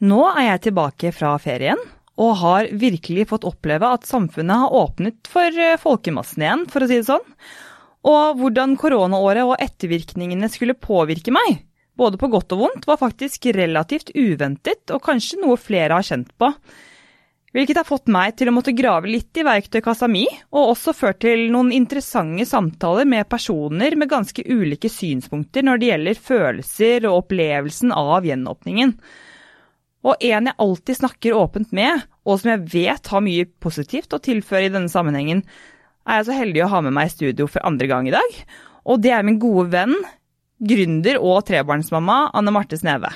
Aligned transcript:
Nå 0.00 0.20
er 0.32 0.46
jeg 0.46 0.62
tilbake 0.70 1.10
fra 1.12 1.34
ferien 1.42 1.80
og 2.20 2.36
har 2.40 2.68
virkelig 2.76 3.26
fått 3.30 3.46
oppleve 3.48 3.88
at 3.96 4.06
samfunnet 4.08 4.62
har 4.62 4.76
åpnet 4.76 5.28
for 5.28 5.56
eh, 5.56 5.78
folkemassen 5.80 6.44
igjen, 6.44 6.66
for 6.72 6.84
å 6.84 6.88
si 6.88 7.00
det 7.00 7.08
sånn. 7.08 7.24
Og 8.08 8.40
hvordan 8.40 8.76
koronaåret 8.80 9.44
og 9.44 9.60
ettervirkningene 9.60 10.48
skulle 10.52 10.76
påvirke 10.76 11.32
meg, 11.32 11.62
både 12.00 12.20
på 12.20 12.30
godt 12.32 12.54
og 12.56 12.62
vondt, 12.64 12.86
var 12.88 13.00
faktisk 13.00 13.50
relativt 13.56 14.12
uventet, 14.16 14.86
og 14.92 15.04
kanskje 15.04 15.40
noe 15.42 15.60
flere 15.60 15.96
har 15.96 16.06
kjent 16.06 16.32
på. 16.40 16.48
Hvilket 17.56 17.80
har 17.80 17.88
fått 17.88 18.08
meg 18.12 18.36
til 18.38 18.48
å 18.48 18.54
måtte 18.54 18.76
grave 18.76 19.10
litt 19.10 19.36
i 19.36 19.44
verktøykassa 19.44 20.08
mi, 20.08 20.22
og 20.54 20.76
også 20.76 20.94
ført 20.96 21.20
til 21.24 21.48
noen 21.52 21.72
interessante 21.76 22.46
samtaler 22.48 23.08
med 23.10 23.28
personer 23.32 23.96
med 23.98 24.12
ganske 24.12 24.44
ulike 24.46 24.92
synspunkter 24.92 25.66
når 25.66 25.80
det 25.80 25.90
gjelder 25.90 26.22
følelser 26.28 27.08
og 27.10 27.24
opplevelsen 27.24 27.92
av 27.96 28.28
gjenåpningen. 28.28 28.94
Og 30.06 30.16
en 30.16 30.48
jeg 30.48 30.56
alltid 30.64 30.96
snakker 30.96 31.36
åpent 31.36 31.74
med, 31.76 32.06
og 32.24 32.40
som 32.40 32.54
jeg 32.54 32.66
vet 32.72 33.10
har 33.12 33.24
mye 33.24 33.48
positivt 33.60 34.16
å 34.16 34.22
tilføre 34.22 34.68
i 34.68 34.72
denne 34.72 34.92
sammenhengen, 34.92 35.42
er 36.08 36.20
jeg 36.20 36.30
så 36.30 36.38
heldig 36.38 36.64
å 36.64 36.70
ha 36.72 36.80
med 36.86 36.96
meg 36.96 37.10
i 37.10 37.14
studio 37.14 37.48
for 37.50 37.64
andre 37.68 37.88
gang 37.90 38.08
i 38.08 38.14
dag. 38.14 38.38
Og 38.88 39.02
det 39.04 39.12
er 39.12 39.26
min 39.26 39.40
gode 39.42 39.68
venn, 39.74 39.96
gründer 40.60 41.20
og 41.20 41.44
trebarnsmamma 41.48 42.30
Anne 42.36 42.54
Marte 42.54 42.78
Sneve. 42.80 43.12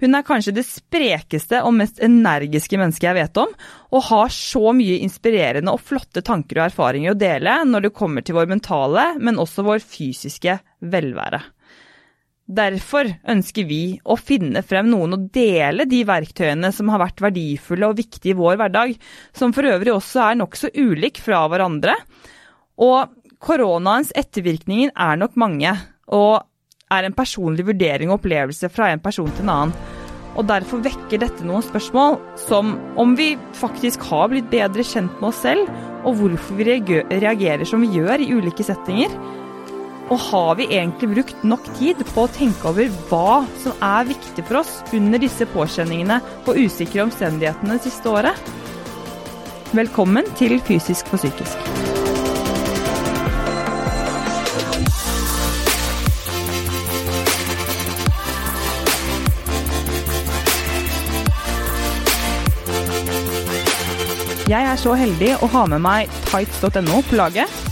Hun 0.00 0.16
er 0.16 0.24
kanskje 0.24 0.54
det 0.56 0.64
sprekeste 0.64 1.58
og 1.66 1.74
mest 1.76 1.98
energiske 2.00 2.78
mennesket 2.80 3.10
jeg 3.10 3.18
vet 3.18 3.40
om, 3.42 3.50
og 3.92 4.06
har 4.08 4.32
så 4.32 4.72
mye 4.76 5.02
inspirerende 5.04 5.74
og 5.74 5.82
flotte 5.84 6.22
tanker 6.24 6.62
og 6.62 6.70
erfaringer 6.70 7.12
å 7.12 7.20
dele 7.20 7.58
når 7.68 7.84
det 7.84 7.96
kommer 7.98 8.24
til 8.24 8.38
vår 8.38 8.48
mentale, 8.48 9.10
men 9.20 9.40
også 9.42 9.66
vår 9.66 9.84
fysiske 9.84 10.56
velvære. 10.80 11.42
Derfor 12.50 13.06
ønsker 13.30 13.66
vi 13.68 13.82
å 14.02 14.16
finne 14.18 14.64
frem 14.66 14.88
noen 14.90 15.14
og 15.14 15.28
dele 15.34 15.84
de 15.86 16.00
verktøyene 16.08 16.72
som 16.74 16.88
har 16.90 16.98
vært 17.04 17.22
verdifulle 17.22 17.86
og 17.92 18.00
viktige 18.00 18.34
i 18.34 18.38
vår 18.40 18.56
hverdag, 18.58 18.96
som 19.36 19.54
for 19.54 19.68
øvrig 19.70 19.92
også 19.94 20.24
er 20.24 20.40
nokså 20.40 20.72
ulik 20.74 21.20
fra 21.22 21.44
hverandre. 21.52 21.94
Og 22.82 23.12
koronaens 23.38 24.10
ettervirkninger 24.18 24.90
er 24.90 25.20
nok 25.20 25.38
mange, 25.38 25.76
og 26.10 26.42
er 26.90 27.06
en 27.06 27.14
personlig 27.14 27.68
vurdering 27.68 28.10
og 28.10 28.18
opplevelse 28.18 28.70
fra 28.74 28.90
en 28.90 29.02
person 29.04 29.30
til 29.30 29.46
en 29.46 29.54
annen. 29.54 29.76
Og 30.38 30.46
derfor 30.46 30.82
vekker 30.82 31.22
dette 31.22 31.46
noen 31.46 31.62
spørsmål, 31.62 32.18
som 32.48 32.74
om 32.98 33.14
vi 33.18 33.36
faktisk 33.58 34.02
har 34.10 34.30
blitt 34.30 34.50
bedre 34.50 34.82
kjent 34.86 35.14
med 35.20 35.30
oss 35.30 35.42
selv, 35.44 35.70
og 36.02 36.18
hvorfor 36.18 36.58
vi 36.58 36.66
reagerer 36.66 37.66
som 37.68 37.82
vi 37.84 37.92
gjør 37.94 38.22
i 38.24 38.30
ulike 38.34 38.66
settinger 38.66 39.14
og 40.10 40.18
har 40.18 40.56
vi 40.58 40.66
egentlig 40.74 41.12
brukt 41.14 41.44
nok 41.46 41.68
tid 41.78 42.02
på 42.08 42.24
å 42.24 42.32
tenke 42.34 42.70
over 42.72 42.90
hva 43.10 43.42
som 43.62 43.76
er 43.78 44.08
viktig 44.10 44.44
for 44.48 44.60
oss 44.64 44.80
under 44.96 45.22
disse 45.22 45.46
påkjenningene 45.52 46.18
og 46.50 46.58
usikre 46.58 47.04
omstendighetene 47.06 47.78
det 47.78 47.86
siste 47.86 48.10
året? 48.10 48.50
Velkommen 49.70 50.26
til 50.34 50.58
Fysisk 50.66 51.06
for 51.12 51.22
psykisk. 51.22 51.54
Jeg 64.50 64.66
er 64.66 64.78
så 64.82 64.96
heldig 64.98 65.36
å 65.38 65.46
ha 65.52 65.66
med 65.70 65.84
meg 65.84 66.22
tights.no 66.26 67.04
på 67.06 67.20
laget 67.20 67.69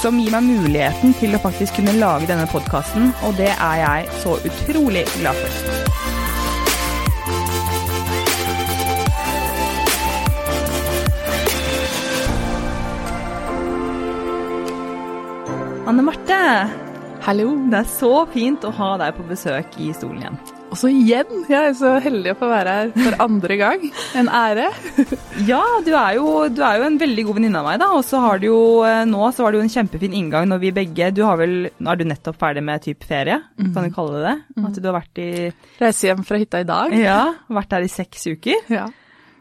som 0.00 0.16
gir 0.16 0.32
meg 0.32 0.46
muligheten 0.46 1.12
til 1.20 1.34
å 1.36 1.40
faktisk 1.42 1.76
kunne 1.76 1.92
lage 1.98 2.28
denne 2.30 2.46
podkasten, 2.48 3.10
og 3.26 3.36
det 3.36 3.50
er 3.52 3.80
jeg 3.82 4.06
så 4.22 4.38
utrolig 4.48 5.04
glad 5.18 5.36
for. 5.42 5.98
Anne 15.90 16.06
Marte. 16.06 16.40
Hallo. 17.26 17.50
Det 17.68 17.82
er 17.82 17.92
så 17.98 18.14
fint 18.32 18.64
å 18.64 18.72
ha 18.78 18.94
deg 19.02 19.18
på 19.18 19.26
besøk 19.28 19.76
i 19.82 19.90
stolen 19.96 20.22
igjen. 20.22 20.59
Og 20.70 20.78
så 20.78 20.90
igjen! 20.92 21.30
Jeg 21.50 21.58
er 21.58 21.72
så 21.74 21.96
heldig 22.02 22.30
å 22.32 22.38
få 22.38 22.48
være 22.50 22.74
her 22.76 22.90
for 22.94 23.16
andre 23.24 23.56
gang. 23.58 23.86
En 24.18 24.28
ære. 24.30 24.68
ja, 25.48 25.62
du 25.82 25.90
er, 25.90 26.12
jo, 26.20 26.26
du 26.54 26.60
er 26.62 26.78
jo 26.78 26.86
en 26.86 26.98
veldig 27.00 27.24
god 27.26 27.38
venninne 27.40 27.62
av 27.62 27.66
meg, 27.66 27.80
da. 27.82 27.88
Og 27.96 28.04
så 28.06 28.20
har 28.22 28.38
du 28.38 28.46
jo 28.46 28.60
eh, 28.86 29.02
nå 29.08 29.32
så 29.34 29.44
var 29.44 29.52
det 29.52 29.60
jo 29.60 29.64
en 29.66 29.72
kjempefin 29.72 30.14
inngang 30.16 30.46
når 30.50 30.62
vi 30.62 30.72
begge 30.76 31.10
Du 31.14 31.24
har 31.26 31.40
vel 31.40 31.56
Nå 31.74 31.90
er 31.90 31.98
du 31.98 32.06
nettopp 32.06 32.38
ferdig 32.40 32.62
med 32.66 32.84
type 32.84 33.06
ferie, 33.08 33.40
mm. 33.58 33.72
kan 33.74 33.86
du 33.86 33.94
kalle 33.94 34.20
det 34.20 34.22
det? 34.28 34.36
Mm. 34.54 34.68
At 34.68 34.78
du 34.78 34.86
har 34.86 34.96
vært 35.00 35.20
i 35.22 35.30
Reise 35.80 36.10
hjem 36.10 36.22
fra 36.28 36.38
hytta 36.40 36.62
i 36.62 36.68
dag. 36.68 36.94
Ja. 36.94 37.20
Vært 37.50 37.72
der 37.74 37.86
i 37.86 37.90
seks 37.90 38.28
uker. 38.30 38.70
Ja. 38.70 38.86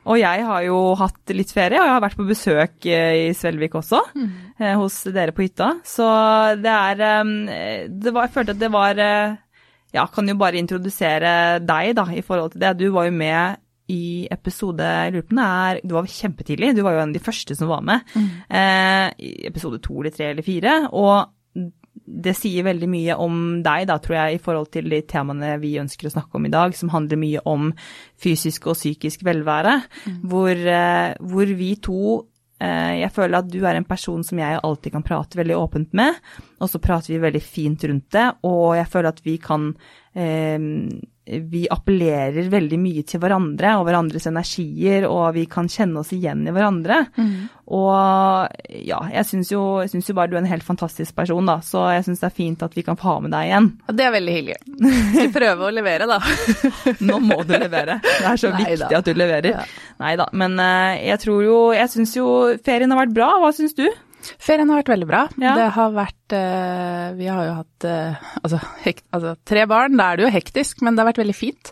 Og 0.09 0.17
jeg 0.17 0.45
har 0.47 0.63
jo 0.65 0.79
hatt 0.97 1.33
litt 1.35 1.51
ferie, 1.53 1.77
og 1.77 1.85
jeg 1.85 1.93
har 1.93 2.01
vært 2.01 2.17
på 2.17 2.25
besøk 2.25 2.87
eh, 2.89 3.27
i 3.27 3.35
Svelvik 3.37 3.77
også. 3.77 4.01
Mm. 4.17 4.31
Hos 4.79 5.03
dere 5.13 5.35
på 5.35 5.45
hytta. 5.45 5.75
Så 5.85 6.07
det 6.57 6.73
er 6.73 6.97
det 6.97 8.15
var, 8.15 8.25
Jeg 8.25 8.33
følte 8.33 8.57
at 8.57 8.63
det 8.63 8.71
var 8.73 9.03
ja, 9.95 10.05
kan 10.11 10.27
jo 10.29 10.37
bare 10.39 10.59
introdusere 10.61 11.31
deg 11.63 11.95
da, 11.97 12.05
i 12.13 12.23
forhold 12.25 12.53
til 12.53 12.63
det. 12.63 12.77
Du 12.79 12.89
var 12.93 13.09
jo 13.09 13.15
med 13.15 13.59
i 13.89 14.27
episode 14.29 14.85
jeg 14.85 15.15
lurer 15.15 15.25
på 15.25 15.35
det 15.39 15.47
er, 15.49 15.81
Du 15.81 15.95
var 15.95 16.05
kjempetidlig, 16.13 16.75
du 16.77 16.83
var 16.85 16.93
jo 16.93 17.01
en 17.01 17.09
av 17.09 17.17
de 17.17 17.25
første 17.25 17.57
som 17.57 17.71
var 17.71 17.81
med. 17.85 18.05
Mm. 18.13 18.29
Eh, 18.59 19.07
I 19.17 19.33
episode 19.49 19.81
to 19.81 19.97
eller 20.01 20.13
tre 20.13 20.29
eller 20.29 20.45
fire. 20.45 20.75
Og 20.93 21.65
det 22.09 22.33
sier 22.37 22.65
veldig 22.65 22.89
mye 22.89 23.15
om 23.21 23.39
deg, 23.65 23.87
da, 23.89 23.97
tror 24.01 24.17
jeg, 24.17 24.37
i 24.37 24.41
forhold 24.43 24.69
til 24.73 24.89
de 24.91 25.01
temaene 25.09 25.55
vi 25.61 25.75
ønsker 25.81 26.09
å 26.09 26.13
snakke 26.13 26.37
om 26.37 26.45
i 26.47 26.53
dag, 26.53 26.73
som 26.77 26.91
handler 26.93 27.21
mye 27.21 27.41
om 27.49 27.71
fysisk 28.21 28.69
og 28.69 28.77
psykisk 28.77 29.25
velvære. 29.25 29.79
Mm. 30.05 30.19
Hvor, 30.29 30.53
eh, 30.53 31.15
hvor 31.19 31.55
vi 31.59 31.73
to 31.81 32.01
jeg 32.59 33.11
føler 33.15 33.39
at 33.39 33.47
du 33.47 33.61
er 33.63 33.77
en 33.79 33.87
person 33.87 34.23
som 34.25 34.39
jeg 34.41 34.59
alltid 34.59 34.91
kan 34.91 35.05
prate 35.07 35.39
veldig 35.39 35.55
åpent 35.55 35.93
med, 35.95 36.17
og 36.59 36.67
så 36.67 36.81
prater 36.83 37.13
vi 37.13 37.21
veldig 37.23 37.41
fint 37.43 37.85
rundt 37.87 38.09
det, 38.11 38.25
og 38.43 38.75
jeg 38.75 38.89
føler 38.91 39.13
at 39.13 39.21
vi 39.23 39.37
kan 39.39 39.69
eh, 40.11 40.57
vi 41.29 41.67
appellerer 41.71 42.49
veldig 42.49 42.79
mye 42.81 43.03
til 43.07 43.21
hverandre 43.21 43.75
og 43.79 43.85
hverandres 43.87 44.25
energier, 44.29 45.05
og 45.09 45.35
vi 45.37 45.45
kan 45.49 45.69
kjenne 45.69 46.01
oss 46.01 46.11
igjen 46.15 46.47
i 46.47 46.53
hverandre. 46.55 47.03
Mm. 47.19 47.33
Og 47.69 48.73
ja, 48.81 48.99
jeg 49.13 49.27
syns 49.29 49.51
jo, 49.53 49.61
jo, 49.85 50.15
bare 50.17 50.31
du 50.31 50.37
er 50.37 50.41
en 50.41 50.49
helt 50.49 50.65
fantastisk 50.65 51.13
person, 51.17 51.45
da, 51.45 51.59
så 51.65 51.85
jeg 51.93 52.07
syns 52.07 52.23
det 52.23 52.29
er 52.31 52.35
fint 52.39 52.65
at 52.65 52.73
vi 52.77 52.83
kan 52.87 52.97
få 52.97 53.11
ha 53.11 53.17
med 53.25 53.33
deg 53.35 53.51
igjen. 53.51 53.69
Det 53.93 54.07
er 54.07 54.15
veldig 54.17 54.35
hyggelig. 54.39 54.59
Skal 55.13 55.31
prøve 55.37 55.69
å 55.69 55.73
levere, 55.75 56.09
da. 56.09 56.19
Nå 57.11 57.21
må 57.21 57.41
du 57.45 57.55
levere. 57.55 57.99
Det 58.01 58.25
er 58.25 58.41
så 58.41 58.53
Neida. 58.55 58.65
viktig 58.73 58.99
at 59.01 59.09
du 59.09 59.13
leverer. 59.17 59.51
Ja. 59.53 59.65
Nei 60.01 60.15
da, 60.19 60.29
men 60.33 60.55
eh, 60.63 61.09
jeg 61.09 61.19
tror 61.25 61.41
jo 61.43 61.55
Jeg 61.75 61.91
syns 61.91 62.13
jo 62.15 62.27
ferien 62.63 62.91
har 62.93 63.01
vært 63.03 63.15
bra. 63.17 63.33
Hva 63.43 63.51
syns 63.55 63.75
du? 63.77 63.85
Ferien 64.39 64.69
har 64.69 64.81
vært 64.81 64.91
veldig 64.91 65.07
bra. 65.09 65.21
Ja. 65.41 65.53
Det 65.57 65.67
har 65.75 65.93
vært 65.95 66.35
uh, 66.35 67.05
Vi 67.17 67.27
har 67.29 67.45
jo 67.47 67.53
hatt 67.59 67.87
uh, 67.87 68.31
altså, 68.41 68.59
hekt, 68.83 69.05
altså, 69.15 69.33
tre 69.47 69.65
barn, 69.69 69.95
da 69.99 70.09
er 70.09 70.19
det 70.19 70.25
jo 70.25 70.33
hektisk, 70.33 70.83
men 70.85 70.95
det 70.95 71.03
har 71.03 71.09
vært 71.11 71.21
veldig 71.23 71.37
fint. 71.37 71.71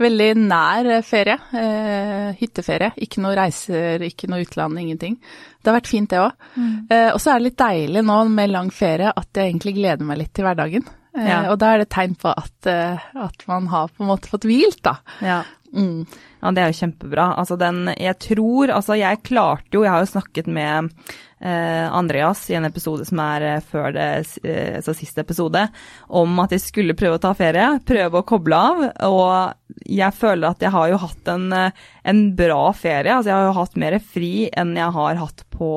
Veldig 0.00 0.28
nær 0.44 0.90
ferie. 1.06 1.38
Uh, 1.52 2.30
hytteferie. 2.38 2.92
Ikke 3.04 3.24
noe 3.24 3.34
reiser, 3.38 4.04
ikke 4.06 4.30
noe 4.30 4.44
utland, 4.46 4.78
ingenting. 4.80 5.18
Det 5.58 5.72
har 5.72 5.78
vært 5.80 5.90
fint, 5.90 6.10
det 6.10 6.22
òg. 6.22 6.48
Mm. 6.54 6.76
og 7.12 7.18
så 7.20 7.32
er 7.32 7.40
det 7.40 7.48
litt 7.48 7.58
deilig 7.58 8.02
nå 8.06 8.16
med 8.30 8.52
lang 8.52 8.68
ferie 8.72 9.10
at 9.10 9.28
jeg 9.34 9.50
egentlig 9.50 9.74
gleder 9.76 10.06
meg 10.06 10.20
litt 10.20 10.30
til 10.36 10.46
hverdagen. 10.46 10.86
Ja. 11.18 11.40
Og 11.50 11.58
da 11.58 11.72
er 11.74 11.82
det 11.82 11.88
tegn 11.90 12.14
på 12.20 12.30
at, 12.30 12.68
at, 12.68 13.42
man 13.50 13.66
har 13.72 13.90
på 13.90 14.04
en 14.04 14.10
måte 14.12 14.30
fått 14.30 14.46
hvilt, 14.46 14.78
da. 14.86 14.94
Ja. 15.24 15.40
Mm. 15.74 16.06
Ja, 16.40 16.50
det 16.54 16.62
er 16.62 16.70
jo 16.72 16.78
kjempebra. 16.78 17.32
Altså 17.36 17.58
den 17.60 17.90
Jeg 17.92 18.16
tror 18.24 18.70
Altså, 18.72 18.96
jeg 18.96 19.20
klarte 19.26 19.76
jo 19.76 19.82
Jeg 19.84 19.92
har 19.92 20.04
jo 20.04 20.12
snakket 20.12 20.46
med 20.48 20.92
eh, 21.40 21.86
Andreas 21.92 22.46
i 22.50 22.56
en 22.58 22.64
episode 22.68 23.04
som 23.08 23.20
er 23.22 23.44
eh, 23.46 23.60
før 23.64 23.92
det 23.94 24.06
eh, 24.48 24.78
så 24.84 24.94
siste 24.96 25.22
episode, 25.22 25.66
om 26.08 26.40
at 26.42 26.54
jeg 26.54 26.64
skulle 26.64 26.96
prøve 26.98 27.18
å 27.18 27.22
ta 27.22 27.30
ferie. 27.38 27.66
Prøve 27.86 28.22
å 28.22 28.26
koble 28.26 28.58
av. 28.58 28.80
Og 29.06 29.84
jeg 29.86 30.16
føler 30.18 30.48
at 30.48 30.64
jeg 30.64 30.74
har 30.74 30.88
jo 30.90 31.02
hatt 31.04 31.30
en, 31.34 31.46
eh, 31.54 31.84
en 32.10 32.24
bra 32.38 32.72
ferie. 32.74 33.12
Altså, 33.14 33.30
jeg 33.30 33.38
har 33.38 33.46
jo 33.50 33.58
hatt 33.60 33.78
mer 33.78 33.98
fri 34.02 34.32
enn 34.50 34.74
jeg 34.78 34.96
har 34.98 35.22
hatt 35.22 35.46
på 35.54 35.70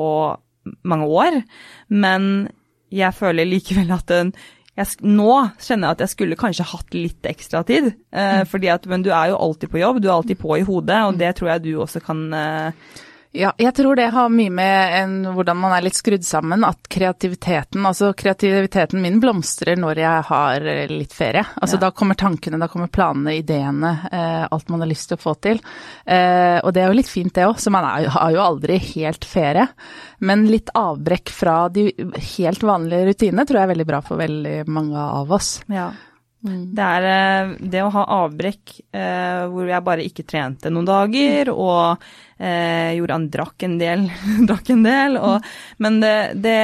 mange 0.88 1.06
år. 1.06 1.38
Men 1.94 2.48
jeg 2.92 3.16
føler 3.16 3.48
likevel 3.48 3.94
at 3.94 4.10
den 4.10 4.34
jeg, 4.78 4.88
nå 5.04 5.32
kjenner 5.60 5.90
jeg 5.90 5.96
at 5.96 6.02
jeg 6.04 6.12
skulle 6.14 6.38
kanskje 6.40 6.68
hatt 6.70 6.94
litt 6.96 7.28
ekstra 7.28 7.60
tid. 7.68 7.90
Eh, 8.08 8.40
mm. 8.40 8.48
fordi 8.48 8.70
at, 8.72 8.86
Men 8.88 9.04
du 9.04 9.10
er 9.12 9.32
jo 9.32 9.40
alltid 9.40 9.72
på 9.72 9.82
jobb, 9.82 10.00
du 10.00 10.08
er 10.08 10.16
alltid 10.16 10.40
på 10.40 10.56
i 10.56 10.66
hodet, 10.66 11.00
og 11.08 11.18
det 11.20 11.34
tror 11.36 11.54
jeg 11.54 11.64
du 11.66 11.72
også 11.84 12.00
kan 12.04 12.22
eh, 12.36 12.92
ja, 13.32 13.52
jeg 13.56 13.72
tror 13.74 13.96
det 13.96 14.10
har 14.12 14.28
mye 14.28 14.52
med 14.52 14.94
en, 14.98 15.12
hvordan 15.32 15.56
man 15.56 15.72
er 15.72 15.86
litt 15.86 15.96
skrudd 15.96 16.24
sammen. 16.24 16.66
At 16.68 16.84
kreativiteten 16.92 17.80
Altså 17.88 18.10
kreativiteten 18.16 19.00
min 19.00 19.16
blomstrer 19.22 19.78
når 19.80 20.00
jeg 20.02 20.26
har 20.28 20.66
litt 20.92 21.16
ferie. 21.16 21.44
Altså 21.56 21.78
ja. 21.78 21.86
da 21.86 21.90
kommer 21.96 22.18
tankene, 22.20 22.60
da 22.60 22.68
kommer 22.68 22.92
planene, 22.92 23.38
ideene, 23.40 23.94
eh, 24.12 24.44
alt 24.44 24.68
man 24.68 24.84
har 24.84 24.92
lyst 24.92 25.08
til 25.08 25.16
å 25.16 25.22
få 25.22 25.34
til. 25.40 25.62
Eh, 26.04 26.58
og 26.60 26.70
det 26.76 26.84
er 26.84 26.92
jo 26.92 27.00
litt 27.00 27.10
fint 27.10 27.32
det 27.32 27.48
òg, 27.48 27.56
så 27.56 27.72
man 27.72 27.88
er, 27.88 28.10
har 28.12 28.36
jo 28.36 28.44
aldri 28.44 28.76
helt 28.92 29.24
ferie. 29.24 29.66
Men 30.20 30.44
litt 30.52 30.68
avbrekk 30.76 31.32
fra 31.32 31.56
de 31.72 31.88
helt 32.36 32.68
vanlige 32.68 33.08
rutinene 33.10 33.48
tror 33.48 33.62
jeg 33.62 33.68
er 33.68 33.74
veldig 33.74 33.90
bra 33.94 34.04
for 34.04 34.20
veldig 34.20 34.56
mange 34.68 35.10
av 35.22 35.32
oss. 35.32 35.54
Ja. 35.72 35.88
Mm. 36.42 36.62
Det 36.74 36.86
er 36.96 37.04
eh, 37.06 37.50
det 37.70 37.84
å 37.84 37.92
ha 37.94 38.02
avbrekk 38.24 38.74
eh, 38.90 39.44
hvor 39.52 39.68
jeg 39.70 39.86
bare 39.86 40.06
ikke 40.06 40.26
trente 40.26 40.72
noen 40.74 40.88
dager, 40.88 41.52
og 41.54 42.02
eh, 42.42 42.98
han 43.12 43.28
drakk 43.30 43.62
en 43.62 43.76
del, 43.78 44.08
drakk 44.48 44.72
en 44.74 44.82
del 44.82 45.18
og, 45.20 45.46
Men 45.82 46.00
det, 46.02 46.14
det 46.42 46.56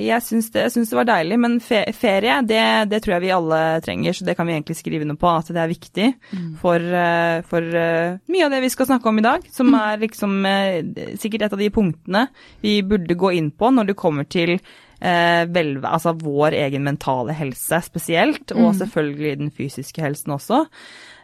Jeg 0.00 0.24
syns 0.24 0.48
det, 0.54 0.64
det, 0.72 0.96
var 0.96 1.08
deilig. 1.08 1.38
Men 1.42 1.58
ferie, 1.60 2.38
det, 2.48 2.62
det, 2.88 3.02
tror 3.04 3.16
jeg 3.16 3.26
vi 3.26 3.34
alle 3.36 3.60
trenger, 3.84 4.16
så 4.16 4.24
det 4.28 4.36
kan 4.38 4.48
vi 4.48 4.56
egentlig 4.56 4.78
skrive 4.78 5.08
noe 5.08 5.20
på, 5.20 5.28
at 5.28 5.52
det 5.52 5.60
er 5.60 5.72
viktig 5.74 6.08
mm. 6.16 6.48
for, 6.62 6.80
eh, 7.02 7.42
for 7.50 7.76
uh, 7.76 8.16
mye 8.32 8.48
av 8.48 8.54
det 8.54 8.62
vi 8.64 8.72
skal 8.72 8.88
snakke 8.88 9.12
om 9.12 9.20
i 9.20 9.26
dag, 9.26 9.44
som 9.52 9.70
mm. 9.72 9.78
er 9.82 10.02
liksom 10.06 10.40
uh, 10.46 11.14
sikkert 11.20 11.46
et 11.46 11.58
av 11.58 11.60
de 11.60 11.70
punktene 11.74 12.26
vi 12.64 12.78
burde 12.86 13.18
gå 13.18 13.34
inn 13.36 13.52
på 13.52 13.72
når 13.74 13.92
det 13.92 14.00
kommer 14.00 14.28
til 14.28 14.56
eh, 15.00 15.42
vel, 15.52 15.76
altså 15.84 16.14
vår 16.20 16.56
egen 16.66 16.86
mentale 16.86 17.36
helse 17.36 17.82
spesielt, 17.86 18.50
og 18.54 18.72
mm. 18.72 18.78
selvfølgelig 18.84 19.36
den 19.42 19.52
fysiske 19.54 20.04
helsen 20.04 20.36
også. 20.36 20.64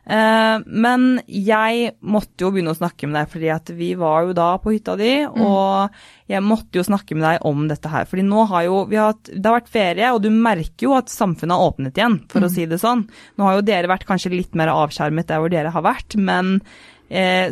Eh, 0.03 0.57
men 0.67 1.21
jeg 1.31 1.93
måtte 2.03 2.43
jo 2.43 2.51
begynne 2.51 2.73
å 2.75 2.79
snakke 2.79 3.07
med 3.07 3.21
deg, 3.21 3.31
fordi 3.31 3.51
at 3.55 3.71
vi 3.79 3.93
var 3.99 4.27
jo 4.27 4.37
da 4.37 4.49
på 4.63 4.75
hytta 4.75 4.97
di, 4.99 5.13
mm. 5.23 5.45
og 5.47 6.33
jeg 6.33 6.43
måtte 6.43 6.81
jo 6.81 6.87
snakke 6.87 7.15
med 7.15 7.27
deg 7.29 7.47
om 7.47 7.67
dette 7.71 7.93
her. 7.93 8.09
fordi 8.11 8.25
nå 8.27 8.47
har 8.51 8.67
jo 8.67 8.81
vi 8.91 8.99
har 8.99 9.15
det 9.29 9.45
har 9.47 9.61
vært 9.61 9.73
ferie, 9.73 10.11
og 10.11 10.23
du 10.25 10.31
merker 10.35 10.89
jo 10.89 10.97
at 10.99 11.13
samfunnet 11.13 11.55
har 11.55 11.71
åpnet 11.71 12.01
igjen, 12.01 12.19
for 12.33 12.43
mm. 12.43 12.49
å 12.49 12.55
si 12.55 12.67
det 12.67 12.81
sånn. 12.83 13.07
Nå 13.39 13.47
har 13.47 13.59
jo 13.59 13.69
dere 13.69 13.93
vært 13.93 14.09
kanskje 14.09 14.35
litt 14.35 14.59
mer 14.59 14.73
avskjermet 14.75 15.31
der 15.31 15.43
hvor 15.43 15.53
dere 15.53 15.75
har 15.75 15.87
vært, 15.87 16.19
men 16.19 16.59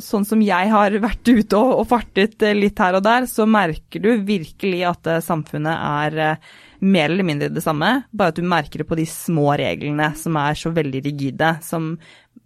sånn 0.00 0.24
som 0.24 0.40
jeg 0.44 0.70
har 0.72 0.94
vært 1.02 1.28
ute 1.28 1.58
og, 1.58 1.82
fartet 1.90 2.42
eh, 2.46 2.56
litt 2.56 2.80
her 2.80 2.96
og 2.96 3.04
der, 3.04 3.26
så 3.28 3.46
merker 3.48 4.02
du 4.02 4.10
virkelig 4.26 4.84
at 4.88 5.10
eh, 5.10 5.22
samfunnet 5.24 5.74
er 5.74 6.20
eh, 6.24 6.54
mer 6.80 7.10
eller 7.10 7.26
mindre 7.28 7.50
det 7.52 7.64
samme, 7.64 7.90
bare 8.10 8.32
at 8.32 8.40
du 8.40 8.46
merker 8.46 8.80
det 8.80 8.88
på 8.88 8.96
de 8.98 9.04
små 9.08 9.50
reglene 9.60 10.12
som 10.16 10.38
er 10.40 10.56
så 10.56 10.72
veldig 10.72 11.04
rigide, 11.04 11.52
som 11.66 11.92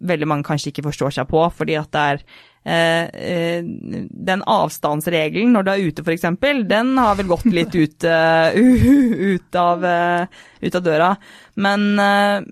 veldig 0.05 0.27
mange 0.27 0.47
kanskje 0.47 0.73
ikke 0.73 0.89
forstår 0.89 1.15
seg 1.15 1.29
på, 1.31 1.45
fordi 1.55 1.79
at 1.79 1.93
det 1.95 2.09
er 2.09 2.27
Eh, 2.65 3.03
eh, 3.05 3.63
den 4.09 4.41
avstandsregelen 4.49 5.51
når 5.53 5.65
du 5.65 5.69
er 5.69 5.83
ute 5.85 6.01
f.eks., 6.01 6.23
den 6.65 6.95
har 6.97 7.19
vel 7.19 7.27
gått 7.29 7.45
litt 7.45 7.75
ut, 7.77 8.07
ut, 9.35 9.57
av, 9.61 9.85
ut, 9.85 10.77
av, 10.79 10.81
døra. 10.81 11.11
Men, 11.61 11.85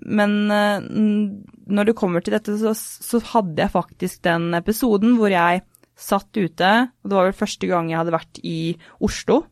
men 0.06 0.36
når 1.66 1.90
det 1.90 1.96
kommer 1.98 2.24
til 2.24 2.36
dette, 2.36 2.56
så, 2.60 2.74
så, 2.74 3.20
hadde 3.32 3.62
jeg 3.62 3.72
faktisk 3.72 4.22
den 4.26 4.50
episoden 4.56 5.16
hvor 5.18 5.32
jeg 5.32 5.62
satt 5.96 6.28
ute, 6.36 6.70
og 6.90 7.08
det 7.08 7.16
var 7.16 7.28
vel 7.28 7.38
første 7.38 7.70
gang 7.70 7.88
jeg 7.90 8.00
hadde 8.00 8.16
vært 8.16 8.40
i 8.42 8.58
Oslo 9.04 9.44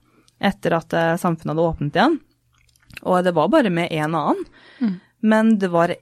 etter 0.43 0.75
at 0.75 0.97
samfunnet 1.23 1.55
hadde 1.55 1.67
åpnet 1.69 1.99
igjen. 1.99 2.17
Og 3.07 3.23
det 3.25 3.33
var 3.37 3.51
bare 3.53 3.71
med 3.73 3.93
en 3.95 4.17
annen. 4.19 4.41
Mm. 4.83 4.97
Men 5.23 5.53
det 5.63 5.71
var 5.71 5.95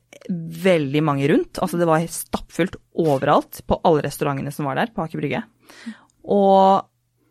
veldig 0.64 1.02
mange 1.04 1.28
rundt. 1.28 1.60
Altså 1.60 1.80
det 1.80 1.88
var 1.88 2.04
stappfullt 2.08 2.78
overalt 3.00 3.62
på 3.68 3.80
alle 3.84 4.04
restaurantene 4.06 4.52
som 4.54 4.68
var 4.68 4.80
der 4.80 4.92
på 4.94 5.04
Aker 5.04 5.20
Brygge. 5.20 5.42
Og 6.24 6.88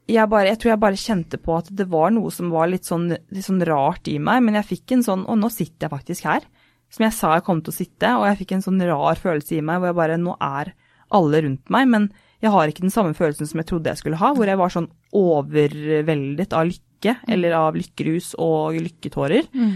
jeg, 0.09 0.25
bare, 0.29 0.51
jeg, 0.51 0.59
tror 0.61 0.71
jeg 0.73 0.81
bare 0.81 1.01
kjente 1.01 1.39
på 1.41 1.57
at 1.57 1.69
det 1.75 1.85
var 1.89 2.13
noe 2.13 2.31
som 2.33 2.49
var 2.53 2.69
litt 2.69 2.87
sånn, 2.87 3.09
litt 3.09 3.45
sånn 3.45 3.61
rart 3.65 4.09
i 4.09 4.17
meg. 4.21 4.43
Men 4.45 4.59
jeg 4.59 4.69
fikk 4.75 4.95
en 4.95 5.05
sånn 5.05 5.25
Å, 5.25 5.37
nå 5.37 5.51
sitter 5.53 5.87
jeg 5.87 5.95
faktisk 5.97 6.29
her. 6.29 6.45
Som 6.89 7.05
jeg 7.05 7.15
sa 7.17 7.35
jeg 7.37 7.45
kom 7.47 7.61
til 7.63 7.73
å 7.73 7.77
sitte. 7.77 8.13
Og 8.17 8.25
jeg 8.29 8.39
fikk 8.41 8.55
en 8.57 8.65
sånn 8.65 8.81
rar 8.89 9.19
følelse 9.19 9.57
i 9.59 9.65
meg 9.65 9.81
hvor 9.81 9.91
jeg 9.91 9.99
bare 9.99 10.17
Nå 10.21 10.35
er 10.41 10.73
alle 11.15 11.43
rundt 11.45 11.71
meg. 11.73 11.89
Men 11.91 12.09
jeg 12.43 12.53
har 12.53 12.71
ikke 12.71 12.85
den 12.85 12.93
samme 12.93 13.15
følelsen 13.17 13.49
som 13.49 13.61
jeg 13.61 13.69
trodde 13.69 13.91
jeg 13.91 14.01
skulle 14.01 14.19
ha. 14.21 14.33
Hvor 14.35 14.49
jeg 14.49 14.59
var 14.59 14.73
sånn 14.73 14.89
overveldet 15.15 16.55
av 16.55 16.69
lykke, 16.69 17.15
eller 17.31 17.55
av 17.57 17.77
lykkerus 17.77 18.33
og 18.41 18.79
lykketårer. 18.79 19.49
Mm. 19.53 19.73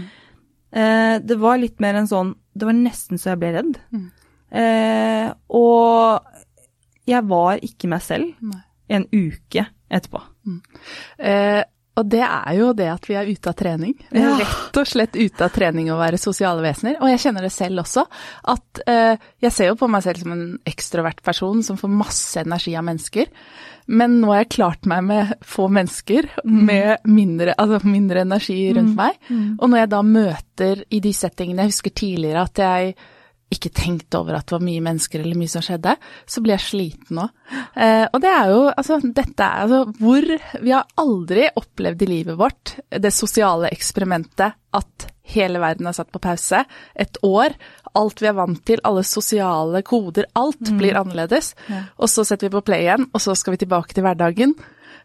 Eh, 0.74 1.16
det 1.22 1.38
var 1.40 1.60
litt 1.62 1.78
mer 1.78 2.00
en 2.00 2.08
sånn 2.10 2.32
Det 2.50 2.66
var 2.66 2.74
nesten 2.74 3.20
så 3.20 3.32
jeg 3.32 3.42
ble 3.42 3.52
redd. 3.54 3.78
Mm. 3.94 4.08
Eh, 4.54 5.28
og 5.54 6.26
jeg 7.10 7.26
var 7.30 7.62
ikke 7.66 7.90
meg 7.90 8.02
selv 8.04 8.30
Nei. 8.42 8.60
en 8.96 9.06
uke 9.12 9.66
etterpå. 9.90 10.20
Mm. 10.46 10.60
Eh, 11.18 11.62
og 11.94 12.06
det 12.10 12.22
er 12.26 12.56
jo 12.58 12.72
det 12.74 12.88
at 12.90 13.04
vi 13.06 13.14
er 13.14 13.28
ute 13.30 13.50
av 13.50 13.54
trening. 13.58 13.92
Vi 14.10 14.18
er 14.18 14.40
rett 14.40 14.78
og 14.80 14.88
slett 14.88 15.14
ute 15.14 15.46
av 15.46 15.52
trening 15.54 15.92
å 15.94 15.98
være 16.00 16.18
sosiale 16.18 16.64
vesener. 16.64 16.96
Og 16.98 17.12
jeg 17.12 17.22
kjenner 17.22 17.46
det 17.46 17.52
selv 17.54 17.84
også. 17.84 18.02
At 18.50 18.80
eh, 18.90 19.14
jeg 19.44 19.54
ser 19.54 19.70
jo 19.70 19.78
på 19.78 19.88
meg 19.92 20.02
selv 20.02 20.24
som 20.24 20.34
en 20.34 20.44
ekstrovert 20.66 21.22
person 21.26 21.62
som 21.62 21.78
får 21.78 21.92
masse 21.94 22.42
energi 22.42 22.74
av 22.74 22.86
mennesker. 22.88 23.30
Men 23.94 24.18
nå 24.18 24.32
har 24.32 24.42
jeg 24.42 24.54
klart 24.56 24.88
meg 24.90 25.06
med 25.06 25.34
få 25.46 25.68
mennesker 25.70 26.30
mm. 26.42 26.60
med 26.66 27.06
mindre, 27.06 27.54
altså 27.54 27.78
mindre 27.86 28.24
energi 28.26 28.58
rundt 28.74 28.94
mm. 28.94 28.98
meg. 28.98 29.20
Mm. 29.28 29.48
Og 29.60 29.70
når 29.70 29.84
jeg 29.84 29.92
da 29.94 30.04
møter 30.08 30.84
i 30.90 31.02
de 31.04 31.12
settingene 31.14 31.66
Jeg 31.66 31.76
husker 31.76 31.94
tidligere 31.94 32.46
at 32.48 32.64
jeg 32.64 32.94
ikke 33.52 33.70
tenkte 33.74 34.18
over 34.18 34.38
at 34.38 34.48
det 34.48 34.56
var 34.56 34.64
mye 34.64 34.82
mennesker 34.84 35.22
eller 35.22 35.38
mye 35.38 35.52
som 35.52 35.62
skjedde, 35.64 35.94
så 36.26 36.42
blir 36.42 36.56
jeg 36.56 36.64
sliten 36.64 37.20
òg. 37.22 37.32
Eh, 37.76 38.04
og 38.08 38.20
det 38.24 38.30
er 38.32 38.52
jo 38.52 38.60
altså 38.72 38.98
dette 39.04 39.46
er 39.46 39.64
altså 39.64 39.80
hvor 40.00 40.26
Vi 40.64 40.72
har 40.72 40.88
aldri 41.00 41.48
opplevd 41.60 42.04
i 42.06 42.08
livet 42.10 42.38
vårt 42.40 42.76
det 42.88 43.12
sosiale 43.14 43.70
eksperimentet 43.74 44.56
at 44.74 45.08
hele 45.34 45.60
verden 45.62 45.88
er 45.88 45.96
satt 45.96 46.12
på 46.12 46.22
pause. 46.22 46.64
Et 46.94 47.18
år. 47.24 47.54
Alt 47.94 48.20
vi 48.22 48.28
er 48.28 48.36
vant 48.36 48.60
til, 48.66 48.82
alle 48.84 49.04
sosiale 49.06 49.84
koder, 49.86 50.26
alt 50.34 50.60
mm. 50.66 50.78
blir 50.80 50.98
annerledes. 50.98 51.52
Ja. 51.70 51.84
Og 51.96 52.10
så 52.10 52.24
setter 52.26 52.48
vi 52.48 52.56
på 52.56 52.64
play 52.66 52.88
igjen, 52.88 53.06
og 53.12 53.22
så 53.22 53.36
skal 53.38 53.54
vi 53.54 53.62
tilbake 53.62 53.94
til 53.94 54.04
hverdagen. 54.04 54.56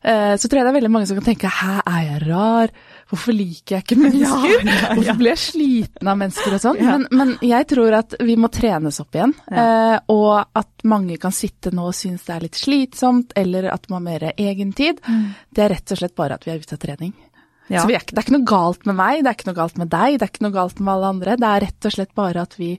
Eh, 0.01 0.35
så 0.39 0.47
tror 0.47 0.59
jeg 0.59 0.65
det 0.65 0.71
er 0.71 0.79
veldig 0.79 0.91
mange 0.93 1.09
som 1.09 1.19
kan 1.19 1.27
tenke 1.31 1.51
hæ, 1.51 1.79
er 1.83 2.03
jeg 2.07 2.23
rar? 2.27 2.73
Hvorfor 3.09 3.33
liker 3.33 3.75
jeg 3.75 3.85
ikke 3.85 3.95
mennesker? 3.97 4.51
Ja, 4.69 4.73
ja, 4.79 4.89
Hvorfor 4.93 5.17
blir 5.17 5.31
jeg 5.31 5.41
sliten 5.41 6.09
av 6.11 6.17
mennesker 6.19 6.55
og 6.55 6.61
sånn? 6.61 6.81
Men, 6.85 7.05
men, 7.09 7.31
jeg 7.45 7.65
tror 7.71 7.95
at 7.97 8.13
vi 8.21 8.35
må 8.37 8.51
trenes 8.53 8.99
opp 9.01 9.17
igjen. 9.17 9.33
Eh, 9.49 9.95
og 10.13 10.59
at 10.59 10.85
mange 10.89 11.17
kan 11.21 11.33
sitte 11.33 11.73
nå 11.73 11.87
og 11.89 11.97
synes 11.97 12.27
det 12.27 12.35
er 12.35 12.45
litt 12.45 12.59
slitsomt, 12.59 13.33
eller 13.39 13.71
at 13.73 13.89
man 13.89 13.99
har 13.99 14.05
mer 14.05 14.27
egentid. 14.35 15.01
Mm. 15.07 15.25
Det 15.49 15.65
er 15.65 15.73
rett 15.73 15.95
og 15.95 16.01
slett 16.03 16.15
bare 16.19 16.37
at 16.37 16.45
vi 16.45 16.53
er 16.53 16.61
ute 16.61 16.77
av 16.77 16.83
trening. 16.85 17.15
Ja. 17.69 17.83
Så 17.83 17.91
er, 17.93 18.01
det 18.01 18.17
er 18.17 18.25
ikke 18.25 18.37
noe 18.37 18.49
galt 18.49 18.85
med 18.89 18.97
meg, 18.97 19.19
det 19.21 19.29
er 19.29 19.37
ikke 19.37 19.49
noe 19.51 19.59
galt 19.59 19.77
med 19.77 19.91
deg, 19.93 20.17
det 20.17 20.25
er 20.25 20.31
ikke 20.31 20.45
noe 20.45 20.55
galt 20.55 20.79
med 20.81 20.93
alle 20.93 21.11
andre. 21.13 21.35
Det 21.37 21.49
er 21.49 21.65
rett 21.65 21.89
og 21.89 21.93
slett 21.93 22.13
bare 22.17 22.45
at 22.45 22.55
vi, 22.57 22.71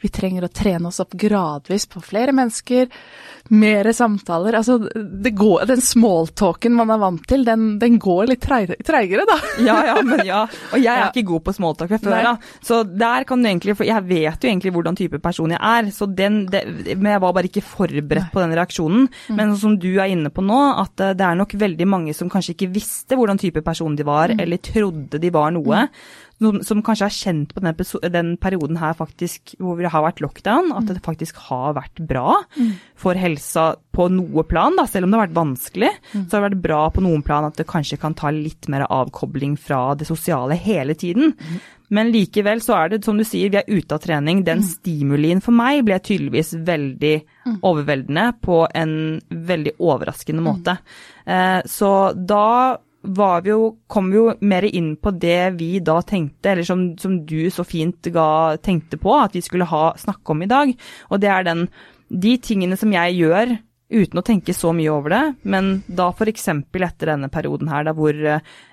vi 0.00 0.10
trenger 0.14 0.46
å 0.46 0.50
trene 0.52 0.90
oss 0.90 1.00
opp 1.02 1.16
gradvis 1.18 1.88
på 1.90 2.00
flere 2.04 2.34
mennesker, 2.36 2.86
mer 3.48 3.88
samtaler. 3.96 4.54
Altså, 4.58 4.76
går, 4.88 5.64
den 5.70 5.82
smalltalken 5.82 6.76
man 6.76 6.92
er 6.94 7.00
vant 7.02 7.24
til, 7.28 7.42
den, 7.46 7.70
den 7.80 7.96
går 8.02 8.28
litt 8.30 8.44
treigere, 8.44 9.26
da. 9.28 9.38
Ja, 9.64 9.78
ja, 9.88 9.96
men 10.06 10.22
ja. 10.26 10.44
Og 10.72 10.78
jeg 10.78 10.92
er 10.92 11.02
ja. 11.04 11.08
ikke 11.10 11.26
god 11.32 11.46
på 11.48 11.56
smalltalk 11.56 11.94
fra 11.96 12.00
før 12.04 12.30
av. 12.34 12.52
Så 12.64 12.82
der 12.88 13.26
kan 13.28 13.42
du 13.42 13.48
egentlig 13.48 13.74
For 13.78 13.86
jeg 13.88 14.04
vet 14.08 14.44
jo 14.44 14.50
egentlig 14.50 14.72
hvordan 14.74 14.98
type 14.98 15.20
person 15.22 15.54
jeg 15.54 15.58
er, 15.58 15.90
så 15.94 16.06
den 16.06 16.40
det, 16.50 16.62
Men 16.94 17.12
jeg 17.14 17.22
var 17.24 17.34
bare 17.34 17.50
ikke 17.50 17.64
forberedt 17.64 18.28
Nei. 18.28 18.32
på 18.34 18.42
den 18.44 18.54
reaksjonen. 18.58 19.08
Mm. 19.08 19.40
Men 19.40 19.56
som 19.58 19.74
du 19.80 19.90
er 19.96 20.12
inne 20.12 20.30
på 20.34 20.44
nå, 20.44 20.60
at 20.84 21.04
eh, 21.04 21.16
det 21.18 21.26
er 21.26 21.38
nok 21.38 21.56
veldig 21.58 21.90
mange 21.90 22.14
som 22.16 22.30
kanskje 22.30 22.54
ikke 22.54 22.70
visste 22.76 23.18
hvordan 23.18 23.40
type 23.40 23.64
person 23.66 23.98
de 23.98 24.06
var, 24.06 24.34
mm. 24.34 24.42
eller 24.44 24.62
trodde 24.62 25.22
de 25.22 25.34
var 25.34 25.52
noe. 25.56 25.86
Mm 25.88 26.24
som, 26.38 26.60
som 26.62 26.82
kanskje 26.86 27.06
har 27.08 27.14
kjent 27.14 27.54
på 27.54 27.62
den, 27.62 27.74
den, 28.14 28.34
perioden 28.40 28.78
her 28.78 28.94
faktisk, 28.98 29.56
hvor 29.58 29.80
det 29.80 29.90
har 29.92 30.04
vært 30.04 30.22
lockdown, 30.22 30.70
at 30.78 30.90
det 30.90 31.02
faktisk 31.04 31.40
har 31.48 31.74
vært 31.78 32.02
bra 32.08 32.36
mm. 32.54 32.70
for 32.98 33.18
helsa 33.18 33.72
på 33.94 34.06
noe 34.14 34.44
plan, 34.46 34.76
da, 34.78 34.86
selv 34.86 35.06
om 35.08 35.10
det 35.10 35.18
har 35.18 35.26
vært 35.26 35.38
vanskelig. 35.40 35.90
Mm. 36.12 36.22
Så 36.22 36.36
har 36.36 36.44
det 36.44 36.50
vært 36.52 36.66
bra 36.68 36.82
på 36.94 37.02
noen 37.02 37.24
plan 37.26 37.48
at 37.48 37.58
det 37.58 37.66
kanskje 37.70 37.98
kan 37.98 38.14
ta 38.18 38.30
litt 38.34 38.70
mer 38.70 38.86
avkobling 38.86 39.58
fra 39.58 39.96
det 39.98 40.06
sosiale 40.08 40.58
hele 40.58 40.94
tiden. 40.98 41.34
Mm. 41.34 41.58
Men 41.98 42.10
likevel 42.12 42.60
så 42.60 42.76
er 42.76 42.90
det, 42.92 43.04
som 43.06 43.18
du 43.18 43.24
sier, 43.26 43.50
vi 43.50 43.58
er 43.58 43.68
ute 43.68 43.96
av 43.96 44.02
trening. 44.04 44.44
Den 44.46 44.60
mm. 44.62 44.68
stimulien 44.70 45.40
for 45.44 45.56
meg 45.56 45.82
ble 45.88 45.96
tydeligvis 45.98 46.52
veldig 46.68 47.14
mm. 47.24 47.56
overveldende 47.64 48.26
på 48.44 48.60
en 48.76 48.92
veldig 49.50 49.78
overraskende 49.80 50.44
mm. 50.44 50.50
måte. 50.50 50.76
Eh, 51.24 51.60
så 51.66 51.92
da 52.12 52.76
var 53.08 53.44
vi 53.44 53.52
jo, 53.52 53.70
kom 53.90 54.10
vi 54.12 54.18
jo 54.18 54.32
mer 54.40 54.66
inn 54.68 54.94
på 55.00 55.12
det 55.16 55.54
vi 55.58 55.78
da 55.84 56.00
tenkte, 56.06 56.52
eller 56.52 56.66
som, 56.66 56.90
som 57.00 57.20
du 57.26 57.48
så 57.52 57.64
fint 57.66 58.10
ga, 58.14 58.56
tenkte 58.62 59.00
på 59.00 59.14
at 59.16 59.36
vi 59.36 59.44
skulle 59.44 59.68
ha, 59.68 59.92
snakke 59.98 60.34
om 60.34 60.44
i 60.44 60.50
dag. 60.50 60.74
Og 61.08 61.22
det 61.22 61.30
er 61.32 61.48
den, 61.48 61.64
de 62.08 62.36
tingene 62.42 62.78
som 62.78 62.92
jeg 62.94 63.16
gjør 63.18 63.56
uten 63.88 64.20
å 64.20 64.24
tenke 64.24 64.52
så 64.52 64.74
mye 64.76 64.90
over 64.92 65.14
det, 65.14 65.22
men 65.48 65.70
da 65.86 66.10
f.eks. 66.12 66.50
etter 66.52 67.08
denne 67.08 67.30
perioden 67.32 67.70
her, 67.72 67.86
da 67.88 67.94
hvor 67.96 68.12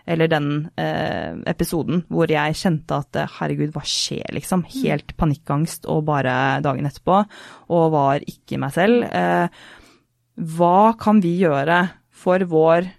Eller 0.06 0.28
den 0.30 0.50
eh, 0.78 1.40
episoden 1.48 2.04
hvor 2.12 2.30
jeg 2.30 2.58
kjente 2.60 3.00
at 3.00 3.22
herregud, 3.38 3.72
hva 3.74 3.86
skjer, 3.88 4.28
liksom? 4.36 4.66
Helt 4.84 5.16
panikkangst 5.18 5.88
og 5.90 6.04
bare 6.10 6.60
dagen 6.66 6.86
etterpå, 6.86 7.24
og 7.72 7.88
var 7.96 8.28
ikke 8.28 8.60
meg 8.62 8.76
selv. 8.76 9.08
Eh, 9.08 9.48
hva 10.36 10.94
kan 11.00 11.24
vi 11.24 11.38
gjøre 11.40 11.80
for 12.12 12.44
vår 12.52 12.92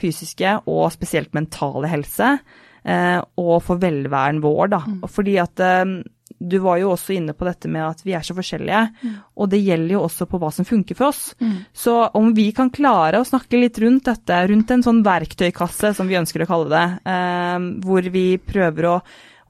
fysiske 0.00 0.58
og 0.70 0.86
spesielt 0.94 1.34
mentale 1.36 1.90
helse, 1.92 2.36
eh, 2.84 3.20
og 3.40 3.56
for 3.64 3.80
velværen 3.82 4.42
vår, 4.44 4.68
da. 4.74 4.82
Mm. 4.86 5.00
Fordi 5.10 5.38
at 5.42 5.62
eh, 5.64 5.96
du 6.38 6.58
var 6.64 6.78
jo 6.80 6.92
også 6.92 7.14
inne 7.14 7.34
på 7.36 7.46
dette 7.46 7.70
med 7.70 7.84
at 7.86 8.00
vi 8.04 8.14
er 8.16 8.24
så 8.26 8.34
forskjellige, 8.36 8.80
mm. 9.02 9.12
og 9.38 9.50
det 9.52 9.62
gjelder 9.64 9.96
jo 9.96 10.04
også 10.04 10.26
på 10.28 10.40
hva 10.42 10.50
som 10.54 10.66
funker 10.68 10.98
for 10.98 11.12
oss. 11.12 11.28
Mm. 11.40 11.60
Så 11.72 11.94
om 12.18 12.32
vi 12.36 12.48
kan 12.56 12.72
klare 12.74 13.20
å 13.20 13.28
snakke 13.28 13.60
litt 13.60 13.78
rundt 13.82 14.10
dette, 14.10 14.40
rundt 14.50 14.74
en 14.74 14.84
sånn 14.84 15.04
verktøykasse 15.06 15.94
som 15.96 16.10
vi 16.10 16.18
ønsker 16.20 16.44
å 16.44 16.50
kalle 16.50 16.72
det, 16.74 17.12
eh, 17.12 17.70
hvor 17.86 18.10
vi 18.14 18.26
prøver 18.42 18.92
å 18.96 18.98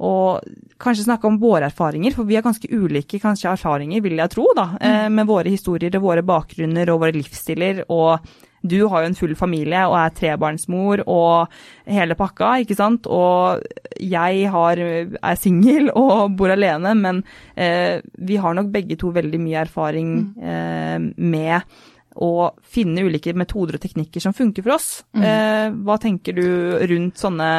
og 0.04 0.42
kanskje 0.82 1.04
snakke 1.06 1.28
om 1.28 1.36
våre 1.38 1.68
erfaringer, 1.68 2.10
for 2.16 2.26
vi 2.26 2.34
har 2.34 2.42
ganske 2.42 2.66
ulike 2.66 3.20
kanskje 3.22 3.52
erfaringer, 3.52 4.02
vil 4.02 4.18
jeg 4.18 4.32
tro, 4.32 4.48
da, 4.56 4.64
mm. 4.74 5.14
med 5.14 5.28
våre 5.28 5.52
historier 5.52 5.94
og 6.00 6.08
våre 6.08 6.24
bakgrunner 6.26 6.90
og 6.90 7.04
våre 7.04 7.14
livsstiller. 7.14 7.84
og 7.94 8.26
du 8.64 8.78
har 8.88 9.04
jo 9.04 9.10
en 9.10 9.16
full 9.18 9.34
familie 9.36 9.84
og 9.86 9.96
er 10.00 10.12
trebarnsmor 10.16 11.04
og 11.04 11.54
hele 11.90 12.16
pakka, 12.16 12.54
ikke 12.64 12.76
sant. 12.78 13.08
Og 13.12 13.64
jeg 14.00 14.50
har, 14.54 14.80
er 14.80 15.40
singel 15.40 15.90
og 15.92 16.36
bor 16.38 16.52
alene, 16.54 16.94
men 16.96 17.24
eh, 17.54 18.00
vi 18.16 18.38
har 18.40 18.56
nok 18.56 18.72
begge 18.72 18.96
to 19.00 19.12
veldig 19.14 19.40
mye 19.42 19.64
erfaring 19.66 20.14
mm. 20.32 20.46
eh, 20.54 21.10
med 21.20 21.82
å 22.14 22.54
finne 22.62 23.04
ulike 23.04 23.34
metoder 23.36 23.76
og 23.76 23.82
teknikker 23.82 24.22
som 24.22 24.34
funker 24.36 24.64
for 24.64 24.76
oss. 24.76 24.88
Mm. 25.12 25.26
Eh, 25.28 25.66
hva 25.84 25.98
tenker 26.00 26.36
du 26.36 26.46
rundt 26.94 27.20
sånne 27.20 27.50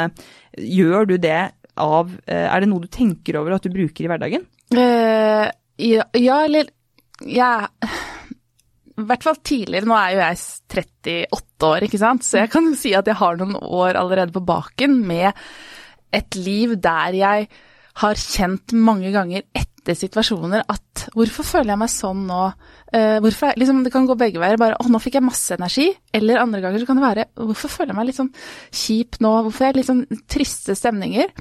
Gjør 0.55 1.09
du 1.09 1.17
det 1.19 1.41
av 1.83 2.13
eh, 2.23 2.45
Er 2.47 2.63
det 2.63 2.69
noe 2.71 2.85
du 2.85 2.87
tenker 2.87 3.35
over 3.41 3.57
at 3.57 3.65
du 3.65 3.73
bruker 3.73 4.05
i 4.05 4.07
hverdagen? 4.07 4.45
Uh, 4.71 5.51
ja, 5.75 6.05
ja, 6.15 6.37
eller 6.47 6.71
Ja 7.27 7.67
i 8.95 9.05
hvert 9.09 9.25
fall 9.25 9.37
tidligere, 9.43 9.87
nå 9.89 9.95
er 9.99 10.13
jo 10.13 10.21
jeg 10.21 10.41
38 10.71 11.69
år, 11.69 11.85
ikke 11.87 11.99
sant, 11.99 12.23
så 12.23 12.39
jeg 12.41 12.51
kan 12.53 12.67
jo 12.69 12.75
si 12.79 12.93
at 12.95 13.07
jeg 13.09 13.19
har 13.19 13.39
noen 13.39 13.57
år 13.59 13.99
allerede 13.99 14.35
på 14.35 14.43
baken 14.45 15.01
med 15.07 15.31
et 16.15 16.37
liv 16.39 16.77
der 16.79 17.17
jeg 17.17 17.49
har 18.01 18.19
kjent 18.19 18.75
mange 18.75 19.11
ganger 19.13 19.45
etter 19.55 19.95
situasjoner 19.95 20.65
at 20.71 21.05
hvorfor 21.15 21.47
føler 21.47 21.73
jeg 21.73 21.81
meg 21.81 21.91
sånn 21.91 22.23
nå? 22.27 22.41
Uh, 22.91 23.17
hvorfor, 23.23 23.55
liksom, 23.59 23.83
det 23.85 23.91
kan 23.93 24.07
gå 24.07 24.15
begge 24.19 24.41
veier. 24.41 24.59
Bare 24.59 24.79
å, 24.79 24.87
nå 24.91 24.99
fikk 25.03 25.19
jeg 25.19 25.25
masse 25.27 25.55
energi. 25.55 25.89
Eller 26.15 26.41
andre 26.41 26.61
ganger 26.63 26.81
så 26.81 26.89
kan 26.89 26.99
det 26.99 27.05
være 27.05 27.25
hvorfor 27.37 27.71
føler 27.71 27.93
jeg 27.93 27.99
meg 27.99 28.09
litt 28.09 28.19
sånn 28.19 28.31
kjip 28.81 29.19
nå? 29.23 29.31
Hvorfor 29.45 29.67
er 29.67 29.71
jeg 29.71 29.79
litt 29.79 29.91
sånn 29.91 30.23
triste 30.31 30.75
stemninger? 30.79 31.31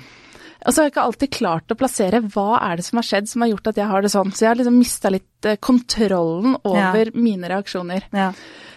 Og 0.64 0.72
så 0.72 0.80
har 0.80 0.88
jeg 0.88 0.94
ikke 0.94 1.06
alltid 1.06 1.32
klart 1.36 1.72
å 1.72 1.76
plassere 1.78 2.20
hva 2.32 2.58
er 2.64 2.78
det 2.80 2.86
som 2.86 3.00
har 3.00 3.06
skjedd 3.06 3.30
som 3.30 3.44
har 3.44 3.50
gjort 3.52 3.70
at 3.70 3.80
jeg 3.80 3.88
har 3.90 4.04
det 4.04 4.10
sånn. 4.14 4.32
Så 4.32 4.46
jeg 4.46 4.50
har 4.50 4.60
liksom 4.60 4.78
mista 4.80 5.12
litt 5.12 5.48
eh, 5.48 5.58
kontrollen 5.60 6.56
over 6.62 7.10
ja. 7.10 7.16
mine 7.16 7.50
reaksjoner. 7.52 8.06
Ja. 8.16 8.30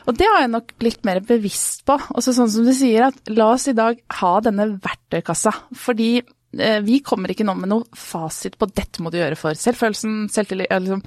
Og 0.07 0.15
det 0.19 0.27
har 0.27 0.43
jeg 0.43 0.53
nok 0.53 0.73
blitt 0.79 1.07
mer 1.07 1.21
bevisst 1.23 1.85
på. 1.87 1.97
Også 2.19 2.35
sånn 2.35 2.51
som 2.51 2.67
du 2.67 2.73
sier, 2.75 3.09
at 3.09 3.31
la 3.31 3.51
oss 3.55 3.67
i 3.71 3.75
dag 3.77 3.99
ha 4.19 4.33
denne 4.43 4.69
verktøykassa. 4.83 5.53
Fordi 5.79 6.11
eh, 6.19 6.79
vi 6.83 6.99
kommer 7.07 7.31
ikke 7.31 7.47
nå 7.47 7.55
med 7.59 7.71
noe 7.71 7.87
fasit 7.95 8.59
på 8.59 8.69
dette 8.71 9.03
må 9.03 9.11
du 9.11 9.19
gjøre 9.21 9.39
for 9.39 9.55
selvfølelsen, 9.55 10.25
selvtillit, 10.33 10.71
liksom, 10.71 11.03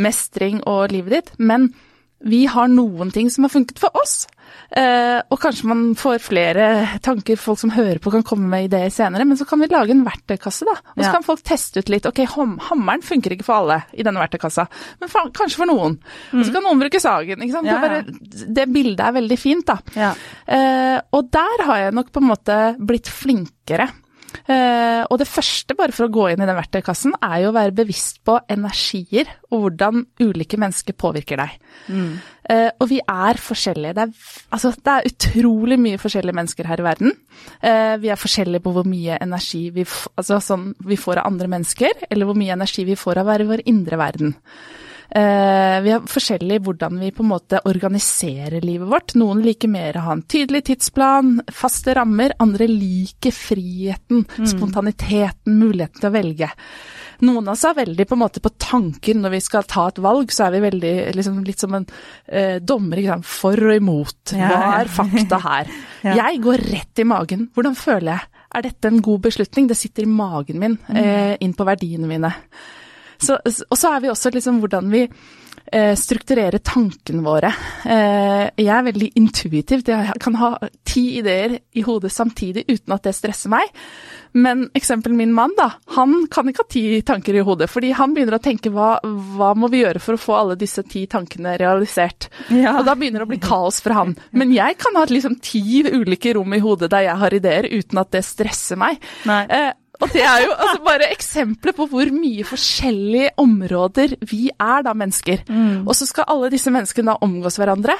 mestring 0.00 0.60
og 0.68 0.92
livet 0.92 1.18
ditt. 1.18 1.34
Men 1.40 1.70
vi 2.22 2.44
har 2.46 2.70
noen 2.70 3.10
ting 3.12 3.28
som 3.32 3.44
har 3.44 3.52
funket 3.52 3.80
for 3.82 3.92
oss. 3.98 4.22
Eh, 4.72 5.18
og 5.28 5.40
kanskje 5.40 5.68
man 5.68 5.82
får 5.98 6.22
flere 6.24 6.66
tanker, 7.04 7.36
folk 7.40 7.60
som 7.60 7.74
hører 7.74 8.00
på 8.00 8.12
kan 8.14 8.24
komme 8.26 8.48
med 8.48 8.68
ideer 8.68 8.92
senere. 8.92 9.26
Men 9.28 9.38
så 9.40 9.46
kan 9.48 9.60
vi 9.60 9.68
lage 9.72 9.94
en 9.94 10.04
verktøykasse, 10.06 10.66
da. 10.68 10.76
Og 10.94 11.02
så 11.02 11.08
ja. 11.08 11.14
kan 11.14 11.26
folk 11.26 11.42
teste 11.46 11.82
ut 11.82 11.92
litt. 11.92 12.08
Ok, 12.08 12.22
hammeren 12.32 13.04
funker 13.04 13.36
ikke 13.36 13.46
for 13.46 13.60
alle 13.60 13.82
i 13.92 14.06
denne 14.06 14.22
verktøykassa, 14.22 14.66
men 15.02 15.12
for, 15.12 15.32
kanskje 15.36 15.62
for 15.62 15.70
noen. 15.70 15.98
Mm. 16.32 16.38
Og 16.38 16.44
så 16.44 16.50
mm. 16.50 16.54
kan 16.56 16.66
noen 16.68 16.84
bruke 16.84 17.02
sagen. 17.02 17.44
ikke 17.44 17.56
sant? 17.58 17.70
Ja, 17.70 17.78
ja. 17.78 18.02
Det, 18.02 18.18
bare, 18.18 18.46
det, 18.60 18.68
bildet 18.72 19.04
er 19.06 19.18
veldig 19.18 19.40
fint, 19.40 19.68
da. 19.68 20.12
Eh, 20.46 20.98
og 21.12 21.32
der 21.32 21.66
har 21.68 21.84
jeg 21.86 21.98
nok 21.98 22.12
på 22.14 22.22
en 22.22 22.30
måte 22.32 22.60
blitt 22.80 23.10
flinkere 23.12 23.90
og 24.52 25.18
det 25.20 25.28
første, 25.28 25.76
bare 25.78 25.94
for 25.94 26.06
å 26.06 26.12
gå 26.12 26.28
inn 26.32 26.42
i 26.42 26.48
den 26.48 26.58
verktøykassen, 26.58 27.14
er 27.22 27.44
jo 27.44 27.50
å 27.52 27.56
være 27.56 27.74
bevisst 27.82 28.22
på 28.26 28.38
energier 28.52 29.28
og 29.52 29.66
hvordan 29.66 30.04
ulike 30.22 30.58
mennesker 30.60 30.96
påvirker 30.98 31.40
deg. 31.42 31.58
Mm. 31.92 32.14
Uh, 32.42 32.70
og 32.82 32.88
vi 32.90 32.98
er 32.98 33.38
forskjellige. 33.38 33.94
Det 33.96 34.02
er, 34.02 34.30
altså, 34.56 34.72
det 34.74 34.92
er, 34.92 35.08
utrolig 35.12 35.78
mye 35.80 36.00
forskjellige 36.00 36.36
mennesker 36.36 36.68
her 36.68 36.82
i 36.82 36.86
verden. 36.86 37.14
Uh, 37.62 37.94
vi 38.02 38.10
er 38.10 38.18
forskjellige 38.18 38.64
på 38.64 38.74
hvor 38.74 38.88
mye 38.88 39.18
energi 39.22 39.68
vi, 39.74 39.86
altså, 40.16 40.40
sånn, 40.42 40.72
vi, 40.82 40.98
får 40.98 41.22
av 41.22 41.30
andre 41.30 41.50
mennesker, 41.52 42.06
eller 42.10 42.28
hvor 42.28 42.38
mye 42.38 42.56
energi 42.56 42.86
vi 42.88 42.98
får 42.98 43.22
av 43.22 43.28
å 43.28 43.32
være 43.32 43.46
i 43.46 43.52
vår 43.52 43.64
indre 43.72 44.00
verden. 44.00 44.34
Eh, 45.14 45.80
vi 45.84 45.90
har 45.92 46.06
forskjellig 46.08 46.56
hvordan 46.64 46.96
vi 47.02 47.10
på 47.12 47.20
en 47.20 47.32
måte 47.34 47.60
organiserer 47.68 48.64
livet 48.64 48.88
vårt. 48.88 49.12
Noen 49.20 49.42
liker 49.44 49.68
mer 49.68 49.98
å 49.98 50.06
ha 50.06 50.16
en 50.16 50.24
tydelig 50.24 50.64
tidsplan, 50.70 51.34
faste 51.52 51.92
rammer. 51.98 52.32
Andre 52.40 52.68
liker 52.70 53.34
friheten, 53.36 54.24
mm. 54.24 54.48
spontaniteten, 54.54 55.58
muligheten 55.60 56.00
til 56.00 56.08
å 56.08 56.14
velge. 56.16 56.50
Noen 57.22 57.44
av 57.44 57.52
oss 57.52 57.66
er 57.68 57.76
veldig 57.76 58.08
på 58.08 58.16
en 58.16 58.22
måte 58.24 58.40
på 58.42 58.54
tanken 58.56 59.20
når 59.22 59.36
vi 59.36 59.44
skal 59.44 59.68
ta 59.68 59.86
et 59.92 60.00
valg, 60.02 60.32
så 60.32 60.48
er 60.48 60.56
vi 60.56 60.64
veldig 60.64 60.96
liksom, 61.18 61.38
litt 61.46 61.60
som 61.60 61.76
en 61.76 61.86
eh, 62.26 62.56
dommer. 62.58 63.04
For 63.28 63.68
og 63.68 63.76
imot. 63.76 64.32
Hva 64.32 64.78
er 64.80 64.90
fakta 64.90 65.38
her? 65.44 65.72
Jeg 66.22 66.40
går 66.42 66.68
rett 66.72 67.04
i 67.04 67.06
magen. 67.06 67.50
Hvordan 67.54 67.76
føler 67.78 68.14
jeg? 68.14 68.30
Er 68.52 68.64
dette 68.64 68.88
en 68.90 69.00
god 69.04 69.22
beslutning? 69.28 69.68
Det 69.70 69.76
sitter 69.78 70.04
i 70.04 70.10
magen 70.10 70.58
min, 70.60 70.74
mm. 70.88 70.96
eh, 70.98 71.34
inn 71.44 71.54
på 71.56 71.64
verdiene 71.68 72.08
mine. 72.08 72.32
Så, 73.22 73.38
og 73.42 73.78
så 73.78 73.94
er 73.94 74.02
vi 74.04 74.12
også 74.12 74.34
liksom 74.34 74.60
hvordan 74.62 74.90
vi 74.92 75.06
strukturere 75.72 75.96
strukturerer 75.96 76.58
tankene 76.58 77.22
våre. 77.24 77.48
Eh, 77.84 78.50
jeg 78.60 78.68
er 78.68 78.84
veldig 78.84 79.10
intuitiv. 79.16 79.82
Jeg 79.86 80.16
kan 80.20 80.34
ha 80.36 80.50
ti 80.84 81.18
ideer 81.18 81.58
i 81.72 81.84
hodet 81.86 82.12
samtidig 82.12 82.64
uten 82.68 82.92
at 82.92 83.06
det 83.06 83.14
stresser 83.16 83.48
meg. 83.52 83.70
Men 84.32 84.66
eksempel 84.74 85.12
min 85.16 85.32
mann, 85.32 85.52
da. 85.56 85.70
Han 85.96 86.26
kan 86.32 86.48
ikke 86.48 86.64
ha 86.64 86.68
ti 86.72 86.84
tanker 87.02 87.36
i 87.36 87.44
hodet. 87.44 87.70
Fordi 87.72 87.92
han 87.96 88.12
begynner 88.14 88.36
å 88.36 88.42
tenke 88.42 88.72
hva, 88.72 88.98
hva 89.02 89.52
må 89.56 89.68
vi 89.72 89.82
gjøre 89.82 90.02
for 90.02 90.16
å 90.16 90.20
få 90.20 90.36
alle 90.36 90.58
disse 90.60 90.84
ti 90.88 91.06
tankene 91.06 91.56
realisert? 91.60 92.28
Ja. 92.48 92.78
Og 92.78 92.86
da 92.88 92.96
begynner 92.96 93.22
det 93.22 93.30
å 93.30 93.32
bli 93.32 93.42
kaos 93.42 93.80
for 93.84 93.96
han. 93.96 94.16
Men 94.36 94.52
jeg 94.52 94.76
kan 94.80 94.96
ha 95.00 95.06
liksom 95.08 95.38
ti 95.44 95.82
ulike 95.88 96.34
rom 96.36 96.52
i 96.52 96.62
hodet 96.64 96.92
der 96.92 97.08
jeg 97.08 97.20
har 97.24 97.38
ideer 97.38 97.70
uten 97.72 98.02
at 98.02 98.12
det 98.12 98.24
stresser 98.28 98.80
meg. 98.80 99.00
Eh, 99.24 99.72
og 100.02 100.12
det 100.12 100.24
er 100.26 100.44
jo 100.46 100.52
altså, 100.52 100.82
bare 100.84 101.10
eksempler 101.14 101.76
på 101.76 101.86
hvor 101.90 102.12
mye 102.14 102.44
forskjellige 102.46 103.32
områder 103.42 104.16
vi 104.28 104.48
er 104.50 104.84
da, 104.86 104.94
mennesker. 104.98 105.44
Mm. 105.48 105.82
Og 105.86 105.94
så 105.96 106.08
skal 106.08 106.28
alle 106.32 106.50
disse 106.52 106.72
menneskene 106.74 107.12
da 107.12 107.20
omgås 107.24 107.58
hverandre. 107.60 107.96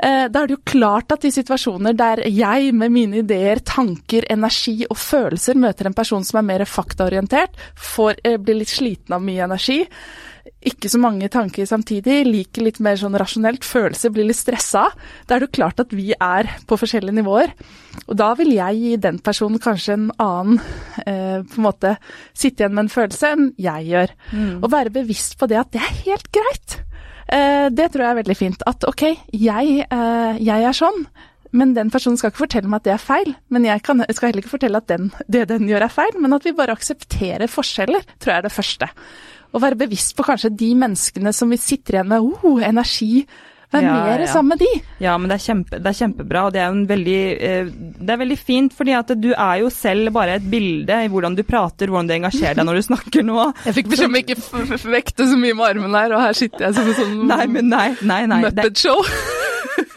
Eh, 0.00 0.26
da 0.32 0.42
er 0.42 0.48
det 0.48 0.56
jo 0.56 0.62
klart 0.64 1.12
at 1.12 1.26
i 1.28 1.32
situasjoner 1.34 1.96
der 1.96 2.22
jeg 2.28 2.72
med 2.76 2.92
mine 2.92 3.20
ideer, 3.20 3.60
tanker, 3.66 4.24
energi 4.32 4.78
og 4.88 4.96
følelser 4.96 5.60
møter 5.60 5.90
en 5.90 5.96
person 5.96 6.24
som 6.24 6.40
er 6.40 6.48
mer 6.48 6.64
faktaorientert, 6.68 7.56
får, 7.76 8.20
eh, 8.24 8.38
blir 8.40 8.62
litt 8.62 8.72
sliten 8.72 9.16
av 9.16 9.24
mye 9.24 9.44
energi, 9.44 9.82
ikke 10.60 10.90
så 10.92 10.98
mange 11.00 11.28
tanker 11.32 11.68
samtidig, 11.68 12.18
liker 12.26 12.64
litt 12.66 12.80
mer 12.84 12.98
sånn 13.00 13.16
rasjonelt, 13.18 13.64
følelser, 13.64 14.12
blir 14.12 14.28
litt 14.28 14.38
stressa. 14.38 14.86
Da 15.26 15.36
er 15.36 15.42
det 15.42 15.48
jo 15.48 15.56
klart 15.60 15.80
at 15.80 15.94
vi 15.96 16.10
er 16.12 16.50
på 16.68 16.78
forskjellige 16.80 17.16
nivåer. 17.16 17.54
Og 18.06 18.18
da 18.20 18.32
vil 18.38 18.52
jeg 18.56 18.80
gi 18.80 18.92
den 19.00 19.20
personen 19.24 19.62
kanskje 19.62 19.96
en 19.96 20.10
annen 20.20 20.60
eh, 21.06 21.40
på 21.40 21.60
en 21.60 21.66
måte 21.66 21.94
sitte 22.32 22.64
igjen 22.64 22.76
med 22.76 22.86
en 22.86 22.92
følelse 22.92 23.32
enn 23.34 23.48
jeg 23.60 23.88
gjør. 23.88 24.14
Mm. 24.34 24.52
Og 24.60 24.70
være 24.72 24.94
bevisst 25.00 25.38
på 25.40 25.48
det 25.50 25.60
at 25.62 25.72
det 25.72 25.82
er 25.84 25.98
helt 26.04 26.30
greit. 26.34 26.78
Eh, 27.30 27.66
det 27.72 27.90
tror 27.90 28.04
jeg 28.04 28.12
er 28.12 28.20
veldig 28.20 28.38
fint. 28.38 28.68
At 28.68 28.86
ok, 28.88 29.06
jeg, 29.32 29.82
eh, 29.86 30.44
jeg, 30.44 30.68
er 30.68 30.76
sånn. 30.76 31.04
Men 31.56 31.74
den 31.74 31.88
personen 31.90 32.20
skal 32.20 32.30
ikke 32.30 32.44
fortelle 32.44 32.70
meg 32.70 32.82
at 32.82 32.90
det 32.90 32.94
er 32.98 33.02
feil. 33.02 33.34
Men 33.48 33.66
jeg, 33.66 33.82
kan, 33.86 34.04
skal 34.12 34.30
heller 34.30 34.44
ikke 34.44 34.56
fortelle 34.58 34.84
at 34.84 34.92
den, 34.92 35.10
det 35.26 35.48
den 35.50 35.68
gjør 35.70 35.88
er 35.88 35.94
feil. 35.94 36.20
Men 36.20 36.36
at 36.36 36.46
vi 36.46 36.56
bare 36.56 36.76
aksepterer 36.76 37.50
forskjeller, 37.50 38.04
tror 38.18 38.34
jeg 38.34 38.42
er 38.42 38.50
det 38.50 38.56
første 38.60 38.90
å 39.50 39.62
være 39.62 39.78
bevisst 39.84 40.16
på 40.18 40.26
kanskje 40.26 40.52
de 40.54 40.72
menneskene 40.78 41.32
som 41.34 41.50
vi 41.50 41.60
sitter 41.60 41.98
igjen 41.98 42.12
med 42.12 42.26
oh, 42.26 42.60
energi. 42.62 43.24
Vær 43.70 43.84
ja, 43.86 43.90
mer 44.02 44.22
ja. 44.24 44.26
sammen 44.26 44.56
med 44.56 44.64
de. 44.64 44.68
Ja, 44.98 45.12
men 45.14 45.30
det 45.30 45.36
er, 45.36 45.42
kjempe, 45.44 45.78
det 45.78 45.90
er 45.92 45.98
kjempebra. 46.00 46.42
Og 46.48 46.54
det 46.54 46.62
er, 46.64 46.78
veldig, 46.90 47.18
eh, 47.46 47.68
det 48.00 48.14
er 48.14 48.18
veldig 48.24 48.38
fint, 48.38 48.74
fordi 48.74 48.96
at 48.98 49.12
du 49.14 49.28
er 49.30 49.60
jo 49.62 49.70
selv 49.70 50.10
bare 50.16 50.40
et 50.40 50.48
bilde 50.50 50.96
i 51.04 51.10
hvordan 51.12 51.38
du 51.38 51.44
prater, 51.46 51.86
hvordan 51.86 52.10
du 52.10 52.16
engasjerer 52.16 52.58
deg 52.58 52.66
når 52.66 52.80
du 52.80 52.86
snakker 52.88 53.26
nå. 53.26 53.44
Jeg 53.68 53.78
fikk 53.78 53.92
beskjed 53.92 54.10
om 54.10 54.18
ikke 54.18 54.38
vekte 54.90 55.28
så 55.30 55.38
mye 55.38 55.54
med 55.54 55.68
armen 55.68 55.94
her, 56.00 56.16
og 56.16 56.24
her 56.26 56.34
sitter 56.40 56.66
jeg 56.66 56.78
som 56.80 56.90
en 56.90 56.98
sånn 56.98 57.14
nei, 57.30 57.44
men 57.50 57.70
nei, 57.70 57.86
nei, 58.02 58.24
nei, 58.30 58.42
Muppet-show. 58.48 59.06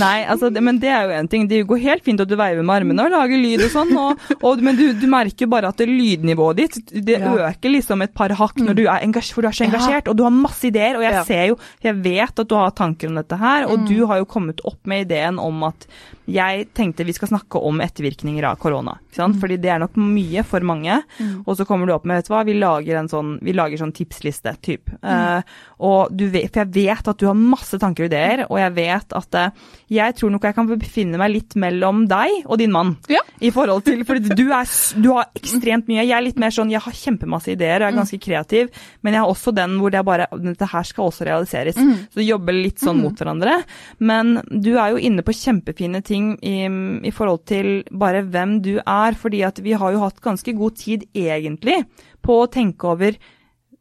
Nei, 0.00 0.24
altså, 0.24 0.50
det, 0.52 0.62
men 0.64 0.78
det 0.82 0.90
er 0.92 1.06
jo 1.08 1.16
en 1.16 1.28
ting. 1.30 1.46
Det 1.50 1.62
går 1.68 1.82
helt 1.82 2.04
fint 2.06 2.22
at 2.22 2.30
du 2.30 2.36
veiver 2.38 2.62
med 2.62 2.80
armene 2.80 3.06
og 3.06 3.14
lager 3.14 3.40
lyd 3.40 3.64
og 3.66 3.72
sånn, 3.72 3.92
og, 3.98 4.22
og, 4.38 4.62
men 4.64 4.78
du, 4.78 4.84
du, 4.98 5.06
merker 5.10 5.50
bare 5.50 5.72
at 5.72 5.80
det 5.80 5.88
lydnivået 5.90 6.60
ditt 6.60 6.78
det 7.06 7.18
ja. 7.18 7.32
øker 7.50 7.74
liksom 7.74 8.04
et 8.04 8.14
par 8.16 8.32
hakk 8.38 8.60
når 8.62 8.78
du 8.78 8.84
er, 8.86 9.04
for 9.34 9.42
du 9.42 9.50
er 9.50 9.56
så 9.56 9.66
engasjert, 9.66 10.06
ja. 10.06 10.12
og 10.12 10.18
du 10.18 10.24
har 10.26 10.34
masse 10.34 10.68
ideer. 10.68 10.98
Og 10.98 11.04
jeg 11.06 11.16
ja. 11.16 11.26
ser 11.26 11.44
jo, 11.52 11.58
jeg 11.84 11.98
vet 12.04 12.44
at 12.44 12.50
du 12.50 12.56
har 12.58 12.72
tanker 12.76 13.10
om 13.10 13.18
dette 13.20 13.40
her, 13.40 13.66
og 13.68 13.82
mm. 13.82 13.90
du 13.90 13.98
har 14.10 14.22
jo 14.22 14.30
kommet 14.30 14.62
opp 14.68 14.80
med 14.90 15.08
ideen 15.08 15.40
om 15.42 15.68
at 15.68 15.88
jeg 16.30 16.68
tenkte 16.76 17.06
vi 17.06 17.14
skal 17.16 17.30
snakke 17.32 17.58
om 17.66 17.80
ettervirkninger 17.82 18.44
av 18.46 18.58
korona. 18.62 18.96
Mm. 19.16 19.34
Fordi 19.40 19.56
det 19.60 19.72
er 19.72 19.80
nok 19.82 19.96
mye 19.98 20.44
for 20.46 20.64
mange. 20.66 21.00
Mm. 21.18 21.42
Og 21.42 21.56
så 21.58 21.66
kommer 21.68 21.88
du 21.88 21.94
opp 21.94 22.06
med, 22.06 22.20
vet 22.20 22.28
du 22.28 22.34
hva, 22.34 22.44
vi 22.46 22.56
lager 22.58 23.00
en 23.00 23.10
sånn, 23.10 23.34
vi 23.44 23.54
lager 23.56 23.80
sånn 23.80 23.94
tipsliste, 23.96 24.54
typ. 24.64 24.92
Mm. 25.00 25.10
Uh, 25.10 25.58
og 25.90 26.14
du 26.14 26.26
vet, 26.30 26.50
for 26.52 26.62
jeg 26.62 26.72
vet 26.76 27.10
at 27.12 27.20
du 27.20 27.26
har 27.28 27.38
masse 27.38 27.80
tanker 27.80 28.06
og 28.06 28.12
ideer, 28.12 28.44
og 28.48 28.60
jeg 28.60 28.76
vet 28.76 28.89
vet 28.90 29.16
at 29.16 29.38
eh, 29.38 29.68
jeg 29.96 30.16
tror 30.18 30.34
nok 30.34 30.46
jeg 30.46 30.56
kan 30.56 30.68
befinne 30.70 31.20
meg 31.20 31.32
litt 31.34 31.56
mellom 31.60 32.04
deg 32.10 32.44
og 32.46 32.60
din 32.60 32.74
mann. 32.74 32.94
Ja. 33.10 33.22
I 33.40 33.52
forhold 33.54 33.86
til, 33.86 34.02
For 34.06 34.20
du, 34.20 34.44
er, 34.52 34.68
du 35.00 35.08
har 35.14 35.30
ekstremt 35.38 35.88
mye. 35.88 36.02
Jeg 36.02 36.16
er 36.16 36.26
litt 36.26 36.40
mer 36.40 36.52
sånn, 36.54 36.72
jeg 36.72 36.82
har 36.84 36.96
kjempemasse 36.96 37.54
ideer, 37.54 37.80
jeg 37.80 37.92
er 37.92 37.96
ganske 37.96 38.20
kreativ, 38.20 38.70
men 39.00 39.16
jeg 39.16 39.24
har 39.24 39.32
også 39.32 39.54
den 39.56 39.78
hvor 39.80 39.92
det 39.92 40.00
er 40.00 40.06
bare 40.06 40.28
Dette 40.40 40.68
her 40.68 40.86
skal 40.86 41.08
også 41.08 41.26
realiseres. 41.28 41.78
Mm. 41.80 42.06
Så 42.12 42.24
jobber 42.24 42.56
litt 42.56 42.82
sånn 42.82 43.00
mot 43.02 43.16
hverandre. 43.16 43.60
Men 43.98 44.38
du 44.50 44.72
er 44.76 44.94
jo 44.94 45.02
inne 45.10 45.24
på 45.26 45.34
kjempefine 45.36 46.02
ting 46.06 46.32
i, 46.44 46.68
i 47.06 47.14
forhold 47.14 47.44
til 47.50 47.82
bare 47.90 48.22
hvem 48.26 48.58
du 48.64 48.74
er, 48.80 49.18
fordi 49.18 49.44
at 49.46 49.60
vi 49.64 49.76
har 49.78 49.94
jo 49.94 50.04
hatt 50.04 50.22
ganske 50.24 50.54
god 50.56 50.78
tid 50.80 51.06
egentlig 51.16 51.82
på 52.24 52.42
å 52.42 52.48
tenke 52.52 52.90
over 52.90 53.16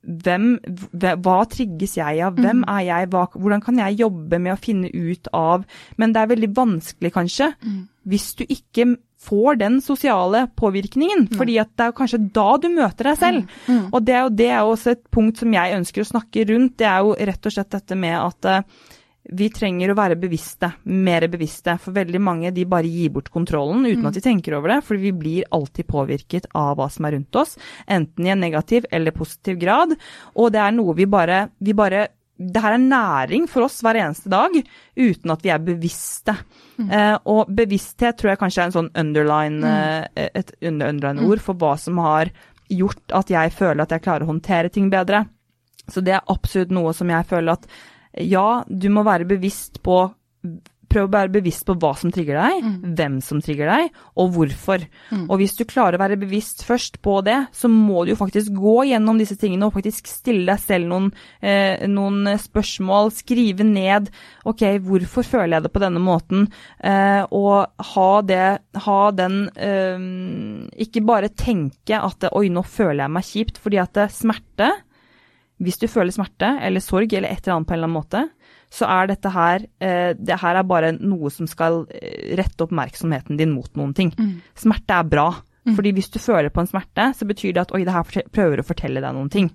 hvem, 0.03 0.53
hva 0.95 1.37
trigges 1.51 1.97
jeg 1.99 2.21
av, 2.23 2.37
hvem 2.39 2.63
mm. 2.63 2.69
er 2.71 2.85
jeg, 2.87 3.09
hva, 3.11 3.25
hvordan 3.35 3.63
kan 3.63 3.81
jeg 3.81 3.99
jobbe 3.99 4.39
med 4.39 4.55
å 4.55 4.61
finne 4.61 4.91
ut 4.93 5.27
av 5.35 5.65
Men 5.99 6.15
det 6.15 6.21
er 6.21 6.31
veldig 6.33 6.49
vanskelig, 6.55 7.11
kanskje, 7.13 7.51
mm. 7.59 7.79
hvis 8.09 8.27
du 8.39 8.45
ikke 8.47 8.93
får 9.19 9.57
den 9.59 9.81
sosiale 9.83 10.45
påvirkningen. 10.55 11.27
Mm. 11.27 11.37
fordi 11.37 11.57
at 11.59 11.73
det 11.75 11.89
er 11.89 11.97
kanskje 11.97 12.21
da 12.35 12.47
du 12.61 12.69
møter 12.71 13.11
deg 13.11 13.19
selv. 13.19 13.57
Mm. 13.67 13.73
mm. 13.75 13.89
Og 13.91 14.05
det 14.07 14.15
er, 14.15 14.21
jo, 14.21 14.29
det 14.41 14.47
er 14.47 14.61
også 14.61 14.93
et 14.95 15.03
punkt 15.11 15.43
som 15.43 15.57
jeg 15.57 15.75
ønsker 15.75 16.05
å 16.05 16.11
snakke 16.13 16.45
rundt. 16.53 16.77
Det 16.79 16.87
er 16.87 17.03
jo 17.03 17.17
rett 17.31 17.49
og 17.49 17.55
slett 17.55 17.75
dette 17.75 17.99
med 17.99 18.15
at 18.15 18.49
uh, 18.49 18.87
vi 19.29 19.49
trenger 19.53 19.91
å 19.91 19.97
være 19.97 20.17
bevisste, 20.19 20.71
mer 20.89 21.27
bevisste. 21.29 21.75
For 21.81 21.95
veldig 21.95 22.21
mange 22.23 22.51
de 22.55 22.65
bare 22.69 22.89
gir 22.89 23.11
bort 23.13 23.29
kontrollen 23.33 23.85
uten 23.85 24.01
mm. 24.01 24.09
at 24.09 24.17
de 24.17 24.23
tenker 24.25 24.55
over 24.57 24.73
det. 24.73 24.79
For 24.87 25.01
vi 25.01 25.11
blir 25.15 25.49
alltid 25.55 25.87
påvirket 25.89 26.49
av 26.57 26.77
hva 26.79 26.89
som 26.91 27.05
er 27.05 27.17
rundt 27.17 27.39
oss, 27.39 27.57
enten 27.85 28.25
i 28.25 28.33
en 28.33 28.41
negativ 28.41 28.87
eller 28.91 29.15
positiv 29.15 29.59
grad. 29.61 29.93
Og 30.35 30.53
det 30.53 30.63
er 30.63 30.73
noe 30.75 30.97
vi 30.97 31.09
bare, 31.09 31.45
vi 31.59 31.77
bare 31.77 32.07
det 32.39 32.61
her 32.63 32.77
er 32.77 32.79
næring 32.79 33.49
for 33.51 33.65
oss 33.65 33.81
hver 33.83 33.97
eneste 33.99 34.31
dag, 34.31 34.53
uten 34.95 35.33
at 35.33 35.41
vi 35.43 35.51
er 35.51 35.59
bevisste. 35.59 36.37
Mm. 36.77 36.87
Eh, 36.87 37.15
og 37.27 37.51
bevissthet 37.51 38.15
tror 38.15 38.31
jeg 38.31 38.39
kanskje 38.39 38.61
er 38.61 38.69
en 38.69 38.77
sånn 38.77 38.93
underline, 39.01 39.59
mm. 39.59 40.15
Eh, 40.15 40.29
et 40.39 40.53
underline 40.63 41.27
ord 41.27 41.43
for 41.43 41.59
hva 41.59 41.73
som 41.77 41.99
har 41.99 42.31
gjort 42.71 43.17
at 43.17 43.33
jeg 43.33 43.51
føler 43.57 43.83
at 43.83 43.91
jeg 43.91 44.05
klarer 44.05 44.23
å 44.23 44.31
håndtere 44.31 44.71
ting 44.71 44.87
bedre. 44.93 45.25
Så 45.89 46.03
det 46.05 46.15
er 46.15 46.31
absolutt 46.31 46.71
noe 46.71 46.93
som 46.95 47.11
jeg 47.11 47.27
føler 47.27 47.57
at 47.57 47.67
ja, 48.19 48.63
du 48.67 48.89
må 48.93 49.05
være 49.07 49.29
bevisst 49.29 49.81
på 49.85 50.03
Prøv 50.89 51.05
å 51.05 51.11
være 51.13 51.29
bevisst 51.29 51.67
på 51.67 51.75
hva 51.77 51.91
som 51.97 52.09
trigger 52.09 52.39
deg, 52.39 52.63
mm. 52.65 52.77
hvem 52.97 53.17
som 53.21 53.41
trigger 53.45 53.69
deg, 53.69 53.97
og 54.17 54.31
hvorfor. 54.33 54.81
Mm. 55.13 55.27
Og 55.27 55.35
hvis 55.37 55.53
du 55.59 55.61
klarer 55.69 55.99
å 55.99 56.01
være 56.01 56.17
bevisst 56.17 56.63
først 56.65 56.97
på 57.05 57.19
det, 57.27 57.35
så 57.53 57.69
må 57.69 58.01
du 58.01 58.15
jo 58.15 58.17
faktisk 58.17 58.55
gå 58.57 58.87
gjennom 58.89 59.19
disse 59.21 59.37
tingene 59.37 59.67
og 59.67 59.75
faktisk 59.75 60.09
stille 60.09 60.47
deg 60.49 60.63
selv 60.63 60.89
noen, 60.89 61.11
eh, 61.45 61.85
noen 61.85 62.33
spørsmål. 62.41 63.13
Skrive 63.13 63.67
ned 63.69 64.09
OK, 64.49 64.65
hvorfor 64.87 65.29
føler 65.29 65.59
jeg 65.59 65.67
det 65.67 65.73
på 65.75 65.83
denne 65.85 66.01
måten? 66.01 66.49
Eh, 66.81 67.21
og 67.29 67.85
ha 67.93 68.09
det 68.25 68.47
Ha 68.81 68.99
den 69.13 69.35
eh, 69.53 70.01
Ikke 70.81 71.03
bare 71.05 71.29
tenke 71.29 71.99
at 71.99 72.31
oi, 72.31 72.47
nå 72.49 72.63
føler 72.65 73.03
jeg 73.03 73.13
meg 73.13 73.27
kjipt, 73.29 73.61
fordi 73.61 73.81
at 73.83 73.93
det 73.99 74.09
smerte 74.15 74.71
hvis 75.59 75.79
du 75.81 75.87
føler 75.91 76.15
smerte 76.15 76.53
eller 76.63 76.83
sorg 76.83 77.11
eller 77.13 77.31
et 77.31 77.43
eller 77.43 77.57
annet 77.57 77.67
på 77.67 77.75
en 77.75 77.79
eller 77.79 77.89
annen 77.89 77.99
måte, 77.99 78.23
så 78.69 78.85
er 78.85 79.09
dette 79.09 79.31
her 79.33 79.63
eh, 79.81 80.11
Det 80.13 80.37
her 80.37 80.59
er 80.59 80.67
bare 80.67 80.91
noe 80.93 81.31
som 81.33 81.47
skal 81.49 81.81
eh, 81.89 82.35
rette 82.37 82.67
oppmerksomheten 82.67 83.39
din 83.39 83.51
mot 83.51 83.69
noen 83.79 83.95
ting. 83.97 84.13
Mm. 84.17 84.35
Smerte 84.57 84.99
er 84.99 85.13
bra. 85.15 85.29
Mm. 85.67 85.75
fordi 85.75 85.91
hvis 85.91 86.09
du 86.09 86.19
føler 86.23 86.49
på 86.49 86.63
en 86.63 86.69
smerte, 86.69 87.11
så 87.13 87.27
betyr 87.27 87.53
det 87.53 87.65
at 87.65 87.71
oi, 87.75 87.83
det 87.85 87.93
her 87.93 88.27
prøver 88.31 88.61
å 88.61 88.65
fortelle 88.65 89.03
deg 89.03 89.15
noen 89.15 89.29
ting. 89.29 89.49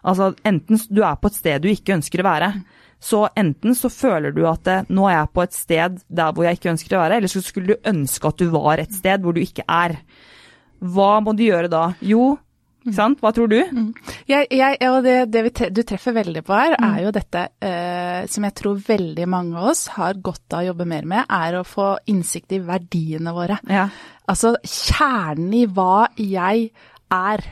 Altså 0.00 0.32
enten 0.48 0.80
du 0.88 1.02
er 1.04 1.18
på 1.20 1.28
et 1.28 1.36
sted 1.36 1.62
du 1.62 1.68
ikke 1.70 1.98
ønsker 1.98 2.22
å 2.22 2.28
være. 2.30 2.52
Så 3.00 3.22
enten 3.38 3.76
så 3.76 3.88
føler 3.92 4.34
du 4.36 4.42
at 4.48 4.68
eh, 4.68 4.88
nå 4.92 5.06
er 5.08 5.18
jeg 5.18 5.32
på 5.36 5.44
et 5.44 5.56
sted 5.56 6.02
der 6.08 6.34
hvor 6.36 6.46
jeg 6.46 6.58
ikke 6.58 6.72
ønsker 6.74 6.96
å 6.96 7.02
være, 7.04 7.20
eller 7.20 7.32
så 7.32 7.44
skulle 7.44 7.74
du 7.74 7.90
ønske 7.92 8.28
at 8.28 8.40
du 8.40 8.50
var 8.52 8.82
et 8.82 8.92
sted 8.96 9.24
hvor 9.24 9.36
du 9.36 9.42
ikke 9.44 9.64
er. 9.68 9.98
Hva 10.80 11.12
må 11.24 11.36
du 11.36 11.44
gjøre 11.46 11.70
da? 11.72 11.90
Jo, 12.00 12.34
ikke 12.80 12.96
sant? 12.96 13.20
Hva 13.20 13.32
tror 13.36 13.50
du? 13.52 13.58
Mm. 13.60 13.88
Jeg, 14.30 14.46
jeg, 14.56 14.76
og 14.88 15.02
det, 15.04 15.16
det 15.32 15.42
vi, 15.46 15.52
du 15.76 15.82
treffer 15.86 16.16
veldig 16.16 16.42
på 16.46 16.56
her, 16.56 16.76
mm. 16.80 16.86
er 16.88 17.02
jo 17.04 17.14
dette 17.14 17.46
eh, 17.66 18.20
som 18.32 18.46
jeg 18.48 18.56
tror 18.56 18.80
veldig 18.86 19.26
mange 19.30 19.58
av 19.60 19.72
oss 19.74 19.86
har 19.98 20.20
godt 20.24 20.56
av 20.56 20.62
å 20.62 20.70
jobbe 20.70 20.88
mer 20.88 21.08
med, 21.12 21.26
er 21.28 21.58
å 21.58 21.66
få 21.66 21.90
innsikt 22.12 22.56
i 22.56 22.62
verdiene 22.64 23.34
våre. 23.36 23.60
Ja. 23.68 23.88
Altså 24.30 24.54
kjernen 24.64 25.52
i 25.60 25.66
hva 25.68 26.06
jeg 26.16 26.70
er. 27.10 27.44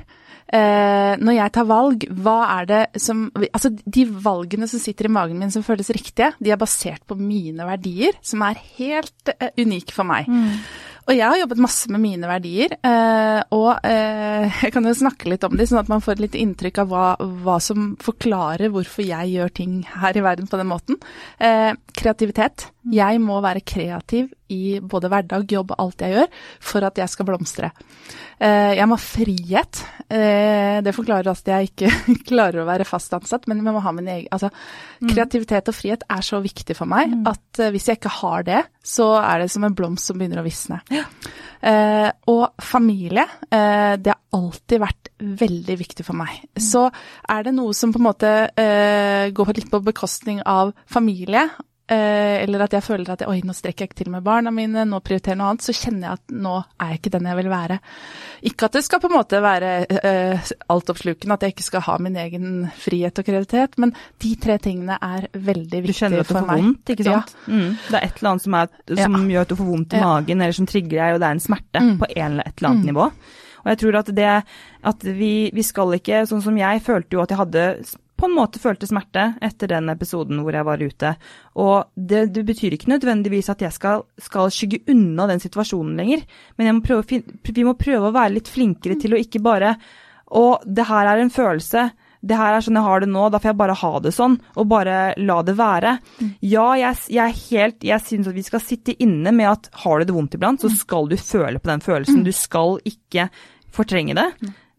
Eh, 0.49 1.15
når 1.21 1.35
jeg 1.37 1.53
tar 1.53 1.67
valg, 1.69 2.05
hva 2.25 2.39
er 2.55 2.69
det 2.71 2.85
som 3.05 3.27
Altså, 3.37 3.69
de 3.69 4.07
valgene 4.09 4.65
som 4.71 4.81
sitter 4.81 5.05
i 5.05 5.13
magen 5.13 5.37
min 5.37 5.53
som 5.53 5.65
føles 5.67 5.91
riktige, 5.93 6.31
de 6.41 6.55
er 6.55 6.61
basert 6.61 7.05
på 7.05 7.19
mine 7.21 7.67
verdier, 7.69 8.17
som 8.25 8.47
er 8.47 8.63
helt 8.79 9.35
eh, 9.37 9.53
unike 9.61 9.93
for 9.93 10.09
meg. 10.09 10.31
Mm. 10.31 10.63
Og 11.09 11.17
jeg 11.17 11.25
har 11.25 11.39
jobbet 11.41 11.61
masse 11.65 11.89
med 11.89 12.03
mine 12.03 12.29
verdier, 12.29 12.75
eh, 12.85 13.39
og 13.57 13.71
eh, 13.87 14.59
jeg 14.63 14.75
kan 14.75 14.85
jo 14.85 14.93
snakke 14.97 15.31
litt 15.33 15.47
om 15.47 15.57
de, 15.57 15.65
sånn 15.69 15.81
at 15.81 15.89
man 15.89 16.05
får 16.05 16.21
litt 16.21 16.37
inntrykk 16.37 16.83
av 16.83 16.91
hva, 16.93 17.07
hva, 17.47 17.57
som 17.65 17.95
forklarer 18.03 18.69
hvorfor 18.75 19.07
jeg 19.09 19.33
gjør 19.33 19.55
ting 19.57 19.79
her 19.89 20.19
i 20.21 20.25
verden 20.25 20.51
på 20.51 20.61
den 20.61 20.69
måten. 20.69 21.01
Eh, 21.41 21.73
kreativitet. 21.97 22.69
Jeg 22.93 23.23
må 23.25 23.41
være 23.45 23.65
kreativ 23.65 24.29
i 24.53 24.79
både 24.81 25.11
hverdag, 25.13 25.47
jobb 25.53 25.75
og 25.75 25.85
alt 25.85 26.05
jeg 26.05 26.17
gjør, 26.17 26.33
for 26.71 26.89
at 26.89 27.01
jeg 27.01 27.13
skal 27.13 27.29
blomstre. 27.29 27.73
Eh, 28.39 28.77
jeg 28.79 28.87
må 28.87 28.97
ha 28.97 29.03
frihet. 29.03 29.81
Eh, 30.07 30.79
det 30.85 30.95
forklarer 30.95 31.31
at 31.33 31.51
jeg 31.51 31.73
ikke 31.73 31.91
klarer 32.31 32.63
å 32.63 32.69
være 32.69 32.87
fast 32.89 33.15
ansatt, 33.17 33.49
men 33.51 33.61
jeg 33.61 33.75
må 33.75 33.83
ha 33.85 33.95
min 33.95 34.09
egen 34.09 34.31
Altså, 34.35 34.51
mm. 35.01 35.11
kreativitet 35.11 35.71
og 35.71 35.77
frihet 35.77 36.05
er 36.11 36.25
så 36.25 36.41
viktig 36.45 36.77
for 36.77 36.91
meg 36.91 37.13
mm. 37.13 37.27
at 37.31 37.63
eh, 37.65 37.73
hvis 37.75 37.89
jeg 37.91 38.01
ikke 38.01 38.15
har 38.21 38.47
det, 38.47 38.63
så 38.85 39.11
er 39.21 39.45
det 39.45 39.51
som 39.53 39.67
en 39.67 39.77
blomst 39.77 40.11
som 40.11 40.19
begynner 40.19 40.43
å 40.43 40.47
visne. 40.47 40.81
Ja. 40.95 41.05
Og 42.31 42.63
familie, 42.63 43.25
det 43.51 44.13
har 44.13 44.21
alltid 44.39 44.79
vært 44.79 45.09
veldig 45.19 45.75
viktig 45.81 46.05
for 46.07 46.15
meg. 46.15 46.37
Mm. 46.47 46.61
Så 46.63 46.85
er 47.35 47.49
det 47.49 47.53
noe 47.57 47.75
som 47.75 47.91
på 47.91 47.99
en 47.99 48.07
måte 48.07 48.31
går 49.35 49.51
litt 49.59 49.67
på 49.73 49.81
bekostning 49.83 50.39
av 50.47 50.71
familie, 50.87 51.49
eller 51.89 52.65
at 52.67 52.75
jeg 52.77 52.85
føler 52.85 53.11
at 53.15 53.23
oi, 53.29 53.39
nå 53.47 53.55
strekker 53.57 53.85
jeg 53.85 53.91
ikke 53.91 53.99
til 54.03 54.11
med 54.13 54.25
barna 54.27 54.53
mine, 54.55 54.85
nå 54.89 55.01
prioriterer 55.05 55.35
jeg 55.35 55.41
noe 55.41 55.53
annet, 55.55 55.65
så 55.65 55.75
kjenner 55.77 56.05
jeg 56.05 56.19
at 56.19 56.35
nå 56.45 56.53
er 56.61 56.93
jeg 56.93 57.01
ikke 57.01 57.13
den 57.15 57.29
jeg 57.31 57.39
vil 57.39 57.51
være. 57.53 57.79
Ikke 58.51 58.69
at 58.69 58.77
det 58.77 58.83
skal 58.85 59.03
på 59.03 59.11
en 59.11 59.17
måte 59.17 59.41
være 59.43 59.73
uh, 59.89 60.53
altoppslukende, 60.75 61.39
at 61.39 61.47
jeg 61.47 61.57
ikke 61.57 61.67
skal 61.67 61.85
ha 61.89 61.97
min 62.05 62.21
egen 62.21 62.53
frihet 62.77 63.23
og 63.23 63.29
kreativitet, 63.31 63.81
men 63.81 63.95
de 64.23 64.35
tre 64.45 64.59
tingene 64.63 65.01
er 65.01 65.29
veldig 65.33 65.83
viktige 65.89 65.89
for 65.89 65.89
meg. 65.89 65.89
Du 65.89 66.01
kjenner 66.03 66.25
at 66.25 66.29
du 66.29 66.35
får 66.37 66.49
vondt, 66.53 66.95
ikke 66.95 67.09
sant? 67.09 67.37
Ja. 67.39 67.53
Mm. 67.55 67.71
Det 67.89 67.97
er 67.97 68.09
et 68.09 68.21
eller 68.21 68.33
annet 68.35 68.47
som, 68.47 68.59
er, 68.61 68.73
som 69.05 69.19
ja. 69.19 69.27
gjør 69.35 69.47
at 69.47 69.53
du 69.53 69.59
får 69.59 69.71
vondt 69.73 69.95
i 69.95 70.03
ja. 70.03 70.09
magen, 70.13 70.43
eller 70.45 70.59
som 70.61 70.71
trigger 70.71 70.97
deg, 70.99 71.15
og 71.17 71.23
det 71.23 71.29
er 71.29 71.39
en 71.39 71.47
smerte 71.49 71.85
mm. 71.85 71.95
på 72.03 72.11
en, 72.15 72.43
et 72.45 72.53
eller 72.53 72.71
annet 72.73 72.85
mm. 72.85 72.91
nivå. 72.93 73.09
Og 73.59 73.73
jeg 73.73 73.81
tror 73.83 73.99
at 74.01 74.13
det 74.17 74.35
at 74.89 75.09
vi, 75.19 75.33
vi 75.55 75.65
skal 75.67 75.97
ikke, 75.99 76.23
sånn 76.31 76.45
som 76.45 76.61
jeg 76.61 76.85
følte 76.85 77.17
jo 77.17 77.25
at 77.25 77.33
jeg 77.35 77.41
hadde 77.41 77.65
på 78.19 78.27
en 78.27 78.35
måte 78.35 78.61
følte 78.63 78.89
smerte 78.89 79.31
etter 79.45 79.71
den 79.71 79.93
episoden 79.93 80.43
hvor 80.43 80.57
jeg 80.57 80.67
var 80.67 80.83
ute. 80.83 81.13
Og 81.63 81.93
det, 81.95 82.27
det 82.35 82.45
betyr 82.49 82.75
ikke 82.75 82.91
nødvendigvis 82.91 83.51
at 83.53 83.63
jeg 83.63 83.75
skal, 83.75 84.05
skal, 84.23 84.51
skygge 84.55 84.83
unna 84.91 85.29
den 85.31 85.43
situasjonen 85.43 85.97
lenger, 86.01 86.27
men 86.59 86.83
må 86.83 87.01
finne, 87.07 87.39
vi 87.47 87.67
må 87.67 87.77
prøve 87.79 88.11
å 88.11 88.17
være 88.17 88.37
litt 88.37 88.51
flinkere 88.51 88.99
til 89.01 89.15
å 89.15 89.23
ikke 89.23 89.43
bare 89.45 89.77
Og 90.35 90.61
det 90.67 90.85
her 90.85 91.09
er 91.09 91.23
en 91.23 91.33
følelse. 91.33 91.89
Det 92.21 92.37
her 92.37 92.53
er 92.53 92.65
sånn 92.65 92.77
jeg 92.77 92.85
har 92.85 93.01
det 93.01 93.09
nå, 93.09 93.29
da 93.31 93.39
får 93.39 93.53
jeg 93.53 93.59
bare 93.61 93.77
ha 93.79 93.91
det 94.03 94.11
sånn, 94.13 94.35
og 94.59 94.67
bare 94.69 94.97
la 95.17 95.39
det 95.47 95.55
være. 95.57 95.95
Mm. 96.19 96.33
Ja, 96.51 96.67
jeg, 96.77 96.99
jeg 97.15 97.37
helt 97.47 97.87
Jeg 97.87 98.05
syns 98.05 98.29
at 98.29 98.37
vi 98.37 98.45
skal 98.45 98.65
sitte 98.65 98.97
inne 98.99 99.33
med 99.33 99.49
at 99.53 99.71
har 99.85 100.01
du 100.01 100.09
det 100.09 100.17
vondt 100.17 100.35
iblant, 100.37 100.61
så 100.61 100.69
mm. 100.73 100.79
skal 100.81 101.09
du 101.09 101.17
føle 101.17 101.63
på 101.63 101.71
den 101.71 101.85
følelsen. 101.85 102.21
Mm. 102.21 102.27
Du 102.27 102.35
skal 102.35 102.81
ikke 102.91 103.29
fortrenge 103.73 104.19
det. 104.19 104.29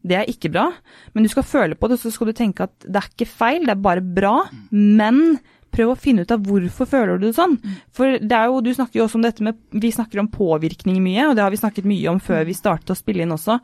Det 0.05 0.15
er 0.15 0.29
ikke 0.31 0.51
bra, 0.53 0.69
men 1.13 1.25
du 1.25 1.29
skal 1.31 1.43
føle 1.47 1.75
på 1.75 1.89
det, 1.91 1.99
så 1.99 2.11
skal 2.13 2.29
du 2.29 2.37
tenke 2.37 2.67
at 2.69 2.85
det 2.85 3.01
er 3.01 3.09
ikke 3.09 3.27
feil, 3.27 3.65
det 3.67 3.73
er 3.73 3.81
bare 3.83 4.03
bra. 4.03 4.35
Men 4.71 5.39
prøv 5.75 5.93
å 5.93 5.99
finne 5.99 6.23
ut 6.25 6.31
av 6.33 6.45
hvorfor 6.47 6.87
føler 6.89 7.19
du 7.19 7.27
det 7.27 7.35
sånn. 7.37 7.57
For 7.95 8.17
det 8.21 8.37
er 8.37 8.49
jo, 8.49 8.61
du 8.63 8.71
snakker 8.73 9.01
jo 9.01 9.07
også 9.07 9.19
om 9.19 9.25
dette 9.25 9.45
med 9.45 9.59
Vi 9.75 9.91
snakker 9.93 10.21
om 10.21 10.31
påvirkning 10.31 11.01
mye, 11.03 11.27
og 11.29 11.35
det 11.37 11.45
har 11.45 11.53
vi 11.53 11.61
snakket 11.61 11.89
mye 11.89 12.13
om 12.13 12.23
før 12.23 12.47
vi 12.47 12.57
startet 12.57 12.95
å 12.95 12.97
spille 12.97 13.25
inn 13.25 13.35
også. 13.35 13.59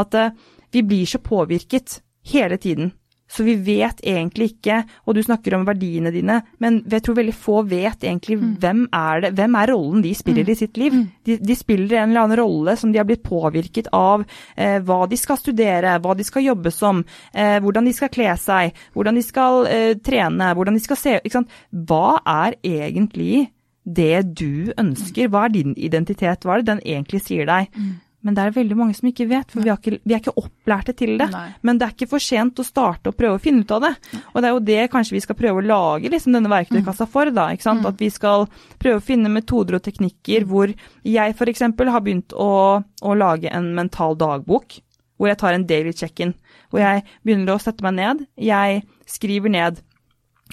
At 0.00 0.16
uh, 0.16 0.30
vi 0.72 0.84
blir 0.86 1.10
så 1.10 1.20
påvirket 1.22 2.00
hele 2.30 2.60
tiden. 2.60 2.94
Så 3.30 3.44
vi 3.46 3.54
vet 3.62 4.00
egentlig 4.02 4.54
ikke, 4.54 4.80
og 5.06 5.14
du 5.14 5.22
snakker 5.22 5.54
om 5.54 5.66
verdiene 5.68 6.10
dine, 6.14 6.40
men 6.62 6.80
jeg 6.90 7.04
tror 7.06 7.18
veldig 7.20 7.34
få 7.36 7.60
vet 7.70 8.02
egentlig 8.02 8.40
mm. 8.40 8.48
hvem 8.62 8.80
er 8.96 9.22
det, 9.24 9.30
hvem 9.38 9.58
er 9.60 9.70
rollen 9.70 10.02
de 10.02 10.14
spiller 10.18 10.48
mm. 10.48 10.50
i 10.50 10.58
sitt 10.58 10.80
liv. 10.80 10.96
Mm. 10.96 11.04
De, 11.28 11.36
de, 11.38 11.58
spiller 11.58 12.00
en 12.00 12.10
eller 12.10 12.24
annen 12.24 12.40
rolle 12.40 12.74
som 12.80 12.90
de 12.90 12.98
har 12.98 13.06
blitt 13.06 13.22
påvirket 13.22 13.92
av 13.94 14.24
eh, 14.56 14.80
hva 14.82 15.04
de 15.10 15.18
skal 15.20 15.38
studere, 15.38 15.94
hva 16.02 16.16
de 16.18 16.26
skal 16.26 16.48
jobbe 16.48 16.74
som, 16.74 17.04
eh, 17.30 17.60
hvordan 17.62 17.86
de 17.86 17.94
skal 17.94 18.10
kle 18.12 18.34
seg, 18.40 18.74
hvordan 18.98 19.20
de 19.20 19.24
skal 19.26 19.70
eh, 19.70 19.94
trene, 20.02 20.50
hvordan 20.56 20.78
de 20.78 20.82
skal 20.82 20.98
se 20.98 21.16
ikke 21.20 21.38
sant? 21.38 21.58
Hva 21.70 22.18
er 22.26 22.58
egentlig 22.66 23.46
det 23.86 24.34
du 24.42 24.72
ønsker? 24.78 25.30
Hva 25.30 25.46
er 25.46 25.54
din 25.54 25.74
identitet? 25.78 26.42
Hva 26.44 26.56
er 26.56 26.64
det 26.64 26.72
den 26.74 26.86
egentlig 26.98 27.22
sier 27.24 27.46
deg? 27.48 27.70
Mm. 27.76 27.98
Men 28.20 28.36
det 28.36 28.42
er 28.42 28.52
veldig 28.52 28.76
mange 28.76 28.94
som 28.96 29.08
ikke 29.08 29.24
vet, 29.30 29.48
for 29.48 29.64
vi, 29.64 29.70
ikke, 29.72 29.98
vi 30.04 30.12
er 30.12 30.20
ikke 30.20 30.36
opplærte 30.36 30.92
til 30.96 31.14
det. 31.20 31.30
Nei. 31.32 31.46
Men 31.64 31.78
det 31.80 31.86
er 31.86 31.94
ikke 31.94 32.10
for 32.10 32.22
sent 32.22 32.60
å 32.60 32.66
starte 32.66 33.12
og 33.12 33.16
prøve 33.16 33.38
å 33.38 33.40
finne 33.40 33.64
ut 33.64 33.72
av 33.72 33.86
det. 33.86 33.92
Og 34.34 34.36
det 34.36 34.50
er 34.50 34.52
jo 34.52 34.62
det 34.68 34.82
kanskje 34.92 35.16
vi 35.16 35.22
skal 35.24 35.38
prøve 35.38 35.62
å 35.62 35.64
lage 35.64 36.12
liksom, 36.12 36.36
denne 36.36 36.52
verktøykassa 36.52 37.08
mm. 37.08 37.12
for. 37.14 37.32
da? 37.32 37.48
Mm. 37.56 37.82
At 37.88 38.04
vi 38.04 38.10
skal 38.12 38.46
prøve 38.82 39.00
å 39.00 39.06
finne 39.06 39.32
metoder 39.32 39.78
og 39.78 39.84
teknikker 39.86 40.44
hvor 40.50 40.74
jeg 41.06 41.36
f.eks. 41.36 41.64
har 41.64 42.04
begynt 42.04 42.36
å, 42.36 42.52
å, 42.84 43.16
lage 43.16 43.52
en 43.56 43.72
mental 43.78 44.18
dagbok. 44.20 44.82
Hvor 45.20 45.32
jeg 45.32 45.40
tar 45.40 45.56
en 45.56 45.68
daily 45.68 45.96
check-in. 45.96 46.36
Hvor 46.68 46.84
jeg 46.84 47.06
begynner 47.24 47.56
å 47.56 47.62
sette 47.62 47.84
meg 47.84 47.96
ned. 47.96 48.26
Jeg 48.40 48.84
skriver 49.08 49.52
ned 49.52 49.80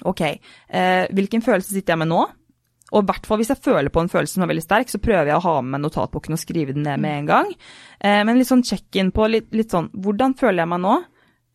OK, 0.06 0.22
eh, 0.22 1.08
hvilken 1.16 1.42
følelse 1.42 1.74
sitter 1.74 1.96
jeg 1.96 2.04
med 2.04 2.12
nå? 2.12 2.26
Og 2.94 3.04
i 3.04 3.08
hvert 3.10 3.28
fall 3.28 3.42
hvis 3.42 3.52
jeg 3.52 3.64
føler 3.66 3.92
på 3.92 4.04
en 4.04 4.12
følelse 4.12 4.38
som 4.38 4.46
er 4.46 4.52
veldig 4.54 4.64
sterk, 4.64 4.92
så 4.92 5.02
prøver 5.04 5.32
jeg 5.32 5.40
å 5.40 5.44
ha 5.44 5.56
med 5.66 5.84
notatboken 5.84 6.38
og 6.38 6.42
skrive 6.42 6.76
den 6.76 6.86
ned 6.88 7.02
med 7.04 7.22
en 7.22 7.32
gang. 7.32 7.54
Eh, 8.00 8.22
men 8.24 8.40
litt 8.40 8.50
sånn 8.50 8.66
check-in 8.68 9.12
på 9.16 9.28
litt, 9.32 9.50
litt, 9.56 9.74
sånn 9.74 9.90
Hvordan 9.92 10.38
føler 10.40 10.64
jeg 10.64 10.72
meg 10.72 10.84
nå? 10.86 10.94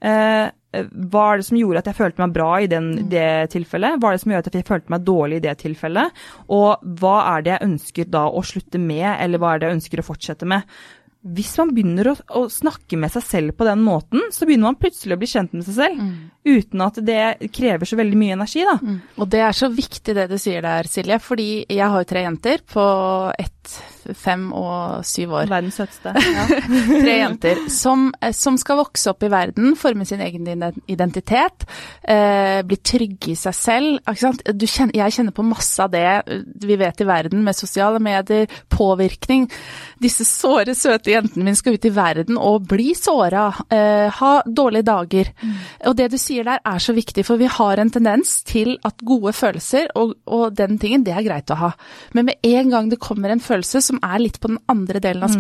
Eh, 0.02 0.48
hva 0.72 1.24
er 1.28 1.40
det 1.40 1.46
som 1.46 1.58
gjorde 1.60 1.82
at 1.82 1.88
jeg 1.90 1.98
følte 1.98 2.22
meg 2.22 2.34
bra 2.34 2.48
i 2.60 2.68
den, 2.70 2.88
mm. 2.96 3.08
det 3.12 3.28
tilfellet? 3.52 3.98
Hva 4.00 4.10
er 4.10 4.16
det 4.16 4.22
som 4.24 4.32
gjør 4.32 4.44
at 4.44 4.56
jeg 4.56 4.68
følte 4.68 4.94
meg 4.94 5.04
dårlig 5.08 5.38
i 5.38 5.44
det 5.44 5.54
tilfellet? 5.62 6.22
Og 6.56 6.84
hva 7.00 7.16
er 7.34 7.44
det 7.44 7.54
jeg 7.54 7.68
ønsker 7.68 8.10
da 8.12 8.24
å 8.28 8.44
slutte 8.46 8.80
med, 8.80 9.08
eller 9.12 9.42
hva 9.42 9.52
er 9.52 9.62
det 9.62 9.70
jeg 9.70 9.78
ønsker 9.80 10.02
å 10.02 10.06
fortsette 10.06 10.48
med? 10.48 10.68
Hvis 11.22 11.52
man 11.61 11.70
begynner 11.70 12.08
å, 12.11 12.14
å 12.35 12.42
snakke 12.50 12.98
med 12.98 13.12
seg 13.14 13.22
selv 13.22 13.54
på 13.58 13.66
den 13.68 13.85
måten, 13.87 14.24
så 14.35 14.46
begynner 14.48 14.72
man 14.72 14.78
plutselig 14.80 15.14
å 15.14 15.20
bli 15.20 15.30
kjent 15.30 15.54
med 15.54 15.66
seg 15.68 15.76
selv. 15.76 16.02
Mm. 16.02 16.16
Uten 16.50 16.82
at 16.82 16.98
det 17.06 17.50
krever 17.54 17.87
så 17.87 17.98
veldig 18.00 18.18
mye 18.18 18.37
energi, 18.38 18.64
da. 18.66 18.74
Mm. 18.82 18.98
Og 19.22 19.30
det 19.30 19.44
er 19.46 19.54
så 19.54 19.70
viktig 19.70 20.16
det 20.18 20.26
du 20.32 20.35
sier 20.42 20.64
der, 20.66 20.90
Silje. 20.90 21.20
Fordi 21.22 21.50
jeg 21.62 21.87
har 21.94 22.02
jo 22.02 22.11
tre 22.11 22.24
jenter 22.26 22.64
på 22.74 22.87
ett 23.38 23.76
fem 24.18 24.48
og 24.56 25.04
syv 25.06 25.36
år. 25.40 25.50
Verdens 25.52 25.80
søteste. 25.80 26.14
Ja. 26.32 26.46
Tre 26.48 27.14
jenter 27.18 27.58
som, 27.70 28.06
eh, 28.22 28.32
som, 28.36 28.56
skal 28.60 28.78
vokse 28.78 29.10
opp 29.10 29.24
i 29.26 29.30
verden, 29.32 29.74
forme 29.76 30.06
sin 30.08 30.22
egen 30.24 30.46
identitet, 30.90 31.66
eh, 32.08 32.62
bli 32.66 32.78
trygge 32.78 33.32
i 33.34 33.36
seg 33.38 33.56
selv. 33.56 34.12
Kjenner, 34.16 34.94
jeg 34.96 35.16
kjenner 35.16 35.34
på 35.36 35.44
masse 35.44 35.82
av 35.82 35.92
det 35.92 36.04
eh, 36.06 36.44
vi 36.62 36.78
vet 36.80 37.02
i 37.02 37.08
verden 37.08 37.42
med 37.44 37.58
sosiale 37.58 38.00
medier, 38.02 38.48
påvirkning. 38.72 39.48
Disse 40.02 40.24
såre, 40.28 40.74
søte 40.78 41.12
jentene 41.12 41.46
mine 41.46 41.58
skal 41.58 41.76
ut 41.76 41.88
i 41.88 41.92
verden 41.94 42.38
og 42.40 42.66
bli 42.70 42.92
såra, 42.98 43.48
eh, 43.72 44.08
ha 44.18 44.32
dårlige 44.46 44.88
dager. 44.88 45.32
Mm. 45.42 45.54
Og 45.90 45.98
det 45.98 46.10
du 46.12 46.18
sier 46.20 46.48
der 46.48 46.62
er 46.64 46.82
så 46.82 46.94
viktig, 46.96 47.26
for 47.28 47.40
vi 47.40 47.50
har 47.50 47.82
en 47.82 47.92
tendens 47.92 48.40
til 48.48 48.76
at 48.86 49.04
gode 49.06 49.34
følelser 49.36 49.90
og, 49.98 50.16
og 50.26 50.56
den 50.56 50.78
tingen, 50.82 51.04
det 51.06 51.14
er 51.16 51.26
greit 51.26 51.52
å 51.52 51.60
ha. 51.60 51.72
Men 52.16 52.30
med 52.30 52.40
en 52.46 52.72
gang 52.72 52.90
det 52.90 53.00
kommer 53.02 53.32
en 53.32 53.42
følelse 53.42 53.82
som 53.92 54.02
er 54.02 54.24
litt 54.24 54.40
på 54.40 54.50
den 54.52 54.61
andre 54.72 55.02
delen 55.05 55.22
av 55.22 55.33
mm. 55.33 55.38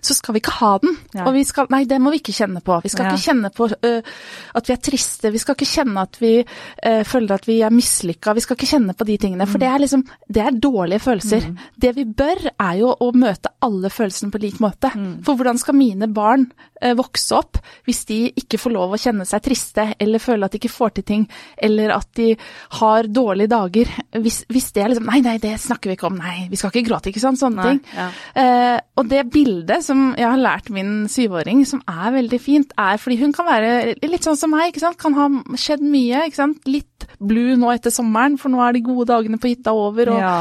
Så 0.00 0.16
skal 0.16 0.34
vi 0.36 0.42
ikke 0.42 0.56
ha 0.60 0.72
den. 0.82 0.96
Ja. 1.14 1.26
Og 1.26 1.34
vi 1.36 1.44
skal, 1.46 1.68
nei, 1.72 1.82
det 1.88 1.98
må 2.02 2.12
vi 2.14 2.20
ikke 2.22 2.34
kjenne 2.36 2.62
på. 2.64 2.78
Vi 2.84 2.92
skal 2.92 3.08
ja. 3.08 3.14
ikke 3.14 3.26
kjenne 3.28 3.50
på 3.54 3.68
uh, 3.70 4.14
at 4.58 4.70
vi 4.70 4.74
er 4.74 4.80
triste, 4.90 5.32
vi 5.32 5.42
skal 5.42 5.56
ikke 5.56 5.68
kjenne 5.68 6.04
at 6.06 6.18
vi 6.20 6.32
uh, 6.40 7.02
føler 7.08 7.36
at 7.36 7.48
vi 7.48 7.60
er 7.66 7.74
mislykka. 7.74 8.34
Vi 8.36 8.44
skal 8.44 8.58
ikke 8.58 8.70
kjenne 8.70 8.96
på 8.96 9.06
de 9.08 9.18
tingene, 9.20 9.48
for 9.48 9.60
mm. 9.60 9.64
det 9.64 9.70
er 9.70 9.84
liksom 9.84 10.04
det 10.30 10.44
er 10.44 10.58
dårlige 10.66 11.04
følelser. 11.04 11.48
Mm. 11.50 11.60
Det 11.84 11.92
vi 11.98 12.06
bør, 12.22 12.42
er 12.50 12.80
jo 12.80 12.94
å 12.94 13.10
møte 13.16 13.52
alle 13.66 13.92
følelsene 13.92 14.32
på 14.32 14.42
lik 14.42 14.60
måte. 14.62 14.92
Mm. 14.94 15.12
For 15.26 15.38
hvordan 15.38 15.60
skal 15.60 15.78
mine 15.78 16.10
barn 16.14 16.48
uh, 16.82 16.94
vokse 16.98 17.36
opp 17.36 17.60
hvis 17.88 18.04
de 18.08 18.20
ikke 18.40 18.60
får 18.60 18.74
lov 18.76 18.96
å 18.96 19.00
kjenne 19.00 19.26
seg 19.28 19.44
triste, 19.44 19.86
eller 20.00 20.22
føle 20.22 20.46
at 20.46 20.54
de 20.54 20.62
ikke 20.62 20.72
får 20.72 20.96
til 20.98 21.08
ting, 21.12 21.28
eller 21.60 21.94
at 21.96 22.08
de 22.18 22.32
har 22.80 23.10
dårlige 23.10 23.52
dager? 23.52 23.92
Hvis, 24.20 24.42
hvis 24.50 24.72
det 24.74 24.84
er 24.84 24.94
liksom 24.94 25.08
Nei, 25.10 25.22
nei, 25.24 25.38
det 25.42 25.56
snakker 25.58 25.90
vi 25.90 25.96
ikke 25.96 26.06
om. 26.06 26.18
Nei, 26.20 26.44
vi 26.50 26.58
skal 26.58 26.70
ikke 26.70 26.86
gråte, 26.86 27.10
ikke 27.10 27.22
sant. 27.22 27.40
Sånne 27.40 27.64
nei, 27.64 27.70
ting. 27.72 27.80
Ja. 27.96 28.78
og 29.00 29.08
det 29.10 29.24
bildet 29.32 29.82
som 29.90 30.10
jeg 30.18 30.26
har 30.26 30.40
lært 30.40 30.70
min 30.74 31.04
syvåring, 31.10 31.64
som 31.68 31.82
er 31.90 32.14
veldig 32.14 32.40
fint, 32.42 32.74
er 32.78 33.00
fordi 33.00 33.18
hun 33.24 33.34
kan 33.34 33.48
være 33.48 33.96
litt 34.06 34.26
sånn 34.26 34.38
som 34.38 34.52
meg, 34.54 34.70
ikke 34.70 34.84
sant. 34.84 34.98
Kan 35.00 35.16
ha 35.18 35.28
skjedd 35.58 35.82
mye, 35.84 36.26
ikke 36.28 36.38
sant. 36.38 36.62
Litt 36.70 37.06
blue 37.20 37.56
nå 37.58 37.70
etter 37.72 37.92
sommeren, 37.92 38.36
for 38.40 38.52
nå 38.52 38.60
er 38.64 38.76
de 38.76 38.82
gode 38.84 39.08
dagene 39.10 39.40
på 39.40 39.50
hytta 39.50 39.74
over. 39.76 40.12
Og, 40.14 40.20
ja, 40.20 40.34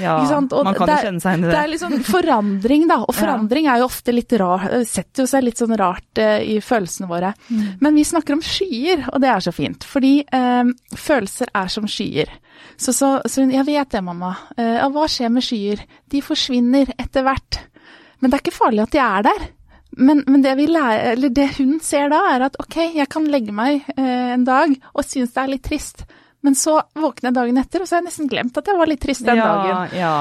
ja. 0.00 0.16
man 0.20 0.76
kan 0.76 0.92
jo 0.92 0.98
kjenne 1.08 1.24
seg 1.24 1.38
inn 1.38 1.44
i 1.44 1.48
det. 1.48 1.54
Det 1.54 1.62
er 1.62 1.72
litt 1.72 1.82
sånn 1.82 2.06
forandring, 2.06 2.86
da. 2.90 3.00
Og 3.06 3.16
forandring 3.22 3.68
ja. 3.68 3.74
er 3.74 3.82
jo 3.82 3.88
ofte 3.90 4.14
litt 4.14 4.36
rar, 4.40 4.68
setter 4.88 5.24
jo 5.24 5.30
seg 5.30 5.46
litt 5.46 5.62
sånn 5.62 5.74
rart 5.80 6.22
uh, 6.22 6.38
i 6.40 6.60
følelsene 6.64 7.10
våre. 7.10 7.32
Mm. 7.48 7.66
Men 7.82 7.98
vi 7.98 8.06
snakker 8.08 8.38
om 8.38 8.44
skyer, 8.44 9.08
og 9.12 9.20
det 9.24 9.32
er 9.32 9.44
så 9.44 9.54
fint. 9.56 9.88
Fordi 9.88 10.14
uh, 10.28 10.72
følelser 10.96 11.52
er 11.58 11.72
som 11.72 11.88
skyer. 11.90 12.32
Så, 12.76 12.94
så, 12.94 13.16
så, 13.28 13.44
jeg 13.50 13.66
vet 13.68 13.92
det, 13.92 14.04
mamma. 14.04 14.34
Uh, 14.56 14.78
hva 14.94 15.08
skjer 15.10 15.32
med 15.32 15.44
skyer? 15.44 15.84
De 16.12 16.22
forsvinner 16.24 16.94
etter 16.96 17.26
hvert. 17.26 17.60
Men 18.22 18.30
det 18.30 18.38
er 18.38 18.44
ikke 18.46 18.54
farlig 18.54 18.86
at 18.86 18.94
de 18.94 19.02
er 19.02 19.26
der. 19.26 19.44
Men, 19.92 20.22
men 20.24 20.40
det, 20.40 20.56
lærer, 20.70 21.20
det, 21.28 21.50
hun 21.58 21.76
ser 21.84 22.08
da, 22.12 22.22
er 22.32 22.46
at 22.48 22.56
ok, 22.62 22.78
jeg 22.96 23.08
kan 23.12 23.28
legge 23.28 23.52
meg 23.52 23.82
eh, 23.98 24.32
en 24.32 24.46
dag 24.48 24.72
og 24.94 25.04
synes 25.04 25.34
det 25.34 25.42
er 25.42 25.52
litt 25.52 25.66
trist. 25.66 26.06
Men 26.42 26.56
så 26.58 26.74
våkner 26.98 27.28
jeg 27.28 27.36
dagen 27.36 27.58
etter, 27.60 27.82
og 27.82 27.86
så 27.86 27.94
har 27.94 28.00
jeg 28.00 28.08
nesten 28.08 28.30
glemt 28.30 28.56
at 28.58 28.66
jeg 28.66 28.78
var 28.80 28.88
litt 28.90 29.00
trist 29.04 29.22
den 29.26 29.38
ja, 29.38 29.44
dagen. 29.46 29.92
Ja. 29.94 30.14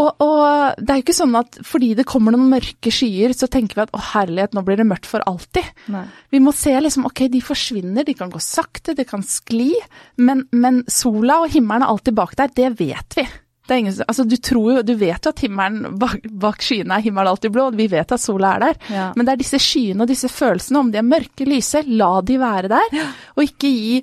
Og, 0.00 0.08
og, 0.24 0.80
det 0.80 0.90
er 0.90 0.98
jo 0.98 1.04
ikke 1.04 1.14
sånn 1.14 1.36
at 1.38 1.58
fordi 1.66 1.92
det 2.00 2.06
kommer 2.08 2.34
noen 2.34 2.48
mørke 2.50 2.90
skyer, 2.94 3.34
så 3.36 3.46
tenker 3.52 3.78
vi 3.78 3.84
at 3.84 3.94
å 3.94 4.00
herlighet, 4.10 4.56
nå 4.56 4.64
blir 4.66 4.80
det 4.80 4.88
mørkt 4.88 5.06
for 5.06 5.22
alltid. 5.28 5.68
Nei. 5.94 6.02
Vi 6.34 6.40
må 6.42 6.54
se 6.56 6.72
liksom 6.82 7.06
ok, 7.06 7.28
de 7.30 7.42
forsvinner, 7.44 8.08
de 8.08 8.16
kan 8.18 8.32
gå 8.32 8.42
sakte, 8.42 8.96
de 8.98 9.06
kan 9.06 9.22
skli, 9.22 9.70
men, 10.18 10.48
men 10.50 10.82
sola 10.90 11.44
og 11.44 11.54
himmelen 11.54 11.86
er 11.86 11.94
alltid 11.94 12.18
bak 12.18 12.34
der, 12.40 12.50
det 12.58 12.72
vet 12.80 13.20
vi. 13.20 13.28
Ingen, 13.76 13.94
altså 14.06 14.24
du, 14.24 14.36
tror 14.36 14.72
jo, 14.72 14.82
du 14.82 14.94
vet 14.98 15.24
jo 15.24 15.32
at 15.34 15.42
himmelen 15.44 15.98
bak, 16.00 16.24
bak 16.40 16.64
skyene 16.64 16.96
er 16.96 17.04
himmelen 17.04 17.32
alltid 17.32 17.52
blå, 17.54 17.68
vi 17.76 17.88
vet 17.92 18.14
at 18.16 18.22
sola 18.22 18.54
er 18.56 18.64
der. 18.64 18.80
Ja. 18.94 19.06
Men 19.16 19.28
det 19.28 19.34
er 19.34 19.42
disse 19.42 19.60
skyene 19.62 20.04
og 20.04 20.10
disse 20.10 20.30
følelsene, 20.32 20.82
om 20.82 20.92
de 20.92 21.00
er 21.00 21.06
mørke, 21.06 21.46
lyse, 21.48 21.84
la 21.86 22.12
de 22.24 22.38
være 22.40 22.72
der. 22.72 22.98
Og 23.36 23.44
ikke 23.44 23.72
gi 23.72 24.02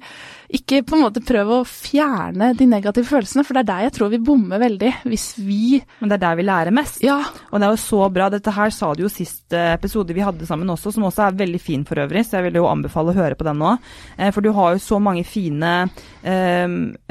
ikke 0.50 0.84
på 0.86 0.98
en 0.98 1.04
måte 1.06 1.24
prøve 1.26 1.60
å 1.60 1.68
fjerne 1.68 2.52
de 2.58 2.68
negative 2.70 3.08
følelsene, 3.10 3.46
for 3.46 3.58
det 3.58 3.64
er 3.64 3.70
der 3.70 3.86
jeg 3.88 3.96
tror 3.98 4.12
vi 4.14 4.22
bommer 4.26 4.62
veldig. 4.62 4.92
Hvis 5.10 5.28
vi 5.42 5.80
Men 6.00 6.12
det 6.12 6.18
er 6.18 6.24
der 6.26 6.40
vi 6.40 6.46
lærer 6.46 6.76
mest. 6.76 7.02
Ja. 7.04 7.18
Og 7.52 7.60
det 7.60 7.68
er 7.68 7.74
jo 7.74 7.82
så 7.82 8.10
bra. 8.14 8.30
Dette 8.34 8.54
her 8.56 8.74
sa 8.74 8.92
du 8.94 9.06
jo 9.06 9.12
sist 9.12 9.54
eh, 9.56 9.74
episode 9.74 10.16
vi 10.16 10.26
hadde 10.26 10.48
sammen 10.48 10.70
også, 10.72 10.94
som 10.96 11.08
også 11.08 11.26
er 11.28 11.40
veldig 11.42 11.62
fin 11.62 11.86
for 11.88 12.02
øvrig, 12.04 12.26
så 12.26 12.40
jeg 12.40 12.50
vil 12.50 12.62
jo 12.62 12.70
anbefale 12.70 13.14
å 13.14 13.18
høre 13.18 13.38
på 13.40 13.48
den 13.48 13.62
nå. 13.62 13.76
Eh, 14.18 14.32
for 14.36 14.46
du 14.46 14.52
har 14.56 14.76
jo 14.76 14.84
så 14.84 15.00
mange 15.02 15.26
fine 15.28 15.74
eh, 16.22 16.68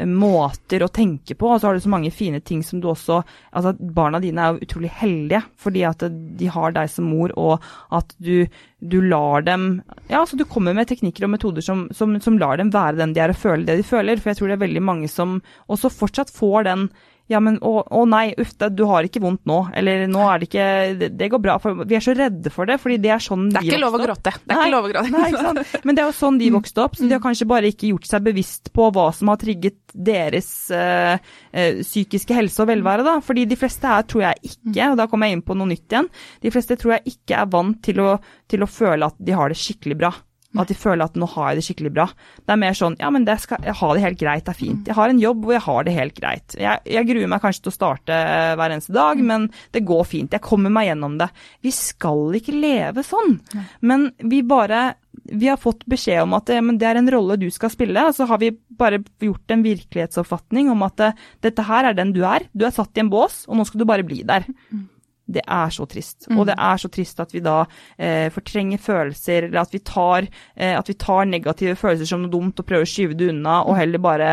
måter 0.07 0.85
å 0.85 0.92
tenke 0.94 1.37
på, 1.38 1.51
og 1.51 1.61
så 1.61 1.70
har 1.70 1.79
du 1.79 1.85
så 1.85 1.92
mange 1.92 2.12
fine 2.14 2.42
ting 2.44 2.62
som 2.64 2.83
du 2.83 2.90
også 2.92 3.23
Altså 3.55 3.70
barna 3.79 4.18
dine 4.18 4.42
er 4.42 4.55
jo 4.55 4.66
utrolig 4.66 4.88
heldige 4.99 5.40
fordi 5.62 5.85
at 5.87 6.03
de 6.11 6.49
har 6.51 6.75
deg 6.75 6.90
som 6.90 7.07
mor, 7.07 7.33
og 7.38 7.62
at 7.94 8.11
du 8.18 8.47
du 8.85 9.01
lar 9.01 9.44
dem 9.47 9.83
Ja, 10.11 10.20
altså 10.20 10.37
du 10.37 10.44
kommer 10.44 10.75
med 10.77 10.88
teknikker 10.90 11.25
og 11.27 11.33
metoder 11.35 11.64
som, 11.64 11.87
som, 11.97 12.14
som, 12.20 12.38
lar 12.40 12.59
dem 12.61 12.73
være 12.75 12.99
den 13.01 13.14
de 13.16 13.23
er 13.25 13.33
og 13.33 13.40
føle 13.40 13.64
det 13.64 13.79
de 13.81 13.87
føler. 13.87 14.20
For 14.20 14.33
jeg 14.33 14.40
tror 14.40 14.53
det 14.53 14.59
er 14.59 14.66
veldig 14.66 14.85
mange 14.85 15.09
som 15.09 15.38
også 15.73 15.92
fortsatt 15.92 16.33
får 16.35 16.68
den 16.68 16.88
ja, 17.33 17.39
men 17.41 17.57
å, 17.65 17.79
å 17.89 18.03
nei, 18.05 18.35
uff, 18.41 18.53
du 18.77 18.83
har 18.91 19.07
ikke 19.07 19.23
vondt 19.25 19.47
nå. 19.49 19.57
Eller 19.77 20.05
nå 20.11 20.27
er 20.29 20.43
det 20.43 20.49
ikke 20.51 20.67
det, 21.01 21.09
det, 21.17 21.29
går 21.33 21.41
bra. 21.41 21.55
For 21.63 21.85
vi 21.89 21.97
er 21.97 22.05
så 22.05 22.13
redde 22.17 22.53
for 22.53 22.69
det, 22.69 22.77
fordi 22.83 22.99
det 23.01 23.15
er 23.15 23.23
sånn 23.25 23.47
de 23.49 23.57
vokste 23.57 23.63
opp. 23.63 23.65
Det 23.65 23.73
er 23.73 23.79
ikke 23.79 23.85
lov 23.85 23.97
å 23.97 24.03
gråte. 24.03 24.35
Det 24.35 24.53
er 24.53 24.59
nei, 24.59 24.67
ikke 24.67 24.75
lov 24.75 24.89
å 24.89 24.91
gråte. 24.93 25.13
Nei, 25.15 25.29
ikke 25.31 25.45
sant? 25.47 25.87
Men 25.89 25.97
det 25.97 26.05
er 26.05 26.11
jo 26.11 26.17
sånn 26.19 26.41
de 26.43 26.51
mm. 26.51 26.59
vokste 26.59 26.85
opp, 26.85 26.99
så 26.99 27.07
de 27.07 27.15
har 27.15 27.23
mm. 27.23 27.25
kanskje 27.25 27.49
bare 27.55 27.71
ikke 27.73 27.91
gjort 27.95 28.11
seg 28.11 28.27
bevisst 28.29 28.73
på 28.77 28.91
hva 28.93 29.07
som 29.17 29.33
har 29.33 29.41
trigget 29.41 29.97
deres 30.11 30.51
øh, 30.75 31.17
øh, 31.17 31.81
psykiske 31.81 32.37
helse 32.37 32.61
og 32.61 32.69
velvære, 32.75 33.09
da. 33.09 33.17
Fordi 33.25 33.47
de 33.49 33.61
fleste 33.61 33.89
her 33.89 34.05
tror 34.11 34.27
jeg 34.27 34.53
ikke, 34.53 34.91
og 34.91 35.01
da 35.01 35.09
kommer 35.09 35.31
jeg 35.31 35.39
inn 35.39 35.47
på 35.49 35.57
noe 35.57 35.73
nytt 35.73 35.89
igjen, 35.89 36.13
de 36.45 36.53
fleste 36.53 36.77
tror 36.81 36.99
jeg 36.99 37.17
ikke 37.17 37.41
er 37.41 37.51
vant 37.57 37.81
til 37.89 38.05
å, 38.05 38.15
til 38.53 38.67
å 38.67 38.69
føle 38.69 39.09
at 39.09 39.17
de 39.17 39.41
har 39.41 39.49
det 39.49 39.61
skikkelig 39.65 40.01
bra. 40.05 40.13
At 40.62 40.71
de 40.71 40.77
føler 40.79 41.05
at 41.07 41.17
nå 41.19 41.29
har 41.35 41.51
jeg 41.51 41.59
det 41.59 41.67
skikkelig 41.67 41.93
bra. 41.95 42.09
Det 42.45 42.55
er 42.55 42.61
mer 42.61 42.77
sånn 42.79 42.97
ja, 43.01 43.11
men 43.14 43.27
det 43.27 43.38
skal, 43.43 43.62
jeg 43.67 43.77
har 43.81 43.95
det 43.95 44.05
helt 44.05 44.21
greit, 44.21 44.45
det 44.47 44.55
er 44.55 44.61
fint. 44.61 44.90
Jeg 44.90 44.99
har 44.99 45.12
en 45.12 45.23
jobb 45.23 45.45
hvor 45.45 45.57
jeg 45.57 45.67
har 45.67 45.87
det 45.87 45.95
helt 45.97 46.19
greit. 46.19 46.59
Jeg, 46.61 46.83
jeg 46.97 47.09
gruer 47.11 47.31
meg 47.31 47.45
kanskje 47.45 47.64
til 47.67 47.73
å 47.73 47.79
starte 47.79 48.19
hver 48.59 48.75
eneste 48.75 48.95
dag, 48.95 49.21
mm. 49.21 49.31
men 49.33 49.49
det 49.75 49.87
går 49.88 50.05
fint. 50.09 50.35
Jeg 50.35 50.45
kommer 50.45 50.75
meg 50.75 50.90
gjennom 50.90 51.17
det. 51.21 51.31
Vi 51.64 51.73
skal 51.75 52.38
ikke 52.38 52.55
leve 52.55 53.07
sånn. 53.07 53.38
Men 53.85 54.12
vi 54.23 54.45
bare 54.47 54.93
vi 55.25 55.49
har 55.49 55.61
fått 55.61 55.85
beskjed 55.88 56.25
om 56.25 56.35
at 56.37 56.51
det 56.51 56.87
er 56.88 56.99
en 56.99 57.11
rolle 57.12 57.38
du 57.40 57.47
skal 57.53 57.71
spille, 57.73 58.03
og 58.03 58.17
så 58.17 58.27
har 58.29 58.40
vi 58.43 58.51
bare 58.53 59.01
gjort 59.23 59.55
en 59.55 59.62
virkelighetsoppfatning 59.64 60.69
om 60.73 60.83
at 60.85 61.01
dette 61.45 61.64
her 61.64 61.88
er 61.88 61.97
den 61.97 62.12
du 62.12 62.25
er. 62.29 62.45
Du 62.53 62.67
er 62.67 62.75
satt 62.75 62.93
i 62.99 63.05
en 63.05 63.12
bås, 63.12 63.45
og 63.49 63.57
nå 63.57 63.64
skal 63.69 63.81
du 63.81 63.87
bare 63.88 64.07
bli 64.07 64.21
der. 64.27 64.45
Mm. 64.75 64.88
Det 65.25 65.41
er 65.41 65.71
så 65.73 65.87
trist. 65.89 66.27
Mm. 66.29 66.39
Og 66.39 66.49
det 66.51 66.55
er 66.61 66.81
så 66.81 66.91
trist 66.93 67.21
at 67.23 67.33
vi 67.33 67.41
da 67.45 67.63
eh, 67.97 68.29
fortrenger 68.33 68.81
følelser, 68.83 69.49
eller 69.49 69.63
at 69.63 69.73
vi, 69.73 69.81
tar, 69.81 70.29
eh, 70.57 70.75
at 70.77 70.89
vi, 70.91 70.97
tar, 71.01 71.25
negative 71.25 71.79
følelser 71.81 72.11
som 72.11 72.21
noe 72.25 72.33
dumt 72.33 72.61
og 72.61 72.69
prøver 72.69 72.85
å 72.85 72.91
skyve 72.91 73.17
det 73.17 73.31
unna, 73.33 73.63
og 73.65 73.79
heller 73.79 74.03
bare 74.05 74.31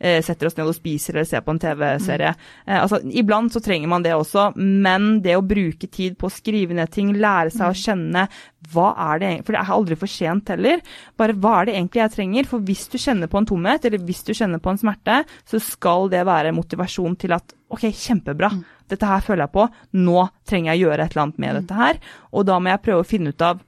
eh, 0.00 0.18
setter 0.24 0.50
oss 0.50 0.58
ned 0.58 0.66
og 0.66 0.76
spiser 0.76 1.14
eller 1.14 1.28
ser 1.30 1.44
på 1.46 1.54
en 1.54 1.62
TV-serie. 1.62 2.34
Mm. 2.66 2.74
altså, 2.80 2.98
iblant 3.22 3.54
så 3.54 3.62
trenger 3.62 3.92
man 3.92 4.02
det 4.02 4.16
også, 4.16 4.50
men 4.58 5.20
det 5.22 5.38
å 5.38 5.46
bruke 5.46 5.86
tid 5.86 6.18
på 6.18 6.26
å 6.26 6.34
skrive 6.34 6.74
ned 6.76 6.90
ting, 6.92 7.14
lære 7.14 7.54
seg 7.54 7.62
mm. 7.62 7.70
å 7.70 7.80
kjenne 7.84 8.26
hva 8.70 8.92
er 9.10 9.18
det 9.18 9.30
For 9.42 9.54
det 9.54 9.62
er 9.62 9.72
aldri 9.74 9.96
for 9.98 10.10
sent 10.10 10.52
heller. 10.52 10.82
Bare 11.18 11.34
hva 11.34 11.56
er 11.60 11.68
det 11.68 11.74
egentlig 11.76 12.02
jeg 12.02 12.14
trenger? 12.14 12.48
For 12.48 12.62
hvis 12.68 12.84
du 12.92 12.98
kjenner 13.00 13.30
på 13.30 13.40
en 13.40 13.48
tomhet, 13.48 13.88
eller 13.88 14.04
hvis 14.06 14.22
du 14.28 14.32
kjenner 14.36 14.62
på 14.62 14.70
en 14.72 14.78
smerte, 14.80 15.22
så 15.48 15.60
skal 15.62 16.08
det 16.12 16.22
være 16.28 16.54
motivasjon 16.56 17.18
til 17.20 17.34
at 17.36 17.56
OK, 17.72 17.88
kjempebra. 17.88 18.52
Mm. 18.52 18.62
Dette 18.92 19.08
her 19.08 19.24
føler 19.24 19.46
jeg 19.46 19.54
på. 19.56 19.66
Nå 19.98 20.24
trenger 20.48 20.72
jeg 20.72 20.82
å 20.82 20.86
gjøre 20.86 21.04
et 21.04 21.14
eller 21.14 21.24
annet 21.26 21.42
med 21.42 21.52
mm. 21.52 21.60
dette 21.60 21.82
her. 21.82 22.00
Og 22.32 22.48
da 22.48 22.58
må 22.60 22.72
jeg 22.72 22.84
prøve 22.86 23.04
å 23.04 23.12
finne 23.12 23.34
ut 23.34 23.46
av 23.50 23.62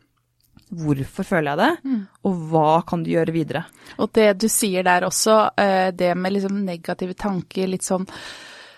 hvorfor 0.75 1.27
føler 1.29 1.53
jeg 1.53 1.61
det, 1.61 1.91
mm. 1.91 2.01
og 2.27 2.41
hva 2.51 2.71
kan 2.89 3.05
du 3.05 3.13
gjøre 3.13 3.35
videre. 3.35 3.63
Og 4.03 4.11
det 4.17 4.33
du 4.43 4.49
sier 4.51 4.83
der 4.87 5.07
også, 5.07 5.37
eh, 5.61 5.91
det 5.95 6.15
med 6.19 6.35
liksom 6.35 6.65
negative 6.67 7.15
tanker, 7.15 7.69
litt 7.71 7.87
sånn 7.87 8.07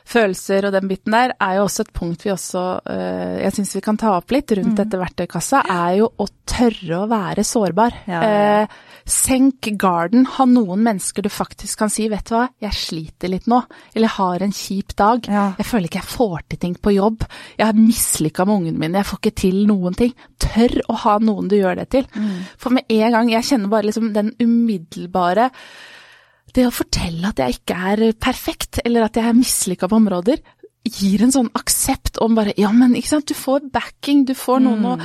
følelser 0.07 0.69
og 0.69 0.75
den 0.77 0.91
biten 0.91 1.15
der, 1.15 1.35
er 1.43 1.59
jo 1.59 1.67
også 1.67 1.87
et 1.87 1.95
punkt 1.97 2.25
vi 2.27 2.33
også 2.35 2.65
uh, 2.87 3.37
jeg 3.43 3.55
syns 3.57 3.75
vi 3.77 3.85
kan 3.85 3.99
ta 4.01 4.15
opp 4.17 4.35
litt 4.35 4.53
rundt 4.57 4.75
mm. 4.75 4.81
dette 4.81 5.01
verktøykassa, 5.01 5.63
er 5.73 5.97
jo 6.01 6.11
å 6.23 6.29
tørre 6.47 7.01
å 7.03 7.09
være 7.11 7.45
sårbar. 7.47 8.03
Ja, 8.11 8.21
ja. 8.23 8.61
Uh, 8.67 8.93
senk 9.07 9.69
garden. 9.79 10.25
Ha 10.35 10.45
noen 10.51 10.83
mennesker 10.83 11.23
du 11.23 11.31
faktisk 11.31 11.79
kan 11.79 11.91
si 11.93 12.09
'vet 12.11 12.27
du 12.27 12.35
hva, 12.35 12.49
jeg 12.63 12.75
sliter 12.75 13.31
litt 13.31 13.47
nå', 13.47 13.63
eller 13.95 14.11
'har 14.11 14.43
en 14.43 14.55
kjip 14.55 14.97
dag', 14.99 15.29
ja. 15.31 15.55
'jeg 15.59 15.67
føler 15.67 15.87
ikke 15.87 16.03
jeg 16.03 16.15
får 16.17 16.39
til 16.49 16.59
ting 16.59 16.75
på 16.75 16.95
jobb', 16.97 17.27
'jeg 17.59 17.67
har 17.67 17.79
mislykka 17.79 18.47
med 18.47 18.57
ungene 18.57 18.79
mine, 18.79 18.99
jeg 18.99 19.07
får 19.07 19.21
ikke 19.23 19.41
til 19.43 19.67
noen 19.67 19.95
ting'. 19.95 20.15
Tør 20.39 20.81
å 20.91 20.95
ha 21.07 21.19
noen 21.19 21.49
du 21.49 21.57
gjør 21.57 21.77
det 21.77 21.89
til. 21.91 22.07
Mm. 22.15 22.47
For 22.59 22.71
med 22.71 22.85
en 22.89 23.13
gang 23.13 23.31
jeg 23.31 23.45
kjenner 23.45 23.69
bare 23.69 23.87
liksom 23.87 24.13
den 24.13 24.35
umiddelbare 24.41 25.51
det 26.57 26.67
å 26.69 26.75
fortelle 26.75 27.31
at 27.31 27.41
jeg 27.43 27.59
ikke 27.61 27.79
er 27.93 28.05
perfekt, 28.21 28.81
eller 28.85 29.07
at 29.07 29.19
jeg 29.19 29.29
er 29.29 29.37
mislykka 29.37 29.89
på 29.91 29.99
områder, 30.01 30.43
gir 30.87 31.23
en 31.25 31.33
sånn 31.35 31.49
aksept 31.59 32.21
om 32.23 32.37
bare 32.37 32.55
Ja, 32.61 32.71
men 32.75 32.95
ikke 32.99 33.17
sant, 33.17 33.27
du 33.29 33.35
får 33.35 33.65
backing, 33.75 34.25
du 34.29 34.35
får 34.39 34.63
noen 34.63 34.85
mm. 34.85 34.91
å 34.93 34.97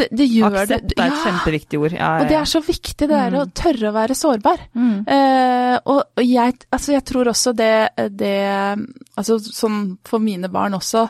det, 0.00 0.08
det, 0.16 0.26
gjør 0.32 0.56
aksept 0.62 0.88
det. 0.90 0.96
er 0.96 1.12
et 1.12 1.22
kjempeviktig 1.26 1.80
ord. 1.80 1.94
Ja, 1.94 2.08
ja, 2.16 2.22
Og 2.22 2.30
det 2.30 2.38
er 2.38 2.48
så 2.48 2.62
viktig, 2.64 2.96
det 3.04 3.12
der 3.12 3.34
mm. 3.34 3.38
å 3.40 3.44
tørre 3.60 3.90
å 3.90 3.94
være 3.94 4.16
sårbar. 4.16 4.64
Mm. 4.72 4.96
Eh, 5.16 5.76
og, 5.82 6.00
og 6.16 6.24
jeg, 6.24 6.56
altså 6.72 6.94
jeg 6.94 7.04
tror 7.10 7.30
også 7.34 7.54
det, 7.58 7.74
det 8.16 8.36
Altså 9.20 9.38
sånn 9.44 9.82
for 10.08 10.22
mine 10.24 10.48
barn 10.52 10.78
også 10.78 11.06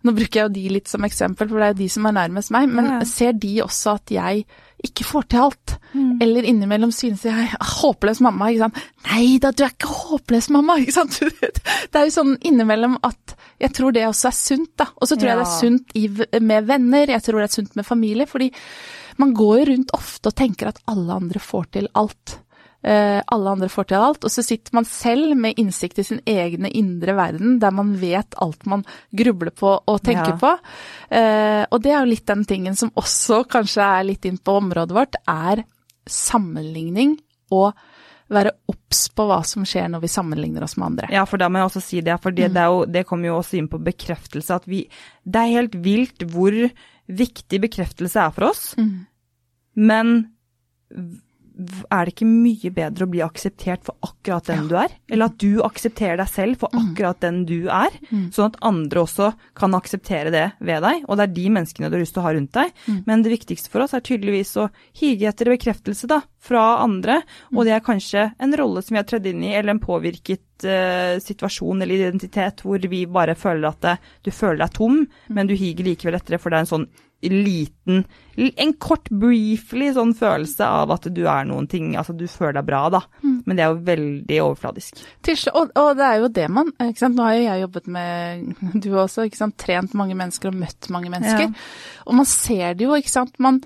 Nå 0.00 0.14
bruker 0.16 0.40
jeg 0.40 0.48
jo 0.48 0.54
de 0.54 0.74
litt 0.78 0.88
som 0.88 1.04
eksempel, 1.04 1.48
for 1.50 1.60
det 1.60 1.66
er 1.66 1.72
jo 1.74 1.80
de 1.82 1.88
som 1.92 2.06
er 2.08 2.16
nærmest 2.16 2.52
meg, 2.54 2.70
men 2.72 2.86
ja. 2.88 2.98
ser 3.08 3.34
de 3.36 3.52
også 3.64 3.96
at 3.98 4.12
jeg 4.14 4.44
ikke 4.86 5.04
får 5.04 5.26
til 5.28 5.42
alt. 5.44 5.74
Mm. 5.92 6.14
Eller 6.24 6.46
innimellom 6.48 6.92
synes 6.94 7.26
jeg 7.28 7.50
håpløs 7.80 8.22
mamma. 8.24 8.48
ikke 8.48 8.64
sant? 8.64 8.80
Nei 9.10 9.36
da, 9.42 9.52
du 9.52 9.64
er 9.66 9.74
ikke 9.74 9.92
håpløs 9.92 10.48
mamma! 10.54 10.78
ikke 10.82 10.96
sant? 10.96 11.20
Det 11.20 12.00
er 12.00 12.08
jo 12.08 12.16
sånn 12.16 12.38
innimellom 12.38 12.96
at 13.06 13.36
jeg 13.60 13.74
tror 13.76 13.92
det 13.92 14.06
også 14.08 14.30
er 14.30 14.38
sunt, 14.38 14.72
da. 14.80 14.88
Og 14.96 15.10
så 15.10 15.18
tror 15.18 15.28
ja. 15.28 15.34
jeg 15.34 15.42
det 15.42 15.48
er 15.48 15.58
sunt 15.58 15.96
i, 16.00 16.04
med 16.48 16.70
venner, 16.70 17.12
jeg 17.16 17.26
tror 17.26 17.42
det 17.42 17.50
er 17.50 17.56
sunt 17.58 17.76
med 17.76 17.88
familie. 17.88 18.28
Fordi 18.30 18.48
man 19.20 19.34
går 19.36 19.58
jo 19.58 19.66
rundt 19.74 19.92
ofte 19.98 20.32
og 20.32 20.38
tenker 20.40 20.72
at 20.72 20.80
alle 20.88 21.20
andre 21.20 21.42
får 21.44 21.74
til 21.76 21.90
alt. 22.00 22.38
Uh, 22.80 23.20
alle 23.28 23.52
andre 23.52 23.68
får 23.68 23.90
til 23.90 24.00
alt, 24.00 24.24
og 24.24 24.32
så 24.32 24.44
sitter 24.44 24.72
man 24.78 24.86
selv 24.88 25.34
med 25.36 25.58
innsikt 25.60 25.98
i 26.00 26.06
sin 26.06 26.22
egne 26.24 26.70
indre 26.72 27.12
verden, 27.18 27.58
der 27.60 27.74
man 27.76 27.92
vet 28.00 28.38
alt 28.40 28.64
man 28.70 28.86
grubler 29.12 29.52
på 29.52 29.74
og 29.76 30.00
tenker 30.00 30.32
ja. 30.32 30.38
på. 30.40 30.52
Uh, 31.12 31.64
og 31.68 31.82
det 31.84 31.92
er 31.92 31.98
jo 31.98 32.12
litt 32.14 32.26
den 32.30 32.46
tingen 32.48 32.78
som 32.80 32.92
også 32.96 33.42
kanskje 33.52 33.84
er 33.84 34.08
litt 34.08 34.24
inn 34.30 34.40
på 34.40 34.56
området 34.62 34.96
vårt, 34.96 35.20
er 35.28 35.64
sammenligning 36.08 37.18
og 37.52 37.74
være 38.30 38.52
obs 38.70 39.08
på 39.12 39.26
hva 39.26 39.40
som 39.46 39.64
skjer 39.66 39.88
når 39.90 40.04
vi 40.04 40.12
sammenligner 40.12 40.64
oss 40.64 40.76
med 40.78 40.92
andre. 40.92 41.12
Ja, 41.12 41.24
for 41.28 41.42
da 41.42 41.50
må 41.50 41.60
jeg 41.60 41.70
også 41.70 41.82
si 41.84 42.02
det, 42.06 42.16
for 42.22 42.34
det, 42.34 42.50
mm. 42.50 42.56
det, 42.56 42.66
jo, 42.72 42.82
det 42.96 43.06
kommer 43.08 43.30
jo 43.30 43.38
også 43.40 43.58
inn 43.58 43.68
på 43.70 43.80
bekreftelse. 43.90 44.60
At 44.60 44.68
vi 44.70 44.84
Det 45.24 45.40
er 45.40 45.56
helt 45.58 45.74
vilt 45.84 46.24
hvor 46.30 46.54
viktig 47.10 47.60
bekreftelse 47.66 48.22
er 48.22 48.36
for 48.36 48.52
oss, 48.52 48.62
mm. 48.78 48.94
men 49.82 50.14
er 51.60 52.06
det 52.06 52.14
ikke 52.14 52.28
mye 52.28 52.72
bedre 52.74 53.06
å 53.06 53.10
bli 53.10 53.22
akseptert 53.24 53.84
for 53.86 53.96
akkurat 54.06 54.48
den 54.50 54.64
ja. 54.64 54.66
du 54.68 54.74
er? 54.82 54.96
Eller 55.10 55.30
at 55.30 55.38
du 55.42 55.62
aksepterer 55.64 56.20
deg 56.20 56.30
selv 56.32 56.60
for 56.62 56.72
mm. 56.74 56.80
akkurat 56.80 57.20
den 57.24 57.42
du 57.48 57.58
er, 57.66 57.96
mm. 58.10 58.26
sånn 58.36 58.50
at 58.52 58.60
andre 58.66 59.04
også 59.04 59.30
kan 59.58 59.76
akseptere 59.78 60.32
det 60.34 60.46
ved 60.58 60.84
deg. 60.86 61.04
Og 61.06 61.18
det 61.18 61.26
er 61.26 61.34
de 61.38 61.46
menneskene 61.56 61.90
du 61.90 61.98
har 61.98 62.04
lyst 62.04 62.16
til 62.16 62.24
å 62.24 62.26
ha 62.28 62.34
rundt 62.36 62.54
deg. 62.56 62.74
Mm. 62.86 63.00
Men 63.08 63.24
det 63.26 63.34
viktigste 63.34 63.72
for 63.72 63.84
oss 63.84 63.96
er 63.96 64.04
tydeligvis 64.06 64.54
å 64.60 64.68
hige 65.00 65.30
etter 65.30 65.52
bekreftelse 65.52 66.10
da, 66.10 66.22
fra 66.40 66.64
andre, 66.80 67.20
og 67.52 67.66
det 67.68 67.74
er 67.76 67.84
kanskje 67.84 68.30
en 68.40 68.56
rolle 68.56 68.80
som 68.84 68.94
vi 68.94 69.00
har 69.02 69.08
tredd 69.08 69.26
inn 69.28 69.42
i, 69.44 69.52
eller 69.52 69.74
en 69.74 69.82
påvirket 69.82 70.64
uh, 70.64 71.20
situasjon 71.20 71.84
eller 71.84 72.06
identitet 72.06 72.64
hvor 72.64 72.80
vi 72.90 73.04
bare 73.10 73.36
føler 73.38 73.68
at 73.68 73.84
det, 73.84 73.94
du 74.24 74.32
føler 74.32 74.64
deg 74.64 74.74
tom, 74.78 75.02
mm. 75.04 75.36
men 75.36 75.50
du 75.50 75.54
higer 75.58 75.90
likevel 75.90 76.16
etter 76.16 76.36
det, 76.36 76.42
for 76.42 76.52
det 76.52 76.60
er 76.60 76.66
en 76.66 76.72
sånn 76.74 76.88
liten 77.28 78.04
En 78.40 78.70
kort, 78.80 79.10
briefly 79.12 79.90
sånn 79.92 80.14
følelse 80.16 80.64
av 80.64 80.92
at 80.94 81.08
du 81.12 81.20
er 81.28 81.44
noen 81.44 81.66
ting. 81.68 81.90
Altså 81.98 82.14
du 82.16 82.24
føler 82.30 82.54
deg 82.56 82.68
bra, 82.70 82.78
da. 82.94 83.02
Mm. 83.20 83.34
Men 83.44 83.58
det 83.58 83.64
er 83.64 83.74
jo 83.74 83.82
veldig 83.88 84.38
overfladisk. 84.46 85.02
Og, 85.52 85.74
og, 85.74 85.90
det 85.98 86.06
er 86.06 86.22
jo 86.22 86.30
det 86.38 86.46
man 86.48 86.70
ikke 86.86 87.02
sant? 87.02 87.18
Nå 87.18 87.26
har 87.26 87.36
jo 87.36 87.42
jeg 87.44 87.64
jobbet 87.66 87.90
med 87.92 88.46
du 88.86 88.88
også, 88.94 89.26
ikke 89.28 89.42
sant? 89.42 89.58
trent 89.60 89.96
mange 89.98 90.16
mennesker 90.16 90.48
og 90.48 90.56
møtt 90.62 90.88
mange 90.94 91.12
mennesker. 91.12 91.50
Ja. 91.50 92.00
Og 92.06 92.16
man 92.22 92.30
ser 92.30 92.78
det 92.78 92.86
jo, 92.86 92.96
ikke 92.96 93.12
sant. 93.12 93.36
Man, 93.42 93.60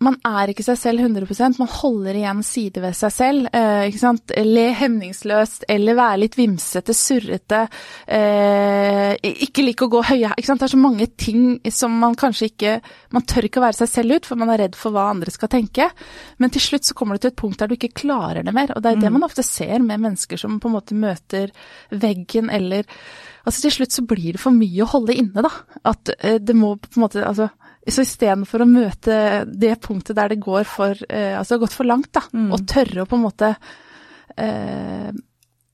man 0.00 0.16
er 0.24 0.50
ikke 0.50 0.64
seg 0.64 0.78
selv 0.80 1.02
100% 1.04 1.58
man 1.60 1.68
holder 1.70 2.16
igjen 2.16 2.40
sider 2.46 2.84
ved 2.86 2.96
seg 2.96 3.12
selv. 3.12 3.48
Eh, 3.52 3.88
ikke 3.90 4.00
sant? 4.00 4.32
Le 4.46 4.66
hemningsløst, 4.78 5.66
eller 5.70 5.98
være 5.98 6.22
litt 6.22 6.38
vimsete, 6.38 6.96
surrete. 6.96 7.60
Eh, 8.08 9.12
ikke 9.46 9.64
like 9.66 9.86
å 9.86 9.92
gå 9.92 10.02
høye 10.08 10.32
ikke 10.32 10.48
sant? 10.48 10.62
Det 10.62 10.70
er 10.70 10.74
så 10.74 10.80
mange 10.80 11.08
ting 11.20 11.58
som 11.74 11.98
man 12.00 12.16
kanskje 12.18 12.50
ikke 12.50 12.76
Man 13.10 13.24
tør 13.26 13.46
ikke 13.46 13.58
å 13.58 13.64
være 13.64 13.78
seg 13.80 13.88
selv 13.90 14.16
ut, 14.16 14.26
for 14.28 14.38
man 14.38 14.52
er 14.54 14.60
redd 14.64 14.76
for 14.78 14.94
hva 14.94 15.08
andre 15.10 15.32
skal 15.34 15.50
tenke. 15.52 15.88
Men 16.38 16.52
til 16.54 16.62
slutt 16.62 16.86
så 16.86 16.94
kommer 16.96 17.16
du 17.16 17.24
til 17.24 17.32
et 17.32 17.40
punkt 17.40 17.58
der 17.60 17.68
du 17.68 17.74
ikke 17.76 17.92
klarer 18.04 18.46
det 18.46 18.54
mer. 18.54 18.70
Og 18.76 18.84
det 18.84 18.92
er 18.92 19.00
mm. 19.00 19.04
det 19.04 19.12
man 19.16 19.26
ofte 19.26 19.44
ser 19.46 19.82
med 19.82 20.00
mennesker 20.00 20.40
som 20.40 20.60
på 20.62 20.70
en 20.70 20.76
måte 20.78 20.96
møter 20.96 21.52
veggen, 21.90 22.50
eller 22.50 22.86
Altså 23.40 23.64
til 23.64 23.72
slutt 23.72 23.94
så 23.94 24.02
blir 24.04 24.36
det 24.36 24.42
for 24.42 24.52
mye 24.52 24.84
å 24.84 24.90
holde 24.90 25.16
inne, 25.16 25.44
da. 25.44 25.50
At 25.88 26.12
eh, 26.18 26.36
det 26.36 26.56
må 26.56 26.74
på 26.76 26.98
en 26.98 27.04
måte 27.06 27.22
Altså 27.24 27.48
så 27.88 28.04
istedenfor 28.04 28.64
å 28.64 28.68
møte 28.68 29.14
det 29.48 29.72
punktet 29.80 30.18
der 30.18 30.34
det 30.34 30.42
går 30.42 30.66
for 30.68 30.98
eh, 31.08 31.32
Altså 31.38 31.56
har 31.56 31.62
gått 31.62 31.76
for 31.78 31.88
langt, 31.88 32.10
da, 32.12 32.22
mm. 32.28 32.50
og 32.52 32.66
tørre 32.68 33.04
å 33.04 33.08
på 33.08 33.16
en 33.16 33.24
måte 33.24 33.54
eh, 34.36 35.08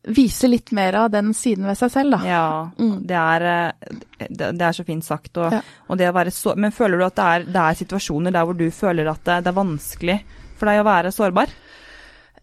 vise 0.06 0.48
litt 0.48 0.70
mer 0.76 1.00
av 1.00 1.10
den 1.10 1.32
siden 1.34 1.66
ved 1.66 1.78
seg 1.80 1.90
selv, 1.90 2.14
da. 2.14 2.20
Ja, 2.30 2.46
mm. 2.78 2.96
det, 3.10 3.18
er, 3.18 3.46
eh, 3.50 3.98
det, 4.28 4.52
det, 4.52 4.68
er 4.68 4.76
så 4.78 4.86
fint 4.86 5.06
sagt. 5.06 5.32
Og, 5.34 5.58
ja. 5.58 5.62
og 5.90 5.98
det 5.98 6.10
å 6.10 6.16
være 6.16 6.34
så, 6.34 6.54
men 6.54 6.74
føler 6.74 7.02
du 7.02 7.08
at 7.08 7.18
det 7.18 7.26
er, 7.26 7.46
det 7.50 7.62
er, 7.64 7.78
situasjoner 7.82 8.36
der 8.36 8.46
hvor 8.46 8.58
du 8.58 8.66
føler 8.70 9.10
at 9.10 9.24
det, 9.26 9.40
det 9.42 9.52
er 9.52 9.58
vanskelig 9.58 10.18
for 10.56 10.70
deg 10.70 10.80
å 10.80 10.86
være 10.86 11.14
sårbar? 11.14 11.54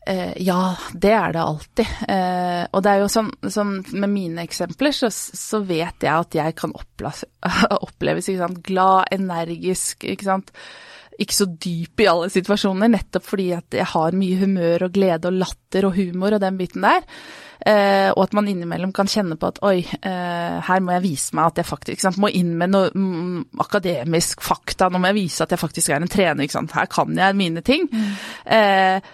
Eh, 0.05 0.33
ja, 0.43 0.75
det 0.93 1.11
er 1.15 1.35
det 1.35 1.41
alltid. 1.41 1.91
Eh, 2.11 2.63
og 2.71 2.83
det 2.83 2.91
er 2.91 3.03
jo 3.03 3.11
sånn, 3.11 3.29
sånn 3.47 3.75
med 3.93 4.11
mine 4.11 4.43
eksempler, 4.43 4.95
så, 4.95 5.09
så, 5.11 5.61
vet 5.63 6.03
jeg 6.03 6.11
at 6.13 6.39
jeg 6.39 6.57
kan 6.59 6.73
oppleves 7.87 8.27
ikke 8.27 8.41
sant, 8.41 8.63
glad, 8.65 9.13
energisk, 9.15 10.03
ikke 10.03 10.27
sant. 10.27 10.51
Ikke 11.21 11.35
så 11.37 11.45
dyp 11.45 12.01
i 12.01 12.09
alle 12.09 12.27
situasjoner, 12.33 12.89
nettopp 12.89 13.25
fordi 13.27 13.51
at 13.53 13.75
jeg 13.77 13.85
har 13.91 14.15
mye 14.17 14.37
humør 14.41 14.87
og 14.87 14.95
glede 14.95 15.29
og 15.29 15.39
latter 15.43 15.87
og 15.87 15.97
humor 15.99 16.35
og 16.35 16.41
den 16.41 16.57
biten 16.59 16.83
der. 16.83 17.05
Eh, 17.63 18.09
og 18.11 18.25
at 18.25 18.33
man 18.35 18.47
innimellom 18.49 18.91
kan 18.91 19.07
kjenne 19.07 19.37
på 19.39 19.53
at 19.53 19.61
oi, 19.63 19.77
eh, 19.85 20.55
her 20.67 20.81
må 20.83 20.97
jeg 20.97 21.05
vise 21.05 21.37
meg 21.37 21.53
at 21.53 21.61
jeg 21.61 21.69
faktisk 21.69 22.03
sant, 22.03 22.19
må 22.19 22.27
inn 22.33 22.57
med 22.59 22.73
noe 22.73 22.89
mm, 22.91 23.61
akademisk 23.63 24.43
fakta. 24.43 24.89
Nå 24.91 24.99
må 24.99 25.13
jeg 25.13 25.21
vise 25.21 25.45
at 25.45 25.53
jeg 25.53 25.61
faktisk 25.61 25.93
er 25.93 26.01
en 26.01 26.11
trener. 26.11 26.49
Her 26.73 26.89
kan 26.91 27.15
jeg 27.15 27.39
mine 27.39 27.63
ting. 27.63 27.87
Mm. 27.93 28.09
Eh, 28.57 29.13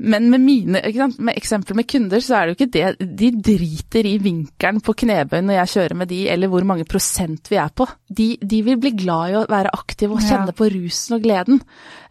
men 0.00 0.30
med 0.32 0.40
mine 0.40 0.80
med 1.18 1.36
eksempler 1.36 1.76
med 1.76 1.86
kunder, 1.90 2.22
så 2.24 2.38
er 2.38 2.46
det 2.46 2.52
jo 2.52 2.56
ikke 2.58 2.72
det 2.72 3.08
De 3.20 3.30
driter 3.44 4.06
i 4.08 4.14
vinkelen 4.22 4.80
på 4.84 4.94
knebøy 5.02 5.42
når 5.44 5.58
jeg 5.58 5.72
kjører 5.74 5.98
med 6.00 6.08
de, 6.08 6.20
eller 6.32 6.48
hvor 6.52 6.64
mange 6.68 6.86
prosent 6.88 7.50
vi 7.52 7.58
er 7.60 7.68
på. 7.76 7.84
De, 8.08 8.30
de 8.40 8.62
vil 8.64 8.80
bli 8.80 8.94
glad 8.96 9.34
i 9.34 9.36
å 9.40 9.44
være 9.50 9.74
aktive 9.76 10.16
og 10.16 10.24
kjenne 10.24 10.54
ja. 10.54 10.56
på 10.56 10.70
rusen 10.72 11.18
og 11.18 11.26
gleden. 11.26 11.60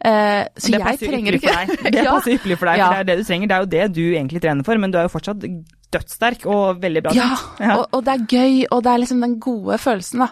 Eh, 0.05 0.43
så 0.53 0.75
jeg 0.75 1.01
trenger 1.01 1.39
ikke 1.39 1.57
Det 1.89 2.05
passer 2.05 2.37
ypperlig 2.37 2.59
for 2.61 2.69
deg, 2.69 2.83
for 2.83 2.93
det 2.93 3.01
er 3.01 3.09
det 3.09 3.17
du 3.19 3.25
trenger. 3.25 3.49
Det 3.49 3.57
er 3.57 3.65
jo 3.65 3.73
det 3.73 3.89
du 3.97 4.05
egentlig 4.05 4.43
trener 4.45 4.67
for, 4.67 4.81
men 4.81 4.93
du 4.93 4.99
er 5.01 5.09
jo 5.09 5.13
fortsatt 5.15 5.49
dødssterk 5.93 6.45
og 6.49 6.81
veldig 6.83 7.01
bra. 7.05 7.13
Ja, 7.17 7.29
ja. 7.61 7.77
Og, 7.79 7.85
og, 7.97 8.03
det 8.05 8.13
er 8.13 8.25
gøy, 8.29 8.57
og 8.69 8.83
det 8.85 8.91
er 8.91 9.01
liksom 9.01 9.23
den 9.23 9.35
gode 9.41 9.79
følelsen, 9.81 10.23
da. 10.23 10.29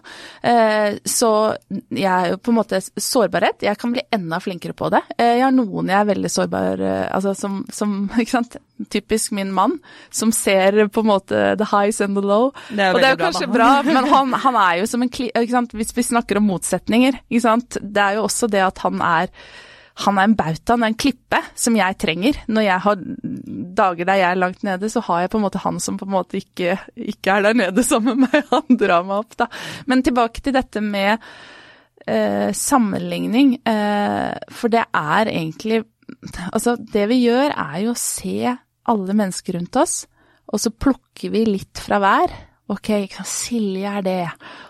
Eh, 0.52 0.98
så 1.08 1.32
jeg 1.72 2.08
er 2.12 2.34
jo 2.34 2.40
på 2.42 2.54
en 2.54 2.60
måte 2.60 2.82
sårbarhet. 2.82 3.66
Jeg 3.66 3.80
kan 3.82 3.94
bli 3.96 4.04
enda 4.14 4.40
flinkere 4.44 4.78
på 4.78 4.92
det. 4.94 5.02
Eh, 5.18 5.38
jeg 5.40 5.46
har 5.48 5.56
noen 5.56 5.92
jeg 5.92 6.00
er 6.00 6.10
veldig 6.12 6.32
sårbar 6.32 6.84
eh, 6.84 7.04
Altså 7.16 7.34
som, 7.38 7.60
som, 7.74 8.00
ikke 8.22 8.36
sant. 8.38 8.58
Typisk 8.94 9.34
min 9.34 9.50
mann, 9.56 9.80
som 10.14 10.32
ser 10.36 10.84
på 10.94 11.02
en 11.02 11.10
måte 11.10 11.46
the 11.58 11.66
highs 11.72 12.02
and 12.06 12.18
the 12.18 12.22
low. 12.22 12.52
Det 12.70 12.92
og 12.94 13.02
det 13.02 13.08
er 13.08 13.16
jo 13.16 13.24
kanskje 13.24 13.50
bra, 13.50 13.72
bra 13.82 13.94
men 13.96 14.12
han, 14.12 14.36
han, 14.46 14.60
er 14.68 14.84
jo 14.84 14.90
som 14.92 15.06
en? 15.06 15.14
Hvis 15.74 15.96
vi 15.98 16.06
snakker 16.06 16.38
om 16.38 16.52
motsetninger, 16.52 17.24
ikke 17.26 17.46
sant. 17.48 17.80
Det 17.82 18.04
er 18.04 18.20
jo 18.20 18.28
også 18.28 18.52
det 18.52 18.62
at 18.68 18.86
han 18.86 19.02
er 19.02 19.34
han 19.98 20.20
er 20.20 20.28
en 20.28 20.36
bauta, 20.38 20.76
han 20.76 20.86
er 20.86 20.92
en 20.92 21.00
klippe 21.00 21.40
som 21.58 21.78
jeg 21.78 21.98
trenger. 22.02 22.38
Når 22.54 22.66
jeg 22.68 22.84
har 22.86 23.00
dager 23.78 24.06
der 24.06 24.20
jeg 24.20 24.30
er 24.30 24.40
langt 24.40 24.66
nede, 24.68 24.90
så 24.94 25.02
har 25.08 25.24
jeg 25.24 25.32
på 25.34 25.40
en 25.40 25.46
måte 25.48 25.62
han 25.64 25.80
som 25.82 25.98
på 25.98 26.06
en 26.06 26.14
måte 26.14 26.38
ikke, 26.38 26.78
ikke 26.94 27.34
er 27.34 27.48
der 27.48 27.58
nede 27.58 27.86
sammen 27.86 28.22
med 28.22 28.30
meg. 28.30 28.50
Han 28.54 28.78
drar 28.80 29.06
meg 29.08 29.24
opp, 29.24 29.38
da. 29.40 29.48
Men 29.90 30.04
tilbake 30.06 30.44
til 30.46 30.54
dette 30.56 30.84
med 30.86 31.18
eh, 32.06 32.54
sammenligning, 32.54 33.58
eh, 33.66 34.34
for 34.54 34.74
det 34.74 34.86
er 34.94 35.34
egentlig 35.34 35.84
Altså, 36.56 36.78
det 36.80 37.02
vi 37.12 37.18
gjør 37.26 37.52
er 37.52 37.82
jo 37.84 37.92
å 37.92 38.00
se 38.00 38.54
alle 38.88 39.16
mennesker 39.20 39.58
rundt 39.58 39.76
oss, 39.76 40.06
og 40.48 40.62
så 40.64 40.72
plukker 40.72 41.34
vi 41.34 41.42
litt 41.50 41.82
fra 41.84 42.00
hver. 42.00 42.32
Ok, 42.68 42.90
Silje 43.24 43.92
er 44.00 44.04
det, 44.04 44.24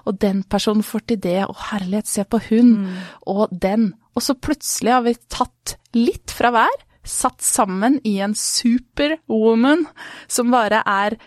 og 0.06 0.20
den 0.22 0.44
personen 0.46 0.86
får 0.86 1.08
til 1.10 1.22
det, 1.24 1.40
og 1.50 1.58
herlighet, 1.72 2.10
se 2.10 2.26
på 2.30 2.40
hun, 2.50 2.76
mm. 2.84 3.00
og 3.34 3.50
den. 3.52 3.90
Og 4.14 4.22
så 4.22 4.36
plutselig 4.38 4.94
har 4.94 5.06
vi 5.08 5.16
tatt 5.34 5.78
litt 5.98 6.34
fra 6.34 6.52
hver, 6.54 6.84
satt 7.08 7.42
sammen 7.42 7.98
i 8.06 8.18
en 8.22 8.36
superwoman 8.38 9.86
som 10.30 10.54
bare 10.54 10.84
er 10.86 11.18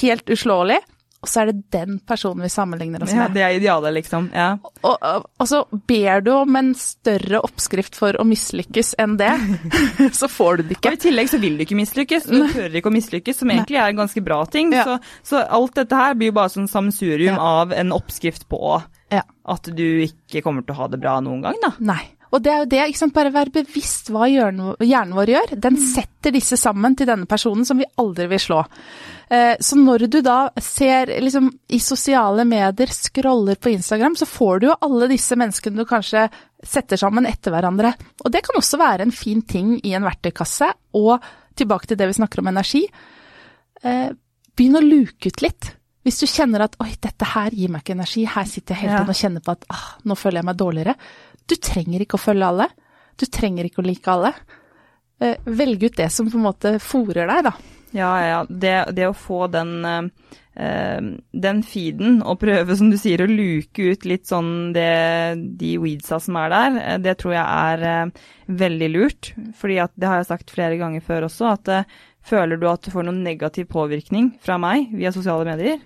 helt 0.00 0.28
uslåelig, 0.34 0.80
og 1.18 1.26
så 1.26 1.40
er 1.42 1.50
det 1.50 1.64
den 1.74 1.96
personen 2.06 2.44
vi 2.46 2.50
sammenligner 2.52 3.02
oss 3.02 3.10
med. 3.10 3.24
Ja, 3.24 3.28
Det 3.34 3.42
er 3.42 3.56
idealet, 3.56 3.94
liksom. 3.96 4.28
Ja. 4.34 4.52
Og, 4.62 4.92
og, 4.94 5.24
og, 5.26 5.48
så 5.50 5.64
ber 5.90 6.22
du 6.22 6.30
om 6.36 6.58
en 6.60 6.70
større 6.78 7.40
oppskrift 7.42 7.98
for 7.98 8.14
å 8.22 8.26
mislykkes 8.28 8.92
enn 9.02 9.16
det, 9.18 9.32
så 10.20 10.30
får 10.30 10.60
du 10.60 10.68
det 10.68 10.78
ikke. 10.78 10.92
Og 10.92 11.00
I 11.00 11.02
tillegg 11.08 11.32
så 11.32 11.40
vil 11.42 11.58
du 11.58 11.64
ikke 11.66 11.78
mislykkes, 11.80 12.28
du 12.30 12.44
hører 12.44 12.78
ikke 12.78 12.92
å 12.92 12.94
mislykkes, 12.94 13.42
som 13.42 13.50
egentlig 13.50 13.80
er 13.80 13.90
en 13.90 14.04
ganske 14.04 14.22
bra 14.22 14.44
ting. 14.50 14.70
Ja. 14.76 14.86
Så, 14.86 15.16
så, 15.32 15.42
alt 15.42 15.74
dette 15.80 15.98
her 15.98 16.14
blir 16.18 16.30
jo 16.30 16.38
bare 16.38 16.54
sånn 16.54 16.70
sammensurium 16.70 17.34
ja. 17.34 17.50
av 17.64 17.74
en 17.74 17.96
oppskrift 17.96 18.46
på 18.52 18.78
at 19.48 19.70
du 19.72 19.86
ikke 20.04 20.42
kommer 20.44 20.62
til 20.62 20.76
å 20.76 20.82
ha 20.82 20.88
det 20.92 21.00
bra 21.02 21.18
noen 21.24 21.42
gang, 21.46 21.58
da. 21.64 21.72
Nei. 21.80 22.02
Og 22.32 22.42
det 22.44 22.52
er 22.52 22.58
jo 22.62 22.68
det, 22.68 22.80
ikke 22.90 23.00
sant, 23.00 23.14
bare 23.16 23.32
være 23.34 23.54
bevisst 23.54 24.10
hva 24.12 24.26
hjernen 24.28 25.14
vår 25.16 25.32
gjør. 25.32 25.54
Den 25.56 25.78
mm. 25.78 25.86
setter 25.94 26.34
disse 26.34 26.58
sammen 26.60 26.96
til 26.98 27.08
denne 27.08 27.28
personen 27.30 27.64
som 27.68 27.80
vi 27.80 27.88
aldri 28.00 28.28
vil 28.32 28.42
slå. 28.42 28.60
Eh, 29.32 29.54
så 29.60 29.78
når 29.80 30.06
du 30.12 30.20
da 30.24 30.38
ser 30.62 31.14
liksom 31.24 31.50
i 31.72 31.80
sosiale 31.80 32.44
medier, 32.48 32.92
scroller 32.92 33.56
på 33.60 33.72
Instagram, 33.72 34.16
så 34.18 34.28
får 34.28 34.60
du 34.60 34.68
jo 34.68 34.78
alle 34.88 35.10
disse 35.12 35.36
menneskene 35.40 35.80
du 35.80 35.88
kanskje 35.88 36.28
setter 36.64 37.00
sammen 37.00 37.28
etter 37.28 37.54
hverandre. 37.54 37.94
Og 38.24 38.32
det 38.34 38.44
kan 38.46 38.60
også 38.60 38.80
være 38.80 39.06
en 39.06 39.14
fin 39.14 39.42
ting 39.46 39.76
i 39.80 39.94
en 39.96 40.06
verktøykasse. 40.06 40.72
Og 40.98 41.16
tilbake 41.58 41.90
til 41.90 41.98
det 41.98 42.08
vi 42.10 42.18
snakker 42.20 42.42
om 42.42 42.52
energi. 42.52 42.84
Eh, 43.82 44.08
begynn 44.58 44.78
å 44.78 44.84
luke 44.84 45.30
ut 45.30 45.44
litt. 45.44 45.72
Hvis 46.06 46.22
du 46.22 46.26
kjenner 46.30 46.64
at 46.64 46.76
'oi, 46.80 46.94
dette 47.02 47.26
her 47.34 47.52
gir 47.52 47.68
meg 47.68 47.82
ikke 47.82 47.96
energi', 47.98 48.24
her 48.32 48.46
sitter 48.48 48.74
jeg 48.74 48.86
helt 48.86 48.94
tiden 48.96 49.12
og 49.12 49.18
kjenner 49.18 49.42
på 49.44 49.52
at 49.52 49.64
ah, 49.68 49.88
'nå 50.04 50.16
føler 50.16 50.40
jeg 50.40 50.48
meg 50.48 50.56
dårligere', 50.56 50.94
du 51.48 51.56
trenger 51.56 52.04
ikke 52.04 52.18
å 52.18 52.22
følge 52.22 52.48
alle. 52.52 52.68
Du 53.18 53.26
trenger 53.26 53.68
ikke 53.68 53.82
å 53.82 53.86
like 53.86 54.12
alle. 54.12 54.32
Eh, 55.20 55.38
velg 55.44 55.88
ut 55.88 55.98
det 55.98 56.10
som 56.14 56.28
på 56.30 56.38
en 56.38 56.46
måte 56.46 56.76
fòrer 56.82 57.26
deg, 57.30 57.48
da. 57.48 57.54
Ja, 57.96 58.12
ja. 58.22 58.40
Det, 58.48 58.74
det 58.94 59.08
å 59.08 59.16
få 59.16 59.46
den, 59.48 59.72
uh, 59.88 61.06
den 61.32 61.62
feeden 61.64 62.18
og 62.20 62.36
prøve, 62.42 62.76
som 62.76 62.90
du 62.92 62.98
sier, 63.00 63.24
å 63.24 63.30
luke 63.30 63.94
ut 63.94 64.04
litt 64.04 64.28
sånn 64.28 64.74
det, 64.76 64.90
de 65.58 65.72
weedsa 65.80 66.20
som 66.20 66.36
er 66.36 66.52
der, 66.52 66.78
det 67.00 67.16
tror 67.22 67.38
jeg 67.38 67.46
er 67.46 68.12
veldig 68.60 68.90
lurt. 68.92 69.32
Fordi 69.56 69.80
det 69.96 70.10
har 70.10 70.20
jeg 70.20 70.30
sagt 70.34 70.52
flere 70.52 70.76
ganger 70.80 71.04
før 71.06 71.30
også, 71.30 71.54
at 71.56 71.88
føler 72.28 72.60
du 72.60 72.68
at 72.68 72.84
du 72.84 72.92
får 72.92 73.08
noen 73.08 73.22
negativ 73.24 73.70
påvirkning 73.72 74.34
fra 74.44 74.58
meg 74.60 74.92
via 74.92 75.12
sosiale 75.14 75.48
medier, 75.48 75.80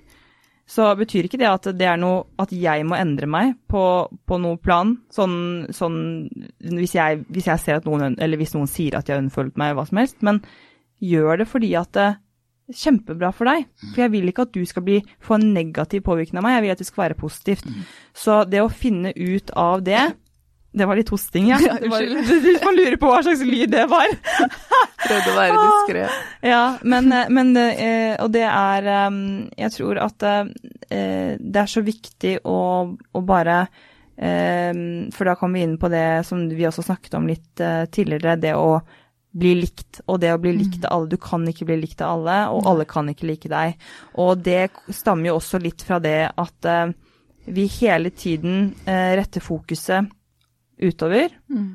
så 0.68 0.87
betyr 0.96 1.27
ikke 1.27 1.40
det 1.40 1.48
at 1.51 1.66
det 1.77 1.87
er 1.90 1.98
noe 2.01 2.22
at 2.40 2.53
jeg 2.55 2.87
må 2.88 2.96
endre 2.96 3.27
meg 3.29 3.55
på, 3.70 3.83
på 4.09 4.38
noe 4.40 4.61
plan. 4.62 4.94
Sånn, 5.12 5.68
sånn 5.75 5.98
hvis, 6.62 6.94
jeg, 6.96 7.25
hvis, 7.29 7.48
jeg, 7.51 7.61
ser 7.61 7.81
at 7.81 7.88
noen 7.88 8.16
Eller 8.22 8.40
hvis 8.40 8.55
noen 8.55 8.70
sier 8.70 8.96
at 8.96 9.09
de 9.09 9.16
har 9.16 9.22
unnfølt 9.22 9.59
meg, 9.61 9.75
hva 9.77 9.85
som 9.88 10.01
helst. 10.01 10.20
Men 10.25 10.40
gjør 11.03 11.42
det 11.42 11.48
fordi 11.51 11.75
at 11.79 11.92
det 11.96 12.07
er 12.12 12.20
kjempebra 12.79 13.33
for 13.35 13.51
deg. 13.51 13.66
For 13.90 14.05
jeg 14.05 14.14
vil 14.14 14.31
ikke 14.31 14.46
at 14.46 14.55
du 14.55 14.62
skal 14.68 14.87
bli, 14.87 15.01
få 15.20 15.37
en 15.37 15.51
negativ 15.53 16.05
påvirkning 16.07 16.40
av 16.40 16.46
meg, 16.46 16.57
jeg 16.57 16.64
vil 16.64 16.75
at 16.77 16.83
det 16.83 16.88
skal 16.88 17.05
være 17.09 17.20
positivt. 17.20 17.68
Så 18.16 18.42
det 18.48 18.62
å 18.62 18.72
finne 18.72 19.12
ut 19.18 19.53
av 19.59 19.83
det 19.85 20.01
det 20.72 20.87
var 20.88 20.96
litt 20.96 21.11
hosting, 21.12 21.50
ja. 21.50 21.58
ja 21.66 21.76
Hvis 21.80 22.62
man 22.64 22.76
lurer 22.76 22.96
på 23.00 23.11
hva 23.11 23.20
slags 23.24 23.44
lyd 23.44 23.74
det 23.74 23.85
var. 23.92 24.08
Prøvde 25.04 25.32
å 25.32 25.37
være 25.37 25.58
diskré. 25.66 26.04
Ja, 26.48 26.62
men, 26.82 27.12
eh, 27.12 27.28
men, 27.32 27.52
eh, 27.61 28.16
Og 28.22 28.32
det 28.32 28.46
er 28.48 28.88
eh, 28.88 29.18
Jeg 29.61 29.74
tror 29.76 30.00
at 30.08 30.20
det 30.22 31.58
er 31.58 31.70
så 31.70 31.82
viktig 31.85 32.37
å, 32.46 32.58
å 32.92 33.20
bare 33.26 33.56
For 34.22 35.28
da 35.28 35.35
kommer 35.38 35.58
vi 35.58 35.64
inn 35.66 35.78
på 35.80 35.88
det 35.90 36.22
som 36.28 36.44
vi 36.50 36.66
også 36.68 36.85
snakket 36.87 37.16
om 37.18 37.26
litt 37.26 37.62
tidligere, 37.90 38.37
det 38.38 38.52
å 38.54 38.76
bli 39.32 39.54
likt, 39.62 40.02
og 40.06 40.20
det 40.22 40.30
å 40.35 40.38
bli 40.38 40.52
likt 40.58 40.85
av 40.85 40.92
alle. 40.94 41.11
Du 41.14 41.16
kan 41.16 41.46
ikke 41.48 41.66
bli 41.70 41.78
likt 41.80 42.04
av 42.04 42.18
alle, 42.18 42.37
og 42.52 42.68
alle 42.70 42.87
kan 42.87 43.08
ikke 43.11 43.26
like 43.30 43.50
deg. 43.50 43.74
Og 44.20 44.44
det 44.44 44.68
stammer 44.92 45.32
jo 45.32 45.38
også 45.40 45.62
litt 45.64 45.82
fra 45.87 45.98
det 46.04 46.28
at 46.28 46.70
vi 47.48 47.66
hele 47.80 48.12
tiden 48.14 48.68
retter 48.85 49.42
fokuset 49.42 50.12
utover. 50.83 51.35
Mm. 51.53 51.71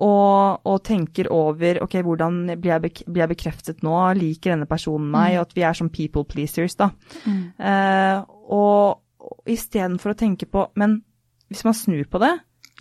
Og, 0.00 0.60
og, 0.64 0.76
tenker 0.86 1.28
over 1.34 1.82
ok, 1.84 1.98
hvordan 2.06 2.42
blir 2.54 2.72
jeg, 2.72 2.92
blir 3.04 3.24
jeg, 3.24 3.30
bekreftet 3.34 3.82
nå, 3.84 3.96
liker 4.16 4.54
denne 4.54 4.68
personen 4.70 5.10
meg, 5.10 5.34
mm. 5.34 5.38
og 5.40 5.48
at 5.48 5.56
vi 5.56 5.64
er 5.66 5.76
som 5.76 5.90
people 5.92 6.24
pleasers, 6.24 6.76
da. 6.78 6.92
Mm. 7.26 7.40
Eh, 7.58 8.20
og, 8.54 9.02
og 9.20 9.50
istedenfor 9.50 10.14
å 10.14 10.18
tenke 10.18 10.48
på 10.50 10.64
Men 10.80 11.02
hvis 11.50 11.66
man 11.66 11.76
snur 11.76 12.06
på 12.10 12.20
det, 12.22 12.32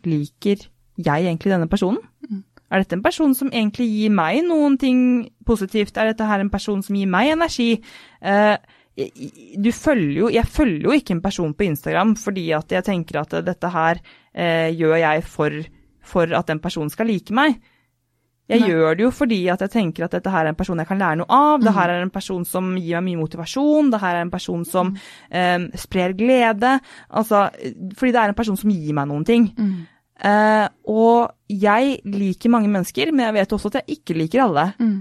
liker 0.06 0.64
jeg 1.00 1.26
egentlig 1.26 1.52
denne 1.52 1.70
personen? 1.72 2.00
Mm. 2.30 2.44
Er 2.70 2.84
dette 2.84 2.96
en 3.00 3.04
person 3.04 3.34
som 3.34 3.50
egentlig 3.50 3.88
gir 3.90 4.14
meg 4.14 4.44
noen 4.46 4.78
ting 4.78 5.02
positivt? 5.48 5.98
Er 5.98 6.12
dette 6.12 6.28
her 6.30 6.44
en 6.44 6.52
person 6.54 6.84
som 6.86 6.96
gir 6.96 7.10
meg 7.10 7.34
energi? 7.34 7.72
Eh, 8.22 8.58
du 9.58 9.72
følger 9.74 10.18
jo, 10.20 10.30
jeg 10.34 10.46
følger 10.46 10.86
jo 10.90 10.96
ikke 10.98 11.16
en 11.16 11.24
person 11.24 11.54
på 11.56 11.70
Instagram 11.70 12.16
fordi 12.20 12.50
at 12.58 12.72
jeg 12.76 12.86
tenker 12.86 13.22
at 13.22 13.38
dette 13.48 13.72
her 13.74 14.02
eh, 14.34 14.70
gjør 14.78 14.96
jeg 15.02 15.26
for, 15.28 15.60
for, 16.02 16.32
at 16.36 16.48
den 16.50 16.62
personen 16.64 16.92
skal 16.94 17.10
like 17.10 17.36
meg. 17.36 17.60
Jeg 18.50 18.64
Nei. 18.64 18.70
gjør 18.72 18.96
det 18.98 19.04
jo 19.04 19.12
fordi 19.14 19.44
at 19.54 19.62
jeg 19.62 19.74
tenker 19.76 20.08
at 20.08 20.16
dette 20.16 20.32
her 20.34 20.48
er 20.48 20.52
en 20.52 20.58
person 20.58 20.80
jeg 20.82 20.90
kan 20.90 20.98
lære 20.98 21.20
noe 21.20 21.30
av. 21.30 21.60
Mm. 21.60 21.68
Det 21.68 21.74
her 21.76 21.92
er 21.94 22.02
en 22.02 22.14
person 22.14 22.48
som 22.50 22.72
gir 22.82 22.98
meg 22.98 23.12
mye 23.12 23.22
motivasjon. 23.22 23.92
Det 23.94 24.00
her 24.02 24.18
er 24.18 24.26
en 24.26 24.34
person 24.34 24.64
som 24.66 24.96
eh, 25.30 25.68
sprer 25.78 26.16
glede. 26.18 26.80
Altså, 27.14 27.46
fordi 28.00 28.16
det 28.16 28.24
er 28.24 28.34
en 28.34 28.40
person 28.40 28.58
som 28.58 28.74
gir 28.74 28.98
meg 28.98 29.10
noen 29.12 29.28
ting. 29.28 29.52
Mm. 29.54 29.86
Eh, 30.20 30.66
og 30.90 31.54
jeg 31.54 32.02
liker 32.10 32.52
mange 32.52 32.74
mennesker, 32.74 33.14
men 33.14 33.28
jeg 33.28 33.38
vet 33.38 33.56
også 33.56 33.72
at 33.72 33.80
jeg 33.82 34.00
ikke 34.00 34.18
liker 34.18 34.48
alle. 34.48 34.66
Mm. 34.82 34.98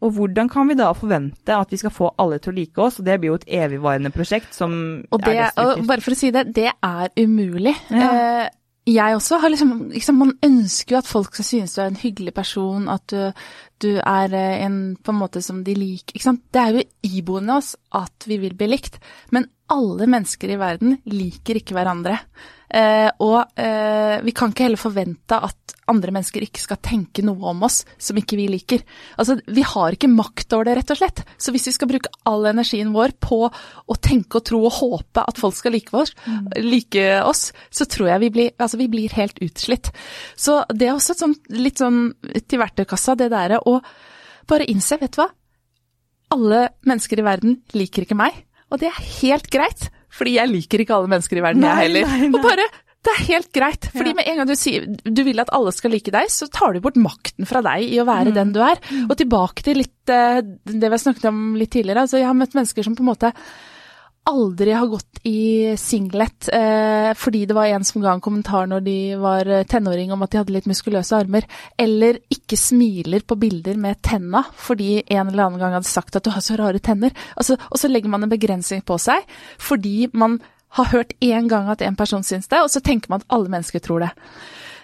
Og 0.00 0.14
hvordan 0.16 0.48
kan 0.48 0.68
vi 0.68 0.76
da 0.78 0.92
forvente 0.96 1.56
at 1.56 1.72
vi 1.72 1.78
skal 1.80 1.92
få 1.92 2.12
alle 2.20 2.38
til 2.40 2.54
å 2.54 2.56
like 2.56 2.80
oss? 2.80 3.00
Og 3.00 3.08
det 3.08 3.18
blir 3.20 3.34
jo 3.34 3.40
et 3.40 3.50
evigvarende 3.64 4.12
prosjekt 4.14 4.56
som 4.56 4.72
og 5.10 5.24
det, 5.24 5.34
er 5.34 5.50
destruktivt. 5.50 5.82
Og 5.82 5.90
bare 5.90 6.04
for 6.04 6.16
å 6.16 6.20
si 6.20 6.30
det, 6.36 6.46
det 6.56 6.70
er 6.72 7.12
umulig. 7.20 7.74
Ja. 7.92 8.08
Eh, 8.08 8.48
jeg 8.90 9.16
også 9.16 9.38
har 9.42 9.52
liksom, 9.52 9.72
liksom, 9.92 10.18
Man 10.20 10.32
ønsker 10.46 10.94
jo 10.94 11.00
at 11.00 11.08
folk 11.08 11.34
skal 11.34 11.46
synes 11.46 11.74
du 11.74 11.80
er 11.82 11.90
en 11.90 12.00
hyggelig 12.00 12.34
person, 12.36 12.88
at 12.92 13.04
du, 13.12 13.32
du 13.82 13.90
er 13.98 14.36
eh, 14.36 14.64
en 14.66 14.96
på 14.96 15.12
en 15.12 15.20
måte 15.20 15.42
som 15.44 15.62
de 15.66 15.74
liker. 15.76 16.16
Ikke 16.16 16.28
sant? 16.28 16.44
Det 16.52 16.62
er 16.62 16.78
jo 16.78 16.86
iboende 17.20 17.58
oss 17.60 17.74
at 17.96 18.28
vi 18.28 18.40
vil 18.42 18.56
bli 18.58 18.70
likt. 18.72 19.00
Men 19.34 19.48
alle 19.70 20.08
mennesker 20.10 20.50
i 20.50 20.58
verden 20.60 20.98
liker 21.08 21.60
ikke 21.60 21.76
hverandre. 21.76 22.18
Eh, 22.70 23.08
og 23.18 23.58
eh, 23.58 24.20
vi 24.22 24.34
kan 24.36 24.52
ikke 24.52 24.68
heller 24.68 24.80
forvente 24.80 25.34
at 25.34 25.74
andre 25.90 26.12
mennesker 26.14 26.44
ikke 26.44 26.62
skal 26.62 26.78
tenke 26.84 27.24
noe 27.26 27.50
om 27.50 27.64
oss 27.66 27.80
som 27.98 28.18
ikke 28.18 28.38
vi 28.38 28.46
liker. 28.52 28.84
Altså, 29.18 29.40
vi 29.50 29.64
har 29.66 29.96
ikke 29.96 30.10
makt 30.12 30.54
over 30.54 30.68
det, 30.68 30.76
rett 30.78 30.92
og 30.94 31.00
slett. 31.00 31.24
Så 31.34 31.54
hvis 31.54 31.66
vi 31.66 31.74
skal 31.74 31.90
bruke 31.90 32.12
all 32.30 32.46
energien 32.52 32.92
vår 32.94 33.16
på 33.18 33.40
å 33.50 33.98
tenke 33.98 34.38
og 34.38 34.46
tro 34.46 34.62
og 34.68 34.76
håpe 34.78 35.24
at 35.26 35.40
folk 35.40 35.58
skal 35.58 35.74
like 35.74 35.94
oss, 35.98 36.14
mm. 36.26 36.52
like 36.62 37.06
oss 37.26 37.48
så 37.74 37.88
tror 37.90 38.12
jeg 38.12 38.24
vi 38.26 38.30
blir, 38.38 38.54
altså, 38.58 38.78
vi 38.78 38.90
blir 38.92 39.18
helt 39.18 39.42
utslitt. 39.42 39.90
Så 40.38 40.60
det 40.70 40.88
er 40.88 40.94
også 40.94 41.18
sånn, 41.18 41.34
litt 41.58 41.82
sånn 41.82 42.12
til 42.46 42.62
verktøykassa, 42.62 43.18
det 43.18 43.32
derre 43.34 43.58
å 43.66 43.80
bare 44.50 44.66
innse, 44.70 44.98
vet 45.00 45.14
du 45.14 45.24
hva, 45.24 45.30
alle 46.30 46.68
mennesker 46.86 47.18
i 47.18 47.26
verden 47.26 47.58
liker 47.74 48.06
ikke 48.06 48.18
meg, 48.18 48.44
og 48.70 48.78
det 48.82 48.90
er 48.92 49.08
helt 49.20 49.50
greit. 49.50 49.88
Fordi 50.14 50.36
jeg 50.38 50.50
liker 50.50 50.84
ikke 50.84 50.96
alle 50.96 51.10
mennesker 51.12 51.40
i 51.40 51.44
verden, 51.44 51.64
nei, 51.64 51.74
jeg 51.74 51.88
heller. 51.88 52.08
Nei, 52.10 52.22
nei. 52.28 52.30
Og 52.36 52.46
bare 52.46 52.68
det 53.00 53.12
er 53.14 53.22
helt 53.30 53.48
greit, 53.56 53.86
fordi 53.94 54.12
ja. 54.12 54.16
med 54.18 54.26
en 54.28 54.40
gang 54.42 54.48
du 54.50 54.58
sier 54.60 54.84
du 54.84 55.20
vil 55.24 55.40
at 55.40 55.48
alle 55.56 55.72
skal 55.72 55.94
like 55.94 56.12
deg, 56.12 56.28
så 56.28 56.50
tar 56.52 56.74
du 56.76 56.82
bort 56.84 56.98
makten 57.00 57.48
fra 57.48 57.62
deg 57.64 57.86
i 57.86 57.96
å 58.02 58.04
være 58.04 58.28
mm. 58.28 58.34
den 58.36 58.50
du 58.52 58.60
er. 58.60 58.76
Mm. 58.90 59.06
Og 59.06 59.14
tilbake 59.16 59.64
til 59.64 59.80
litt 59.80 60.12
eh, 60.12 60.42
det 60.44 60.90
vi 60.92 60.98
snakket 61.00 61.30
om 61.30 61.38
litt 61.56 61.72
tidligere. 61.72 62.04
altså 62.04 62.20
Jeg 62.20 62.28
har 62.28 62.36
møtt 62.36 62.58
mennesker 62.58 62.84
som 62.84 62.98
på 62.98 63.06
en 63.06 63.08
måte 63.08 63.32
aldri 64.28 64.72
har 64.72 64.86
gått 64.86 65.20
i 65.26 65.76
singlet 65.78 66.48
eh, 66.52 67.10
fordi 67.16 67.44
det 67.46 67.54
var 67.56 67.66
en 67.66 67.84
som 67.84 68.02
ga 68.02 68.12
en 68.12 68.22
kommentar 68.24 68.68
når 68.68 68.84
de 68.84 68.96
var 69.20 69.48
eh, 69.48 69.64
tenåring 69.68 70.12
om 70.12 70.22
at 70.22 70.32
de 70.32 70.40
hadde 70.40 70.54
litt 70.54 70.68
muskuløse 70.70 71.16
armer, 71.16 71.46
eller 71.80 72.20
ikke 72.32 72.58
smiler 72.60 73.24
på 73.26 73.38
bilder 73.40 73.80
med 73.80 74.00
tenna 74.06 74.44
fordi 74.56 75.02
en 75.06 75.28
eller 75.28 75.46
annen 75.46 75.62
gang 75.62 75.76
hadde 75.78 75.90
sagt 75.90 76.16
at 76.16 76.24
du 76.24 76.32
har 76.34 76.44
så 76.44 76.56
rare 76.60 76.80
tenner. 76.82 77.14
Altså, 77.36 77.58
og 77.70 77.80
så 77.80 77.90
legger 77.90 78.12
man 78.12 78.24
en 78.24 78.32
begrensning 78.32 78.84
på 78.86 78.98
seg 79.00 79.26
fordi 79.60 80.10
man 80.12 80.38
har 80.78 80.92
hørt 80.92 81.16
én 81.20 81.48
gang 81.50 81.68
at 81.72 81.82
en 81.82 81.98
person 81.98 82.22
syns 82.22 82.48
det, 82.48 82.60
og 82.62 82.70
så 82.70 82.80
tenker 82.80 83.10
man 83.10 83.24
at 83.24 83.32
alle 83.34 83.50
mennesker 83.50 83.82
tror 83.82 84.04
det. 84.04 84.12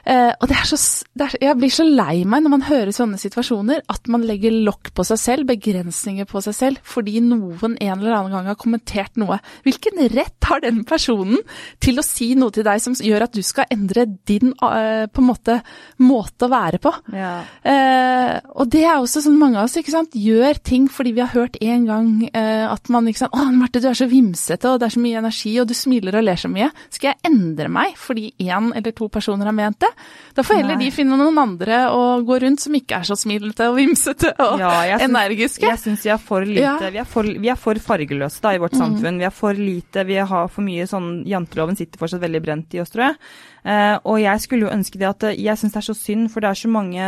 Eh, 0.07 0.33
og 0.38 0.47
det 0.47 0.55
er 0.55 0.69
så, 0.71 0.79
det 1.19 1.27
er, 1.27 1.37
jeg 1.49 1.59
blir 1.59 1.73
så 1.75 1.85
lei 1.87 2.21
meg 2.29 2.45
når 2.45 2.53
man 2.53 2.64
hører 2.69 2.95
sånne 2.95 3.19
situasjoner, 3.19 3.83
at 3.90 4.07
man 4.12 4.23
legger 4.27 4.55
lokk 4.55 4.92
på 4.95 5.07
seg 5.09 5.19
selv, 5.19 5.49
begrensninger 5.51 6.29
på 6.31 6.42
seg 6.45 6.55
selv, 6.55 6.83
fordi 6.87 7.19
noen 7.25 7.75
en 7.75 7.97
eller 7.97 8.14
annen 8.14 8.35
gang 8.37 8.51
har 8.53 8.59
kommentert 8.61 9.19
noe. 9.19 9.40
Hvilken 9.66 9.99
rett 10.14 10.47
har 10.47 10.62
den 10.62 10.85
personen 10.87 11.42
til 11.83 11.99
å 11.99 12.07
si 12.07 12.31
noe 12.38 12.55
til 12.55 12.66
deg 12.66 12.83
som 12.83 12.95
gjør 12.95 13.27
at 13.27 13.35
du 13.35 13.42
skal 13.47 13.66
endre 13.73 14.07
din 14.29 14.53
uh, 14.62 15.07
på 15.11 15.23
en 15.23 15.27
måte, 15.27 15.59
måte 15.99 16.47
å 16.47 16.53
være 16.53 16.81
på? 16.83 16.92
Ja. 17.16 17.33
Eh, 17.66 18.37
og 18.55 18.70
det 18.70 18.85
er 18.87 19.01
også 19.01 19.24
sånn 19.24 19.41
mange 19.41 19.59
av 19.59 19.66
oss 19.66 19.76
ikke 19.81 19.95
sant, 19.95 20.14
gjør 20.14 20.61
ting 20.62 20.87
fordi 20.93 21.16
vi 21.16 21.24
har 21.24 21.35
hørt 21.35 21.59
en 21.59 21.89
gang 21.89 22.11
eh, 22.31 22.64
at 22.68 22.91
man 22.93 23.09
ikke 23.11 23.24
sant, 23.24 23.35
'Å, 23.35 23.51
Marte, 23.57 23.83
du 23.83 23.91
er 23.91 23.99
så 23.99 24.09
vimsete, 24.11 24.70
og 24.70 24.81
det 24.81 24.89
er 24.89 24.97
så 24.97 25.03
mye 25.03 25.20
energi, 25.22 25.57
og 25.61 25.66
du 25.66 25.74
smiler 25.74 26.20
og 26.20 26.26
ler 26.28 26.39
så 26.41 26.51
mye.' 26.53 26.70
Skal 26.95 27.12
jeg 27.12 27.33
endre 27.33 27.68
meg 27.72 27.99
fordi 27.99 28.31
én 28.47 28.70
eller 28.76 28.95
to 28.97 29.11
personer 29.12 29.51
har 29.51 29.57
ment 29.57 29.81
det? 29.83 29.91
Da 30.36 30.44
får 30.44 30.61
heller 30.61 30.76
Nei. 30.76 30.86
de 30.86 30.94
finne 30.94 31.16
noen 31.16 31.38
andre 31.40 31.78
å 31.88 32.20
gå 32.26 32.38
rundt 32.42 32.61
som 32.61 32.74
ikke 32.76 32.99
er 33.01 33.09
så 33.09 33.16
smilete 33.16 33.70
og 33.70 33.78
vimsete 33.78 34.34
og 34.44 34.61
ja, 34.61 34.72
jeg 34.90 35.01
synes, 35.01 35.09
energiske. 35.09 35.70
Jeg 35.70 35.80
syns 35.80 36.05
vi 36.05 36.12
er 36.12 36.20
for 36.20 36.44
lite 36.44 36.66
ja. 36.66 36.92
vi, 36.92 37.01
er 37.01 37.09
for, 37.09 37.30
vi, 37.47 37.51
er 37.53 37.61
for, 37.61 37.80
fargeløse 37.86 38.44
da, 38.44 38.53
i 38.57 38.61
vårt 38.62 38.76
mm. 38.76 38.82
samfunn. 38.82 39.20
Vi 39.22 39.28
er 39.28 39.34
for 39.34 39.57
lite, 39.57 40.05
vi 40.09 40.20
har 40.20 40.53
for 40.53 40.66
mye 40.66 40.86
sånn 40.90 41.11
Janteloven 41.28 41.78
sitter 41.78 42.03
fortsatt 42.03 42.24
veldig 42.24 42.42
brent 42.44 42.76
i 42.76 42.82
oss, 42.82 42.92
tror 42.92 43.09
jeg. 43.09 43.18
Uh, 43.66 43.97
og 44.07 44.20
jeg 44.22 44.44
skulle 44.44 44.68
jo 44.68 44.74
ønske 44.76 45.01
det 45.01 45.09
at 45.09 45.24
Jeg 45.34 45.59
syns 45.59 45.74
det 45.74 45.80
er 45.80 45.86
så 45.88 45.97
synd, 45.99 46.28
for 46.30 46.44
det 46.44 46.53
er 46.53 46.61
så 46.61 46.70
mange 46.70 47.07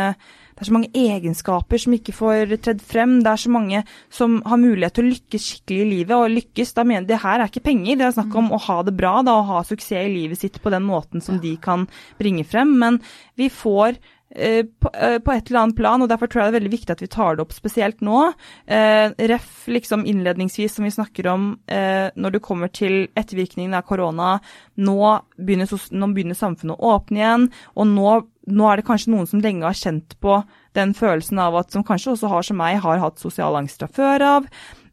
det 0.59 0.65
er 0.65 0.67
så 0.67 0.75
mange 0.75 0.91
egenskaper 0.91 1.79
som 1.79 1.93
ikke 1.95 2.11
får 2.17 2.57
tredd 2.65 2.81
frem. 2.83 3.13
Det 3.23 3.31
er 3.31 3.39
så 3.39 3.51
mange 3.53 3.79
som 4.11 4.41
har 4.43 4.59
mulighet 4.59 4.97
til 4.97 5.07
å 5.07 5.13
lykkes 5.13 5.45
skikkelig 5.45 5.85
i 5.85 5.89
livet. 5.93 6.15
Og 6.17 6.33
lykkes, 6.35 6.75
da 6.75 6.83
mener 6.83 7.07
det 7.07 7.21
her 7.23 7.39
er 7.39 7.47
ikke 7.47 7.63
penger. 7.69 7.95
Det 7.95 8.07
er 8.09 8.17
snakk 8.17 8.35
om 8.41 8.51
å 8.51 8.59
ha 8.65 8.81
det 8.83 8.95
bra, 8.99 9.13
da, 9.23 9.37
å 9.39 9.47
ha 9.53 9.63
suksess 9.63 10.03
i 10.03 10.11
livet 10.11 10.41
sitt 10.41 10.59
på 10.59 10.73
den 10.73 10.83
måten 10.83 11.23
som 11.23 11.39
de 11.39 11.55
kan 11.63 11.87
bringe 12.19 12.43
frem. 12.43 12.75
Men 12.83 12.99
vi 13.39 13.47
får 13.47 14.01
Eh, 14.35 14.65
på, 14.79 14.89
eh, 14.93 15.17
på, 15.19 15.31
et 15.31 15.49
eller 15.49 15.59
annet 15.59 15.75
plan, 15.75 16.01
og 16.01 16.09
derfor 16.09 16.29
tror 16.29 16.43
jeg 16.43 16.51
det 16.51 16.53
er 16.53 16.59
veldig 16.59 16.71
viktig 16.75 16.93
at 16.93 17.01
vi 17.01 17.09
tar 17.09 17.35
det 17.35 17.41
opp 17.41 17.53
spesielt 17.55 18.03
nå. 18.05 18.27
Eh, 18.69 19.09
ref 19.31 19.65
liksom 19.65 20.05
innledningsvis 20.05 20.75
som 20.77 20.85
vi 20.85 20.93
snakker 20.93 21.27
om 21.31 21.47
eh, 21.65 22.13
når 22.13 22.35
det 22.35 22.43
kommer 22.45 22.69
til 22.69 23.07
ettervirkningene 23.17 23.81
av 23.81 23.87
korona. 23.89 24.35
Nå 24.77 24.99
begynner, 25.33 25.73
nå 25.73 26.11
begynner, 26.13 26.37
samfunnet 26.37 26.77
å 26.77 26.93
åpne 26.93 27.23
igjen, 27.23 27.47
og 27.73 27.89
nå, 27.89 28.11
nå, 28.49 28.65
er 28.69 28.79
det 28.79 28.87
kanskje 28.87 29.13
noen 29.13 29.29
som 29.29 29.41
lenge 29.43 29.65
har 29.67 29.77
kjent 29.77 30.15
på 30.23 30.39
den 30.77 30.93
følelsen 30.97 31.39
av 31.41 31.57
at, 31.61 31.71
som 31.73 31.85
kanskje 31.85 32.15
også 32.15 32.31
har 32.31 32.45
som 32.45 32.59
meg, 32.59 32.79
har 32.83 33.01
hatt 33.01 33.21
sosial 33.21 33.57
angst 33.59 33.81
fra 33.81 33.89
før 33.99 34.25
av. 34.27 34.49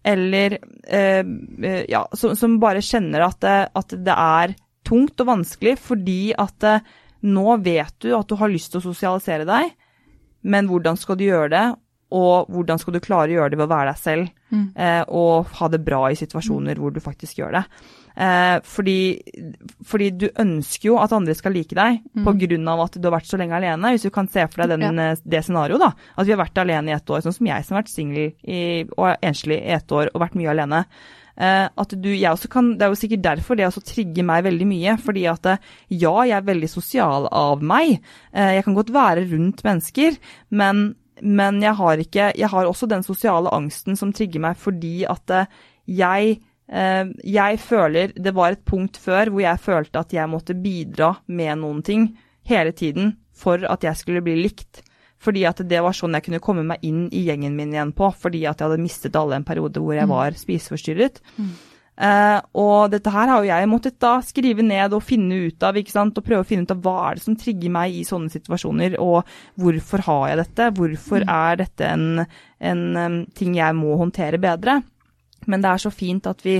Eller 0.06 0.58
eh, 0.86 1.24
eh, 1.24 1.82
ja, 1.90 2.04
som, 2.14 2.36
som, 2.38 2.60
bare 2.62 2.84
kjenner 2.84 3.26
at 3.26 3.40
det, 3.42 3.56
at 3.74 3.96
det, 3.96 4.14
er 4.14 4.54
tungt 4.86 5.18
og 5.24 5.32
vanskelig 5.32 5.74
fordi 5.82 6.30
at 6.38 6.62
nå 7.26 7.56
vet 7.58 7.96
du 8.04 8.12
at 8.14 8.28
du 8.30 8.36
har 8.38 8.52
lyst 8.52 8.70
til 8.70 8.78
å 8.78 8.86
sosialisere 8.86 9.48
deg, 9.48 9.72
men 10.46 10.70
hvordan 10.70 10.98
skal 11.00 11.18
du 11.18 11.26
gjøre 11.26 11.50
det? 11.56 11.66
Og 12.14 12.52
hvordan 12.54 12.78
skal 12.78 12.94
du 12.94 13.02
klare 13.02 13.32
å 13.32 13.38
gjøre 13.40 13.52
det 13.52 13.58
ved 13.58 13.66
å 13.66 13.72
være 13.72 13.90
deg 13.90 13.98
selv 13.98 14.28
mm. 14.54 14.66
eh, 14.78 15.02
og 15.10 15.50
ha 15.58 15.68
det 15.72 15.82
bra 15.82 16.04
i 16.06 16.18
situasjoner 16.18 16.76
mm. 16.76 16.82
hvor 16.82 16.94
du 16.94 17.00
faktisk 17.02 17.40
gjør 17.40 17.56
det. 17.58 17.64
Eh, 18.16 18.56
fordi, 18.64 18.98
fordi, 19.84 20.10
du 20.16 20.26
ønsker 20.40 20.88
jo 20.88 20.96
at 21.02 21.12
andre 21.12 21.34
skal 21.36 21.52
like 21.56 21.76
deg 21.76 22.00
mm. 22.16 22.24
pga. 22.24 22.76
at 22.86 22.96
du 22.96 23.08
har 23.08 23.16
vært 23.18 23.28
så 23.28 23.40
lenge 23.40 23.58
alene. 23.58 23.92
Hvis 23.92 24.08
du 24.08 24.10
kan 24.14 24.28
se 24.32 24.46
for 24.48 24.64
deg 24.64 24.76
den, 24.76 24.88
ja. 24.88 25.12
Eh, 25.12 25.22
det 25.24 25.44
scenarioet, 25.44 25.82
da. 25.82 25.92
At 26.16 26.26
vi 26.26 26.32
har 26.34 26.40
vært 26.40 26.64
alene 26.64 26.92
i 26.92 26.96
ett 26.96 27.10
år, 27.10 27.22
sånn 27.24 27.36
som 27.36 27.52
jeg 27.52 27.66
som 27.66 27.76
har 27.76 27.84
vært 27.84 27.92
singel 27.92 28.90
og 28.96 29.06
enslig 29.24 29.60
i 29.60 29.76
ett 29.76 29.92
år 29.92 30.10
og 30.14 30.22
vært 30.24 30.36
mye 30.40 30.52
alene. 30.54 30.84
Eh, 31.36 31.66
at 31.68 31.92
du, 32.00 32.08
jeg 32.14 32.32
også 32.32 32.48
kan, 32.48 32.70
Det 32.78 32.86
er 32.86 32.92
jo 32.92 32.96
sikkert 32.96 33.24
derfor 33.24 33.58
det 33.58 33.66
også 33.66 33.82
trigger 33.84 34.24
meg 34.24 34.46
veldig 34.46 34.66
mye. 34.68 34.96
fordi 34.96 35.26
at 35.28 35.46
eh, 35.46 35.58
ja, 35.90 36.14
jeg 36.24 36.36
er 36.36 36.48
veldig 36.48 36.70
sosial 36.70 37.28
av 37.30 37.62
meg. 37.62 38.00
Eh, 38.32 38.56
jeg 38.56 38.64
kan 38.64 38.74
godt 38.74 38.92
være 38.92 39.26
rundt 39.32 39.64
mennesker, 39.64 40.16
men, 40.50 40.96
men 41.22 41.62
jeg, 41.62 41.74
har 41.76 41.96
ikke, 42.00 42.32
jeg 42.36 42.48
har 42.48 42.66
også 42.66 42.88
den 42.88 43.04
sosiale 43.04 43.52
angsten 43.52 43.96
som 43.96 44.12
trigger 44.12 44.40
meg 44.40 44.56
fordi 44.56 45.04
at 45.04 45.30
uh, 45.30 45.44
jeg 45.86 46.40
jeg 46.66 47.58
føler 47.62 48.10
Det 48.18 48.32
var 48.34 48.56
et 48.56 48.64
punkt 48.66 48.96
før 48.98 49.28
hvor 49.30 49.38
jeg 49.44 49.62
følte 49.62 50.00
at 50.02 50.10
jeg 50.16 50.26
måtte 50.26 50.56
bidra 50.58 51.12
med 51.30 51.60
noen 51.60 51.84
ting 51.86 52.08
hele 52.42 52.72
tiden 52.74 53.12
for 53.36 53.62
at 53.70 53.86
jeg 53.86 54.00
skulle 54.00 54.24
bli 54.24 54.34
likt. 54.40 54.82
Fordi 55.22 55.46
at 55.48 55.62
det 55.68 55.78
var 55.84 55.96
sånn 55.96 56.16
jeg 56.18 56.26
kunne 56.26 56.42
komme 56.44 56.64
meg 56.66 56.82
inn 56.86 57.06
i 57.14 57.24
gjengen 57.28 57.56
min 57.56 57.72
igjen 57.74 57.94
på, 57.96 58.10
fordi 58.12 58.44
at 58.48 58.60
jeg 58.60 58.68
hadde 58.68 58.82
mistet 58.82 59.16
alle 59.16 59.38
en 59.38 59.46
periode 59.46 59.80
hvor 59.82 59.96
jeg 59.96 60.08
mm. 60.08 60.12
var 60.12 60.36
spiseforstyrret. 60.38 61.22
Mm. 61.38 61.54
Uh, 61.96 62.42
og 62.60 62.90
dette 62.92 63.08
her 63.08 63.30
har 63.32 63.40
jo 63.40 63.48
jeg 63.48 63.68
måttet 63.72 63.94
da 64.04 64.18
skrive 64.20 64.60
ned 64.60 64.92
og 64.92 65.04
finne 65.04 65.46
ut 65.48 65.64
av, 65.64 65.78
ikke 65.80 65.94
sant, 65.94 66.18
og 66.18 66.26
prøve 66.26 66.44
å 66.44 66.48
finne 66.48 66.68
ut 66.68 66.74
av 66.74 66.82
hva 66.84 66.96
er 67.06 67.16
det 67.16 67.24
som 67.24 67.38
trigger 67.40 67.72
meg 67.72 67.96
i 67.96 68.02
sånne 68.04 68.28
situasjoner, 68.34 68.98
og 69.00 69.24
hvorfor 69.56 70.04
har 70.04 70.26
jeg 70.28 70.40
dette? 70.42 70.68
Hvorfor 70.76 71.24
mm. 71.24 71.32
er 71.38 71.62
dette 71.62 71.88
en, 71.88 72.26
en 72.60 72.84
um, 73.00 73.18
ting 73.38 73.56
jeg 73.56 73.78
må 73.78 73.96
håndtere 74.02 74.42
bedre? 74.42 74.82
Men 75.50 75.62
det 75.64 75.72
er 75.72 75.84
så 75.86 75.92
fint 75.94 76.26
at 76.30 76.42
vi, 76.46 76.58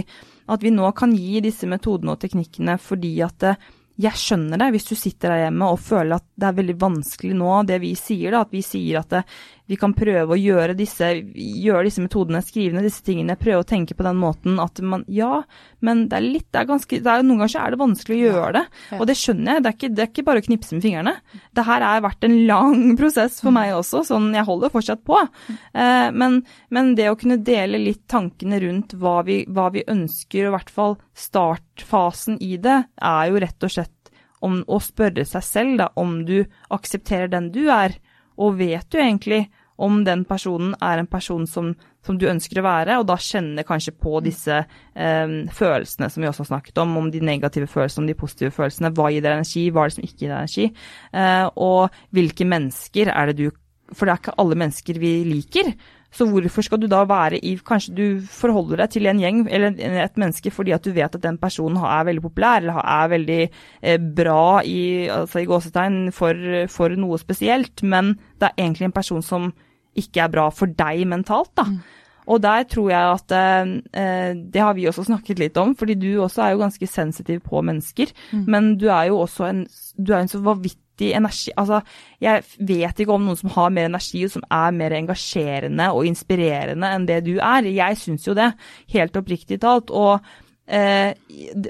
at 0.53 0.63
vi 0.63 0.73
nå 0.75 0.91
kan 0.97 1.15
gi 1.17 1.43
disse 1.45 1.69
metodene 1.71 2.15
og 2.15 2.23
teknikkene 2.23 2.79
fordi 2.83 3.17
at 3.27 3.39
det, 3.43 3.57
jeg 3.97 4.21
skjønner 4.21 4.61
det 4.61 4.73
hvis 4.75 4.89
du 4.91 4.95
sitter 4.99 5.33
der 5.33 5.47
hjemme 5.47 5.69
og 5.73 5.81
føler 5.81 6.19
at 6.19 6.27
det 6.37 6.49
er 6.49 6.57
veldig 6.59 6.77
vanskelig 6.83 7.37
nå, 7.39 7.53
det 7.69 7.79
vi 7.81 7.95
sier, 7.97 8.35
da, 8.35 8.43
at 8.45 8.53
vi 8.53 8.61
sier 8.65 9.01
at 9.01 9.15
det, 9.15 9.23
vi 9.67 9.77
kan 9.79 9.95
prøve 9.97 10.35
å 10.35 10.39
gjøre 10.39 10.77
disse, 10.79 11.09
gjøre 11.35 11.87
disse 11.89 12.03
metodene, 12.03 12.43
skrive 12.45 12.77
ned 12.77 12.87
disse 12.87 13.03
tingene, 13.07 13.39
prøve 13.39 13.65
å 13.65 13.67
tenke 13.67 13.97
på 13.99 14.07
den 14.07 14.19
måten 14.21 14.61
at 14.63 14.79
man 14.85 15.05
Ja, 15.11 15.43
men 15.85 16.05
det 16.11 16.19
er 16.19 16.27
litt 16.27 16.47
det 16.55 16.63
er 16.63 16.69
ganske, 16.69 17.01
det 17.03 17.11
er, 17.11 17.25
Noen 17.27 17.43
ganger 17.43 17.53
så 17.53 17.65
er 17.65 17.75
det 17.75 17.81
vanskelig 17.81 18.17
å 18.17 18.21
gjøre 18.23 18.53
det, 18.57 18.63
og 19.01 19.05
det 19.11 19.17
skjønner 19.19 19.57
jeg. 19.57 19.65
Det 19.65 19.71
er, 19.71 19.77
ikke, 19.77 19.91
det 19.93 20.05
er 20.05 20.11
ikke 20.13 20.27
bare 20.29 20.43
å 20.43 20.47
knipse 20.47 20.77
med 20.77 20.87
fingrene. 20.87 21.15
Det 21.57 21.67
her 21.67 21.87
har 21.87 22.05
vært 22.05 22.29
en 22.29 22.37
lang 22.49 22.85
prosess 23.01 23.41
for 23.43 23.57
meg 23.57 23.75
også, 23.75 24.05
sånn 24.07 24.31
jeg 24.37 24.47
holder 24.47 24.73
fortsatt 24.73 25.03
på. 25.07 25.19
Eh, 25.51 26.09
men, 26.15 26.41
men, 26.71 26.95
det 26.97 27.11
å 27.11 27.19
kunne 27.19 27.41
dele 27.43 27.83
litt 27.83 28.05
tankene 28.11 28.61
rundt 28.63 28.95
hva 29.01 29.19
vi, 29.27 29.43
hva 29.51 29.69
vi 29.75 29.85
ønsker, 29.91 30.47
og 30.47 30.53
i 30.53 30.57
hvert 30.57 30.75
fall 30.79 30.99
startfasen 31.19 32.39
i 32.45 32.55
det, 32.63 32.79
er 33.03 33.31
jo 33.33 33.43
rett 33.43 33.67
og 33.67 33.75
slett 33.75 33.93
om 34.45 34.61
å 34.69 34.79
spørre 34.83 35.25
seg 35.27 35.45
selv 35.45 35.81
da, 35.81 35.91
om 35.99 36.21
du 36.29 36.39
aksepterer 36.75 37.31
den 37.33 37.51
du 37.55 37.67
er, 37.73 37.97
og 38.37 38.59
vet 38.61 38.89
du 38.93 39.01
egentlig 39.01 39.47
om 39.77 40.01
den 40.07 40.25
personen 40.25 40.73
er 40.81 41.01
en 41.01 41.09
person 41.09 41.45
som, 41.49 41.73
som 42.05 42.17
du 42.17 42.25
ønsker 42.31 42.61
å 42.61 42.65
være, 42.65 42.97
og 43.01 43.07
da 43.11 43.19
kjenner 43.21 43.67
kanskje 43.69 43.93
på 44.01 44.21
disse 44.25 44.57
eh, 44.57 45.35
følelsene 45.53 46.09
som 46.13 46.25
vi 46.25 46.31
også 46.31 46.47
har 46.47 46.53
snakket 46.55 46.81
om, 46.81 46.97
om 47.03 47.11
de 47.13 47.21
negative 47.25 47.69
følelsene, 47.69 48.07
om 48.07 48.11
de 48.11 48.17
positive 48.19 48.55
følelsene. 48.57 48.93
Hva 48.97 49.11
gir 49.13 49.25
deg 49.25 49.37
energi, 49.37 49.67
hva 49.69 49.85
er 49.85 49.93
det 49.93 49.99
som 49.99 50.09
ikke 50.09 50.23
gir 50.23 50.33
deg 50.33 50.39
energi? 50.39 50.67
Eh, 51.13 51.45
og 51.69 52.01
hvilke 52.17 52.49
mennesker 52.49 53.13
er 53.13 53.33
det 53.33 53.39
du 53.43 53.63
For 53.95 54.03
det 54.03 54.17
er 54.17 54.19
ikke 54.19 54.41
alle 54.43 54.57
mennesker 54.59 54.97
vi 54.99 55.11
liker. 55.29 55.69
Så 56.15 56.27
hvorfor 56.31 56.65
skal 56.65 56.81
du 56.81 56.87
da 56.91 57.03
være 57.09 57.41
i 57.45 57.57
Kanskje 57.67 57.95
du 57.97 58.05
forholder 58.31 58.85
deg 58.85 58.95
til 58.95 59.09
en 59.11 59.21
gjeng 59.21 59.43
eller 59.51 59.75
et 60.05 60.21
menneske 60.21 60.53
fordi 60.55 60.75
at 60.77 60.85
du 60.87 60.93
vet 60.97 61.19
at 61.19 61.23
den 61.23 61.39
personen 61.43 61.83
er 61.83 62.07
veldig 62.09 62.25
populær 62.25 62.63
eller 62.63 62.81
er 62.81 63.13
veldig 63.13 63.43
eh, 63.43 63.99
bra 63.99 64.63
i, 64.65 65.09
altså 65.13 65.43
i 65.43 65.49
gåsetegn 65.51 66.01
for, 66.15 66.41
for, 66.73 66.97
noe 66.97 67.19
spesielt, 67.21 67.83
men 67.83 68.15
det 68.41 68.49
er 68.49 68.65
egentlig 68.65 68.91
en 68.91 68.97
person 68.97 69.25
som 69.25 69.53
ikke 69.97 70.25
er 70.25 70.33
bra 70.33 70.49
for 70.53 70.71
deg 70.71 71.07
mentalt, 71.09 71.53
da. 71.57 71.67
Mm. 71.69 71.79
Og 72.27 72.41
der 72.43 72.65
tror 72.67 72.89
jeg 72.91 73.13
at 73.13 73.35
eh, 73.39 74.33
Det 74.53 74.61
har 74.61 74.75
vi 74.75 74.89
også 74.89 75.05
snakket 75.07 75.39
litt 75.39 75.59
om, 75.63 75.77
fordi 75.79 75.95
du 75.95 76.09
også 76.23 76.43
er 76.43 76.55
jo 76.55 76.63
ganske 76.65 76.89
sensitiv 76.91 77.45
på 77.47 77.63
mennesker. 77.63 78.11
Mm. 78.33 78.45
Men 78.51 78.73
du 78.81 78.89
er 78.91 79.13
jo 79.13 79.21
også 79.23 79.47
en, 79.47 79.63
du 79.99 80.13
er 80.13 80.25
en 80.25 80.33
så 80.33 80.43
vanvittig 80.43 80.86
vanvittig 80.97 81.15
energi 81.15 81.53
Altså, 81.57 81.83
jeg 82.21 82.43
vet 82.59 83.01
ikke 83.01 83.13
om 83.13 83.27
noen 83.27 83.37
som 83.37 83.51
har 83.51 83.71
mer 83.71 83.87
energi 83.87 84.25
og 84.25 84.31
som 84.33 84.43
er 84.51 84.73
mer 84.73 84.93
engasjerende 84.93 85.93
og 85.93 86.07
inspirerende 86.07 86.87
enn 86.87 87.07
det 87.07 87.25
du 87.25 87.39
er. 87.39 87.65
Jeg 87.65 87.97
syns 87.97 88.27
jo 88.27 88.35
det, 88.35 88.55
helt 88.93 89.17
oppriktig 89.17 89.61
talt. 89.61 89.91
Og 89.91 90.21
eh, 90.67 91.13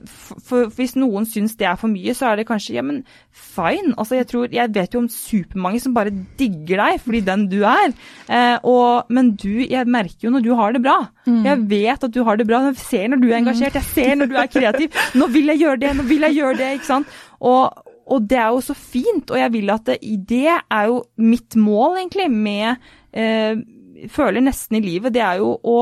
for, 0.07 0.41
for 0.41 0.71
hvis 0.77 0.97
noen 0.97 1.27
syns 1.27 1.57
det 1.57 1.67
er 1.67 1.77
for 1.77 1.89
mye, 1.89 2.15
så 2.15 2.31
er 2.31 2.37
det 2.37 2.47
kanskje 2.47 2.77
ja, 2.77 2.83
men 2.83 3.05
fine. 3.31 3.95
Altså, 3.99 4.17
jeg, 4.17 4.27
tror, 4.29 4.49
jeg 4.53 4.75
vet 4.75 4.95
jo 4.95 5.03
om 5.03 5.09
supermange 5.09 5.81
som 5.81 5.95
bare 5.95 6.15
digger 6.39 6.83
deg 6.83 7.01
fordi 7.03 7.21
den 7.27 7.49
du 7.51 7.65
er. 7.67 7.93
Eh, 8.31 8.57
og, 8.63 9.11
men 9.11 9.35
du, 9.35 9.67
jeg 9.67 9.87
merker 9.87 10.29
jo 10.29 10.35
når 10.37 10.47
du 10.47 10.53
har 10.55 10.77
det 10.77 10.85
bra. 10.87 11.01
Mm. 11.27 11.43
Jeg 11.45 11.67
vet 11.75 12.07
at 12.07 12.15
du 12.15 12.23
har 12.25 12.39
det 12.39 12.47
bra. 12.47 12.63
Jeg 12.71 12.79
ser 12.85 13.11
når 13.11 13.23
du 13.23 13.29
er 13.31 13.41
engasjert, 13.41 13.81
jeg 13.81 13.91
ser 13.93 14.15
når 14.21 14.31
du 14.31 14.39
er 14.39 14.53
kreativ. 14.53 15.03
Nå 15.19 15.29
vil 15.35 15.53
jeg 15.53 15.65
gjøre 15.65 15.83
det, 15.83 15.97
nå 15.99 16.07
vil 16.07 16.29
jeg 16.29 16.39
gjøre 16.39 16.61
det. 16.63 16.73
ikke 16.79 16.93
sant? 16.95 17.19
Og, 17.45 17.86
og 18.07 18.27
det 18.31 18.39
er 18.39 18.53
jo 18.55 18.63
så 18.63 18.75
fint, 18.79 19.31
og 19.31 19.41
jeg 19.41 19.53
vil 19.55 19.73
at 19.75 19.89
det, 19.89 19.99
det 20.29 20.47
er 20.53 20.85
jo 20.91 21.01
mitt 21.19 21.57
mål, 21.59 21.99
egentlig, 22.03 22.29
med 22.31 22.77
eh, 23.13 23.57
Føler 24.13 24.45
nesten 24.45 24.77
i 24.77 24.83
livet, 24.85 25.15
det 25.15 25.23
er 25.25 25.39
jo 25.41 25.55
å, 25.57 25.77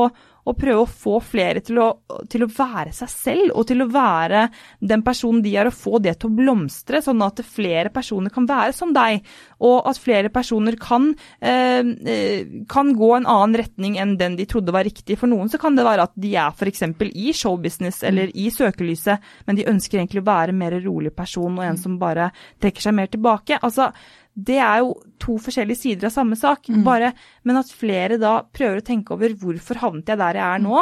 og 0.45 0.57
prøve 0.59 0.83
å 0.83 0.89
få 0.89 1.19
flere 1.25 1.61
til 1.65 1.79
å, 1.81 1.87
til 2.29 2.45
å, 2.45 2.49
være 2.55 2.93
seg 2.95 3.11
selv, 3.11 3.53
og 3.57 3.65
til 3.69 3.81
å 3.81 3.89
være 3.91 4.45
den 4.79 5.03
personen 5.05 5.41
de 5.45 5.55
er, 5.57 5.69
og 5.69 5.77
få 5.77 5.99
det 6.03 6.17
til 6.21 6.29
å 6.29 6.37
blomstre, 6.37 7.01
sånn 7.03 7.23
at 7.25 7.41
flere 7.49 7.91
personer 7.93 8.33
kan 8.33 8.47
være 8.49 8.75
som 8.77 8.93
deg, 8.95 9.25
og 9.65 9.89
at 9.89 9.99
flere 10.01 10.31
personer 10.33 10.77
kan, 10.81 11.13
eh, 11.41 11.81
eh 11.81 12.63
kan 12.69 12.93
gå 12.95 13.09
en 13.15 13.27
annen 13.29 13.57
retning 13.57 13.97
enn 14.01 14.15
den 14.19 14.35
de 14.37 14.45
trodde 14.49 14.73
var 14.73 14.85
riktig. 14.85 15.17
For 15.19 15.31
noen 15.31 15.49
så 15.49 15.59
kan 15.61 15.75
det 15.77 15.85
være 15.85 16.05
at 16.07 16.13
de 16.15 16.35
er 16.35 16.53
f.eks. 16.53 16.83
i 17.11 17.33
showbusiness 17.33 18.03
eller 18.03 18.31
i 18.35 18.49
søkelyset, 18.53 19.23
men 19.47 19.57
de 19.57 19.67
ønsker 19.69 19.99
egentlig 19.99 20.21
å 20.23 20.29
være 20.29 20.55
mer 20.55 20.77
rolig 20.85 21.13
person 21.15 21.57
og 21.57 21.65
en 21.65 21.79
som 21.79 21.97
bare 21.99 22.29
trekker 22.61 22.85
seg 22.85 22.95
mer 22.97 23.09
tilbake. 23.11 23.59
Altså, 23.61 23.91
det 24.35 24.57
er 24.59 24.83
jo 24.83 24.95
to 25.21 25.37
forskjellige 25.39 25.79
sider 25.79 26.09
av 26.09 26.15
samme 26.17 26.37
sak. 26.39 26.67
Mm. 26.69 26.83
Bare, 26.85 27.11
men 27.47 27.59
at 27.61 27.71
flere 27.71 28.19
da 28.21 28.37
prøver 28.43 28.81
å 28.81 28.85
tenke 28.85 29.15
over 29.15 29.35
hvorfor 29.39 29.79
havnet 29.81 30.11
jeg 30.11 30.19
der 30.21 30.39
jeg 30.41 30.45
er 30.45 30.63
nå, 30.63 30.81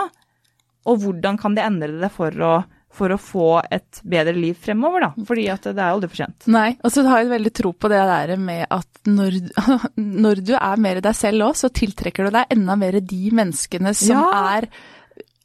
og 0.83 1.03
hvordan 1.03 1.37
kan 1.39 1.53
de 1.55 1.63
endre 1.63 1.93
det 2.01 2.09
for 2.11 2.33
å, 2.43 2.53
for 2.93 3.13
å 3.13 3.19
få 3.21 3.49
et 3.71 4.01
bedre 4.09 4.33
liv 4.35 4.57
fremover, 4.59 5.05
da. 5.05 5.25
Fordi 5.29 5.45
at 5.53 5.69
det 5.69 5.77
er 5.77 5.93
aldri 5.93 6.09
for 6.11 6.23
sent. 6.23 6.49
Nei, 6.51 6.73
og 6.81 6.91
så 6.91 7.05
har 7.07 7.21
jeg 7.21 7.31
veldig 7.31 7.53
tro 7.61 7.71
på 7.77 7.91
det 7.93 8.01
der 8.09 8.33
med 8.41 8.65
at 8.67 9.07
når, 9.07 9.37
når 10.25 10.43
du 10.49 10.55
er 10.57 10.83
mer 10.83 11.03
deg 11.05 11.15
selv 11.17 11.47
òg, 11.51 11.61
så 11.61 11.71
tiltrekker 11.71 12.27
du 12.27 12.35
deg 12.35 12.57
enda 12.57 12.75
mer 12.79 12.99
de 12.99 13.23
menneskene 13.37 13.95
som 14.01 14.17
ja. 14.17 14.27
er 14.57 14.69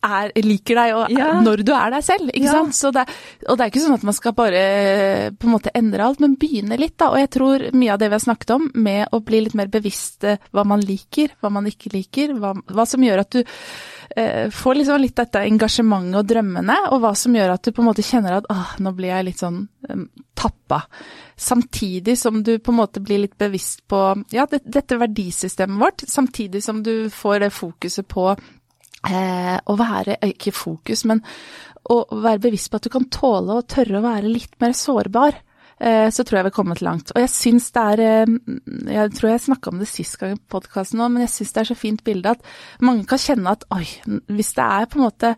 er, 0.04 0.32
liker 0.44 0.78
deg 0.78 0.94
og, 0.94 1.10
ja. 1.10 1.30
når 1.42 1.62
du 1.66 1.72
er 1.74 1.92
deg 1.96 2.04
selv. 2.06 2.30
ikke 2.30 2.46
ja. 2.46 2.62
sant? 2.70 2.94
Det, 2.94 3.04
og 3.48 3.58
det 3.58 3.64
er 3.64 3.72
ikke 3.72 3.82
sånn 3.82 3.98
at 3.98 4.06
man 4.06 4.16
skal 4.16 4.34
bare 4.38 4.62
på 5.34 5.48
en 5.48 5.54
måte 5.54 5.74
endre 5.78 6.06
alt, 6.06 6.22
men 6.22 6.38
begynne 6.38 6.78
litt. 6.78 6.96
da, 7.00 7.10
Og 7.12 7.20
jeg 7.22 7.32
tror 7.34 7.68
mye 7.74 7.92
av 7.94 8.00
det 8.00 8.10
vi 8.10 8.18
har 8.18 8.24
snakket 8.24 8.54
om, 8.54 8.68
med 8.78 9.06
å 9.12 9.22
bli 9.24 9.42
litt 9.44 9.58
mer 9.58 9.70
bevisst 9.72 10.26
hva 10.54 10.64
man 10.68 10.82
liker, 10.84 11.34
hva 11.42 11.50
man 11.52 11.66
ikke 11.70 11.92
liker, 11.94 12.36
hva, 12.38 12.54
hva 12.54 12.86
som 12.88 13.04
gjør 13.04 13.24
at 13.24 13.38
du 13.38 13.42
eh, 13.42 14.50
får 14.54 14.80
liksom 14.80 15.02
litt 15.02 15.16
dette 15.18 15.42
engasjementet 15.50 16.20
og 16.20 16.28
drømmene, 16.30 16.78
og 16.92 17.02
hva 17.02 17.14
som 17.18 17.34
gjør 17.36 17.56
at 17.56 17.64
du 17.64 17.72
på 17.74 17.82
en 17.82 17.90
måte 17.90 18.06
kjenner 18.06 18.38
at 18.38 18.48
ah, 18.54 18.76
nå 18.82 18.94
blir 18.96 19.12
jeg 19.12 19.28
litt 19.30 19.42
sånn 19.42 19.64
um, 19.90 20.06
tappa. 20.38 20.84
Samtidig 21.38 22.16
som 22.18 22.42
du 22.42 22.56
på 22.58 22.72
en 22.72 22.80
måte 22.80 23.02
blir 23.02 23.22
litt 23.24 23.36
bevisst 23.38 23.84
på 23.90 24.00
ja, 24.34 24.46
det, 24.50 24.62
dette 24.66 24.98
verdisystemet 24.98 25.80
vårt, 25.80 26.06
samtidig 26.06 26.62
som 26.64 26.82
du 26.82 27.10
får 27.14 27.44
det 27.46 27.52
fokuset 27.54 28.08
på 28.10 28.30
eh, 29.06 29.56
å 29.58 29.76
være, 29.78 30.18
ikke 30.32 30.54
fokus, 30.56 31.04
men 31.08 31.22
å 31.88 32.02
være 32.10 32.42
bevisst 32.48 32.70
på 32.72 32.80
at 32.80 32.88
du 32.88 32.92
kan 32.92 33.06
tåle 33.12 33.60
og 33.60 33.68
tørre 33.70 34.00
å 34.00 34.06
være 34.08 34.32
litt 34.32 34.58
mer 34.62 34.74
sårbar. 34.76 35.44
Eh, 35.78 36.08
så 36.10 36.24
tror 36.26 36.40
jeg 36.40 36.46
vi 36.48 36.50
har 36.50 36.56
kommet 36.56 36.80
langt. 36.82 37.12
Og 37.14 37.22
jeg 37.22 37.30
syns 37.30 37.68
det 37.70 37.82
er 37.92 38.00
eh, 38.02 38.32
Jeg 38.90 39.12
tror 39.14 39.28
jeg 39.30 39.44
snakka 39.44 39.70
om 39.70 39.78
det 39.78 39.86
sist 39.86 40.18
gang 40.18 40.34
i 40.34 40.40
podkasten 40.50 41.02
òg, 41.04 41.12
men 41.14 41.22
jeg 41.22 41.34
syns 41.36 41.54
det 41.54 41.62
er 41.62 41.70
så 41.70 41.78
fint 41.78 42.02
bilde 42.06 42.34
at 42.34 42.42
mange 42.82 43.06
kan 43.08 43.22
kjenne 43.22 43.54
at 43.54 43.62
oi, 43.74 43.84
hvis 44.26 44.54
det 44.58 44.66
er 44.66 44.88
på 44.90 44.98
en 44.98 45.06
måte 45.06 45.32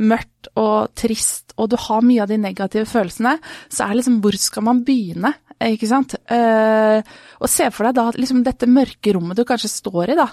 mørkt 0.00 0.48
og 0.56 0.94
trist, 0.98 1.52
og 1.60 1.68
du 1.70 1.76
har 1.78 2.06
mye 2.06 2.24
av 2.24 2.32
de 2.32 2.40
negative 2.40 2.88
følelsene, 2.88 3.36
så 3.68 3.84
er 3.84 3.92
det 3.92 4.00
liksom 4.00 4.20
hvor 4.24 4.38
skal 4.40 4.66
man 4.70 4.82
begynne? 4.86 5.34
Ikke 5.62 5.86
sant? 5.86 6.16
Eh, 6.32 7.14
og 7.38 7.50
se 7.50 7.68
for 7.70 7.86
deg 7.86 7.98
da 8.00 8.08
liksom 8.16 8.42
dette 8.46 8.66
mørke 8.70 9.12
rommet 9.14 9.38
du 9.38 9.44
kanskje 9.46 9.70
står 9.70 10.14
i, 10.14 10.18
da. 10.18 10.30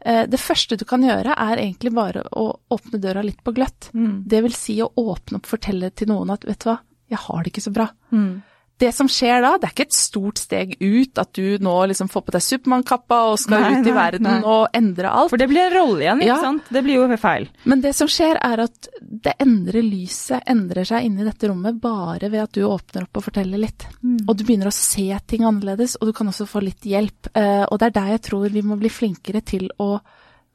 Eh, 0.00 0.24
det 0.30 0.40
første 0.42 0.78
du 0.78 0.84
kan 0.88 1.04
gjøre, 1.04 1.34
er 1.34 1.62
egentlig 1.62 1.94
bare 1.96 2.24
å 2.36 2.50
åpne 2.74 3.00
døra 3.02 3.24
litt 3.26 3.42
på 3.44 3.54
gløtt. 3.56 3.90
Mm. 3.94 4.22
Det 4.28 4.42
vil 4.46 4.54
si 4.56 4.78
å 4.84 4.90
åpne 4.92 5.40
opp, 5.40 5.48
fortelle 5.50 5.90
til 5.90 6.12
noen 6.12 6.34
at 6.34 6.46
vet 6.48 6.62
du 6.62 6.70
hva, 6.70 6.78
jeg 7.08 7.22
har 7.24 7.42
det 7.42 7.54
ikke 7.54 7.64
så 7.64 7.74
bra. 7.74 7.90
Mm 8.12 8.38
det 8.78 8.92
som 8.94 9.08
skjer 9.10 9.42
da, 9.42 9.54
det 9.58 9.68
er 9.68 9.74
ikke 9.74 9.86
et 9.88 9.96
stort 9.96 10.40
steg 10.40 10.74
ut 10.78 11.18
at 11.18 11.32
du 11.34 11.58
nå 11.64 11.74
liksom 11.90 12.10
får 12.12 12.24
på 12.26 12.34
deg 12.36 12.44
Supermann-kappa 12.44 13.18
og 13.32 13.40
skal 13.42 13.64
nei, 13.64 13.70
ut 13.80 13.90
i 13.90 13.94
verden 13.96 14.28
nei. 14.28 14.36
og 14.46 14.76
endre 14.76 15.10
alt. 15.10 15.32
For 15.32 15.40
det 15.40 15.48
blir 15.50 15.64
en 15.66 15.74
rolle 15.74 16.04
igjen, 16.04 16.22
ikke 16.22 16.30
ja. 16.30 16.38
sant. 16.44 16.70
Det 16.74 16.82
blir 16.86 17.00
jo 17.00 17.18
feil. 17.18 17.48
Men 17.68 17.82
det 17.84 17.94
som 17.98 18.10
skjer 18.10 18.38
er 18.44 18.62
at 18.68 18.90
det 19.00 19.34
endrer 19.42 19.82
lyset, 19.82 20.46
endrer 20.46 20.86
seg 20.88 21.08
inni 21.08 21.26
dette 21.26 21.50
rommet 21.50 21.80
bare 21.82 22.30
ved 22.30 22.44
at 22.44 22.54
du 22.54 22.62
åpner 22.68 23.08
opp 23.08 23.20
og 23.20 23.26
forteller 23.26 23.62
litt. 23.62 23.88
Mm. 24.02 24.22
Og 24.28 24.32
du 24.38 24.46
begynner 24.46 24.70
å 24.70 24.74
se 24.74 25.08
ting 25.26 25.46
annerledes, 25.48 25.98
og 25.98 26.10
du 26.10 26.14
kan 26.16 26.30
også 26.30 26.46
få 26.48 26.62
litt 26.64 26.86
hjelp. 26.86 27.32
Eh, 27.34 27.64
og 27.66 27.80
det 27.80 27.90
er 27.90 27.98
der 27.98 28.14
jeg 28.14 28.24
tror 28.30 28.48
vi 28.54 28.64
må 28.66 28.78
bli 28.78 28.92
flinkere 28.92 29.42
til 29.46 29.66
å 29.82 29.96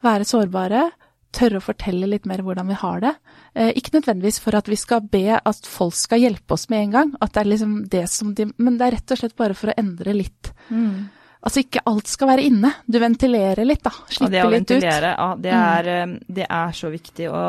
være 0.04 0.28
sårbare 0.28 0.88
tørre 1.34 1.60
å 1.60 1.64
fortelle 1.64 2.08
litt 2.10 2.28
mer 2.30 2.42
hvordan 2.44 2.70
vi 2.70 2.78
har 2.80 3.02
det. 3.04 3.12
Eh, 3.54 3.72
ikke 3.78 3.96
nødvendigvis 3.98 4.40
for 4.42 4.56
at 4.58 4.70
vi 4.70 4.78
skal 4.80 5.04
be 5.10 5.26
at 5.36 5.68
folk 5.68 5.96
skal 5.98 6.22
hjelpe 6.22 6.56
oss 6.56 6.68
med 6.72 6.86
en 6.86 6.94
gang, 6.94 7.12
at 7.20 7.34
det 7.34 7.42
er 7.42 7.50
liksom 7.52 7.76
det 7.92 8.06
som 8.12 8.32
de 8.34 8.48
Men 8.56 8.78
det 8.78 8.86
er 8.86 8.96
rett 8.98 9.14
og 9.14 9.20
slett 9.20 9.36
bare 9.36 9.58
for 9.58 9.72
å 9.72 9.78
endre 9.80 10.14
litt. 10.16 10.52
Mm. 10.70 11.10
Altså 11.44 11.60
ikke 11.60 11.82
alt 11.84 12.08
skal 12.08 12.30
være 12.30 12.44
inne. 12.48 12.70
Du 12.88 12.96
ventilerer 13.02 13.66
litt, 13.68 13.82
da. 13.84 13.92
Slipper 14.08 14.52
litt 14.52 14.70
ut. 14.70 14.84
Ja, 14.84 15.30
det 15.36 15.52
er, 15.52 15.90
mm. 16.08 16.14
det 16.38 16.46
er 16.48 16.76
så 16.76 16.88
viktig 16.88 17.26
å, 17.28 17.42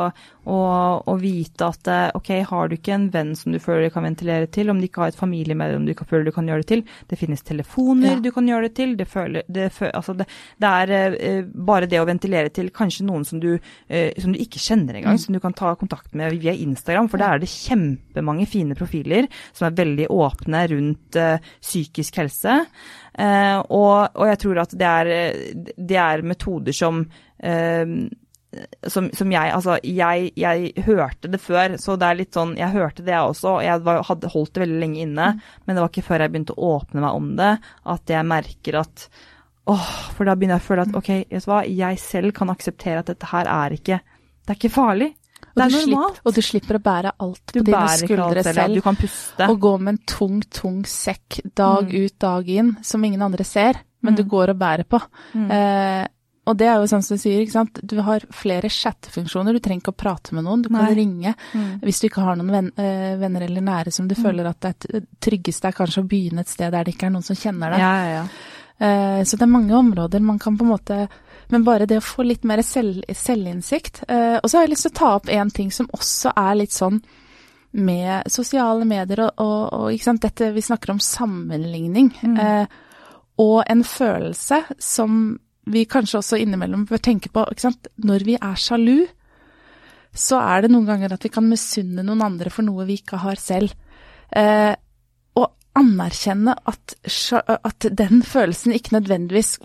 å, 0.45 0.57
å, 0.99 1.15
vite 1.21 1.69
at 1.71 1.89
eh, 1.89 2.09
ok, 2.17 2.31
har 2.49 2.69
du 2.69 2.75
ikke 2.75 2.93
en 2.95 3.07
venn 3.13 3.31
som 3.39 3.55
du 3.55 3.59
føler 3.61 3.87
du 3.87 3.93
kan 3.93 4.05
ventilere 4.05 4.49
til, 4.51 4.69
om 4.69 4.81
du 4.81 4.87
ikke 4.89 5.05
har 5.05 5.13
et 5.13 5.19
familiemedlem 5.19 5.87
du 5.87 5.93
ikke 5.93 6.07
føler 6.09 6.27
du 6.27 6.33
kan 6.35 6.49
gjøre 6.49 6.65
det 6.65 6.69
til, 6.73 6.83
det 7.09 7.19
finnes 7.21 7.45
telefoner 7.47 8.17
ja. 8.17 8.19
du 8.25 8.29
kan 8.35 8.49
gjøre 8.51 8.67
det 8.67 8.75
til, 8.77 8.97
det, 8.99 9.07
føler, 9.09 9.47
det, 9.47 9.69
altså 9.89 10.17
det, 10.19 10.27
det 10.61 10.73
er 10.83 11.15
uh, 11.15 11.55
bare 11.71 11.89
det 11.89 12.01
å 12.01 12.09
ventilere 12.09 12.51
til 12.53 12.69
kanskje 12.75 13.07
noen 13.07 13.25
som 13.27 13.41
du, 13.41 13.55
uh, 13.55 14.11
som 14.21 14.35
du 14.35 14.41
ikke 14.41 14.61
kjenner 14.61 14.99
engang, 14.99 15.17
mm. 15.17 15.23
som 15.23 15.37
du 15.37 15.41
kan 15.43 15.55
ta 15.55 15.71
kontakt 15.79 16.13
med 16.17 16.35
via 16.35 16.53
Instagram, 16.65 17.09
for 17.09 17.21
der 17.21 17.37
er 17.37 17.45
det 17.45 17.51
kjempemange 17.53 18.49
fine 18.51 18.77
profiler 18.77 19.31
som 19.55 19.69
er 19.69 19.79
veldig 19.79 20.11
åpne 20.13 20.67
rundt 20.75 21.19
uh, 21.21 21.39
psykisk 21.63 22.21
helse. 22.21 22.59
Uh, 23.15 23.61
og, 23.71 24.11
og, 24.11 24.25
jeg 24.27 24.39
tror 24.41 24.57
at 24.65 24.73
det 24.75 24.87
er, 24.91 25.09
det 25.79 25.99
er 26.03 26.23
metoder 26.27 26.75
som, 26.75 26.97
uh, 27.07 27.93
som, 28.91 29.07
som 29.15 29.31
jeg 29.31 29.53
Altså, 29.55 29.77
jeg, 29.83 30.33
jeg, 30.35 30.73
hørte 30.83 31.31
det 31.31 31.39
før, 31.43 31.77
så 31.79 31.95
det 31.99 32.09
er 32.09 32.19
litt 32.19 32.35
sånn 32.35 32.57
Jeg 32.59 32.75
hørte 32.75 33.05
det, 33.05 33.13
jeg 33.13 33.31
også, 33.31 33.53
og 33.53 33.63
jeg 33.63 33.85
var, 33.87 34.01
hadde 34.09 34.33
holdt 34.33 34.53
det 34.55 34.65
veldig 34.65 34.81
lenge 34.83 35.05
inne. 35.05 35.29
Mm. 35.35 35.45
Men 35.63 35.77
det 35.77 35.85
var 35.85 35.93
ikke 35.93 36.07
før 36.09 36.25
jeg 36.25 36.33
begynte 36.33 36.57
å 36.57 36.73
åpne 36.75 37.05
meg 37.05 37.21
om 37.21 37.31
det, 37.39 37.53
at 37.95 38.15
jeg 38.17 38.31
merker 38.33 38.81
at 38.83 39.07
Åh, 39.65 39.93
for 40.13 40.27
da 40.27 40.35
begynner 40.37 40.59
jeg 40.59 40.61
å 40.61 40.67
føle 40.67 40.83
at 40.85 40.97
OK, 40.99 41.07
vet 41.31 41.45
du 41.47 41.49
hva, 41.49 41.63
jeg 41.65 41.97
selv 41.97 42.35
kan 42.37 42.51
akseptere 42.53 43.01
at 43.01 43.07
dette 43.09 43.31
her 43.31 43.47
er 43.49 43.73
ikke 43.73 43.97
Det 43.97 44.53
er 44.53 44.59
ikke 44.59 44.75
farlig. 44.75 45.07
Det 45.55 45.63
er 45.63 45.71
normalt. 45.71 46.17
Slipper, 46.17 46.27
og 46.27 46.35
du 46.35 46.41
slipper 46.43 46.79
å 46.79 46.83
bære 46.83 47.13
alt 47.25 47.43
du 47.53 47.59
på 47.59 47.65
dine 47.69 47.83
skuldre 48.01 48.41
alt, 48.41 48.49
selv. 48.57 48.75
Du 48.75 48.85
kan 48.85 48.97
puste. 48.99 49.47
Og 49.51 49.61
gå 49.63 49.75
med 49.79 49.93
en 49.93 50.01
tung, 50.09 50.41
tung 50.51 50.81
sekk 50.89 51.39
dag 51.55 51.87
mm. 51.87 51.95
ut, 51.95 52.15
dag 52.25 52.51
inn, 52.57 52.73
som 52.83 53.05
ingen 53.07 53.23
andre 53.23 53.47
ser, 53.47 53.79
men 54.03 54.15
mm. 54.15 54.19
du 54.19 54.27
går 54.35 54.51
og 54.51 54.59
bærer 54.59 54.89
på. 54.89 54.99
Mm. 55.33 55.47
Eh, 55.55 56.03
og 56.45 56.57
det 56.59 56.67
er 56.69 56.77
jo 56.77 56.89
sånn 56.89 57.01
som 57.01 57.17
du 57.17 57.21
sier, 57.23 57.39
ikke 57.41 57.55
sant. 57.55 57.79
Du 57.81 57.95
har 58.05 58.25
flere 58.35 58.69
chattefunksjoner. 58.69 59.55
Du 59.55 59.63
trenger 59.63 59.81
ikke 59.81 59.95
å 59.95 59.97
prate 59.97 60.35
med 60.37 60.45
noen. 60.45 60.61
Du 60.61 60.69
kan 60.69 60.83
Nei. 60.83 60.91
ringe 60.99 61.33
mm. 61.33 61.79
hvis 61.81 62.03
du 62.03 62.05
ikke 62.09 62.25
har 62.25 62.37
noen 62.37 62.51
ven, 62.53 62.67
øh, 62.77 63.15
venner 63.21 63.47
eller 63.47 63.65
nære 63.65 63.93
som 63.95 64.09
du 64.09 64.13
mm. 64.13 64.21
føler 64.21 64.51
at 64.51 64.67
det 64.67 65.01
tryggeste 65.25 65.71
er 65.71 65.77
kanskje 65.79 66.03
å 66.03 66.09
begynne 66.11 66.45
et 66.45 66.51
sted 66.51 66.69
der 66.75 66.85
det 66.85 66.93
ikke 66.93 67.09
er 67.09 67.15
noen 67.15 67.25
som 67.25 67.39
kjenner 67.39 67.73
deg. 67.73 67.81
Ja, 67.81 67.95
ja, 67.97 68.19
ja. 68.19 68.27
Eh, 68.75 69.23
så 69.25 69.39
det 69.39 69.47
er 69.47 69.55
mange 69.55 69.73
områder 69.77 70.21
man 70.21 70.37
kan 70.39 70.57
på 70.59 70.67
en 70.67 70.73
måte 70.75 70.99
men 71.51 71.65
bare 71.65 71.87
det 71.89 71.99
å 72.01 72.05
få 72.05 72.25
litt 72.25 72.45
mer 72.47 72.61
selv, 72.65 73.03
selvinnsikt. 73.13 74.03
Eh, 74.07 74.37
og 74.39 74.49
så 74.49 74.57
har 74.57 74.65
jeg 74.65 74.73
lyst 74.73 74.87
til 74.87 74.93
å 74.95 74.99
ta 74.99 75.11
opp 75.19 75.29
en 75.29 75.53
ting 75.53 75.71
som 75.73 75.89
også 75.93 76.33
er 76.35 76.59
litt 76.61 76.75
sånn 76.75 76.99
med 77.75 78.31
sosiale 78.31 78.85
medier 78.87 79.25
og, 79.25 79.41
og, 79.43 79.91
og 79.91 80.21
dette 80.23 80.51
vi 80.55 80.63
snakker 80.63 80.93
om 80.93 81.01
sammenligning. 81.03 82.11
Mm. 82.23 82.37
Eh, 82.39 82.81
og 83.43 83.57
en 83.67 83.83
følelse 83.83 84.61
som 84.79 85.35
vi 85.65 85.83
kanskje 85.89 86.21
også 86.21 86.39
innimellom 86.39 86.85
bør 86.87 87.01
tenke 87.03 87.31
på. 87.33 87.43
Når 88.05 88.25
vi 88.25 88.37
er 88.37 88.59
sjalu, 88.59 89.05
så 90.15 90.39
er 90.39 90.63
det 90.63 90.71
noen 90.71 90.87
ganger 90.87 91.15
at 91.15 91.25
vi 91.25 91.33
kan 91.33 91.47
misunne 91.49 92.05
noen 92.05 92.23
andre 92.23 92.53
for 92.53 92.65
noe 92.67 92.85
vi 92.87 92.99
ikke 93.01 93.19
har 93.25 93.41
selv. 93.41 93.73
Eh, 94.31 94.71
og 95.35 95.49
anerkjenne 95.75 96.55
at, 96.71 96.95
at 97.03 97.89
den 97.91 98.23
følelsen 98.23 98.75
ikke 98.77 98.95
nødvendigvis 98.99 99.57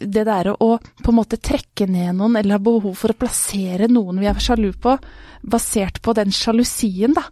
det 0.00 0.24
derre 0.28 0.54
å 0.54 0.76
på 0.78 1.12
en 1.12 1.18
måte 1.18 1.40
trekke 1.40 1.86
ned 1.90 2.16
noen, 2.18 2.38
eller 2.38 2.58
ha 2.58 2.62
behov 2.62 2.94
for 2.98 3.12
å 3.12 3.18
plassere 3.18 3.90
noen 3.90 4.20
vi 4.22 4.30
er 4.30 4.40
sjalu 4.40 4.72
på, 4.80 4.96
basert 5.42 6.00
på 6.02 6.14
den 6.18 6.32
sjalusien, 6.34 7.16
da. 7.18 7.26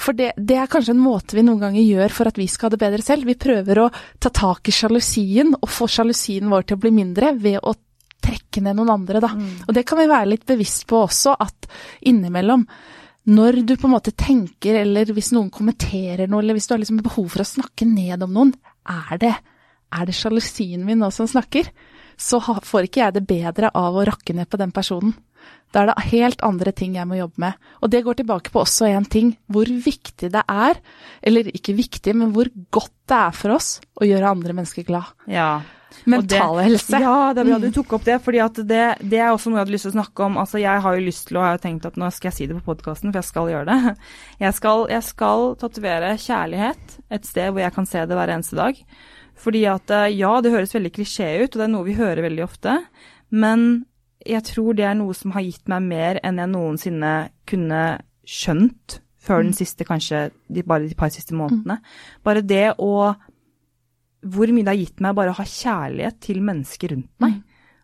For 0.00 0.16
det, 0.16 0.32
det, 0.38 0.56
er 0.56 0.70
kanskje 0.70 0.94
en 0.94 1.02
måte 1.02 1.36
vi 1.36 1.44
noen 1.44 1.60
ganger 1.60 1.84
gjør 1.84 2.14
for 2.16 2.30
at 2.30 2.38
vi 2.40 2.46
skal 2.48 2.70
ha 2.70 2.72
det 2.72 2.80
bedre 2.80 3.04
selv. 3.04 3.28
Vi 3.28 3.36
prøver 3.36 3.82
å 3.82 3.90
ta 4.22 4.30
tak 4.32 4.70
i 4.70 4.72
sjalusien 4.72 5.52
og 5.58 5.68
få 5.68 5.90
sjalusien 5.90 6.48
vår 6.48 6.64
til 6.64 6.78
å 6.78 6.82
bli 6.86 6.92
mindre 7.02 7.34
ved 7.36 7.58
å 7.60 7.74
trekke 8.20 8.62
ned 8.64 8.78
noen 8.78 8.94
andre, 8.94 9.20
da. 9.20 9.32
Mm. 9.36 9.50
Og 9.66 9.76
det 9.76 9.84
kan 9.88 10.00
vi 10.00 10.08
være 10.08 10.30
litt 10.32 10.46
bevisst 10.48 10.86
på 10.88 11.02
også, 11.04 11.36
at 11.36 11.68
innimellom 12.08 12.64
når 13.30 13.60
du 13.68 13.74
på 13.76 13.88
en 13.88 13.94
måte 13.94 14.14
tenker, 14.16 14.80
eller 14.80 15.10
hvis 15.12 15.30
noen 15.36 15.50
kommenterer 15.52 16.28
noe, 16.28 16.40
eller 16.40 16.56
hvis 16.56 16.66
du 16.68 16.74
har 16.74 16.80
liksom 16.80 17.02
behov 17.04 17.28
for 17.34 17.44
å 17.44 17.50
snakke 17.50 17.88
ned 17.88 18.24
om 18.24 18.32
noen, 18.32 18.54
er 18.88 19.20
det, 19.20 19.34
er 19.92 20.08
det 20.08 20.16
sjalusien 20.16 20.84
min 20.86 21.02
nå 21.02 21.10
som 21.14 21.28
snakker? 21.28 21.68
Så 22.20 22.40
får 22.44 22.86
ikke 22.86 23.02
jeg 23.02 23.16
det 23.16 23.26
bedre 23.28 23.72
av 23.76 23.96
å 23.96 24.04
rakke 24.06 24.36
ned 24.36 24.50
på 24.50 24.60
den 24.60 24.74
personen. 24.76 25.16
Da 25.70 25.84
er 25.84 25.90
det 25.92 26.10
helt 26.10 26.40
andre 26.42 26.72
ting 26.74 26.96
jeg 26.98 27.06
må 27.06 27.16
jobbe 27.20 27.44
med. 27.44 27.58
Og 27.80 27.92
det 27.92 28.02
går 28.04 28.20
tilbake 28.20 28.52
på 28.52 28.62
også 28.64 28.88
én 28.90 29.06
ting, 29.08 29.36
hvor 29.46 29.70
viktig 29.70 30.32
det 30.34 30.42
er, 30.50 30.80
eller 31.22 31.50
ikke 31.54 31.76
viktig, 31.78 32.14
men 32.18 32.32
hvor 32.34 32.50
godt 32.74 32.94
det 33.10 33.18
er 33.18 33.36
for 33.36 33.54
oss 33.54 33.76
å 33.94 34.08
gjøre 34.08 34.32
andre 34.34 34.56
mennesker 34.58 34.86
glad. 34.88 35.14
Ja. 35.30 35.60
Mentale 36.10 36.64
helse. 36.64 36.98
Ja, 37.02 37.30
det 37.34 37.42
er 37.42 37.48
bra 37.50 37.58
du 37.62 37.68
tok 37.74 37.94
opp 37.98 38.04
det. 38.06 38.18
For 38.24 38.34
det, 38.34 38.66
det, 38.66 39.20
er 39.20 39.30
også 39.30 39.50
noe 39.50 39.60
jeg 39.60 39.66
hadde 39.66 39.74
lyst 39.74 39.86
til 39.86 39.92
å 39.92 39.98
snakke 39.98 40.26
om. 40.26 40.38
Altså, 40.42 40.60
Jeg 40.62 40.82
har 40.84 40.96
jo 40.96 41.06
lyst 41.06 41.26
til, 41.28 41.38
å 41.38 41.46
har 41.46 41.62
tenkt 41.62 41.86
at 41.86 41.98
nå 42.00 42.10
skal 42.14 42.30
jeg 42.30 42.38
si 42.38 42.50
det 42.50 42.58
på 42.58 42.66
podkasten, 42.72 43.12
for 43.12 43.20
jeg 43.20 43.30
skal 43.30 43.50
gjøre 43.52 43.70
det. 43.70 43.94
Jeg 44.46 44.56
skal, 44.56 44.86
jeg 44.88 45.04
skal 45.04 45.50
tatovere 45.60 46.14
kjærlighet 46.16 46.94
et 47.12 47.26
sted 47.28 47.50
hvor 47.50 47.60
jeg 47.60 47.74
kan 47.74 47.86
se 47.88 48.00
det 48.08 48.16
hver 48.16 48.30
eneste 48.32 48.56
dag. 48.56 48.78
Fordi 49.40 49.64
at 49.70 49.92
eh, 49.94 50.10
ja, 50.18 50.32
det 50.44 50.52
høres 50.52 50.74
veldig 50.76 50.92
klisjé 50.96 51.30
ut, 51.40 51.52
og 51.52 51.58
det 51.58 51.66
er 51.66 51.72
noe 51.72 51.88
vi 51.88 51.98
hører 51.98 52.24
veldig 52.26 52.44
ofte. 52.44 52.76
Men 53.32 53.86
jeg 54.26 54.44
tror 54.50 54.76
det 54.76 54.84
er 54.84 54.98
noe 54.98 55.16
som 55.16 55.32
har 55.32 55.46
gitt 55.46 55.70
meg 55.72 55.86
mer 55.86 56.20
enn 56.26 56.40
jeg 56.42 56.52
noensinne 56.52 57.14
kunne 57.48 57.84
skjønt 58.28 59.00
før 59.20 59.44
den 59.44 59.54
mm. 59.54 59.58
siste, 59.58 59.86
kanskje 59.88 60.28
de, 60.48 60.64
bare 60.64 60.88
de 60.88 60.96
par 60.96 61.12
siste 61.12 61.36
månedene. 61.36 61.78
Bare 62.24 62.44
det 62.44 62.72
å 62.80 62.92
hvor 64.20 64.50
mye 64.52 64.66
det 64.66 64.74
har 64.74 64.80
gitt 64.80 65.00
meg 65.00 65.16
bare 65.16 65.32
å 65.32 65.38
ha 65.38 65.46
kjærlighet 65.48 66.18
til 66.20 66.42
mennesker 66.44 66.92
rundt 66.92 67.12
meg. 67.24 67.38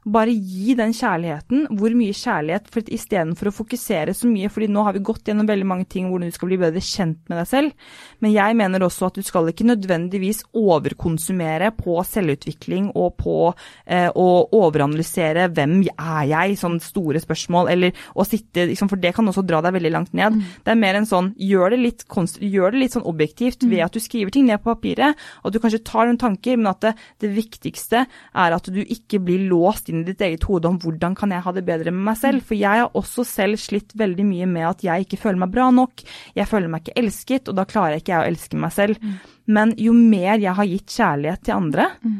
Bare 0.07 0.31
gi 0.31 0.77
den 0.79 0.93
kjærligheten. 0.95 1.65
Hvor 1.75 1.95
mye 1.99 2.15
kjærlighet 2.15 2.69
for 2.71 2.87
istedenfor 2.95 3.51
å 3.51 3.55
fokusere 3.57 4.15
så 4.15 4.29
mye, 4.31 4.51
fordi 4.53 4.69
nå 4.71 4.85
har 4.87 4.95
vi 4.95 5.03
gått 5.07 5.27
gjennom 5.27 5.49
veldig 5.49 5.67
mange 5.67 5.89
ting 5.91 6.07
hvordan 6.11 6.31
du 6.31 6.37
skal 6.37 6.51
bli 6.53 6.59
bedre 6.61 6.83
kjent 6.85 7.25
med 7.27 7.41
deg 7.41 7.49
selv. 7.51 7.89
Men 8.23 8.35
jeg 8.35 8.57
mener 8.61 8.85
også 8.87 9.09
at 9.09 9.19
du 9.19 9.27
skal 9.27 9.51
ikke 9.51 9.67
nødvendigvis 9.67 10.45
overkonsumere 10.55 11.73
på 11.75 11.97
selvutvikling 12.07 12.93
og 12.95 13.17
på 13.19 13.37
eh, 13.51 14.07
å 14.07 14.29
overanalysere 14.61 15.49
hvem 15.57 15.81
er 15.91 16.23
jeg, 16.31 16.61
sånn 16.61 16.79
store 16.83 17.23
spørsmål, 17.23 17.73
eller 17.75 18.07
å 18.15 18.27
sitte 18.27 18.69
liksom, 18.71 18.93
For 18.93 19.03
det 19.03 19.11
kan 19.17 19.27
også 19.27 19.43
dra 19.43 19.59
deg 19.65 19.75
veldig 19.75 19.93
langt 19.93 20.15
ned. 20.15 20.39
Mm. 20.39 20.55
Det 20.63 20.73
er 20.73 20.81
mer 20.85 21.01
en 21.01 21.09
sånn 21.09 21.33
gjør 21.35 21.75
det 21.75 21.81
litt, 21.83 22.07
gjør 22.07 22.77
det 22.77 22.85
litt 22.85 22.95
sånn 22.95 23.09
objektivt 23.11 23.67
mm. 23.67 23.73
ved 23.75 23.85
at 23.89 23.99
du 23.99 24.03
skriver 24.03 24.31
ting 24.35 24.47
ned 24.47 24.63
på 24.63 24.71
papiret, 24.71 25.19
at 25.43 25.53
du 25.55 25.59
kanskje 25.63 25.83
tar 25.87 26.07
noen 26.07 26.21
tanker, 26.21 26.59
men 26.61 26.71
at 26.71 26.87
det, 26.87 26.95
det 27.25 27.35
viktigste 27.35 28.07
er 28.07 28.57
at 28.57 28.71
du 28.71 28.81
ikke 28.85 29.19
blir 29.27 29.49
låst 29.51 29.91
inn 29.91 29.96
inn 29.97 30.05
i 30.05 30.11
ditt 30.11 30.23
eget 30.27 30.45
hode 30.47 30.69
om 30.69 30.77
hvordan 30.83 31.17
kan 31.19 31.33
jeg 31.33 31.45
ha 31.47 31.55
det 31.57 31.65
bedre 31.67 31.95
med 31.95 32.05
meg 32.11 32.19
selv. 32.21 32.45
For 32.47 32.59
jeg 32.59 32.83
har 32.83 32.93
også 32.99 33.25
selv 33.27 33.61
slitt 33.61 33.97
veldig 33.97 34.27
mye 34.29 34.49
med 34.51 34.69
at 34.69 34.85
jeg 34.87 35.07
ikke 35.07 35.21
føler 35.25 35.43
meg 35.47 35.55
bra 35.55 35.71
nok. 35.75 36.05
Jeg 36.37 36.51
føler 36.51 36.73
meg 36.73 36.85
ikke 36.85 36.99
elsket, 37.03 37.51
og 37.51 37.59
da 37.59 37.67
klarer 37.69 38.01
ikke 38.01 38.15
jeg 38.15 38.23
å 38.23 38.31
elske 38.35 38.61
meg 38.61 38.77
selv. 38.77 39.01
Mm. 39.01 39.17
Men 39.57 39.75
jo 39.81 39.97
mer 39.97 40.37
jeg 40.43 40.57
har 40.59 40.71
gitt 40.71 40.95
kjærlighet 41.01 41.45
til 41.47 41.57
andre, 41.57 41.91
mm. 42.03 42.17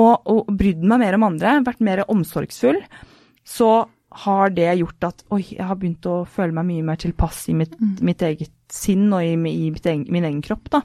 og, 0.00 0.14
og 0.30 0.54
brydd 0.54 0.84
meg 0.84 1.04
mer 1.04 1.18
om 1.18 1.28
andre, 1.30 1.58
vært 1.66 1.84
mer 1.86 2.04
omsorgsfull, 2.10 2.80
så 3.44 3.72
har 4.24 4.52
det 4.54 4.68
gjort 4.78 5.06
at 5.08 5.24
oi, 5.34 5.42
jeg 5.56 5.66
har 5.66 5.78
begynt 5.78 6.06
å 6.06 6.20
føle 6.30 6.54
meg 6.54 6.68
mye 6.68 6.84
mer 6.86 7.00
tilpass 7.02 7.48
i 7.50 7.56
mitt, 7.58 7.74
mm. 7.80 7.96
mitt 8.06 8.22
eget 8.22 8.52
sinn 8.72 9.12
og 9.12 9.24
i, 9.24 9.34
i 9.34 9.70
egen, 9.74 10.04
min 10.12 10.26
egen 10.26 10.40
kropp. 10.44 10.70
Da. 10.72 10.80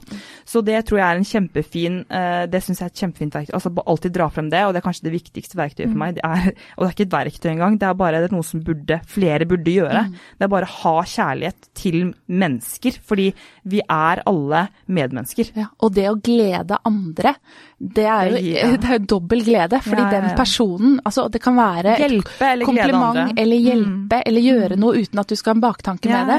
Så 0.48 0.62
det 0.66 0.78
tror 0.88 1.00
jeg 1.00 1.06
er 1.06 1.20
en 1.20 1.26
kjempefin 1.26 2.00
uh, 2.10 2.44
Det 2.50 2.62
syns 2.64 2.82
jeg 2.82 2.88
er 2.88 2.92
et 2.92 3.02
kjempefint 3.04 3.36
verktøy. 3.36 3.54
Altså 3.56 3.72
alltid 3.84 4.14
dra 4.16 4.28
frem 4.32 4.50
det, 4.52 4.62
og 4.66 4.74
det 4.74 4.82
er 4.82 4.86
kanskje 4.86 5.08
det 5.08 5.14
viktigste 5.16 5.58
verktøyet 5.60 5.88
for 5.88 5.96
mm. 5.96 6.04
meg. 6.04 6.18
Det 6.18 6.24
er, 6.26 6.50
og 6.76 6.84
det 6.84 6.88
er 6.88 6.96
ikke 6.96 7.08
et 7.08 7.16
verktøy 7.16 7.50
engang, 7.54 7.78
det 7.80 7.88
er 7.88 7.98
bare 8.00 8.22
det 8.22 8.30
er 8.30 8.36
noe 8.36 8.46
som 8.46 8.64
burde, 8.66 9.00
flere 9.10 9.48
burde 9.50 9.76
gjøre. 9.76 10.04
Mm. 10.08 10.18
Det 10.38 10.46
er 10.46 10.52
bare 10.56 10.70
ha 10.76 10.94
kjærlighet 11.14 11.70
til 11.80 11.98
mennesker, 12.26 13.00
fordi 13.06 13.30
vi 13.70 13.82
er 13.84 14.22
alle 14.28 14.64
medmennesker. 14.90 15.52
Ja, 15.58 15.70
og 15.80 15.94
det 15.96 16.06
å 16.10 16.16
glede 16.20 16.78
andre, 16.88 17.34
det 17.80 18.06
er 18.06 18.30
jo, 18.30 18.42
ja. 18.50 18.72
det 18.76 18.90
er 18.90 19.00
jo 19.00 19.06
dobbel 19.16 19.44
glede. 19.46 19.80
Fordi 19.84 20.04
ja, 20.04 20.10
den 20.18 20.34
personen 20.38 20.98
Altså, 21.06 21.26
det 21.32 21.40
kan 21.42 21.56
være 21.56 21.94
hjelpe, 21.98 22.46
et 22.46 22.62
kompliment 22.66 23.38
eller 23.38 23.62
hjelpe 23.62 24.20
mm. 24.20 24.26
eller 24.26 24.44
gjøre 24.44 24.76
noe 24.80 25.00
uten 25.00 25.22
at 25.22 25.30
du 25.30 25.36
skal 25.38 25.54
ha 25.54 25.56
en 25.56 25.64
baktanke 25.64 26.10
med 26.10 26.30
det. 26.30 26.38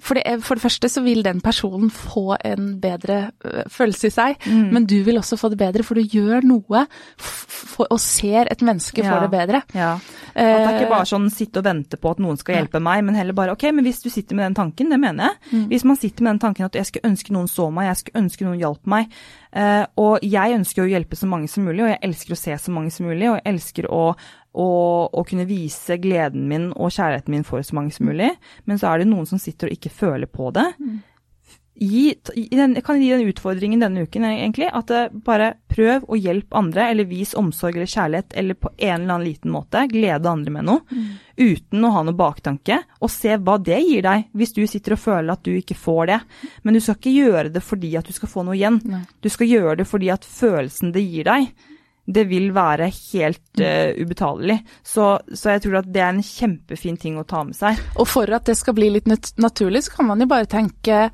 For 0.00 0.18
det, 0.18 0.40
for 0.46 0.58
det, 0.58 0.64
første 0.64 0.90
så 0.92 1.02
vil 1.04 1.22
den 1.24 1.42
personen 1.44 1.90
få 1.92 2.36
en 2.46 2.72
bedre 2.82 3.20
uh, 3.44 3.62
følelse 3.70 4.10
i 4.10 4.14
seg, 4.14 4.46
mm. 4.46 4.66
men 4.74 4.86
du 4.88 4.98
vil 5.06 5.20
også 5.20 5.38
få 5.40 5.52
det 5.52 5.60
bedre, 5.60 5.84
for 5.86 5.98
du 5.98 6.16
gjør 6.18 6.46
noe 6.46 6.84
for, 7.20 7.86
og 7.90 8.00
ser 8.02 8.50
et 8.50 8.64
menneske 8.66 9.04
ja. 9.04 9.12
få 9.12 9.20
det 9.24 9.30
bedre. 9.32 9.62
Ja. 9.76 9.92
At 10.30 10.40
det 10.40 10.66
er 10.66 10.76
ikke 10.78 10.92
bare 10.92 11.08
sånn 11.10 11.28
sitte 11.32 11.60
og 11.60 11.66
vente 11.66 11.98
på 12.00 12.12
at 12.14 12.20
noen 12.22 12.38
skal 12.40 12.56
hjelpe 12.60 12.80
ja. 12.80 12.86
meg, 12.86 13.04
men 13.06 13.18
heller 13.18 13.36
bare 13.36 13.56
ok, 13.56 13.68
men 13.76 13.86
hvis 13.86 14.02
du 14.04 14.10
sitter 14.12 14.38
med 14.38 14.48
den 14.48 14.58
tanken, 14.60 14.92
det 14.92 15.00
mener 15.02 15.30
jeg. 15.30 15.40
Mm. 15.50 15.66
Hvis 15.72 15.86
man 15.88 16.00
sitter 16.00 16.26
med 16.26 16.34
den 16.34 16.42
tanken 16.46 16.68
at 16.68 16.78
jeg 16.78 16.88
skulle 16.88 17.10
ønske 17.10 17.36
noen 17.36 17.50
så 17.50 17.68
meg, 17.74 17.90
jeg 17.90 18.02
skulle 18.02 18.24
ønske 18.24 18.46
noen 18.46 18.60
hjalp 18.62 18.92
meg, 18.94 19.16
uh, 19.56 19.84
og 20.00 20.26
jeg 20.26 20.58
ønsker 20.58 20.84
å 20.84 20.90
hjelpe 20.90 21.18
så 21.18 21.30
mange 21.30 21.50
som 21.50 21.66
mulig, 21.68 21.84
og 21.84 21.92
jeg 21.92 22.02
elsker 22.10 22.36
å 22.36 22.40
se 22.40 22.60
så 22.66 22.74
mange 22.74 22.94
som 22.94 23.08
mulig, 23.10 23.26
og 23.28 23.40
jeg 23.40 23.48
elsker 23.54 23.90
å 23.90 24.04
og, 24.54 25.14
og, 25.14 25.26
kunne 25.28 25.46
vise 25.46 25.98
gleden 26.02 26.48
min 26.50 26.70
og 26.74 26.90
kjærligheten 26.90 27.34
min 27.34 27.46
for 27.46 27.62
så 27.62 27.76
mange 27.76 27.94
som 27.94 28.08
mulig. 28.10 28.32
Men 28.66 28.80
så 28.80 28.90
er 28.90 29.02
det 29.02 29.10
noen 29.10 29.28
som 29.28 29.38
sitter 29.38 29.70
og 29.70 29.78
ikke 29.78 29.92
føler 29.94 30.30
på 30.30 30.50
det. 30.56 30.66
Mm. 30.80 30.98
Gi, 31.80 32.12
den, 32.34 32.74
jeg 32.76 32.84
kan 32.84 32.98
gi 33.00 33.06
den 33.08 33.22
utfordringen 33.30 33.80
denne 33.80 34.02
uken, 34.04 34.26
egentlig. 34.28 34.66
At 34.68 34.90
bare 35.24 35.54
prøv 35.70 36.04
å 36.12 36.18
hjelpe 36.18 36.58
andre, 36.58 36.90
eller 36.92 37.08
vis 37.08 37.32
omsorg 37.38 37.78
eller 37.78 37.88
kjærlighet, 37.88 38.34
eller 38.36 38.58
på 38.58 38.72
en 38.74 38.98
eller 38.98 39.14
annen 39.14 39.24
liten 39.24 39.54
måte. 39.54 39.86
Glede 39.88 40.28
andre 40.28 40.52
med 40.52 40.68
noe. 40.68 40.84
Mm. 40.90 41.06
Uten 41.40 41.86
å 41.86 41.94
ha 41.94 42.02
noe 42.04 42.18
baktanke. 42.18 42.82
Og 43.00 43.08
se 43.14 43.38
hva 43.38 43.56
det 43.64 43.80
gir 43.86 44.04
deg, 44.04 44.28
hvis 44.36 44.52
du 44.58 44.60
sitter 44.68 44.98
og 44.98 45.04
føler 45.06 45.32
at 45.32 45.46
du 45.46 45.54
ikke 45.54 45.78
får 45.78 46.10
det. 46.10 46.20
Men 46.66 46.76
du 46.76 46.82
skal 46.84 46.98
ikke 46.98 47.16
gjøre 47.16 47.54
det 47.54 47.64
fordi 47.64 47.94
at 48.02 48.12
du 48.12 48.18
skal 48.18 48.34
få 48.34 48.44
noe 48.44 48.58
igjen. 48.58 48.76
Nei. 48.84 49.04
Du 49.24 49.32
skal 49.32 49.48
gjøre 49.48 49.78
det 49.80 49.88
fordi 49.88 50.12
at 50.12 50.28
følelsen 50.28 50.92
det 50.92 51.06
gir 51.06 51.30
deg, 51.30 51.48
det 52.10 52.26
vil 52.30 52.50
være 52.56 52.90
helt 52.90 53.62
uh, 53.62 53.90
ubetalelig. 54.00 54.60
Så, 54.82 55.12
så, 55.32 55.54
jeg 55.54 55.64
tror 55.66 55.80
at 55.80 55.90
det 55.92 56.02
er 56.02 56.14
en 56.14 56.24
kjempefin 56.24 56.98
ting 57.00 57.18
å 57.20 57.26
ta 57.28 57.42
med 57.46 57.58
seg. 57.58 57.80
Og 57.96 58.08
for 58.10 58.30
at 58.34 58.48
det 58.50 58.58
skal 58.58 58.76
bli 58.78 58.90
litt 58.96 59.10
naturlig, 59.10 59.84
så 59.86 59.98
kan 59.98 60.10
man 60.10 60.22
jo 60.22 60.30
bare 60.30 60.50
tenke 60.50 61.08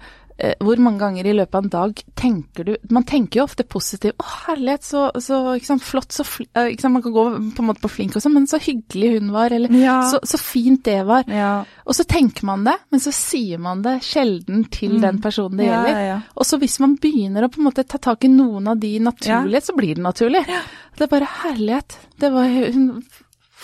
hvor 0.61 0.81
mange 0.85 1.01
ganger 1.01 1.27
i 1.27 1.33
løpet 1.33 1.57
av 1.57 1.65
en 1.65 1.73
dag 1.73 2.01
tenker 2.19 2.67
du 2.69 2.75
Man 2.93 3.07
tenker 3.09 3.41
jo 3.41 3.47
ofte 3.47 3.65
positivt. 3.65 4.19
'Å, 4.21 4.27
herlighet, 4.47 4.85
så, 4.85 5.07
så 5.23 5.39
sant, 5.65 5.85
flott, 5.85 6.13
så 6.13 6.27
eh, 6.53 6.75
sant, 6.77 6.93
Man 6.93 7.05
kan 7.05 7.15
gå 7.15 7.25
på 7.57 7.65
en 7.65 7.69
måte 7.71 7.81
på 7.81 7.93
flink 7.93 8.19
og 8.19 8.25
sånn, 8.25 8.35
men 8.37 8.49
så 8.51 8.61
hyggelig 8.61 9.15
hun 9.17 9.33
var, 9.33 9.55
eller 9.57 9.73
ja. 9.73 9.97
så, 10.11 10.21
så, 10.29 10.41
fint 10.41 10.85
det 10.85 10.99
var. 11.09 11.25
Ja. 11.33 11.65
Og 11.89 11.97
så 11.97 12.05
tenker 12.09 12.45
man 12.49 12.67
det, 12.69 12.77
men 12.93 13.03
så 13.03 13.15
sier 13.17 13.63
man 13.63 13.81
det 13.87 13.99
sjelden 14.05 14.67
til 14.73 14.99
mm. 14.99 15.03
den 15.07 15.21
personen 15.25 15.61
det 15.63 15.71
gjelder. 15.71 16.01
Ja, 16.07 16.19
og 16.37 16.49
så 16.49 16.61
hvis 16.61 16.79
man 16.85 16.99
begynner 17.01 17.47
å 17.47 17.53
på 17.53 17.63
en 17.63 17.71
måte 17.71 17.87
ta 17.89 18.01
tak 18.03 18.29
i 18.29 18.33
noen 18.33 18.69
av 18.73 18.81
de 18.83 18.97
naturlige, 19.01 19.65
så 19.65 19.77
blir 19.77 19.97
det 19.97 20.05
naturlig. 20.05 20.45
Det 20.97 21.07
er 21.07 21.13
bare 21.13 21.33
herlighet. 21.43 21.97
Det 22.21 22.33
var 22.33 22.53
hun 22.53 22.91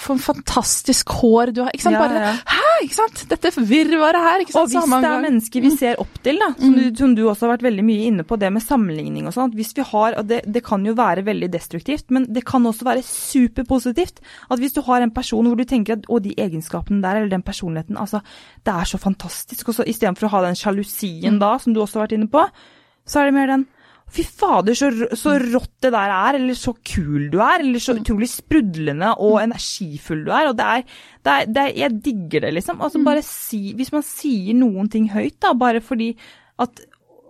for 0.03 0.17
en 0.17 0.23
fantastisk 0.23 1.13
hår 1.21 1.53
du 1.57 1.63
har. 1.65 1.73
Ikke 1.75 1.87
sant? 1.87 1.97
Ja, 1.97 2.03
Bare, 2.03 2.23
ja. 2.25 2.33
Hæ, 2.51 2.71
ikke 2.87 2.97
sant? 2.97 3.23
Dette 3.31 3.53
virvaret 3.57 4.25
her. 4.25 4.43
ikke 4.45 4.55
sant? 4.55 4.63
Og 4.63 4.73
hvis 4.73 4.95
det 5.05 5.11
er 5.11 5.25
mennesker 5.25 5.65
vi 5.65 5.73
ser 5.77 6.03
opp 6.03 6.19
til, 6.25 6.41
da, 6.43 6.51
som, 6.59 6.75
mm. 6.75 6.79
du, 6.79 7.01
som, 7.01 7.15
du, 7.19 7.23
også 7.31 7.47
har 7.47 7.55
vært 7.55 7.67
veldig 7.69 7.85
mye 7.87 8.09
inne 8.11 8.27
på, 8.27 8.39
det 8.41 8.53
med 8.55 8.65
sammenligning 8.65 9.29
og 9.31 9.37
sånn. 9.37 9.55
Hvis 9.57 9.75
vi 9.79 9.87
har, 9.93 10.19
og 10.21 10.31
det, 10.31 10.43
det, 10.47 10.65
kan 10.67 10.85
jo 10.87 10.97
være 10.99 11.27
veldig 11.27 11.51
destruktivt, 11.53 12.09
men 12.15 12.27
det 12.33 12.45
kan 12.49 12.67
også 12.69 12.89
være 12.89 13.05
superpositivt. 13.07 14.23
At 14.51 14.63
hvis 14.63 14.77
du 14.77 14.83
har 14.87 15.05
en 15.05 15.15
person 15.15 15.49
hvor 15.49 15.59
du 15.59 15.67
tenker 15.69 15.99
at 15.99 16.09
å, 16.11 16.21
de 16.23 16.35
egenskapene 16.39 17.03
der, 17.05 17.23
eller 17.23 17.33
den 17.33 17.47
personligheten, 17.47 18.01
altså, 18.01 18.23
det 18.67 18.75
er 18.75 18.91
så 18.91 19.01
fantastisk. 19.03 19.71
Og 19.71 19.79
så 19.79 19.87
istedenfor 19.89 20.29
å 20.29 20.35
ha 20.37 20.47
den 20.49 20.59
sjalusien 20.59 21.39
mm. 21.39 21.43
da, 21.43 21.55
som 21.63 21.75
du 21.75 21.83
også 21.83 22.01
har 22.01 22.09
vært 22.09 22.19
inne 22.19 22.31
på, 22.33 22.47
så 23.09 23.23
er 23.23 23.31
det 23.31 23.39
mer 23.39 23.51
den 23.51 23.69
Fy 24.13 24.25
fader, 24.29 24.77
så, 24.77 24.91
så, 25.17 25.39
rått 25.41 25.87
det 25.87 25.93
der 25.95 26.13
er, 26.13 26.37
eller 26.37 26.57
så 26.59 26.75
kul 26.77 27.31
du 27.33 27.39
er, 27.41 27.63
eller 27.63 27.81
så 27.81 27.95
mm. 27.95 28.03
utrolig 28.03 28.29
sprudlende 28.29 29.15
og 29.15 29.39
mm. 29.39 29.45
energifull 29.47 30.21
du 30.27 30.31
er. 30.37 30.51
Og 30.51 30.59
det 30.59 30.69
er, 30.69 30.85
det 31.25 31.35
er, 31.35 31.49
det 31.49 31.63
er 31.63 31.81
Jeg 31.81 31.99
digger 32.05 32.47
det, 32.47 32.55
liksom. 32.59 32.83
Altså, 32.85 33.01
mm. 33.01 33.09
bare 33.09 33.25
si 33.27 33.63
Hvis 33.79 33.93
man 33.95 34.05
sier 34.07 34.59
noen 34.59 34.93
ting 34.93 35.09
høyt, 35.15 35.39
da, 35.41 35.55
bare 35.57 35.81
fordi 35.81 36.13
at 36.61 36.83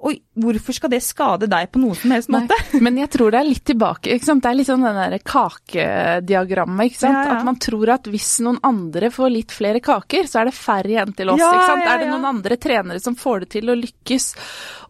Oi, 0.03 0.16
hvorfor 0.34 0.74
skal 0.74 0.90
det 0.90 0.98
skade 1.07 1.46
deg 1.46 1.68
på 1.70 1.78
noen 1.78 1.94
som 1.94 2.11
helst 2.11 2.30
måte? 2.32 2.57
Nei, 2.72 2.80
men 2.88 2.96
jeg 2.98 3.11
tror 3.14 3.30
det 3.30 3.38
er 3.38 3.46
litt 3.46 3.64
tilbake. 3.70 4.16
ikke 4.16 4.26
sant? 4.26 4.42
Det 4.42 4.50
er 4.50 4.59
litt 4.59 4.70
sånn 4.70 4.82
den 4.82 4.98
derre 4.98 5.20
kakediagrammet. 5.22 6.90
ikke 6.90 7.00
sant? 7.05 7.18
Ja, 7.20 7.24
ja. 7.28 7.36
At 7.36 7.46
man 7.46 7.59
tror 7.62 7.92
at 7.94 8.11
hvis 8.11 8.30
noen 8.42 8.59
andre 8.66 9.12
får 9.14 9.30
litt 9.30 9.55
flere 9.55 9.82
kaker, 9.84 10.26
så 10.26 10.42
er 10.42 10.50
det 10.50 10.57
færre 10.59 10.90
igjen 10.90 11.14
til 11.18 11.30
oss. 11.30 11.38
Ja, 11.38 11.53
ikke 11.55 11.68
sant? 11.70 11.86
Er 11.86 12.03
det 12.03 12.09
noen 12.11 12.26
andre 12.32 12.59
trenere 12.59 13.03
som 13.05 13.18
får 13.18 13.44
det 13.44 13.53
til 13.55 13.70
å 13.70 13.78
lykkes 13.78 14.28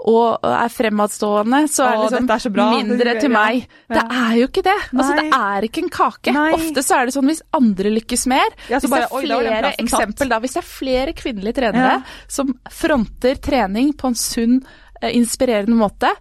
og 0.02 0.46
er 0.48 0.70
fremadstående, 0.72 1.60
så 1.70 1.84
er 1.86 1.98
det 2.00 2.22
liksom 2.24 2.56
er 2.58 2.72
mindre 2.72 3.14
til 3.20 3.32
meg. 3.32 3.66
Det 3.92 4.02
er 4.02 4.36
jo 4.40 4.48
ikke 4.48 4.64
det. 4.66 4.78
Altså, 4.90 5.12
det 5.18 5.26
er 5.38 5.66
ikke 5.68 5.84
en 5.84 5.92
kake. 5.94 6.34
Nei. 6.34 6.48
Ofte 6.56 6.84
så 6.86 6.98
er 6.98 7.08
det 7.08 7.14
sånn 7.14 7.28
hvis 7.30 7.42
andre 7.54 7.92
lykkes 7.92 8.24
mer 8.32 8.56
Hvis 8.66 8.88
det 8.88 9.02
er 9.02 9.12
flere 9.12 9.74
eksempel 9.76 10.32
da, 10.32 10.40
hvis 10.42 10.56
det 10.56 10.62
er 10.62 10.68
flere 10.68 11.14
kvinnelige 11.16 11.60
trenere 11.60 12.00
som 12.30 12.56
fronter 12.72 13.38
trening 13.42 13.92
på 13.98 14.10
en 14.10 14.18
sunn 14.18 14.62
inspirerende 15.10 15.76
måte, 15.78 16.12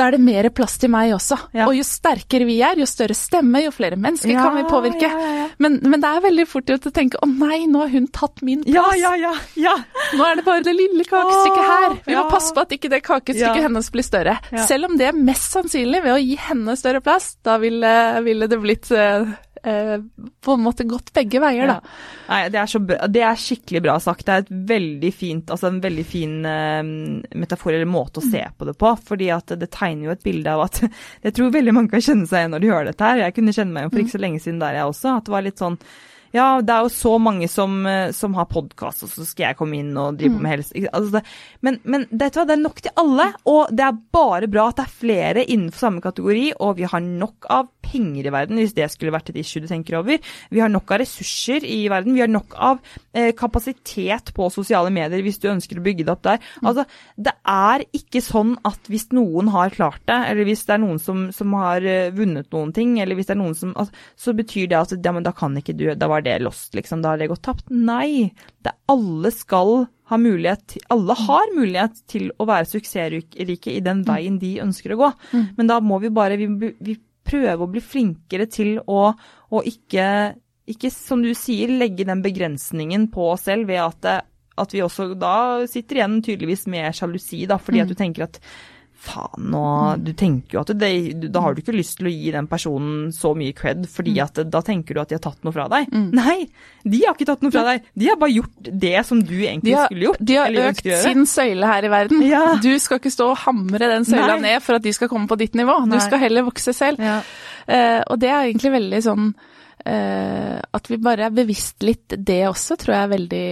da 0.00 0.06
er 0.08 0.16
det 0.16 0.20
mer 0.22 0.48
plass 0.54 0.78
til 0.80 0.90
meg 0.92 1.12
også. 1.12 1.36
Ja. 1.56 1.66
Og 1.68 1.76
jo 1.76 1.84
sterkere 1.84 2.46
vi 2.48 2.56
er, 2.64 2.78
jo 2.80 2.86
større 2.88 3.16
stemme, 3.16 3.60
jo 3.66 3.72
flere 3.74 3.98
mennesker 4.00 4.32
ja, 4.32 4.46
kan 4.46 4.56
vi 4.56 4.64
påvirke. 4.70 5.10
Ja, 5.10 5.48
men, 5.60 5.76
men, 5.84 6.00
det 6.00 6.08
er 6.08 6.22
veldig 6.24 6.46
fort 6.48 6.70
gjort 6.72 6.88
å 6.88 6.92
tenke 6.94 7.20
å 7.20 7.28
nei, 7.28 7.66
nå 7.68 7.82
har 7.84 7.92
hun 7.92 8.06
tatt 8.14 8.40
min 8.46 8.62
plass. 8.64 8.72
Nå 10.16 10.24
er 10.26 10.40
det 10.40 10.46
bare 10.46 10.64
det 10.64 10.74
lille 10.76 11.04
kakestykket 11.04 11.68
her. 11.72 11.98
Vi 12.06 12.16
må 12.16 12.24
passe 12.32 12.56
på 12.56 12.64
at 12.64 12.72
ikke 12.78 12.92
det 12.92 13.02
kakestykket 13.04 13.66
hennes 13.68 13.92
blir 13.92 14.06
større. 14.06 14.38
Selv 14.70 14.88
om 14.88 14.96
det 15.00 15.10
er 15.10 15.20
mest 15.20 15.52
sannsynlig 15.58 16.04
ved 16.06 16.16
å 16.16 16.22
gi 16.22 16.38
henne 16.48 16.78
større 16.80 17.04
plass, 17.04 17.34
da 17.44 17.58
ville, 17.60 17.94
ville 18.24 18.48
det 18.50 18.60
blitt 18.62 18.88
uh, 18.94 19.28
eh, 19.62 19.96
på 20.40 20.54
en 20.56 20.64
måte 20.64 20.86
gått 20.88 21.12
begge 21.16 21.40
veier, 21.42 21.70
da. 21.70 21.78
Ja. 21.80 21.94
Nei, 22.30 22.40
det 22.52 22.60
er, 22.62 22.84
bra, 22.86 22.98
det 23.10 23.24
er, 23.26 23.40
skikkelig 23.40 23.82
bra 23.84 23.96
sagt. 24.02 24.26
Det 24.26 24.34
er 24.34 24.44
et 24.44 24.52
veldig 24.70 25.12
fint, 25.14 25.50
altså 25.50 25.70
en 25.70 25.80
veldig 25.82 26.06
fin 26.08 26.36
eh, 26.48 26.82
metafor 27.42 27.74
eller 27.74 27.90
måte 27.90 28.22
å 28.22 28.26
se 28.26 28.44
på 28.56 28.68
det 28.68 28.76
på. 28.80 28.94
fordi 29.10 29.30
at 29.34 29.56
det 29.60 29.70
tegner 29.74 30.10
jo 30.10 30.14
et 30.16 30.24
bilde 30.26 30.54
av 30.54 30.66
at 30.68 30.82
Jeg 31.26 31.34
tror 31.36 31.52
veldig 31.54 31.74
mange 31.76 31.92
kan 31.92 32.04
kjenne 32.04 32.28
seg 32.28 32.44
igjen 32.44 32.56
når 32.56 32.62
de 32.62 32.72
hører 32.72 32.92
dette 32.92 33.10
her. 33.10 33.24
Jeg 33.24 33.36
kunne 33.36 33.56
kjenne 33.56 33.74
meg 33.74 33.84
igjen 33.84 33.94
for 33.94 34.04
ikke 34.04 34.16
så 34.16 34.24
lenge 34.24 34.44
siden 34.44 34.62
der, 34.62 34.78
jeg 34.80 34.94
også. 34.94 35.16
At 35.16 35.28
det 35.28 35.34
var 35.34 35.46
litt 35.46 35.60
sånn 35.60 35.78
ja, 36.34 36.60
det 36.62 36.74
er 36.74 36.86
jo 36.86 36.92
så 36.94 37.16
mange 37.22 37.48
som, 37.50 37.80
eh, 37.86 38.12
som 38.16 38.36
har 38.38 38.48
podkast, 38.50 39.04
og 39.06 39.12
så 39.12 39.26
skal 39.26 39.48
jeg 39.48 39.58
komme 39.58 39.80
inn 39.80 39.90
og 39.98 40.20
drive 40.20 40.36
på 40.36 40.42
med 40.42 40.46
mm. 40.46 40.52
helse. 40.54 40.84
Altså 40.94 41.22
men, 41.66 41.80
men 41.82 42.06
det, 42.10 42.30
det 42.36 42.54
er 42.54 42.60
nok 42.60 42.80
til 42.84 42.94
alle, 43.00 43.30
og 43.50 43.74
det 43.74 43.86
er 43.86 44.00
bare 44.14 44.50
bra 44.50 44.68
at 44.70 44.80
det 44.80 44.86
er 44.86 44.98
flere 45.02 45.44
innenfor 45.46 45.86
samme 45.86 46.04
kategori, 46.04 46.46
og 46.60 46.78
vi 46.78 46.88
har 46.90 47.04
nok 47.04 47.50
av 47.50 47.70
penger 47.90 48.28
i 48.28 48.32
verden, 48.32 48.60
hvis 48.60 48.74
det 48.76 48.88
skulle 48.92 49.14
vært 49.14 49.32
et 49.32 49.40
issue 49.42 49.62
du 49.62 49.68
tenker 49.70 49.98
over. 49.98 50.20
Vi 50.50 50.62
har 50.62 50.70
nok 50.70 50.92
av 50.94 51.02
ressurser 51.02 51.64
i 51.66 51.82
verden. 51.90 52.14
Vi 52.16 52.22
har 52.22 52.30
nok 52.30 52.54
av 52.54 52.80
eh, 53.12 53.32
kapasitet 53.36 54.32
på 54.36 54.48
sosiale 54.52 54.92
medier 54.94 55.24
hvis 55.24 55.40
du 55.42 55.48
ønsker 55.50 55.80
å 55.80 55.84
bygge 55.84 56.06
det 56.06 56.14
opp 56.14 56.24
der. 56.26 56.40
Mm. 56.60 56.70
Altså, 56.70 56.86
det 57.16 57.34
er 57.50 57.86
ikke 57.96 58.22
sånn 58.24 58.54
at 58.68 58.90
hvis 58.90 59.08
noen 59.16 59.50
har 59.54 59.74
klart 59.74 60.02
det, 60.08 60.18
eller 60.30 60.48
hvis 60.48 60.64
det 60.68 60.76
er 60.76 60.82
noen 60.84 61.00
som, 61.02 61.26
som 61.34 61.56
har 61.58 61.84
uh, 61.84 62.12
vunnet 62.14 62.50
noen 62.54 62.74
ting, 62.76 62.96
eller 63.02 63.18
hvis 63.18 63.30
det 63.30 63.36
er 63.36 63.42
noen 63.42 63.56
som 63.58 63.74
altså, 63.78 63.94
Så 64.20 64.34
betyr 64.36 64.68
det 64.70 64.78
at 64.78 64.94
ja, 64.94 65.12
men 65.14 65.26
da 65.26 65.32
kan 65.36 65.56
ikke 65.58 65.74
du, 65.76 65.86
da 65.98 66.08
var 66.10 66.19
det 66.26 66.38
lost, 66.42 66.74
liksom. 66.76 67.02
Da 67.02 67.12
har 67.12 67.20
det 67.20 67.30
gått 67.30 67.44
tapt. 67.46 67.68
Nei. 67.70 68.30
Det 68.64 68.74
alle 68.90 69.32
skal 69.34 69.86
ha 70.10 70.18
mulighet 70.18 70.74
Alle 70.90 71.14
har 71.14 71.52
mulighet 71.54 72.00
til 72.10 72.32
å 72.34 72.46
være 72.48 72.66
suksessrike 72.66 73.70
i 73.70 73.82
den 73.84 74.02
mm. 74.02 74.08
veien 74.08 74.40
de 74.42 74.56
ønsker 74.64 74.94
å 74.94 75.00
gå. 75.04 75.10
Mm. 75.32 75.44
Men 75.58 75.70
da 75.70 75.78
må 75.84 76.00
vi 76.02 76.10
bare 76.14 76.38
vi, 76.40 76.72
vi 76.80 76.96
prøve 77.30 77.66
å 77.66 77.70
bli 77.70 77.82
flinkere 77.84 78.48
til 78.50 78.80
å, 78.80 79.12
å 79.14 79.62
ikke, 79.66 80.06
ikke, 80.70 80.90
som 80.90 81.22
du 81.22 81.30
sier, 81.38 81.70
legge 81.70 82.06
den 82.08 82.24
begrensningen 82.24 83.06
på 83.14 83.30
oss 83.36 83.46
selv 83.46 83.70
ved 83.70 83.82
at, 83.84 84.26
at 84.58 84.74
vi 84.74 84.82
også 84.82 85.12
da 85.20 85.36
sitter 85.70 86.00
igjen 86.00 86.18
tydeligvis 86.26 86.66
med 86.72 86.96
sjalusi, 86.96 87.44
da, 87.50 87.60
fordi 87.62 87.80
mm. 87.80 87.84
at 87.84 87.92
du 87.92 87.98
tenker 88.00 88.26
at 88.26 88.40
faen, 89.00 89.48
nå 89.52 89.62
Du 90.04 90.12
tenker 90.16 90.58
jo 90.58 90.62
at 90.62 90.72
det, 90.76 90.90
Da 91.32 91.42
har 91.44 91.54
du 91.54 91.62
ikke 91.62 91.74
lyst 91.74 91.98
til 92.00 92.10
å 92.10 92.12
gi 92.12 92.32
den 92.34 92.48
personen 92.50 93.10
så 93.14 93.32
mye 93.38 93.54
cred, 93.56 93.86
fordi 93.90 94.16
mm. 94.18 94.22
at 94.26 94.40
da 94.52 94.62
tenker 94.64 94.96
du 94.96 95.02
at 95.02 95.10
de 95.12 95.16
har 95.16 95.22
tatt 95.24 95.40
noe 95.46 95.54
fra 95.54 95.66
deg. 95.72 95.88
Mm. 95.92 96.08
Nei, 96.16 96.36
de 96.84 97.02
har 97.04 97.16
ikke 97.16 97.28
tatt 97.30 97.44
noe 97.44 97.54
fra 97.54 97.64
deg. 97.70 97.86
De 97.96 98.10
har 98.10 98.18
bare 98.20 98.34
gjort 98.34 98.72
det 98.84 98.96
som 99.08 99.22
du 99.24 99.36
egentlig 99.38 99.76
har, 99.76 99.88
skulle 99.90 100.08
gjort. 100.10 100.24
De 100.30 100.38
har 100.38 100.58
økt 100.66 100.90
sin 101.04 101.28
søyle 101.28 101.70
her 101.72 101.88
i 101.88 101.92
verden. 101.92 102.24
Ja. 102.28 102.42
Du 102.60 102.72
skal 102.82 103.00
ikke 103.00 103.14
stå 103.14 103.30
og 103.32 103.40
hamre 103.46 103.92
den 103.94 104.08
søyla 104.08 104.36
Nei. 104.36 104.42
ned 104.50 104.64
for 104.64 104.78
at 104.78 104.84
de 104.84 104.92
skal 104.96 105.10
komme 105.12 105.30
på 105.30 105.38
ditt 105.40 105.56
nivå. 105.58 105.80
Du 105.90 105.98
skal 106.02 106.22
heller 106.26 106.46
vokse 106.48 106.74
selv. 106.76 107.00
Ja. 107.00 107.20
Uh, 107.70 108.00
og 108.10 108.20
det 108.20 108.30
er 108.32 108.50
egentlig 108.50 108.74
veldig 108.76 109.00
sånn 109.04 109.32
at 109.80 110.88
vi 110.90 110.98
bare 111.00 111.24
er 111.28 111.32
bevisst 111.34 111.82
litt 111.86 112.12
det 112.12 112.42
også, 112.48 112.76
tror 112.78 112.94
jeg 112.94 113.06
er 113.06 113.12
veldig 113.14 113.46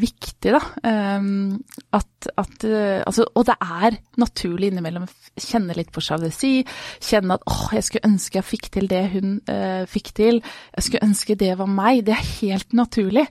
viktig, 0.00 0.54
da. 0.54 0.60
Um, 0.82 1.54
at, 1.94 2.28
at 2.34 2.66
altså, 3.06 3.28
og 3.30 3.46
det 3.46 3.54
er 3.62 3.98
naturlig 4.18 4.72
innimellom 4.72 5.06
å 5.06 5.10
kjenne 5.38 5.76
litt 5.78 5.92
på 5.94 6.02
sjalusi. 6.04 6.52
Kjenne 7.04 7.38
at 7.38 7.46
åh, 7.48 7.66
jeg 7.76 7.86
skulle 7.86 8.10
ønske 8.10 8.40
jeg 8.40 8.48
fikk 8.48 8.70
til 8.74 8.88
det 8.90 9.02
hun 9.14 9.34
uh, 9.50 9.84
fikk 9.90 10.12
til. 10.18 10.40
Jeg 10.74 10.86
skulle 10.86 11.08
ønske 11.08 11.38
det 11.38 11.54
var 11.58 11.70
meg. 11.70 12.04
Det 12.06 12.16
er 12.16 12.30
helt 12.38 12.74
naturlig. 12.76 13.26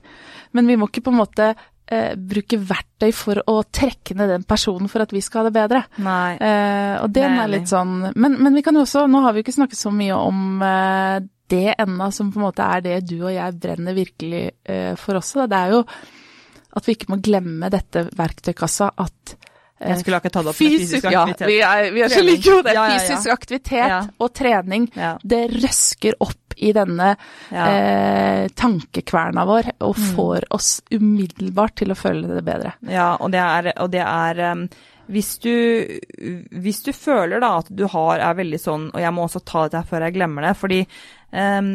Men 0.56 0.70
vi 0.70 0.78
må 0.78 0.88
ikke 0.88 1.04
på 1.06 1.14
en 1.14 1.20
måte 1.20 1.48
uh, 1.54 2.12
bruke 2.16 2.60
verktøy 2.60 3.10
for 3.16 3.42
å 3.48 3.60
trekke 3.64 4.16
ned 4.18 4.32
den 4.32 4.46
personen 4.48 4.90
for 4.90 5.04
at 5.04 5.14
vi 5.14 5.22
skal 5.24 5.44
ha 5.44 5.48
det 5.48 5.56
bedre. 5.56 5.84
Nei. 6.04 6.36
Uh, 6.40 6.94
og 7.04 7.10
den 7.14 7.38
er 7.38 7.50
litt 7.52 7.70
sånn 7.70 8.10
men, 8.14 8.38
men, 8.38 8.54
vi 8.56 8.64
kan 8.66 8.76
jo 8.76 8.84
også, 8.86 9.06
nå 9.10 9.22
har 9.24 9.36
vi 9.36 9.44
ikke 9.44 9.56
snakket 9.56 9.80
så 9.80 9.92
mye 9.94 10.16
om 10.16 10.62
eh, 10.64 11.18
det 11.50 11.74
ennå, 11.78 12.10
som 12.14 12.32
på 12.32 12.40
en 12.40 12.46
måte 12.48 12.64
er 12.64 12.84
det 12.84 13.00
du 13.08 13.18
og 13.22 13.32
jeg 13.34 13.58
brenner 13.62 13.96
virkelig 13.96 14.44
eh, 14.68 14.94
for 15.00 15.20
også. 15.20 15.48
Det 15.50 15.58
er 15.58 15.76
jo 15.76 15.84
at 16.78 16.86
vi 16.86 16.94
ikke 16.94 17.12
må 17.12 17.20
glemme 17.24 17.70
dette 17.72 18.04
verktøykassa 18.16 18.90
at 19.00 19.36
jeg 19.78 19.94
eh, 19.94 20.00
skulle 20.00 20.18
akkurat 20.18 20.34
tatt 20.40 20.50
opp 20.50 20.58
fysisk, 20.58 20.80
fysisk 20.80 21.06
aktivitet. 21.06 21.44
Ja, 21.46 21.48
vi 21.48 21.58
er, 21.62 21.92
vi 21.94 22.02
er 22.02 22.12
så 22.12 22.22
like 22.26 22.50
jo 22.50 22.58
det. 22.66 22.74
Ja, 22.74 22.84
ja, 22.90 22.98
fysisk 22.98 23.30
aktivitet 23.30 24.12
og 24.18 24.32
trening, 24.34 24.88
det 25.22 25.42
røsker 25.54 26.18
opp 26.24 26.56
i 26.58 26.72
denne 26.74 27.12
eh, 27.14 28.48
tankekverna 28.58 29.44
vår 29.46 29.70
og 29.86 29.94
mm. 29.94 30.06
får 30.16 30.48
oss 30.58 30.72
umiddelbart 30.90 31.76
til 31.78 31.94
å 31.94 31.98
føle 31.98 32.40
det 32.40 32.42
bedre. 32.46 32.74
Ja, 32.90 33.12
og 33.22 33.30
det 33.34 33.42
er, 33.44 33.70
og 33.78 33.92
det 33.94 34.02
er 34.02 34.42
um, 34.50 34.66
hvis 35.08 35.30
du, 35.44 35.52
hvis 36.52 36.82
du, 36.84 36.92
føler 36.92 37.40
da 37.40 37.54
at 37.62 37.70
du 37.72 37.86
har, 37.88 38.20
er 38.20 38.36
veldig 38.36 38.58
sånn 38.60 38.90
Og 38.92 39.00
jeg 39.00 39.14
må 39.16 39.24
også 39.24 39.40
ta 39.40 39.64
dette 39.64 39.80
her 39.80 39.88
før 39.88 40.04
jeg 40.06 40.16
glemmer 40.18 40.44
det. 40.48 40.52
fordi 40.60 40.82
um, 41.32 41.72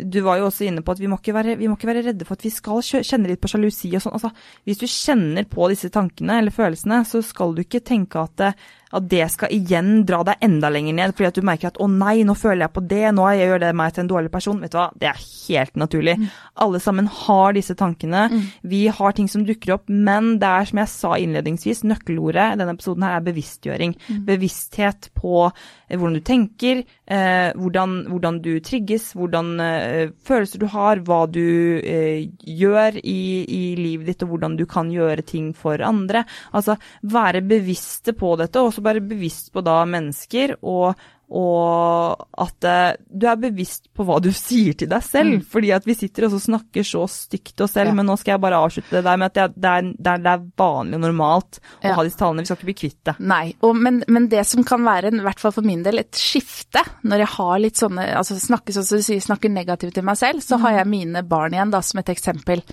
du 0.00 0.20
var 0.24 0.38
jo 0.38 0.46
også 0.48 0.64
inne 0.64 0.84
på 0.86 0.94
at 0.94 1.00
vi 1.02 1.08
må, 1.10 1.18
være, 1.20 1.56
vi 1.60 1.68
må, 1.68 1.76
ikke 1.76 1.90
være, 1.90 2.04
redde 2.08 2.24
for 2.24 2.38
at 2.38 2.44
vi 2.46 2.52
skal 2.54 2.80
kjenne 2.80 3.28
litt 3.28 3.40
på 3.42 3.50
sjalusi 3.50 3.90
og 3.92 4.04
sånn. 4.04 4.16
Altså, 4.16 4.30
hvis 4.64 4.80
du 4.80 4.86
kjenner 4.88 5.48
på 5.50 5.68
disse 5.72 5.90
tankene 5.92 6.38
eller 6.40 6.54
følelsene, 6.54 7.02
så 7.08 7.20
skal 7.26 7.52
du 7.56 7.64
ikke 7.64 7.82
tenke 7.84 8.22
at 8.22 8.36
det, 8.40 8.52
at 8.90 9.06
det 9.10 9.26
skal 9.30 9.52
igjen 9.54 10.02
dra 10.06 10.22
deg 10.26 10.42
enda 10.42 10.70
lenger 10.72 10.96
ned, 10.98 11.14
fordi 11.14 11.28
at 11.28 11.38
du 11.38 11.46
merker 11.46 11.70
at 11.70 11.78
'å 11.78 11.86
nei, 11.90 12.22
nå 12.26 12.34
føler 12.34 12.66
jeg 12.66 12.74
på 12.74 12.86
det, 12.90 13.04
nå 13.14 13.26
gjør 13.38 13.60
det 13.62 13.74
meg 13.76 13.94
til 13.94 14.04
en 14.04 14.10
dårlig 14.10 14.30
person'. 14.34 14.60
Vet 14.60 14.72
du 14.72 14.78
hva, 14.78 14.90
det 14.98 15.08
er 15.08 15.20
helt 15.46 15.76
naturlig. 15.76 16.16
Mm. 16.18 16.28
Alle 16.56 16.80
sammen 16.80 17.06
har 17.06 17.52
disse 17.54 17.74
tankene. 17.74 18.28
Mm. 18.30 18.42
Vi 18.62 18.86
har 18.88 19.12
ting 19.12 19.28
som 19.28 19.44
dukker 19.46 19.74
opp, 19.74 19.88
men 19.88 20.38
det 20.38 20.48
er 20.48 20.64
som 20.64 20.78
jeg 20.82 20.88
sa 20.88 21.14
innledningsvis, 21.14 21.84
nøkkelordet 21.86 22.54
i 22.54 22.58
denne 22.58 22.74
episoden 22.74 23.06
her 23.06 23.16
er 23.18 23.26
bevisstgjøring. 23.30 23.94
Mm. 24.08 24.24
Bevissthet 24.26 25.10
på 25.14 25.52
eh, 25.52 25.96
hvordan 25.96 26.18
du 26.18 26.20
tenker, 26.20 26.82
eh, 27.06 27.52
hvordan, 27.54 28.06
hvordan, 28.10 28.42
du 28.42 28.58
trigges, 28.60 29.12
hvordan 29.14 29.60
eh, 29.60 30.10
følelser 30.26 30.58
du 30.58 30.66
har, 30.66 30.98
hva 31.06 31.26
du 31.30 31.78
eh, 31.78 32.26
gjør 32.42 32.98
i, 33.04 33.46
i 33.46 33.62
livet 33.78 34.06
ditt, 34.10 34.22
og 34.26 34.34
hvordan 34.34 34.58
du 34.58 34.66
kan 34.66 34.90
gjøre 34.90 35.22
ting 35.22 35.54
for 35.54 35.78
andre. 35.78 36.24
Altså 36.52 36.76
være 37.02 37.42
bevisste 37.46 38.12
på 38.12 38.34
dette. 38.40 38.58
og 38.58 38.79
også 38.80 38.88
være 38.88 39.06
bevisst 39.06 39.50
på 39.52 39.62
da 39.64 39.80
mennesker, 39.88 40.56
og, 40.64 40.94
og 41.30 42.22
at 42.42 42.66
uh, 42.66 42.96
du 43.06 43.26
er 43.28 43.38
bevisst 43.40 43.90
på 43.94 44.04
hva 44.06 44.18
du 44.22 44.30
sier 44.36 44.74
til 44.78 44.90
deg 44.90 45.04
selv. 45.04 45.36
Mm. 45.38 45.44
Fordi 45.52 45.72
at 45.76 45.86
vi 45.86 45.96
sitter 45.98 46.26
og 46.26 46.38
snakker 46.40 46.86
så 46.86 47.04
stygt 47.10 47.54
til 47.54 47.66
oss 47.66 47.76
selv, 47.76 47.92
ja. 47.92 47.96
men 47.98 48.08
nå 48.08 48.16
skal 48.20 48.34
jeg 48.34 48.42
bare 48.42 48.60
avslutte 48.64 48.96
det 48.96 49.04
der 49.06 49.20
med 49.20 49.30
at 49.30 49.54
det 49.54 49.70
er, 49.70 49.92
det 49.92 50.14
er, 50.14 50.24
det 50.24 50.34
er 50.34 50.46
vanlig 50.62 50.98
og 50.98 51.04
normalt 51.06 51.60
å 51.60 51.90
ja. 51.90 51.94
ha 51.98 52.06
disse 52.06 52.20
tallene. 52.20 52.44
Vi 52.44 52.50
skal 52.50 52.60
ikke 52.60 52.70
bli 52.72 52.78
kvitt 52.82 53.00
det. 53.10 53.16
Nei, 53.20 53.44
og, 53.60 53.74
men, 53.76 54.02
men, 54.08 54.28
det 54.32 54.44
som 54.48 54.66
kan 54.66 54.84
være, 54.86 55.14
i 55.14 55.24
hvert 55.26 55.42
fall 55.42 55.54
for 55.56 55.66
min 55.66 55.84
del, 55.86 56.02
et 56.02 56.18
skifte 56.18 56.84
når 57.04 57.24
jeg 57.24 57.34
har 57.36 57.56
litt 57.60 57.80
sånne 57.80 58.10
altså 58.18 58.38
snakker, 58.40 58.76
så 58.76 58.86
du 58.86 59.04
sier, 59.04 59.22
snakker 59.24 59.52
negativt 59.52 59.98
til 59.98 60.06
meg 60.06 60.18
selv, 60.20 60.44
så 60.44 60.58
mm. 60.58 60.66
har 60.66 60.80
jeg 60.80 60.92
mine 60.92 61.26
barn 61.28 61.56
igjen 61.56 61.74
da 61.74 61.82
som 61.84 62.02
et 62.02 62.12
eksempel. 62.12 62.64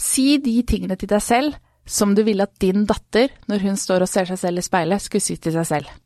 Si 0.00 0.38
de 0.40 0.54
tingene 0.64 0.96
til 0.96 1.10
deg 1.10 1.20
selv 1.20 1.58
som 1.90 2.14
du 2.14 2.22
ville 2.26 2.46
at 2.46 2.54
din 2.62 2.86
datter, 2.88 3.34
når 3.50 3.66
hun 3.66 3.80
står 3.80 4.06
og 4.06 4.10
ser 4.10 4.30
seg 4.30 4.38
selv 4.38 4.62
i 4.62 4.66
speilet, 4.66 5.02
skulle 5.02 5.24
si 5.24 5.36
til 5.42 5.56
seg 5.58 5.68
selv. 5.72 5.98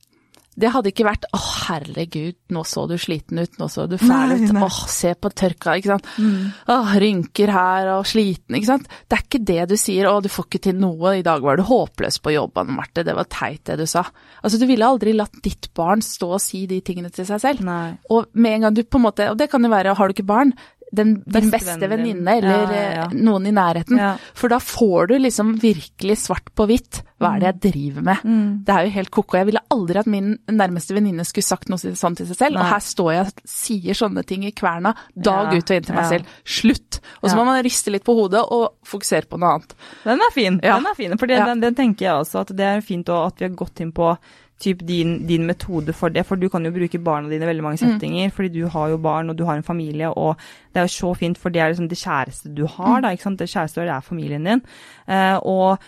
Det 0.55 0.71
hadde 0.71 0.91
ikke 0.93 1.07
vært 1.07 1.27
'Å, 1.35 1.39
herregud, 1.67 2.37
nå 2.55 2.63
så 2.69 2.85
du 2.87 2.95
sliten 3.01 3.41
ut, 3.43 3.57
nå 3.59 3.67
så 3.71 3.89
du 3.91 3.97
fæl 3.99 4.37
ut', 4.37 4.53
'Å, 4.55 4.69
se 4.87 5.15
på 5.19 5.31
tørka', 5.35 5.75
ikke 5.81 5.91
sant. 5.91 6.07
Mm. 6.19 6.53
'Å, 6.71 6.77
rynker 7.03 7.51
her 7.51 7.91
og 7.97 8.07
sliten', 8.07 8.55
ikke 8.55 8.71
sant. 8.71 8.87
Det 9.09 9.19
er 9.19 9.25
ikke 9.25 9.45
det 9.45 9.69
du 9.69 9.77
sier 9.77 10.07
'Å, 10.07 10.23
du 10.23 10.31
får 10.31 10.47
ikke 10.47 10.63
til 10.63 10.79
noe, 10.79 11.19
i 11.19 11.27
dag 11.27 11.43
var 11.43 11.57
du 11.57 11.65
håpløs 11.67 12.21
på 12.23 12.35
jobb, 12.37 12.55
Anne 12.63 12.77
Marte', 12.77 13.03
det 13.03 13.17
var 13.17 13.27
teit 13.27 13.65
det 13.65 13.79
du 13.79 13.87
sa. 13.87 14.05
Altså, 14.45 14.61
du 14.61 14.67
ville 14.67 14.87
aldri 14.87 15.13
latt 15.13 15.43
ditt 15.43 15.75
barn 15.75 16.01
stå 16.01 16.35
og 16.39 16.41
si 16.41 16.67
de 16.67 16.81
tingene 16.81 17.11
til 17.11 17.27
seg 17.27 17.41
selv. 17.41 17.61
Nei. 17.61 17.99
Og 18.11 18.27
med 18.35 18.55
en 18.55 18.61
gang 18.69 18.75
du 18.75 18.85
på 18.85 19.03
en 19.03 19.09
måte, 19.11 19.31
og 19.31 19.37
det 19.37 19.51
kan 19.51 19.63
jo 19.63 19.71
være, 19.71 19.97
har 19.97 20.07
du 20.07 20.15
ikke 20.15 20.27
barn, 20.27 20.55
den, 20.93 21.15
din 21.27 21.51
beste 21.51 21.89
venninne 21.91 22.37
eller 22.39 22.73
ja, 22.73 22.83
ja. 22.95 23.07
Eh, 23.09 23.17
noen 23.17 23.49
i 23.49 23.55
nærheten. 23.55 24.01
For 24.37 24.53
da 24.53 24.61
får 24.63 25.11
du 25.11 25.17
liksom 25.19 25.55
virkelig 25.63 26.19
svart 26.27 26.53
på 26.55 26.67
hvitt. 26.71 27.03
Hva 27.23 27.35
er 27.35 27.43
det 27.43 27.49
jeg 27.49 27.73
driver 27.73 28.05
med? 28.11 28.25
Mm. 28.27 28.49
Det 28.67 28.75
er 28.75 28.87
jo 28.87 28.93
helt 28.99 29.13
ko-ko. 29.15 29.39
Jeg 29.39 29.49
ville 29.49 29.63
aldri 29.73 30.01
at 30.03 30.11
min 30.11 30.35
nærmeste 30.51 30.97
venninne 30.97 31.25
skulle 31.27 31.47
sagt 31.47 31.71
noe 31.73 31.95
sånt 31.97 32.21
til 32.21 32.29
seg 32.29 32.39
selv. 32.39 32.59
Nei. 32.59 32.65
Og 32.65 32.73
her 32.75 32.85
står 32.85 33.11
jeg 33.15 33.25
og 33.25 33.43
sier 33.55 33.99
sånne 33.99 34.25
ting 34.29 34.47
i 34.47 34.53
kverna 34.57 34.95
dag 35.15 35.55
ut 35.55 35.63
og 35.63 35.77
inn 35.79 35.89
til 35.89 35.97
meg 35.97 36.11
selv. 36.11 36.39
Slutt! 36.45 37.01
Og 37.23 37.31
så 37.31 37.39
må 37.39 37.47
man 37.49 37.63
riste 37.65 37.95
litt 37.95 38.07
på 38.07 38.17
hodet 38.19 38.43
og 38.45 38.79
fokusere 38.87 39.31
på 39.31 39.41
noe 39.41 39.57
annet. 39.57 39.77
Den 40.05 40.25
er 40.27 40.35
fin. 40.35 40.61
Den 40.63 40.91
er 40.91 40.99
fin. 40.99 41.19
For 41.21 41.31
den, 41.31 41.65
den, 41.65 41.79
tenker 41.79 42.09
jeg 42.09 42.25
også 42.25 42.45
at 42.45 42.55
det 42.57 42.71
er 42.71 42.85
fint 42.85 43.09
at 43.15 43.41
vi 43.41 43.49
har 43.49 43.57
gått 43.57 43.83
inn 43.83 43.95
på 43.95 44.13
typ 44.61 44.85
din, 44.87 45.27
din, 45.27 45.47
metode 45.47 45.93
for 45.93 46.13
det. 46.15 46.25
For 46.27 46.41
du 46.41 46.49
kan 46.49 46.65
jo 46.65 46.73
bruke 46.75 47.01
barna 47.03 47.29
dine 47.29 47.45
i 47.45 47.51
veldig 47.51 47.65
mange 47.65 47.81
mm. 47.81 47.83
settinger, 47.83 48.29
mm. 48.29 48.37
fordi 48.37 48.53
du 48.55 48.69
har 48.71 48.93
jo 48.93 49.01
barn 49.03 49.31
og 49.31 49.39
du 49.39 49.45
har 49.49 49.59
en 49.59 49.67
familie, 49.67 50.11
og 50.11 50.37
det 50.73 50.83
er 50.83 50.89
jo 50.89 50.95
så 50.99 51.13
fint, 51.19 51.39
for 51.39 51.55
det 51.55 51.61
er 51.61 51.75
liksom 51.75 51.91
det 51.91 52.01
kjæreste 52.01 52.55
du 52.55 52.65
har, 52.67 52.97
mm. 52.99 53.03
da, 53.03 53.13
ikke 53.13 53.29
sant. 53.29 53.43
Det 53.43 53.51
kjæreste 53.51 53.85
er 53.85 54.01
familien 54.01 54.45
din. 54.45 54.65
Uh, 55.09 55.39
og 55.43 55.85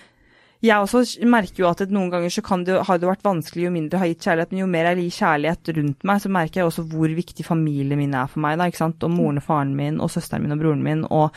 jeg 0.64 0.80
også 0.80 1.02
merker 1.28 1.62
jo 1.62 1.68
at 1.68 1.82
noen 1.92 2.08
ganger 2.10 2.32
så 2.32 2.42
kan 2.44 2.64
det, 2.64 2.78
har 2.88 2.98
det 2.98 3.08
vært 3.08 3.26
vanskelig 3.26 3.66
jo 3.66 3.72
mindre 3.74 3.98
jeg 3.98 4.02
har 4.02 4.10
gitt 4.12 4.26
kjærlighet, 4.26 4.52
men 4.52 4.62
jo 4.62 4.70
mer 4.72 4.88
jeg 4.88 4.98
gir 5.02 5.18
kjærlighet 5.20 5.70
rundt 5.76 6.06
meg, 6.08 6.22
så 6.22 6.32
merker 6.32 6.60
jeg 6.60 6.70
også 6.70 6.86
hvor 6.90 7.12
viktig 7.18 7.46
familien 7.46 8.00
min 8.00 8.16
er 8.16 8.30
for 8.32 8.42
meg. 8.44 8.56
da, 8.58 8.66
ikke 8.70 8.82
sant? 8.82 9.06
Og 9.06 9.12
moren 9.12 9.42
og 9.42 9.46
faren 9.46 9.76
min 9.78 10.00
og 10.00 10.10
søsteren 10.12 10.46
min 10.46 10.56
og 10.56 10.62
broren 10.64 10.84
min. 10.86 11.04
og 11.10 11.36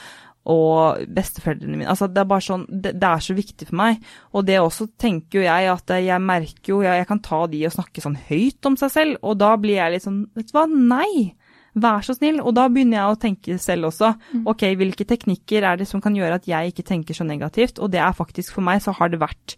og 0.50 1.02
besteforeldrene 1.14 1.78
mine. 1.78 1.90
Altså, 1.92 2.10
det 2.10 2.24
er 2.24 2.30
bare 2.30 2.46
sånn, 2.46 2.66
det, 2.70 2.96
det, 2.98 3.10
er 3.10 3.26
så 3.26 3.36
viktig 3.38 3.70
for 3.70 3.80
meg. 3.80 4.06
Og 4.34 4.46
det 4.48 4.60
også 4.62 4.90
tenker 5.00 5.42
jo 5.42 5.46
jeg 5.46 5.72
at 5.72 5.94
jeg 6.02 6.26
merker 6.26 6.74
jo 6.74 6.80
jeg, 6.86 7.02
jeg, 7.02 7.10
kan 7.10 7.22
ta 7.26 7.44
de 7.52 7.66
og 7.68 7.76
snakke 7.76 8.04
sånn 8.04 8.18
høyt 8.30 8.70
om 8.70 8.78
seg 8.80 8.94
selv, 8.96 9.20
og 9.22 9.38
da 9.42 9.54
blir 9.62 9.78
jeg 9.80 9.96
litt 9.96 10.08
sånn 10.08 10.24
Vet 10.38 10.50
du 10.50 10.56
hva, 10.58 10.66
nei. 10.70 11.36
Vær 11.80 12.02
så 12.06 12.16
snill. 12.18 12.40
Og 12.42 12.56
da 12.58 12.66
begynner 12.72 13.00
jeg 13.00 13.14
å 13.14 13.20
tenke 13.22 13.58
selv 13.62 13.92
også. 13.92 14.14
Mm. 14.34 14.46
Ok, 14.50 14.66
hvilke 14.80 15.06
teknikker 15.08 15.68
er 15.70 15.80
det 15.80 15.88
som 15.90 16.02
kan 16.04 16.16
gjøre 16.18 16.40
at 16.40 16.48
jeg 16.50 16.74
ikke 16.74 16.88
tenker 16.88 17.18
så 17.18 17.28
negativt? 17.28 17.82
Og 17.84 17.92
det 17.94 18.02
er 18.04 18.18
faktisk 18.18 18.56
for 18.58 18.66
meg 18.66 18.82
så 18.84 18.96
har 18.98 19.12
det 19.14 19.22
vært 19.22 19.58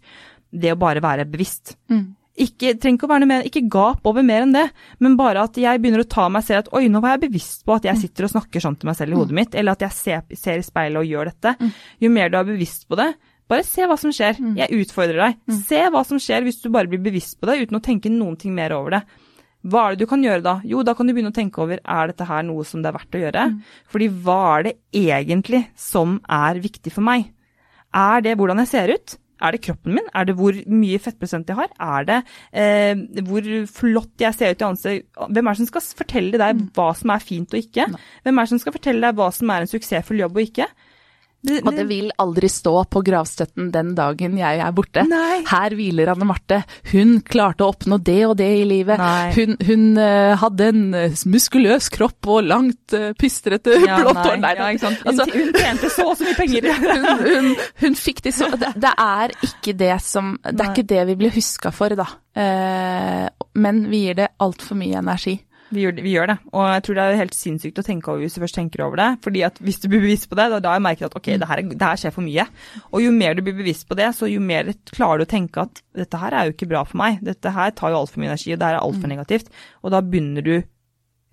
det 0.52 0.74
å 0.74 0.80
bare 0.80 1.02
være 1.04 1.28
bevisst. 1.32 1.76
Mm. 1.92 2.12
Ikke, 2.40 2.72
trenger 2.80 2.96
ikke 2.96 3.04
å 3.04 3.10
være 3.10 3.22
noe 3.24 3.28
mer, 3.28 3.42
ikke 3.48 3.64
gap 3.68 4.06
over 4.08 4.24
mer 4.24 4.46
enn 4.46 4.54
det, 4.54 4.64
men 5.04 5.18
bare 5.18 5.42
at 5.44 5.58
jeg 5.60 5.82
begynner 5.82 6.00
å 6.00 6.08
ta 6.08 6.30
meg 6.32 6.46
selv 6.46 6.62
at 6.62 6.70
oi, 6.78 6.86
nå 6.88 7.02
var 7.04 7.16
jeg 7.16 7.26
bevisst 7.26 7.66
på 7.68 7.74
at 7.76 7.84
jeg 7.84 7.98
mm. 7.98 8.00
sitter 8.06 8.24
og 8.24 8.32
snakker 8.32 8.64
sånn 8.64 8.78
til 8.80 8.88
meg 8.88 8.96
selv 8.96 9.12
i 9.12 9.18
hodet 9.18 9.36
mitt, 9.36 9.58
eller 9.58 9.76
at 9.76 9.84
jeg 9.84 9.96
ser, 9.98 10.22
ser 10.40 10.62
i 10.62 10.64
speilet 10.64 11.02
og 11.02 11.10
gjør 11.10 11.28
dette. 11.28 11.52
Mm. 11.60 11.74
Jo 12.06 12.12
mer 12.14 12.32
du 12.32 12.38
er 12.40 12.48
bevisst 12.48 12.88
på 12.88 12.96
det, 13.02 13.10
bare 13.52 13.66
se 13.68 13.84
hva 13.84 13.98
som 14.00 14.14
skjer. 14.16 14.40
Mm. 14.40 14.54
Jeg 14.62 14.80
utfordrer 14.80 15.20
deg. 15.20 15.42
Se 15.66 15.82
hva 15.92 16.02
som 16.08 16.20
skjer 16.22 16.46
hvis 16.46 16.62
du 16.62 16.70
bare 16.72 16.88
blir 16.88 17.02
bevisst 17.04 17.36
på 17.36 17.50
det 17.50 17.58
uten 17.66 17.76
å 17.76 17.84
tenke 17.84 18.12
noen 18.12 18.38
ting 18.40 18.56
mer 18.56 18.72
over 18.78 18.96
det. 18.96 19.02
Hva 19.62 19.84
er 19.84 19.94
det 19.94 20.02
du 20.02 20.10
kan 20.10 20.24
gjøre 20.24 20.42
da? 20.42 20.56
Jo, 20.66 20.80
da 20.82 20.94
kan 20.98 21.06
du 21.06 21.12
begynne 21.14 21.30
å 21.30 21.36
tenke 21.36 21.60
over 21.62 21.78
er 21.78 22.10
dette 22.10 22.26
her 22.26 22.42
noe 22.48 22.64
som 22.66 22.82
det 22.82 22.90
er 22.90 22.96
verdt 22.96 23.18
å 23.18 23.22
gjøre. 23.22 23.44
Mm. 23.52 23.58
Fordi 23.92 24.08
hva 24.24 24.38
er 24.56 24.66
det 24.66 24.74
egentlig 25.04 25.66
som 25.78 26.16
er 26.26 26.62
viktig 26.64 26.94
for 26.94 27.06
meg? 27.06 27.28
Er 27.92 28.24
det 28.24 28.38
hvordan 28.40 28.62
jeg 28.64 28.72
ser 28.72 28.94
ut? 28.96 29.18
Er 29.42 29.54
det 29.54 29.62
kroppen 29.66 29.96
min? 29.96 30.08
Er 30.14 30.28
det 30.28 30.36
hvor 30.38 30.56
mye 30.70 31.00
fettprosent 31.02 31.50
jeg 31.50 31.58
har? 31.58 31.72
Er 31.82 32.08
det 32.08 32.18
eh, 32.54 33.22
hvor 33.26 33.48
flott 33.72 34.22
jeg 34.22 34.38
ser 34.38 34.54
ut 34.54 34.62
i 34.62 34.68
ansiktet? 34.68 35.10
Hvem 35.18 35.46
er 35.46 35.56
det 35.56 35.62
som 35.62 35.70
skal 35.72 35.88
fortelle 36.02 36.40
deg 36.40 36.60
mm. 36.60 36.64
hva 36.78 36.88
som 36.98 37.14
er 37.14 37.26
fint 37.26 37.54
og 37.54 37.60
ikke? 37.60 37.88
Hvem 38.22 38.38
er 38.38 38.46
det 38.46 38.54
som 38.54 38.62
skal 38.62 38.76
fortelle 38.78 39.04
deg 39.08 39.18
hva 39.18 39.28
som 39.34 39.52
er 39.52 39.64
en 39.64 39.72
suksessfull 39.72 40.22
jobb 40.22 40.38
og 40.38 40.46
ikke? 40.46 40.70
Det, 41.42 41.56
det, 41.56 41.62
og 41.66 41.74
det 41.74 41.84
vil 41.88 42.10
aldri 42.22 42.46
stå 42.46 42.72
på 42.86 43.00
gravstøtten 43.02 43.72
den 43.74 43.88
dagen 43.98 44.36
jeg 44.38 44.60
er 44.62 44.74
borte. 44.76 45.02
Nei. 45.10 45.40
Her 45.48 45.74
hviler 45.74 46.12
Anne 46.12 46.28
Marte. 46.28 46.60
Hun 46.92 47.16
klarte 47.26 47.66
å 47.66 47.72
oppnå 47.72 47.98
det 47.98 48.20
og 48.28 48.36
det 48.38 48.46
i 48.60 48.62
livet. 48.68 49.02
Hun, 49.34 49.56
hun 49.66 49.88
uh, 49.98 50.38
hadde 50.38 50.68
en 50.70 50.84
uh, 50.94 51.24
muskuløs 51.26 51.90
kropp 51.90 52.30
og 52.30 52.46
langt 52.46 52.94
uh, 52.94 53.10
pystrete 53.18 53.74
ja, 53.82 53.98
blått 54.04 54.22
hår. 54.22 54.38
Ja. 54.38 54.70
Altså, 54.70 55.26
hun, 55.34 55.50
tjente 55.58 55.90
så 55.90 56.06
og 56.12 56.16
så 56.20 56.28
mye 56.28 56.38
penger. 56.38 56.70
hun, 56.86 57.10
hun, 57.26 57.52
hun, 57.82 57.98
fikk 57.98 58.22
de 58.22 58.34
så 58.38 58.52
det, 58.54 58.70
det, 58.78 58.94
er 59.02 59.34
ikke 59.42 59.74
det 59.82 59.96
som 60.06 60.36
Det 60.38 60.54
er 60.54 60.62
nei. 60.62 60.70
ikke 60.70 60.90
det 60.94 61.06
vi 61.10 61.20
blir 61.24 61.34
huska 61.34 61.74
for, 61.74 61.98
da. 61.98 62.06
men 63.58 63.86
vi 63.90 64.06
gir 64.06 64.22
det 64.22 64.30
altfor 64.46 64.78
mye 64.78 65.02
energi. 65.02 65.40
Vi 65.72 65.84
gjør, 65.86 65.94
vi 66.04 66.12
gjør, 66.12 66.28
det. 66.28 66.36
Og 66.52 66.66
jeg 66.68 66.84
tror 66.84 66.98
det 66.98 67.04
er 67.04 67.18
helt 67.22 67.36
sinnssykt 67.36 67.80
å 67.80 67.84
tenke 67.86 68.10
over 68.12 68.24
hvis 68.24 68.36
du 68.36 68.42
først 68.42 68.58
tenker 68.58 68.84
over 68.84 69.00
det. 69.00 69.08
fordi 69.24 69.42
at 69.46 69.58
hvis 69.64 69.80
du 69.80 69.88
blir 69.88 70.04
bevisst 70.04 70.28
på 70.28 70.36
det, 70.38 70.48
da, 70.52 70.60
da 70.60 70.72
har 70.72 70.80
jeg 70.80 70.86
merket 70.88 71.08
at 71.08 71.16
ok, 71.16 71.30
det 71.40 71.48
her, 71.48 71.62
det 71.72 71.88
her, 71.88 72.02
skjer 72.02 72.14
for 72.14 72.26
mye. 72.26 72.46
Og 72.92 73.04
jo 73.04 73.14
mer 73.16 73.34
du 73.34 73.42
blir 73.46 73.56
bevisst 73.56 73.88
på 73.88 73.96
det, 73.98 74.10
så 74.16 74.28
jo 74.30 74.42
mer 74.44 74.72
klarer 74.92 75.22
du 75.22 75.26
å 75.26 75.32
tenke 75.32 75.64
at 75.64 75.82
dette 75.96 76.20
her 76.20 76.36
er 76.36 76.48
jo 76.48 76.56
ikke 76.56 76.70
bra 76.74 76.84
for 76.88 77.00
meg. 77.00 77.22
Dette 77.24 77.54
her 77.56 77.74
tar 77.78 77.94
jo 77.94 78.02
altfor 78.02 78.22
mye 78.22 78.32
energi, 78.34 78.52
og 78.52 78.60
det 78.60 78.68
her 78.68 78.78
er 78.78 78.84
altfor 78.84 79.08
mm. 79.08 79.14
negativt. 79.16 79.52
Og 79.82 79.94
da 79.94 80.02
begynner 80.04 80.46
du 80.46 80.54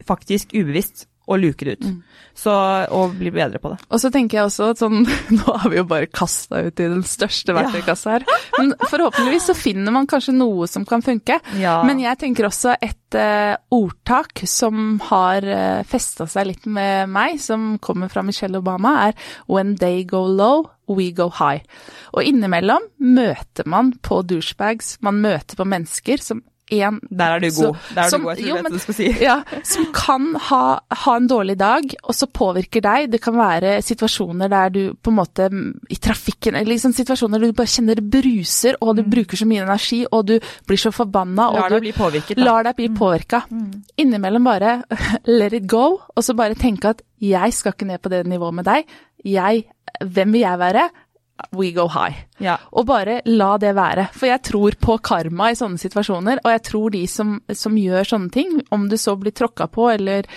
faktisk 0.08 0.56
ubevisst 0.56 1.10
og 1.30 1.42
luke 1.42 1.66
det 1.66 1.78
ut. 1.78 1.86
Mm. 1.86 2.00
Så, 2.40 2.54
og 2.96 3.18
bli 3.20 3.32
bedre 3.36 3.60
på 3.62 3.74
det. 3.74 3.80
Og 3.92 4.02
så 4.02 4.12
tenker 4.14 4.40
jeg 4.40 4.48
også 4.48 4.70
at 4.74 4.80
sånn 4.82 5.02
Nå 5.38 5.56
har 5.62 5.72
vi 5.72 5.80
jo 5.80 5.86
bare 5.90 6.08
kasta 6.08 6.64
ut 6.66 6.80
i 6.80 6.88
den 6.88 7.04
største 7.08 7.56
verktøykassa 7.56 8.16
her. 8.16 8.26
Men 8.58 8.74
forhåpentligvis 8.88 9.50
så 9.52 9.58
finner 9.58 9.94
man 9.96 10.08
kanskje 10.10 10.36
noe 10.38 10.68
som 10.72 10.88
kan 10.88 11.04
funke. 11.06 11.40
Ja. 11.60 11.80
Men 11.88 12.02
jeg 12.02 12.20
tenker 12.22 12.48
også 12.48 12.78
et 12.80 13.18
uh, 13.20 13.60
ordtak 13.76 14.44
som 14.50 15.00
har 15.10 15.46
uh, 15.46 15.58
eh, 15.60 15.86
festa 15.88 16.28
seg 16.30 16.50
litt 16.52 16.68
med 16.70 17.10
meg, 17.12 17.40
som 17.44 17.74
kommer 17.84 18.12
fra 18.12 18.24
Michelle 18.26 18.62
Obama, 18.62 18.96
er 19.10 19.32
When 19.52 19.76
they 19.82 20.06
go 20.08 20.24
low, 20.26 20.70
we 20.90 21.12
go 21.16 21.30
high. 21.34 21.62
Og 22.16 22.26
innimellom 22.26 22.88
møter 22.98 23.68
man 23.70 23.94
på 24.06 24.22
douchebags, 24.28 24.98
man 25.06 25.22
møter 25.24 25.60
på 25.60 25.68
mennesker 25.68 26.24
som 26.24 26.42
en 26.70 27.00
Der 27.10 27.36
er 27.36 27.44
du 27.44 27.50
god. 27.50 27.78
Der 27.96 28.02
er 28.04 28.12
som, 28.12 28.22
du 28.22 28.28
god, 28.28 28.38
jeg 28.38 28.46
tror 28.46 28.58
jo, 28.58 28.64
men, 28.64 28.74
du 28.74 28.84
skal 28.84 28.98
si. 28.98 29.08
Ja, 29.28 29.38
som 29.66 29.88
kan 29.96 30.28
ha, 30.50 30.62
ha, 31.04 31.16
en 31.16 31.28
dårlig 31.30 31.58
dag, 31.60 31.96
og 32.04 32.16
så 32.16 32.30
påvirker 32.32 32.84
deg. 32.86 33.10
Det 33.14 33.22
kan 33.24 33.38
være 33.38 33.80
situasjoner 33.86 34.52
der 34.52 34.74
du 34.76 34.82
på 34.94 35.14
en 35.14 35.20
måte 35.20 35.50
i 35.90 36.00
trafikken 36.02 36.56
eller 36.56 36.74
liksom 36.74 36.94
situasjoner 36.96 37.42
der 37.42 37.52
du 37.52 37.58
bare 37.58 37.74
kjenner 37.74 38.02
bruser, 38.02 38.78
og 38.82 38.96
du 39.00 39.04
mm. 39.06 39.12
bruker 39.16 39.42
så 39.42 39.50
mye 39.50 39.66
energi, 39.66 40.04
og 40.12 40.30
du 40.30 40.38
blir 40.70 40.82
så 40.82 40.94
forbanna. 40.96 41.50
Lar 41.58 41.76
deg 41.76 41.88
bli 41.88 41.96
påvirket. 41.98 42.38
Da. 42.38 42.48
Lar 42.48 42.70
deg 42.70 42.80
bli 42.80 42.90
mm. 42.94 42.98
påvirka. 43.00 43.44
Mm. 43.50 43.70
Innimellom 44.06 44.50
bare 44.50 44.80
let 45.40 45.58
it 45.58 45.68
go, 45.70 45.86
og 46.16 46.26
så 46.26 46.38
bare 46.38 46.60
tenke 46.60 46.96
at 46.96 47.04
jeg 47.20 47.54
skal 47.56 47.76
ikke 47.76 47.90
ned 47.90 48.02
på 48.04 48.12
det 48.14 48.24
nivået 48.30 48.62
med 48.62 48.70
deg. 48.70 48.98
Jeg, 49.28 49.66
hvem 50.00 50.36
vil 50.36 50.46
jeg 50.46 50.60
være? 50.62 50.90
We 51.52 51.72
go 51.72 51.88
high. 51.88 52.26
Ja. 52.38 52.58
Og 52.72 52.86
bare 52.90 53.20
la 53.26 53.54
det 53.62 53.74
være. 53.78 54.08
For 54.16 54.30
jeg 54.30 54.42
tror 54.48 54.78
på 54.80 54.98
karma 55.04 55.50
i 55.52 55.58
sånne 55.60 55.80
situasjoner, 55.82 56.42
og 56.44 56.52
jeg 56.54 56.64
tror 56.70 56.94
de 56.94 57.04
som, 57.10 57.38
som 57.56 57.78
gjør 57.78 58.12
sånne 58.12 58.34
ting, 58.34 58.60
om 58.76 58.88
du 58.90 58.98
så 59.00 59.16
blir 59.20 59.36
tråkka 59.36 59.70
på 59.74 59.90
eller 59.94 60.28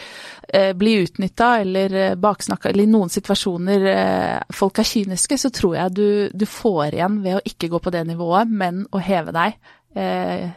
eh, 0.49 0.73
blir 0.79 1.07
utnytta 1.07 1.51
eller 1.65 1.99
eh, 1.99 2.17
baksnakka, 2.21 2.71
eller 2.71 2.87
i 2.87 2.93
noen 2.93 3.13
situasjoner 3.13 3.87
eh, 3.93 4.41
folk 4.55 4.83
er 4.83 4.89
kyniske, 4.89 5.39
så 5.39 5.53
tror 5.55 5.77
jeg 5.79 5.97
du, 5.99 6.09
du, 6.33 6.47
får 6.49 6.97
igjen 6.97 7.21
ved 7.25 7.39
å 7.39 7.45
ikke 7.53 7.71
gå 7.73 7.83
på 7.83 7.95
det 7.95 8.07
nivået, 8.09 8.51
men 8.51 8.85
å 8.91 9.03
heve 9.03 9.35
deg 9.37 9.57
eh, 9.95 10.51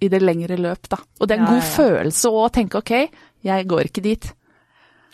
i 0.00 0.12
det 0.12 0.20
lengre 0.22 0.58
løp, 0.60 0.90
da. 0.90 1.00
Og 1.20 1.26
det 1.26 1.36
er 1.36 1.42
en 1.42 1.48
ja, 1.48 1.54
god 1.54 1.64
ja. 1.64 1.72
følelse 1.78 2.34
å 2.34 2.46
tenke 2.52 2.82
ok, 2.82 2.94
jeg 3.46 3.70
går 3.70 3.88
ikke 3.88 4.04
dit. 4.04 4.32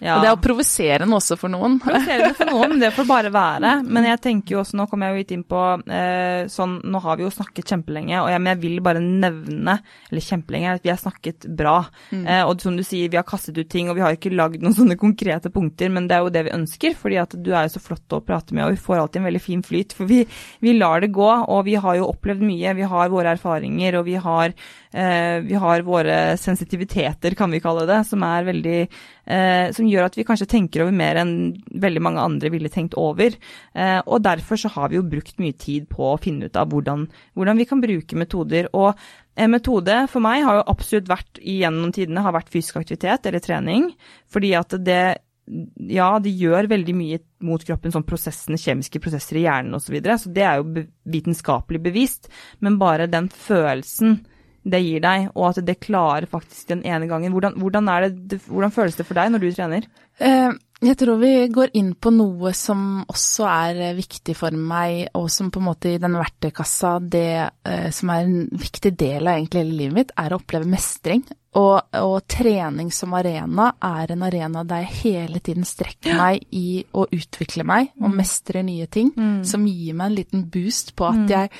Ja. 0.03 0.16
Og 0.16 0.22
det 0.22 0.28
er 0.28 0.34
jo 0.34 0.40
provoserende 0.44 1.16
også 1.16 1.38
for 1.40 1.53
noen. 1.53 1.78
Provoserende 1.84 2.34
for 2.36 2.51
noen, 2.51 2.76
det 2.82 2.90
får 2.92 3.09
bare 3.09 3.32
være. 3.32 3.72
Men 3.88 4.09
jeg 4.11 4.20
tenker 4.26 4.57
jo 4.57 4.61
også, 4.62 4.76
nå 4.76 4.86
kommer 4.90 5.09
jeg 5.09 5.14
jo 5.14 5.22
litt 5.22 5.34
inn 5.36 5.44
på 5.49 5.62
eh, 5.88 6.49
sånn, 6.53 6.78
nå 6.84 7.01
har 7.05 7.18
vi 7.18 7.24
jo 7.24 7.32
snakket 7.32 7.72
kjempelenge, 7.72 8.18
og 8.20 8.30
jeg, 8.32 8.42
men 8.42 8.53
jeg 8.53 8.62
vil 8.64 8.82
bare 8.84 9.03
nevne, 9.03 9.78
eller 10.11 10.26
kjempelenge, 10.26 10.76
at 10.76 10.84
vi 10.84 10.92
har 10.92 11.01
snakket 11.01 11.49
bra. 11.59 11.78
Mm. 12.12 12.24
Eh, 12.24 12.42
og 12.44 12.64
som 12.64 12.76
du 12.76 12.84
sier, 12.86 13.11
vi 13.12 13.20
har 13.20 13.26
kastet 13.28 13.57
ut 13.57 13.70
ting, 13.72 13.90
og 13.90 13.97
vi 13.99 14.05
har 14.05 14.16
ikke 14.16 14.34
lagd 14.34 14.64
noen 14.64 14.76
sånne 14.80 14.99
konkrete 15.01 15.53
punkter, 15.55 15.92
men 15.92 16.11
det 16.11 16.18
er 16.18 16.26
jo 16.26 16.34
det 16.34 16.47
vi 16.49 16.57
ønsker, 16.59 16.99
fordi 16.99 17.20
at 17.22 17.38
du 17.40 17.53
er 17.55 17.68
jo 17.68 17.76
så 17.76 17.84
flott 17.88 18.18
å 18.18 18.22
prate 18.24 18.57
med, 18.57 18.66
og 18.66 18.76
vi 18.76 18.84
får 18.88 19.01
alltid 19.01 19.22
en 19.22 19.30
veldig 19.30 19.44
fin 19.47 19.64
flyt. 19.64 19.97
For 19.97 20.09
vi, 20.11 20.22
vi 20.61 20.76
lar 20.76 21.01
det 21.05 21.14
gå, 21.16 21.26
og 21.26 21.64
vi 21.66 21.78
har 21.80 22.01
jo 22.01 22.11
opplevd 22.12 22.44
mye. 22.44 22.76
Vi 22.76 22.90
har 22.92 23.12
våre 23.12 23.32
erfaringer, 23.36 24.01
og 24.01 24.11
vi 24.11 24.20
har 24.20 24.53
vi 24.97 25.59
har 25.61 25.82
våre 25.84 26.36
sensitiviteter, 26.40 27.34
kan 27.36 27.53
vi 27.53 27.61
kalle 27.61 27.84
det, 27.88 27.99
som 28.09 28.22
er 28.24 28.47
veldig 28.47 28.78
eh, 28.80 29.66
Som 29.76 29.88
gjør 29.90 30.07
at 30.07 30.16
vi 30.16 30.24
kanskje 30.24 30.49
tenker 30.49 30.84
over 30.84 30.94
mer 30.97 31.20
enn 31.20 31.34
veldig 31.68 32.03
mange 32.03 32.22
andre 32.22 32.51
ville 32.55 32.70
tenkt 32.72 32.97
over. 33.01 33.36
Eh, 33.74 33.99
og 34.07 34.24
derfor 34.24 34.61
så 34.61 34.70
har 34.72 34.90
vi 34.90 35.01
jo 35.01 35.05
brukt 35.07 35.36
mye 35.42 35.57
tid 35.59 35.90
på 35.92 36.12
å 36.12 36.16
finne 36.22 36.49
ut 36.49 36.57
av 36.57 36.70
hvordan, 36.72 37.07
hvordan 37.36 37.61
vi 37.61 37.68
kan 37.68 37.82
bruke 37.82 38.18
metoder. 38.18 38.70
Og 38.72 38.97
en 39.36 39.53
metode 39.53 39.99
for 40.09 40.24
meg 40.24 40.47
har 40.47 40.61
jo 40.61 40.66
absolutt 40.72 41.11
vært 41.12 41.42
gjennom 41.44 41.92
tidene 41.92 42.24
har 42.24 42.36
vært 42.36 42.53
fysisk 42.53 42.80
aktivitet 42.80 43.28
eller 43.28 43.44
trening. 43.44 43.90
Fordi 44.32 44.55
at 44.57 44.78
det 44.80 45.03
ja, 45.47 46.09
de 46.18 46.32
gjør 46.34 46.66
veldig 46.70 46.94
mye 46.99 47.18
mot 47.47 47.62
kroppen, 47.62 47.92
sånn 47.94 48.07
prosessene, 48.07 48.59
kjemiske 48.59 48.99
prosesser 49.03 49.38
i 49.38 49.44
hjernen 49.44 49.76
osv. 49.76 49.86
Så, 49.86 49.94
videre, 49.94 50.16
så 50.18 50.32
det 50.34 50.47
er 50.47 50.62
jo 50.62 50.86
vitenskapelig 51.12 51.82
bevist. 51.84 52.30
Men 52.64 52.80
bare 52.80 53.07
den 53.11 53.28
følelsen 53.30 54.18
det 54.67 54.83
gir 54.83 55.03
deg, 55.05 55.31
og 55.35 55.51
at 55.53 55.62
det 55.67 55.79
klarer 55.83 56.27
faktisk 56.31 56.73
den 56.73 56.85
ene 56.87 57.07
gangen. 57.11 57.35
Hvordan, 57.35 57.59
hvordan, 57.61 57.91
det, 58.19 58.41
hvordan 58.49 58.75
føles 58.75 58.99
det 58.99 59.07
for 59.07 59.19
deg 59.19 59.31
når 59.33 59.45
du 59.45 59.51
trener? 59.55 59.87
Eh, 60.19 60.53
jeg 60.85 60.97
tror 61.01 61.17
vi 61.21 61.31
går 61.53 61.71
inn 61.79 61.95
på 61.97 62.11
noe 62.12 62.51
som 62.57 63.01
også 63.09 63.47
er 63.49 63.97
viktig 63.97 64.35
for 64.37 64.53
meg, 64.53 65.07
og 65.17 65.31
som 65.33 65.49
på 65.53 65.62
en 65.62 65.69
måte 65.71 65.95
i 65.95 66.01
den 66.03 66.19
verktøykassa, 66.19 66.97
det 67.01 67.31
eh, 67.41 67.89
som 67.95 68.12
er 68.12 68.27
en 68.27 68.45
viktig 68.51 68.93
del 68.99 69.25
av 69.25 69.39
egentlig 69.39 69.62
hele 69.62 69.79
livet 69.79 69.97
mitt, 70.01 70.14
er 70.21 70.35
å 70.35 70.41
oppleve 70.41 70.69
mestring. 70.69 71.25
Og, 71.57 71.79
og, 71.97 72.19
trening 72.29 72.91
som 72.93 73.14
arena 73.17 73.71
er 73.81 74.12
en 74.12 74.27
arena 74.27 74.67
der 74.69 74.85
jeg 74.85 74.99
hele 75.07 75.41
tiden 75.41 75.64
strekker 75.64 76.19
meg 76.19 76.43
i 76.53 76.83
å 76.93 77.07
utvikle 77.07 77.64
meg 77.64 77.95
og 77.97 78.11
mm. 78.11 78.17
mestre 78.19 78.61
nye 78.67 78.89
ting, 78.93 79.14
mm. 79.17 79.39
som 79.49 79.64
gir 79.64 79.97
meg 79.97 80.11
en 80.11 80.19
liten 80.19 80.45
boost 80.53 80.93
på 80.99 81.09
at 81.09 81.23
mm. 81.23 81.31
jeg 81.33 81.55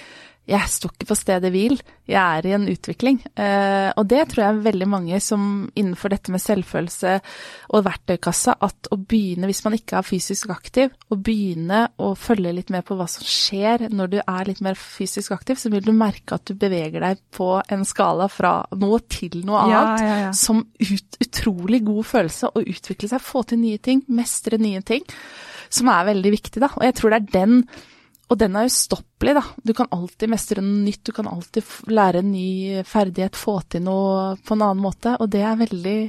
jeg 0.47 0.71
står 0.71 0.93
ikke 0.95 1.09
på 1.11 1.17
stedet 1.19 1.51
hvil, 1.51 1.81
jeg 2.07 2.39
er 2.39 2.47
i 2.47 2.53
en 2.55 2.69
utvikling. 2.71 3.17
Eh, 3.35 3.89
og 3.99 4.05
det 4.07 4.21
tror 4.31 4.43
jeg 4.45 4.53
er 4.53 4.67
veldig 4.69 4.87
mange 4.89 5.19
som 5.23 5.41
innenfor 5.75 6.13
dette 6.13 6.31
med 6.31 6.43
selvfølelse 6.43 7.15
og 7.75 7.83
verktøykassa, 7.89 8.55
at 8.63 8.91
å 8.95 8.99
begynne, 9.01 9.49
hvis 9.51 9.65
man 9.67 9.75
ikke 9.75 9.99
er 9.99 10.07
fysisk 10.07 10.53
aktiv, 10.55 10.95
å 11.11 11.19
begynne 11.19 11.81
å 11.99 12.13
følge 12.15 12.53
litt 12.61 12.71
mer 12.71 12.85
på 12.87 12.95
hva 12.99 13.09
som 13.11 13.27
skjer 13.27 13.89
når 13.91 14.13
du 14.13 14.21
er 14.21 14.53
litt 14.53 14.63
mer 14.63 14.79
fysisk 14.79 15.35
aktiv, 15.35 15.59
så 15.59 15.73
vil 15.73 15.83
du 15.83 15.91
merke 15.97 16.39
at 16.39 16.47
du 16.47 16.55
beveger 16.55 17.03
deg 17.03 17.25
på 17.35 17.51
en 17.59 17.83
skala 17.89 18.31
fra 18.31 18.61
noe 18.79 19.03
til 19.11 19.43
noe 19.43 19.65
annet. 19.65 20.07
Ja, 20.07 20.07
ja, 20.07 20.23
ja. 20.29 20.31
Som 20.37 20.63
ut, 20.79 21.21
utrolig 21.27 21.83
god 21.91 22.07
følelse 22.07 22.53
å 22.55 22.63
utvikle 22.63 23.11
seg, 23.11 23.27
få 23.27 23.43
til 23.51 23.65
nye 23.65 23.83
ting, 23.83 24.07
mestre 24.15 24.63
nye 24.63 24.87
ting. 24.87 25.03
Som 25.75 25.91
er 25.91 26.07
veldig 26.13 26.35
viktig, 26.39 26.63
da. 26.63 26.71
Og 26.79 26.87
jeg 26.87 26.95
tror 27.01 27.17
det 27.17 27.23
er 27.25 27.31
den 27.35 27.61
og 28.27 28.39
den 28.41 28.57
er 28.59 28.67
ustoppelig, 28.67 29.37
da. 29.39 29.43
Du 29.63 29.73
kan 29.77 29.91
alltid 29.95 30.33
mestre 30.33 30.63
noe 30.65 30.83
nytt, 30.83 31.05
du 31.07 31.13
kan 31.15 31.29
alltid 31.31 31.67
lære 31.95 32.25
en 32.25 32.33
ny 32.33 32.83
ferdighet, 32.87 33.39
få 33.39 33.61
til 33.71 33.85
noe 33.87 34.33
på 34.43 34.57
en 34.57 34.65
annen 34.67 34.83
måte. 34.83 35.15
Og 35.23 35.31
det 35.31 35.45
er 35.47 35.61
veldig 35.61 36.01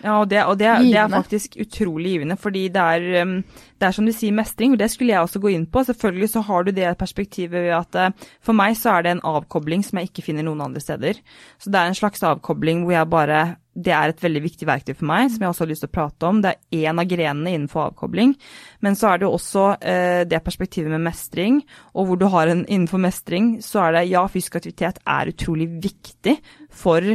Ja, 0.00 0.16
og, 0.22 0.30
det, 0.30 0.40
og 0.48 0.56
det, 0.56 0.68
det, 0.86 0.96
er 0.96 1.10
faktisk 1.12 1.58
utrolig 1.60 2.14
givende, 2.14 2.36
fordi 2.40 2.66
det 2.72 2.80
er, 2.80 3.24
um, 3.26 3.34
det 3.76 3.88
er 3.88 3.96
som 3.96 4.06
du 4.08 4.12
sier, 4.16 4.32
mestring. 4.32 4.72
og 4.72 4.80
Det 4.80 4.88
skulle 4.92 5.12
jeg 5.12 5.20
også 5.20 5.42
gå 5.42 5.52
inn 5.52 5.66
på. 5.68 5.84
Selvfølgelig 5.84 6.30
så 6.32 6.44
har 6.46 6.64
du 6.64 6.72
det 6.76 6.92
perspektivet 7.00 7.66
ved 7.66 7.74
at 7.76 7.98
uh, 8.00 8.28
for 8.44 8.56
meg 8.56 8.78
så 8.80 8.94
er 8.94 9.04
det 9.04 9.16
en 9.16 9.26
avkobling 9.34 9.84
som 9.84 10.00
jeg 10.00 10.10
ikke 10.10 10.24
finner 10.30 10.46
noen 10.46 10.64
andre 10.64 10.80
steder. 10.80 11.20
Så 11.60 11.72
det 11.72 11.80
er 11.80 11.90
en 11.90 11.98
slags 11.98 12.24
avkobling 12.24 12.86
hvor 12.86 12.96
jeg 12.96 13.12
bare 13.12 13.40
Det 13.80 13.92
er 13.94 14.10
et 14.10 14.22
veldig 14.22 14.40
viktig 14.42 14.66
verktøy 14.66 14.96
for 14.98 15.06
meg, 15.06 15.28
som 15.30 15.44
jeg 15.44 15.48
også 15.52 15.62
har 15.62 15.68
lyst 15.70 15.84
til 15.84 15.88
å 15.92 15.94
prate 15.94 16.26
om. 16.26 16.40
Det 16.42 16.50
er 16.50 16.88
én 16.88 16.98
av 17.00 17.06
grenene 17.06 17.52
innenfor 17.54 17.84
avkobling. 17.84 18.34
Men 18.82 18.98
så 18.98 19.12
er 19.12 19.20
det 19.22 19.28
også 19.30 19.66
eh, 19.78 20.24
det 20.26 20.42
perspektivet 20.42 20.90
med 20.90 21.04
mestring, 21.06 21.62
og 21.94 22.08
hvor 22.08 22.18
du 22.18 22.26
har 22.34 22.50
en 22.50 22.64
innenfor 22.66 22.98
mestring, 22.98 23.60
så 23.62 23.86
er 23.86 23.94
det 23.94 24.08
ja, 24.10 24.26
fysisk 24.26 24.58
aktivitet 24.58 24.98
er 25.06 25.30
utrolig 25.30 25.70
viktig 25.86 26.34
for 26.66 27.06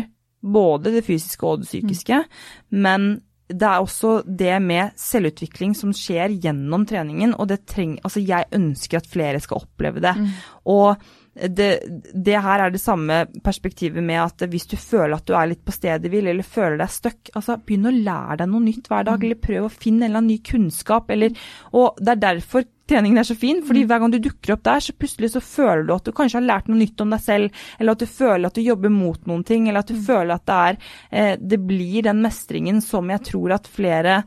både 0.46 0.94
det 0.96 1.06
fysiske 1.06 1.48
og 1.48 1.64
det 1.64 1.70
psykiske. 1.70 2.22
Mm. 2.26 2.82
Men 2.86 3.10
det 3.46 3.68
er 3.68 3.84
også 3.84 4.24
det 4.26 4.56
med 4.64 4.96
selvutvikling 4.98 5.76
som 5.78 5.92
skjer 5.94 6.34
gjennom 6.42 6.86
treningen, 6.90 7.36
og 7.38 7.52
det 7.52 7.66
treng, 7.70 8.00
altså 8.02 8.24
jeg 8.26 8.50
ønsker 8.58 9.02
at 9.02 9.12
flere 9.12 9.42
skal 9.44 9.62
oppleve 9.62 10.02
det. 10.02 10.16
Mm. 10.18 10.32
Og 10.74 11.06
det, 11.36 11.70
det, 12.16 12.38
her 12.42 12.64
er 12.64 12.72
det 12.72 12.80
samme 12.80 13.26
perspektivet 13.44 14.04
med 14.04 14.22
at 14.24 14.46
hvis 14.50 14.70
du 14.72 14.78
føler 14.80 15.18
at 15.18 15.28
du 15.28 15.36
er 15.36 15.52
litt 15.52 15.66
på 15.68 15.76
stedet 15.76 16.10
hvil, 16.10 16.30
eller 16.32 16.48
føler 16.48 16.80
deg 16.82 16.94
stuck, 16.96 17.34
altså 17.36 17.60
begynn 17.60 17.90
å 17.92 17.94
lære 17.94 18.40
deg 18.42 18.50
noe 18.54 18.66
nytt 18.66 18.90
hver 18.90 19.06
dag, 19.12 19.20
mm. 19.20 19.26
eller 19.28 19.44
prøv 19.44 19.68
å 19.68 19.74
finne 19.74 20.06
en 20.06 20.10
eller 20.10 20.24
annen 20.24 20.32
ny 20.34 20.40
kunnskap, 20.48 21.12
eller 21.12 21.36
Og 21.76 22.00
det 22.00 22.16
er 22.16 22.24
derfor 22.24 22.66
treningen 22.90 23.22
er 23.22 23.28
så 23.28 23.36
fin, 23.38 23.62
fordi 23.66 23.84
mm. 23.84 23.90
hver 23.90 24.02
gang 24.02 24.14
du 24.14 24.20
dukker 24.24 24.56
opp 24.56 24.66
der, 24.68 24.84
så 24.84 24.96
plutselig 24.98 25.32
så 25.34 25.44
føler 25.44 25.86
du 25.88 25.94
at 25.96 26.08
du 26.08 26.14
kanskje 26.16 26.40
har 26.40 26.48
lært 26.48 26.72
noe 26.72 26.80
nytt 26.80 27.04
om 27.04 27.14
deg 27.16 27.24
selv, 27.24 27.62
eller 27.80 27.96
at 27.96 28.04
du 28.04 28.10
føler 28.10 28.50
at 28.50 28.58
du 28.58 28.66
jobber 28.66 28.94
mot 28.94 29.30
noen 29.30 29.46
ting, 29.48 29.70
eller 29.70 29.86
at 29.86 29.92
du 29.92 29.98
mm. 29.98 30.04
føler 30.08 30.36
at 30.36 30.46
det 30.46 30.58
er 30.66 30.82
eh, 31.12 31.32
Det 31.42 31.62
blir 31.66 32.06
den 32.06 32.22
mestringen 32.26 32.84
som 32.84 33.10
jeg 33.10 33.24
tror 33.30 33.56
at 33.58 33.70
flere 33.72 34.18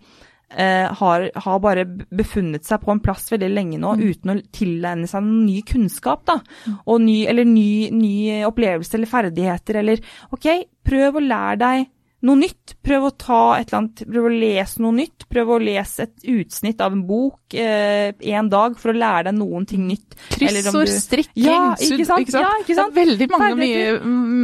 eh, 0.50 0.86
har, 1.00 1.28
har, 1.34 1.60
bare 1.62 1.84
befunnet 1.86 2.66
seg 2.66 2.82
på 2.82 2.94
en 2.94 3.02
plass 3.04 3.28
veldig 3.32 3.50
lenge 3.52 3.80
nå 3.82 3.94
mm. 3.98 4.06
uten 4.08 4.34
å 4.34 4.38
tilegne 4.54 5.10
seg 5.10 5.28
ny 5.28 5.60
kunnskap, 5.68 6.24
da. 6.28 6.40
Mm. 6.66 6.80
Og 6.86 7.04
ny, 7.04 7.18
eller 7.30 7.48
ny, 7.48 7.68
ny 7.94 8.14
opplevelse 8.48 8.98
eller 8.98 9.12
ferdigheter, 9.12 9.82
eller 9.82 10.02
OK, 10.34 10.50
prøv 10.88 11.20
å 11.20 11.24
lære 11.28 11.62
deg 11.62 11.86
noe 12.26 12.38
nytt. 12.40 12.74
Prøv 12.82 13.04
å 13.06 13.10
ta 13.14 13.42
et 13.58 13.68
eller 13.68 13.78
annet, 13.78 14.02
prøv 14.10 14.26
å 14.26 14.32
lese 14.32 14.82
noe 14.82 14.96
nytt. 14.96 15.26
Prøv 15.30 15.52
å 15.54 15.58
lese 15.62 16.06
et 16.08 16.26
utsnitt 16.32 16.80
av 16.82 16.94
en 16.96 17.04
bok 17.06 17.54
eh, 17.54 18.10
en 18.34 18.48
dag 18.50 18.78
for 18.80 18.92
å 18.92 18.96
lære 18.96 19.28
deg 19.28 19.38
noen 19.38 19.66
ting 19.68 19.84
nytt. 19.86 20.16
Kryssord, 20.34 20.90
strikking, 20.90 21.44
ja, 21.46 21.60
ikke 21.76 22.08
sant? 22.08 22.24
Ikke 22.24 22.34
sant? 22.34 22.42
Ja, 22.42 22.50
ikke 22.64 22.78
sant? 22.78 22.94
Det 22.96 23.02
er 23.04 23.10
veldig 23.10 23.28
mange, 23.30 23.52
mye, 23.60 23.92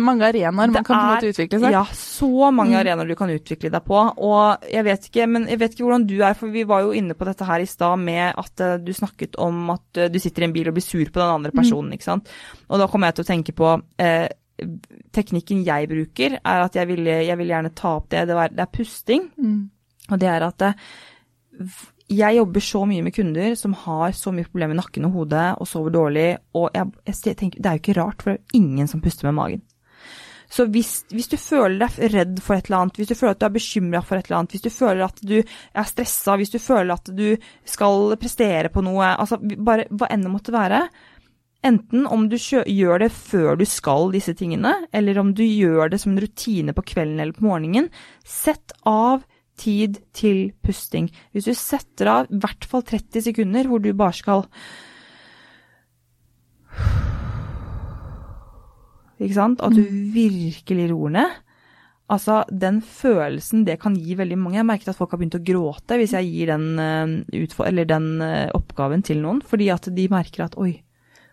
mange 0.07 0.29
arenaer 0.29 0.55
man 0.55 0.77
kan 0.77 0.87
på 0.87 0.95
en 0.95 1.11
måte 1.17 1.33
utvikle 1.33 1.61
seg. 1.65 1.75
Ja, 1.75 1.83
så 1.99 2.31
mange 2.51 2.77
mm. 2.77 2.81
arenaer 2.83 3.11
du 3.11 3.17
kan 3.19 3.35
utvikle 3.35 3.73
deg 3.75 3.89
på. 3.89 4.05
Og 4.29 4.71
jeg 4.71 4.87
vet 4.91 5.11
ikke, 5.11 5.29
men 5.35 5.49
jeg 5.51 5.63
vet 5.65 5.75
ikke 5.75 5.89
hvordan 5.89 6.07
du 6.11 6.17
er, 6.21 6.39
for 6.39 6.55
vi 6.55 6.67
var 6.69 6.87
jo 6.87 6.95
inne 6.95 7.19
på 7.19 7.27
dette 7.27 7.49
her 7.49 7.65
i 7.65 7.69
stad 7.71 7.99
med 8.05 8.39
at 8.45 8.65
uh, 8.65 8.77
du 8.79 8.95
snakket 8.95 9.41
om 9.43 9.75
at 9.75 10.05
uh, 10.05 10.09
du 10.13 10.21
sitter 10.23 10.47
i 10.47 10.49
en 10.51 10.55
bil 10.55 10.71
og 10.71 10.79
blir 10.79 10.87
sur 10.87 11.05
på 11.05 11.19
den 11.19 11.37
andre 11.41 11.51
mm. 11.51 11.59
personen, 11.59 11.91
mm. 11.91 11.99
ikke 11.99 12.11
sant. 12.13 12.33
Og 12.71 12.81
da 12.81 12.89
kommer 12.91 13.11
jeg 13.11 13.19
til 13.19 13.27
å 13.27 13.33
tenke 13.35 13.57
på 13.57 13.75
uh, 13.75 14.27
teknikken 15.15 15.65
jeg 15.67 15.89
bruker, 15.91 16.39
er 16.39 16.67
at 16.67 16.77
jeg 16.79 16.91
vil, 16.91 17.09
jeg 17.11 17.39
vil 17.41 17.51
gjerne 17.51 17.73
ta 17.77 17.97
opp 17.99 18.11
det. 18.13 18.27
Det, 18.31 18.37
er, 18.39 18.55
det 18.55 18.65
er 18.65 18.77
pusting. 18.77 19.27
Mm. 19.37 19.59
Og 20.13 20.21
det 20.21 20.31
er 20.31 20.47
at 20.47 20.67
eh, 20.69 20.89
jeg 22.15 22.37
jobber 22.37 22.65
så 22.65 22.85
mye 22.89 23.05
med 23.05 23.15
kunder 23.17 23.55
som 23.59 23.77
har 23.85 24.13
så 24.17 24.33
mye 24.35 24.47
problemer 24.47 24.75
med 24.75 24.83
nakken 24.83 25.07
og 25.09 25.19
hodet 25.19 25.47
og 25.59 25.69
sover 25.69 25.95
dårlig. 25.95 26.29
Og 26.55 26.69
jeg, 26.75 26.91
jeg 27.09 27.39
tenker, 27.41 27.61
det 27.61 27.71
er 27.71 27.79
jo 27.79 27.85
ikke 27.85 28.01
rart, 28.01 28.23
for 28.23 28.35
det 28.35 28.43
er 28.43 28.61
ingen 28.61 28.91
som 28.91 29.03
puster 29.05 29.31
med 29.31 29.39
magen. 29.41 29.65
Så 30.55 30.67
hvis, 30.71 31.07
hvis, 31.11 31.27
du 31.33 31.39
føler 31.41 31.81
deg 31.81 32.13
redd 32.13 32.41
for 32.45 32.55
et 32.55 32.69
eller 32.69 32.85
annet, 32.85 32.99
hvis 33.01 33.11
du 33.11 33.17
føler 33.17 33.33
at 33.35 33.41
du 33.41 33.47
er 33.49 33.55
bekymra 33.57 34.03
for 34.05 34.21
et 34.21 34.29
eller 34.29 34.39
annet, 34.39 34.55
hvis 34.55 34.67
du 34.67 34.71
føler 34.71 35.03
at 35.07 35.23
du 35.25 35.37
er 35.41 35.89
stressa, 35.89 36.37
hvis 36.39 36.53
du 36.53 36.61
føler 36.63 36.95
at 36.95 37.11
du 37.11 37.25
skal 37.67 38.15
prestere 38.21 38.71
på 38.71 38.85
noe, 38.85 39.09
altså 39.17 39.41
bare 39.41 39.89
hva 39.91 40.11
enn 40.13 40.23
det 40.27 40.31
måtte 40.31 40.55
være, 40.55 40.85
Enten 41.65 42.05
om 42.07 42.27
du 42.29 42.37
gjør 42.37 43.01
det 43.01 43.11
før 43.17 43.57
du 43.57 43.65
skal 43.69 44.11
disse 44.13 44.35
tingene, 44.37 44.75
eller 44.93 45.19
om 45.23 45.33
du 45.37 45.45
gjør 45.47 45.95
det 45.95 46.03
som 46.03 46.13
en 46.13 46.21
rutine 46.21 46.75
på 46.77 46.85
kvelden 46.93 47.23
eller 47.23 47.37
på 47.37 47.47
morgenen. 47.47 47.89
Sett 48.21 48.75
av 48.85 49.25
tid 49.57 50.01
til 50.13 50.51
pusting. 50.65 51.09
Hvis 51.33 51.49
du 51.49 51.55
setter 51.57 52.11
av 52.11 52.29
i 52.29 52.41
hvert 52.43 52.67
fall 52.69 52.85
30 52.85 53.29
sekunder 53.31 53.71
hvor 53.71 53.81
du 53.81 53.93
bare 53.97 54.17
skal 54.17 54.45
Ikke 59.15 59.37
sant? 59.37 59.61
At 59.63 59.73
du 59.73 59.85
mm. 59.87 59.99
virkelig 60.13 60.89
roer 60.91 61.13
ned. 61.15 61.35
Altså, 62.13 62.43
den 62.51 62.81
følelsen 62.85 63.63
det 63.65 63.79
kan 63.81 63.95
gi 63.97 64.17
veldig 64.19 64.37
mange. 64.37 64.59
Jeg 64.59 64.69
merket 64.69 64.91
at 64.93 64.99
folk 64.99 65.15
har 65.15 65.21
begynt 65.23 65.39
å 65.39 65.45
gråte 65.47 65.97
hvis 66.01 66.13
jeg 66.19 66.29
gir 66.29 66.51
den, 66.51 66.67
eh, 66.83 67.85
den 67.89 68.09
eh, 68.27 68.51
oppgaven 68.59 69.07
til 69.07 69.23
noen, 69.23 69.41
fordi 69.41 69.71
at 69.73 69.89
de 69.95 70.09
merker 70.13 70.45
at 70.45 70.59
oi, 70.61 70.75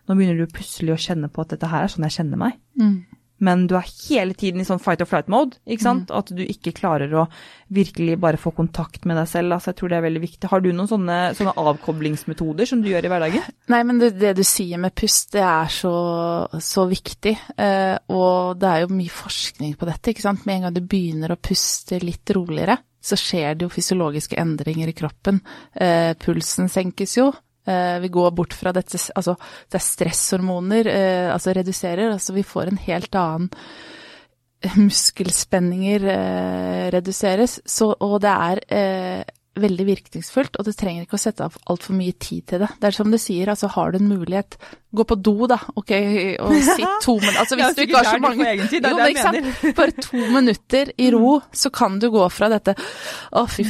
nå 0.08 0.18
begynner 0.18 0.38
du 0.40 0.54
plutselig 0.54 0.94
å 0.94 1.00
kjenne 1.00 1.30
på 1.32 1.44
at 1.44 1.54
dette 1.54 1.70
her 1.70 1.86
er 1.86 1.92
sånn 1.92 2.06
jeg 2.08 2.18
kjenner 2.18 2.40
meg. 2.40 2.56
Mm. 2.80 2.96
Men 3.42 3.64
du 3.66 3.74
er 3.74 3.88
hele 4.06 4.36
tiden 4.38 4.62
i 4.62 4.66
sånn 4.66 4.80
fight 4.82 5.02
or 5.02 5.08
flight-mode, 5.10 5.58
ikke 5.66 5.82
sant. 5.82 6.10
Mm. 6.12 6.18
At 6.20 6.30
du 6.30 6.42
ikke 6.44 6.74
klarer 6.76 7.10
å 7.18 7.24
virkelig 7.74 8.14
bare 8.22 8.38
få 8.38 8.52
kontakt 8.54 9.06
med 9.08 9.18
deg 9.18 9.26
selv. 9.30 9.56
Altså, 9.56 9.72
jeg 9.72 9.80
tror 9.80 9.90
det 9.90 9.98
er 9.98 10.04
veldig 10.06 10.22
viktig. 10.22 10.50
Har 10.52 10.62
du 10.62 10.68
noen 10.70 10.90
sånne, 10.90 11.16
sånne 11.38 11.56
avkoblingsmetoder 11.58 12.70
som 12.70 12.84
du 12.84 12.92
gjør 12.92 13.08
i 13.08 13.10
hverdagen? 13.10 13.48
Nei, 13.72 13.82
men 13.88 13.98
det, 13.98 14.12
det 14.20 14.36
du 14.38 14.44
sier 14.46 14.78
med 14.82 14.94
pust, 14.94 15.32
det 15.34 15.42
er 15.42 15.74
så, 15.74 15.94
så 16.62 16.86
viktig. 16.90 17.34
Eh, 17.56 17.96
og 18.14 18.62
det 18.62 18.70
er 18.70 18.84
jo 18.84 18.94
mye 18.94 19.16
forskning 19.16 19.74
på 19.80 19.90
dette, 19.90 20.14
ikke 20.14 20.26
sant. 20.28 20.46
Med 20.46 20.60
en 20.60 20.68
gang 20.68 20.78
du 20.78 20.84
begynner 20.86 21.34
å 21.34 21.40
puste 21.42 21.98
litt 22.04 22.36
roligere, 22.38 22.78
så 23.02 23.18
skjer 23.18 23.56
det 23.58 23.66
jo 23.66 23.74
fysiologiske 23.74 24.38
endringer 24.38 24.92
i 24.92 24.94
kroppen. 24.94 25.42
Eh, 25.74 26.12
pulsen 26.22 26.70
senkes 26.70 27.18
jo, 27.18 27.32
vi 27.64 28.08
går 28.10 28.30
bort 28.34 28.56
fra 28.58 28.72
dette 28.74 28.98
Altså, 29.14 29.36
det 29.70 29.78
er 29.78 29.84
stresshormoner, 29.86 30.88
eh, 30.90 31.28
altså 31.32 31.54
reduserer. 31.54 32.10
Altså 32.10 32.34
vi 32.34 32.42
får 32.46 32.72
en 32.72 32.80
helt 32.88 33.14
annen 33.14 33.50
eh, 34.64 34.78
Muskelspenninger 34.80 36.08
reduseres. 36.94 37.60
Så, 37.66 37.92
og 38.00 38.18
det 38.24 38.34
er 38.34 38.64
eh, 38.74 39.38
veldig 39.60 39.84
virkningsfullt, 39.84 40.56
og 40.56 40.64
du 40.64 40.72
trenger 40.72 41.04
ikke 41.04 41.18
å 41.18 41.20
sette 41.20 41.44
av 41.44 41.56
altfor 41.70 41.96
mye 41.96 42.14
tid 42.16 42.46
til 42.48 42.62
det. 42.62 42.70
Det 42.80 42.88
er 42.88 42.96
som 42.96 43.12
du 43.12 43.18
sier, 43.20 43.50
altså 43.52 43.68
har 43.74 43.92
du 43.92 43.98
en 43.98 44.08
mulighet, 44.08 44.56
gå 44.96 45.04
på 45.08 45.18
do 45.20 45.48
da, 45.50 45.58
ok, 45.76 45.92
og 46.40 46.54
sitt 46.70 46.86
to 47.04 47.18
minutter 47.18 47.40
Altså 47.42 47.58
hvis 47.60 47.76
du 47.76 47.82
ikke 47.84 48.00
har 48.00 48.08
så 48.08 48.22
mange 48.22 48.68
tid, 48.72 48.88
jo, 48.88 48.96
men, 48.96 49.12
ikke 49.12 49.26
sant? 49.26 49.76
Bare 49.76 50.06
to 50.08 50.22
minutter 50.32 50.94
i 50.96 51.10
ro, 51.16 51.34
så 51.52 51.72
kan 51.74 52.00
du 52.00 52.08
gå 52.12 52.28
fra 52.32 52.48
dette 52.52 52.76
Å, 52.76 53.44
fy 53.50 53.66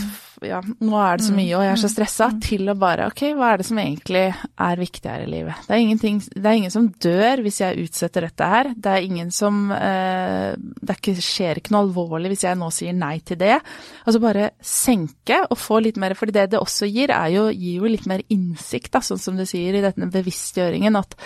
ja, 0.47 0.61
nå 0.63 0.99
er 0.99 1.19
det 1.19 1.27
så 1.27 1.35
mye, 1.37 1.53
og 1.57 1.65
jeg 1.65 1.73
er 1.73 1.81
så 1.81 1.89
mm. 1.89 1.93
stressa, 1.95 2.29
mm. 2.33 2.41
til 2.47 2.73
å 2.73 2.75
bare 2.79 3.09
ok, 3.11 3.23
hva 3.39 3.53
er 3.53 3.63
det 3.63 3.67
som 3.69 3.81
egentlig 3.83 4.25
er 4.33 4.83
viktig 4.83 5.11
her 5.11 5.25
i 5.25 5.31
livet? 5.31 5.63
Det 5.69 5.79
er, 5.79 6.21
det 6.37 6.51
er 6.51 6.59
ingen 6.59 6.75
som 6.75 6.89
dør 7.07 7.43
hvis 7.45 7.61
jeg 7.63 7.87
utsetter 7.87 8.27
dette 8.27 8.51
her. 8.53 8.73
Det 8.77 8.93
er 8.93 9.07
ingen 9.07 9.33
som 9.35 9.63
eh, 9.77 10.53
Det 10.59 10.99
ikke, 10.99 11.17
skjer 11.23 11.61
ikke 11.61 11.75
noe 11.75 11.87
alvorlig 11.87 12.33
hvis 12.33 12.47
jeg 12.47 12.61
nå 12.61 12.71
sier 12.75 12.97
nei 12.97 13.15
til 13.27 13.41
det. 13.41 13.57
Altså 14.05 14.23
bare 14.23 14.53
senke 14.59 15.43
og 15.49 15.59
få 15.61 15.83
litt 15.85 16.01
mer, 16.01 16.17
for 16.19 16.31
det 16.33 16.51
det 16.53 16.61
også 16.61 16.89
gir, 16.91 17.15
jo, 17.33 17.49
gir 17.55 17.83
jo 17.83 17.91
litt 17.91 18.09
mer 18.11 18.25
innsikt, 18.33 18.93
da, 18.95 19.03
sånn 19.05 19.21
som 19.23 19.39
du 19.39 19.47
sier 19.49 19.79
i 19.79 19.85
denne 19.85 20.11
bevisstgjøringen. 20.13 20.99
at 20.99 21.17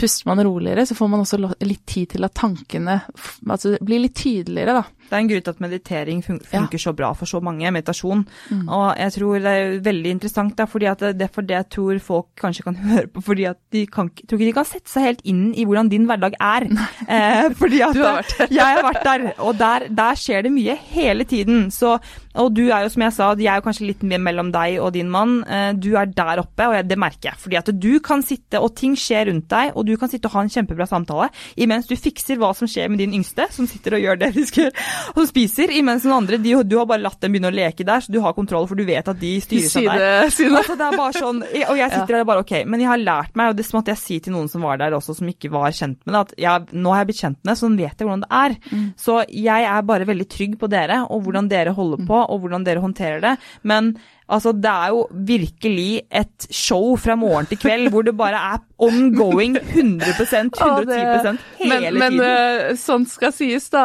Puster 0.00 0.30
man 0.30 0.40
roligere, 0.46 0.86
så 0.88 0.96
får 0.96 1.10
man 1.12 1.24
også 1.24 1.40
litt 1.66 1.84
tid 1.88 2.14
til 2.14 2.24
at 2.24 2.36
tankene 2.38 3.02
altså 3.46 3.76
blir 3.84 4.00
litt 4.06 4.16
tydeligere, 4.16 4.80
da. 4.80 5.00
Det 5.10 5.16
er 5.16 5.24
en 5.24 5.28
grunn 5.32 5.42
til 5.42 5.50
at 5.50 5.62
meditering 5.64 6.20
funker 6.22 6.78
ja. 6.78 6.82
så 6.84 6.92
bra 6.94 7.08
for 7.18 7.26
så 7.26 7.40
mange, 7.42 7.66
meditasjon. 7.74 8.20
Mm. 8.54 8.68
Og 8.70 8.84
jeg 8.94 9.14
tror 9.16 9.40
det 9.42 9.54
er 9.58 9.72
veldig 9.82 10.12
interessant, 10.14 10.54
da, 10.54 10.68
fordi 10.70 10.86
at 10.86 11.02
det 11.18 11.26
er 11.26 11.32
for 11.34 11.46
det 11.46 11.56
jeg 11.56 11.68
tror 11.74 11.98
folk 12.04 12.28
kanskje 12.38 12.66
kan 12.68 12.78
høre 12.92 13.10
på, 13.10 13.24
fordi 13.26 13.48
at 13.50 13.58
de 13.74 13.82
kan, 13.90 14.12
tror 14.22 14.38
ikke 14.38 14.50
de 14.52 14.56
kan 14.60 14.68
sette 14.70 14.92
seg 14.92 15.08
helt 15.08 15.24
inn 15.26 15.48
i 15.50 15.66
hvordan 15.66 15.90
din 15.90 16.06
hverdag 16.10 16.38
er. 16.38 16.68
Eh, 17.10 17.48
fordi 17.58 17.80
at 17.82 17.94
du 17.96 18.02
har 18.04 18.26
jeg 18.52 18.60
har 18.62 18.84
vært 18.84 19.02
der, 19.02 19.22
og 19.42 19.56
der, 19.58 19.86
der, 19.96 20.18
skjer 20.18 20.44
det 20.46 20.52
mye 20.54 20.76
hele 20.92 21.24
tiden. 21.26 21.64
Så, 21.74 21.96
og 22.38 22.50
du 22.54 22.62
er 22.68 22.84
jo, 22.84 22.90
som 22.92 23.02
jeg 23.02 23.14
sa, 23.16 23.30
jeg 23.34 23.50
er 23.50 23.58
jo 23.58 23.64
kanskje 23.64 23.88
litt 23.88 24.04
mer 24.06 24.20
mellom 24.22 24.52
deg 24.54 24.76
og 24.82 24.92
din 24.94 25.10
mann. 25.10 25.40
Eh, 25.42 25.72
du 25.74 25.88
er 25.98 26.10
der 26.12 26.42
oppe, 26.44 26.68
og 26.68 26.86
det 26.86 26.98
merker 27.00 27.32
jeg. 27.32 27.40
Fordi 27.42 27.58
at 27.58 27.72
du 27.82 27.90
kan 28.04 28.22
sitte, 28.26 28.60
og 28.62 28.76
ting 28.78 28.94
skjer 28.98 29.26
rundt 29.30 29.48
deg, 29.50 29.72
og 29.74 29.88
du 29.88 29.89
kan 30.00 30.10
sitte 30.12 30.30
og 30.30 30.36
ha 30.36 30.44
en 30.44 30.52
kjempebra 30.52 30.86
samtale 30.88 31.30
imens 31.60 31.88
du 31.88 31.96
fikser 31.98 32.38
hva 32.40 32.52
som 32.56 32.68
skjer 32.70 32.90
med 32.90 33.00
din 33.02 33.14
yngste, 33.18 33.46
som 33.54 33.68
sitter 33.70 33.96
og 33.96 34.04
gjør 34.04 34.20
det 34.20 34.30
de 34.36 34.44
skal 34.48 34.70
og 35.16 35.22
spiser, 35.28 35.72
imens 35.74 36.06
den 36.06 36.14
andre 36.14 36.38
de, 36.40 36.54
Du 36.66 36.76
har 36.78 36.88
bare 36.88 37.02
latt 37.02 37.20
dem 37.22 37.34
begynne 37.34 37.50
å 37.50 37.54
leke 37.54 37.86
der, 37.86 38.02
så 38.04 38.12
du 38.12 38.20
har 38.24 38.36
kontroll, 38.36 38.68
for 38.70 38.78
du 38.78 38.84
vet 38.88 39.08
at 39.10 39.18
de 39.20 39.32
styrer 39.42 39.70
seg 39.70 39.88
der. 39.88 40.26
Altså, 40.26 40.76
det 40.78 40.86
er 40.86 40.98
bare 40.98 41.16
sånn, 41.16 41.42
og 41.42 41.78
jeg 41.78 41.92
sitter 41.94 42.18
der 42.18 42.28
bare 42.28 42.44
OK, 42.44 42.54
men 42.68 42.82
jeg 42.82 42.90
har 42.90 43.02
lært 43.02 43.38
meg, 43.38 43.52
og 43.52 43.58
det 43.58 43.66
måtte 43.74 43.94
jeg 43.94 44.02
si 44.02 44.18
til 44.24 44.34
noen 44.36 44.50
som 44.50 44.64
var 44.66 44.80
der 44.80 44.96
også, 44.96 45.16
som 45.18 45.30
ikke 45.30 45.52
var 45.52 45.74
kjent 45.76 46.00
med 46.04 46.14
det, 46.14 46.20
at 46.20 46.34
jeg, 46.44 46.80
nå 46.80 46.94
har 46.94 47.02
jeg 47.02 47.10
blitt 47.10 47.22
kjent 47.24 47.40
med 47.40 47.52
det, 47.52 47.58
så 47.60 47.70
nå 47.70 47.80
vet 47.80 48.02
jeg 48.02 48.08
hvordan 48.08 48.24
det 48.24 48.30
er. 48.40 48.56
Mm. 48.70 48.86
Så 49.04 49.18
jeg 49.30 49.68
er 49.72 49.88
bare 49.90 50.08
veldig 50.10 50.28
trygg 50.36 50.56
på 50.60 50.70
dere, 50.72 51.02
og 51.08 51.26
hvordan 51.26 51.50
dere 51.50 51.74
holder 51.76 52.06
på, 52.08 52.22
og 52.22 52.42
hvordan 52.44 52.66
dere 52.66 52.84
håndterer 52.84 53.22
det. 53.24 53.36
Men 53.66 53.94
Altså, 54.30 54.52
det 54.54 54.70
er 54.70 54.94
jo 54.94 55.06
virkelig 55.26 56.02
et 56.22 56.48
show 56.54 56.94
fra 57.00 57.16
morgen 57.18 57.48
til 57.50 57.58
kveld 57.60 57.90
hvor 57.90 58.06
det 58.06 58.14
bare 58.18 58.40
er 58.54 58.60
ongoing 58.80 59.56
100% 59.58 60.56
110 60.56 60.94
hele 60.94 61.38
men, 61.68 61.82
tiden. 61.82 61.98
Men 61.98 62.16
uh, 62.22 62.70
sånn 62.80 63.04
skal 63.08 63.32
sies 63.36 63.66
da, 63.72 63.84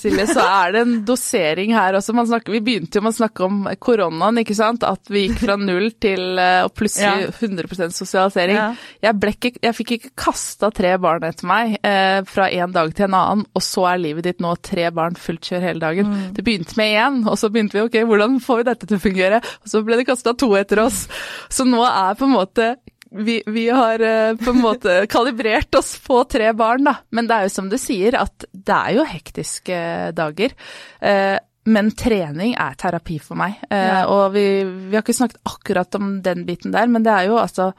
Silje, 0.00 0.26
så 0.28 0.44
er 0.44 0.74
det 0.74 0.82
en 0.84 0.96
dosering 1.08 1.72
her 1.76 1.96
også. 1.96 2.12
Snakker, 2.30 2.52
vi 2.52 2.62
begynte 2.64 2.98
jo 2.98 3.04
med 3.06 3.14
å 3.14 3.18
snakke 3.20 3.46
om 3.46 3.62
koronaen, 3.80 4.42
ikke 4.42 4.56
sant. 4.58 4.84
At 4.86 5.08
vi 5.10 5.24
gikk 5.26 5.40
fra 5.44 5.56
null 5.60 5.92
til 6.02 6.36
uh, 6.36 6.66
og 6.66 6.74
plutselig 6.76 7.30
ja. 7.30 7.32
100 7.32 7.94
sosialisering. 7.96 8.58
Ja. 8.58 8.68
Jeg, 9.06 9.32
ikke, 9.32 9.54
jeg, 9.62 9.76
fikk 9.78 9.94
ikke 9.96 10.12
kasta 10.26 10.72
tre 10.74 10.92
barn 11.00 11.24
etter 11.30 11.48
meg 11.48 11.78
uh, 11.80 12.20
fra 12.28 12.50
en 12.50 12.76
dag 12.76 12.92
til 12.96 13.08
en 13.08 13.18
annen, 13.20 13.46
og 13.56 13.64
så 13.64 13.86
er 13.94 14.04
livet 14.04 14.28
ditt 14.28 14.44
nå 14.44 14.52
tre 14.66 14.90
barn 14.94 15.16
fullt 15.18 15.48
kjør 15.48 15.64
hele 15.70 15.84
dagen. 15.86 16.10
Mm. 16.10 16.28
Det 16.36 16.44
begynte 16.44 16.76
med 16.80 16.92
én, 16.92 17.22
og 17.24 17.38
så 17.40 17.48
begynte 17.52 17.78
vi 17.78 17.86
ok, 17.86 18.00
hvordan 18.10 18.38
får 18.44 18.60
vi 18.60 18.68
dette 18.68 18.90
til 18.90 19.00
å 19.00 19.04
fungere? 19.06 19.40
Og 19.60 19.72
så 19.72 19.82
ble 19.84 20.00
det 20.00 20.08
kasta 20.08 20.34
to 20.38 20.52
etter 20.58 20.82
oss. 20.86 21.04
Så 21.52 21.66
nå 21.68 21.82
er 21.86 22.16
på 22.18 22.28
en 22.28 22.36
måte 22.38 22.72
vi, 23.10 23.40
vi, 23.46 23.64
har 23.74 24.00
uh, 24.00 24.36
på 24.38 24.52
en 24.54 24.62
måte 24.62 24.92
kalibrert 25.10 25.74
oss 25.74 25.96
på 26.04 26.22
tre 26.30 26.52
barn, 26.54 26.86
da. 26.86 27.00
Men 27.10 27.26
det 27.26 27.36
er 27.36 27.48
jo 27.48 27.54
som 27.56 27.70
du 27.70 27.74
sier, 27.80 28.14
at 28.14 28.46
det 28.52 28.76
er 28.76 28.98
jo 29.00 29.06
hektiske 29.08 29.78
dager. 30.16 30.54
Uh, 31.02 31.38
men 31.70 31.90
trening 31.98 32.54
er 32.54 32.78
terapi 32.78 33.18
for 33.22 33.38
meg. 33.38 33.58
Ja. 33.68 34.06
Og 34.08 34.32
vi, 34.32 34.44
vi, 34.64 34.94
har 34.94 35.02
ikke 35.04 35.14
snakket 35.18 35.42
akkurat 35.44 35.98
om 35.98 36.14
den 36.24 36.46
biten 36.48 36.72
der, 36.72 36.88
men 36.90 37.04
det 37.04 37.12
er 37.12 37.28
jo 37.28 37.36
altså 37.38 37.72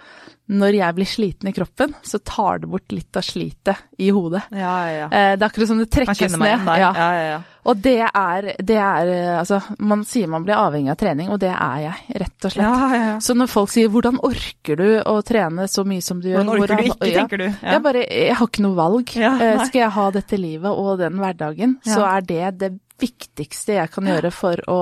Når 0.52 0.76
jeg 0.76 0.98
blir 0.98 1.08
sliten 1.08 1.48
i 1.48 1.54
kroppen, 1.56 1.94
så 2.04 2.20
tar 2.20 2.60
det 2.64 2.68
bort 2.72 2.92
litt 2.92 3.16
av 3.16 3.24
slitet 3.24 3.86
i 4.04 4.10
hodet. 4.12 4.44
Ja, 4.52 4.76
ja, 4.92 5.08
det 5.08 5.40
er 5.40 5.48
akkurat 5.48 5.72
som 5.72 5.80
det 5.80 5.88
trekkes 5.94 6.36
ned. 6.36 6.68
Ja. 6.68 6.78
Ja, 6.82 6.92
ja, 6.92 7.24
ja. 7.30 7.40
Og 7.70 7.78
det 7.78 8.00
er, 8.02 8.48
det 8.58 8.78
er, 8.82 9.12
Altså, 9.38 9.60
man 9.78 10.04
sier 10.08 10.30
man 10.32 10.46
blir 10.46 10.58
avhengig 10.58 10.92
av 10.94 10.98
trening, 11.00 11.30
og 11.34 11.40
det 11.44 11.52
er 11.54 11.84
jeg, 11.86 12.20
rett 12.24 12.48
og 12.48 12.56
slett. 12.56 12.66
Ja, 12.66 12.90
ja, 12.90 13.02
ja. 13.12 13.18
Så 13.22 13.36
når 13.38 13.52
folk 13.52 13.72
sier 13.74 13.90
'hvordan 13.90 14.20
orker 14.26 14.76
du 14.82 15.02
å 15.06 15.22
trene 15.26 15.68
så 15.70 15.86
mye 15.86 16.02
som 16.02 16.22
du 16.22 16.30
gjør'? 16.30 16.44
Hvordan 16.44 16.50
orker 16.50 16.76
hvordan, 16.76 17.00
du 17.00 17.06
ikke, 17.06 17.18
tenker 17.20 17.38
du? 17.38 17.48
Ja. 17.48 17.72
Jeg 17.72 17.84
bare 17.84 18.06
Jeg 18.10 18.36
har 18.36 18.48
ikke 18.48 18.66
noe 18.66 18.76
valg. 18.76 19.18
Eh, 19.18 19.66
skal 19.66 19.82
jeg 19.82 19.92
ha 19.92 20.12
dette 20.12 20.38
livet 20.38 20.72
og 20.72 20.98
den 21.00 21.20
hverdagen, 21.22 21.78
så 21.86 22.02
er 22.06 22.22
det 22.22 22.58
det 22.60 22.72
viktigste 23.02 23.78
jeg 23.78 23.92
kan 23.94 24.08
gjøre 24.08 24.32
for 24.34 24.62
å 24.72 24.80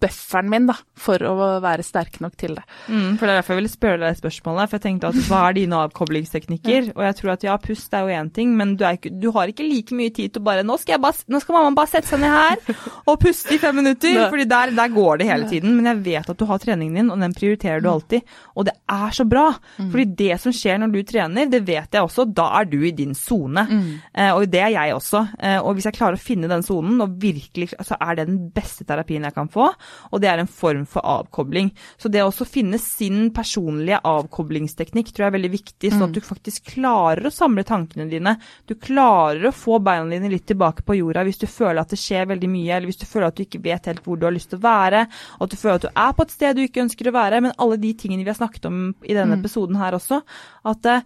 Bufferen 0.00 0.50
min, 0.50 0.66
da, 0.68 0.76
for 0.98 1.22
å 1.26 1.34
være 1.62 1.84
sterk 1.86 2.18
nok 2.24 2.36
til 2.40 2.56
det. 2.58 2.64
Mm, 2.88 3.16
for 3.18 3.26
det 3.26 3.32
er 3.32 3.40
derfor 3.40 3.54
jeg 3.54 3.60
ville 3.60 3.72
spørre 3.72 4.00
deg 4.02 4.18
spørsmålet. 4.18 4.70
For 4.70 4.78
jeg 4.78 4.84
tenkte 4.86 5.10
at 5.10 5.18
hva 5.28 5.42
er 5.48 5.56
dine 5.60 5.80
avkoblingsteknikker? 5.86 6.90
Og 6.96 7.02
jeg 7.06 7.18
tror 7.20 7.32
at 7.34 7.46
ja, 7.46 7.56
pust 7.62 7.96
er 7.96 8.06
jo 8.06 8.20
én 8.20 8.30
ting, 8.34 8.54
men 8.58 8.74
du, 8.78 8.84
ikke, 8.88 9.12
du, 9.22 9.30
har 9.36 9.52
ikke 9.52 9.66
like 9.66 9.96
mye 9.96 10.12
tid 10.14 10.34
til 10.34 10.42
å 10.42 10.48
bare 10.50 10.64
nå 10.66 10.76
skal, 10.80 11.00
bare, 11.02 11.26
nå 11.30 11.40
skal, 11.42 11.56
mamma 11.58 11.74
bare 11.78 11.92
sette 11.92 12.10
seg 12.10 12.22
ned 12.22 12.34
her 12.34 12.80
og 13.10 13.18
puste 13.22 13.54
i 13.54 13.60
fem 13.62 13.76
minutter. 13.80 14.18
Fordi 14.30 14.46
der, 14.50 14.74
der, 14.76 14.94
går 14.94 15.20
det 15.20 15.30
hele 15.30 15.48
tiden. 15.50 15.76
Men 15.76 15.92
jeg 15.92 16.02
vet 16.08 16.32
at 16.32 16.40
du 16.40 16.46
har 16.48 16.62
treningen 16.62 17.00
din, 17.00 17.12
og 17.14 17.22
den 17.22 17.36
prioriterer 17.36 17.82
du 17.82 17.88
mm. 17.88 17.92
alltid. 17.94 18.36
Og 18.56 18.68
det 18.68 18.76
er 18.90 19.16
så 19.16 19.26
bra. 19.28 19.46
Mm. 19.78 19.90
Fordi 19.92 20.06
det 20.18 20.40
som 20.42 20.54
skjer 20.54 20.80
når 20.82 20.94
du 20.94 21.00
trener, 21.06 21.50
det 21.50 21.62
vet 21.68 21.94
jeg 21.94 22.06
også, 22.06 22.26
da 22.36 22.48
er 22.60 22.70
du 22.70 22.78
i 22.82 22.94
din 22.96 23.14
sone. 23.18 23.66
Mm. 23.70 23.90
Eh, 24.14 24.32
og 24.34 24.48
det 24.50 24.64
er 24.66 24.74
jeg 24.74 24.96
også. 24.96 25.24
Eh, 25.38 25.58
og 25.60 25.76
hvis 25.76 25.88
jeg 25.90 25.98
klarer 25.98 26.18
å 26.18 26.22
finne 26.22 26.50
den 26.50 26.64
sonen 26.66 27.00
og 27.04 27.19
virkelig 27.20 27.70
altså 27.78 27.98
er 28.00 28.18
det 28.18 28.26
den 28.30 28.38
beste 28.54 28.86
terapien 28.88 29.24
jeg 29.26 29.36
kan 29.36 29.50
få, 29.52 29.68
og 30.10 30.22
det 30.22 30.30
er 30.30 30.42
en 30.42 30.50
form 30.50 30.86
for 30.88 31.04
avkobling. 31.06 31.70
Så 32.00 32.10
det 32.12 32.22
å 32.24 32.30
også 32.30 32.46
finne 32.48 32.80
sin 32.82 33.28
personlige 33.34 34.00
avkoblingsteknikk 34.06 35.12
tror 35.12 35.26
jeg 35.26 35.32
er 35.32 35.36
veldig 35.38 35.52
viktig, 35.54 35.92
sånn 35.92 36.06
at 36.08 36.12
mm. 36.12 36.16
du 36.18 36.26
faktisk 36.26 36.74
klarer 36.74 37.28
å 37.28 37.34
samle 37.34 37.64
tankene 37.68 38.08
dine. 38.10 38.36
Du 38.68 38.76
klarer 38.80 39.48
å 39.48 39.54
få 39.54 39.80
beina 39.84 40.08
dine 40.10 40.32
litt 40.32 40.46
tilbake 40.50 40.84
på 40.86 40.98
jorda 41.00 41.24
hvis 41.26 41.42
du 41.42 41.48
føler 41.50 41.82
at 41.82 41.94
det 41.94 42.00
skjer 42.00 42.28
veldig 42.30 42.50
mye, 42.50 42.74
eller 42.76 42.90
hvis 42.90 43.02
du 43.02 43.08
føler 43.08 43.30
at 43.30 43.38
du 43.38 43.44
ikke 43.46 43.62
vet 43.64 43.90
helt 43.90 44.04
hvor 44.04 44.20
du 44.20 44.26
har 44.28 44.36
lyst 44.36 44.52
til 44.52 44.60
å 44.60 44.66
være, 44.66 45.06
og 45.38 45.46
at 45.46 45.54
du 45.54 45.60
føler 45.60 45.80
at 45.80 45.88
du 45.88 45.90
er 45.92 46.12
på 46.16 46.26
et 46.26 46.36
sted 46.36 46.56
du 46.56 46.64
ikke 46.64 46.84
ønsker 46.84 47.10
å 47.10 47.16
være. 47.16 47.42
Men 47.44 47.56
alle 47.60 47.80
de 47.80 47.94
tingene 47.98 48.26
vi 48.26 48.32
har 48.32 48.40
snakket 48.40 48.70
om 48.70 48.84
i 49.02 49.16
denne 49.16 49.36
mm. 49.36 49.40
episoden 49.40 49.80
her 49.80 49.96
også, 49.98 50.22
at 50.70 50.90
eh, 50.90 51.04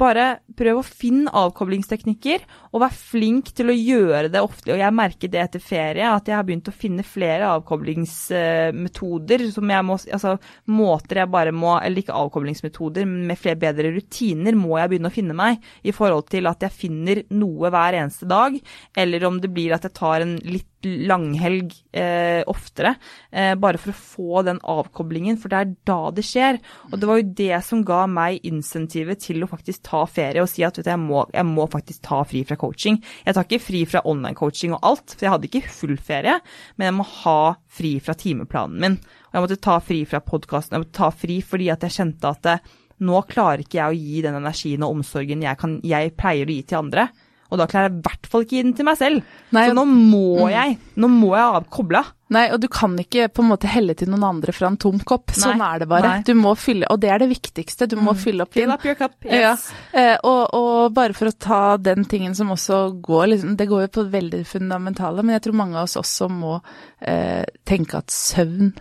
bare 0.00 0.40
prøv 0.58 0.80
å 0.80 0.84
finne 0.84 1.30
avkoblingsteknikker, 1.36 2.44
og 2.72 2.80
vær 2.82 2.94
flink 2.96 3.52
til 3.56 3.70
å 3.70 3.76
gjøre 3.76 4.28
det 4.32 4.40
ofte. 4.42 4.72
Og 4.74 4.80
jeg 4.80 4.96
merker 4.96 5.28
det 5.30 5.40
etter 5.42 5.62
ferie, 5.62 6.08
at 6.08 6.28
jeg 6.28 6.36
har 6.36 6.46
begynt 6.48 6.68
å 6.70 6.74
finne 6.74 7.04
flere 7.06 7.50
avkoblingsmetoder. 7.58 9.50
som 9.52 9.70
jeg 9.70 9.84
må, 9.86 9.98
altså 10.12 10.38
Måter 10.66 11.16
jeg 11.22 11.30
bare 11.30 11.52
må 11.52 11.78
Eller 11.82 12.02
ikke 12.02 12.16
avkoblingsmetoder, 12.16 13.04
men 13.06 13.26
med 13.26 13.38
flere 13.38 13.56
bedre 13.60 13.92
rutiner 13.94 14.54
må 14.58 14.78
jeg 14.78 14.88
begynne 14.90 15.10
å 15.12 15.14
finne 15.14 15.34
meg. 15.36 15.62
I 15.84 15.92
forhold 15.92 16.28
til 16.32 16.46
at 16.50 16.62
jeg 16.62 16.72
finner 16.72 17.22
noe 17.30 17.70
hver 17.70 17.92
eneste 18.00 18.26
dag, 18.26 18.58
eller 18.96 19.24
om 19.28 19.40
det 19.40 19.50
blir 19.52 19.72
at 19.74 19.82
jeg 19.86 19.94
tar 19.98 20.20
en 20.24 20.36
litt 20.42 20.68
langhelg 20.82 21.72
eh, 21.94 22.42
oftere, 22.50 22.96
eh, 23.30 23.54
bare 23.54 23.78
for 23.78 23.92
å 23.92 23.98
få 23.98 24.42
den 24.46 24.58
avkoblingen, 24.58 25.38
for 25.38 25.52
det 25.52 25.60
er 25.60 25.74
da 25.86 26.10
det 26.14 26.24
skjer. 26.26 26.58
Og 26.90 26.98
det 26.98 27.08
var 27.08 27.20
jo 27.20 27.34
det 27.42 27.60
som 27.66 27.84
ga 27.86 28.06
meg 28.10 28.42
insentivet 28.48 29.22
til 29.22 29.44
å 29.44 29.50
faktisk 29.50 29.81
ta 29.86 30.02
ferie 30.10 30.42
og 30.42 30.50
si 30.50 30.64
at 30.66 30.76
du, 30.76 30.82
jeg, 30.86 31.00
må, 31.00 31.24
jeg 31.34 31.46
må 31.48 31.66
faktisk 31.70 32.02
ta 32.06 32.22
fri 32.28 32.42
fra 32.48 32.58
coaching. 32.60 33.00
Jeg 33.26 33.36
tar 33.36 33.46
ikke 33.48 33.62
fri 33.62 33.82
fra 33.88 34.04
online-coaching 34.08 34.76
og 34.76 34.86
alt, 34.92 35.14
for 35.14 35.26
jeg 35.26 35.34
hadde 35.34 35.50
ikke 35.50 35.74
full 35.80 35.96
ferie, 36.02 36.38
men 36.76 36.88
jeg 36.88 36.98
må 36.98 37.08
ha 37.22 37.40
fri 37.72 37.96
fra 38.04 38.16
timeplanen 38.18 38.82
min. 38.82 39.00
Og 39.30 39.38
jeg 39.38 39.46
måtte 39.46 39.62
ta 39.64 39.78
fri 39.82 40.02
fra 40.08 40.22
podkasten, 40.24 40.76
jeg 40.76 40.84
måtte 40.84 40.98
ta 41.00 41.10
fri 41.14 41.40
fordi 41.44 41.70
at 41.72 41.84
jeg 41.86 41.96
kjente 41.98 42.32
at 42.32 42.50
eh, 42.52 42.72
nå 43.02 43.22
klarer 43.30 43.64
ikke 43.64 43.80
jeg 43.80 43.90
å 43.90 43.98
gi 43.98 44.22
den 44.24 44.38
energien 44.38 44.84
og 44.86 44.98
omsorgen 44.98 45.42
jeg, 45.42 45.58
kan, 45.58 45.78
jeg 45.86 46.14
pleier 46.18 46.48
å 46.48 46.56
gi 46.56 46.64
til 46.68 46.82
andre. 46.84 47.08
Og 47.52 47.60
da 47.60 47.68
klarer 47.68 47.90
jeg 47.90 47.98
i 47.98 48.02
hvert 48.06 48.28
fall 48.32 48.46
ikke 48.46 48.56
gi 48.56 48.64
den 48.64 48.74
til 48.78 48.88
meg 48.88 48.98
selv. 48.98 49.36
Nei, 49.52 49.68
så 49.68 49.76
nå 49.76 49.84
må 49.90 50.24
mm. 50.40 50.50
jeg 50.54 50.76
nå 51.02 51.08
må 51.12 51.32
jeg 51.36 51.60
avkoble. 51.60 52.02
Nei, 52.32 52.46
og 52.54 52.62
du 52.62 52.66
kan 52.72 52.94
ikke 53.00 53.26
på 53.32 53.42
en 53.44 53.50
måte 53.50 53.68
helle 53.68 53.92
til 53.98 54.08
noen 54.08 54.24
andre 54.24 54.54
fra 54.56 54.70
en 54.72 54.78
tom 54.80 55.00
kopp. 55.04 55.34
Sånn 55.36 55.60
Nei. 55.60 55.68
er 55.68 55.82
det 55.82 55.88
bare. 55.90 56.12
Nei. 56.14 56.24
Du 56.24 56.32
må 56.38 56.54
fylle, 56.56 56.88
og 56.92 57.00
det 57.02 57.10
er 57.12 57.20
det 57.20 57.28
viktigste. 57.32 57.88
Du 57.92 57.98
må 57.98 58.14
mm. 58.16 58.20
fylle 58.22 58.46
opp 58.46 58.54
din. 58.56 58.64
Fill 58.64 58.74
up 58.74 58.86
your 58.88 58.96
cup, 58.96 59.18
yes. 59.28 59.66
Ja. 59.92 60.02
Eh, 60.02 60.14
og, 60.28 60.42
og, 60.56 60.94
bare 60.96 61.16
for 61.16 61.28
å 61.28 61.36
ta 61.36 61.62
den 61.80 62.06
tingen 62.08 62.36
som 62.38 62.52
også 62.54 62.84
går 63.04 63.26
liksom, 63.34 63.56
Det 63.60 63.68
går 63.68 63.86
jo 63.86 63.92
på 63.98 64.06
veldig 64.12 64.44
fundamentale, 64.48 65.24
men 65.24 65.36
jeg 65.36 65.46
tror 65.46 65.60
mange 65.60 65.76
av 65.76 65.90
oss 65.90 65.98
også 66.00 66.30
må 66.32 66.56
eh, 67.00 67.44
tenke 67.68 68.00
at 68.00 68.12
søvn 68.14 68.72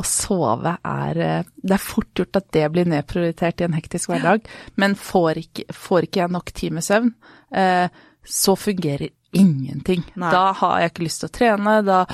å 0.00 0.04
sove 0.06 0.74
er 0.86 1.20
eh, 1.20 1.48
Det 1.56 1.76
er 1.76 1.82
fort 1.82 2.10
gjort 2.16 2.38
at 2.40 2.50
det 2.56 2.66
blir 2.74 2.88
nedprioritert 2.88 3.60
i 3.60 3.66
en 3.66 3.76
hektisk 3.76 4.12
hverdag, 4.12 4.46
men 4.80 4.96
får 4.98 5.42
ikke, 5.44 5.66
får 5.74 6.06
ikke 6.06 6.22
jeg 6.22 6.34
nok 6.36 6.54
tid 6.56 6.76
med 6.76 6.86
søvn, 6.86 7.12
eh, 7.56 8.06
så 8.24 8.56
fungerer 8.56 9.08
ingenting. 9.32 10.02
Nei. 10.14 10.30
Da 10.32 10.50
har 10.58 10.80
jeg 10.80 10.92
ikke 10.92 11.06
lyst 11.06 11.22
til 11.22 11.30
å 11.30 11.34
trene, 11.38 11.76
da 11.86 12.04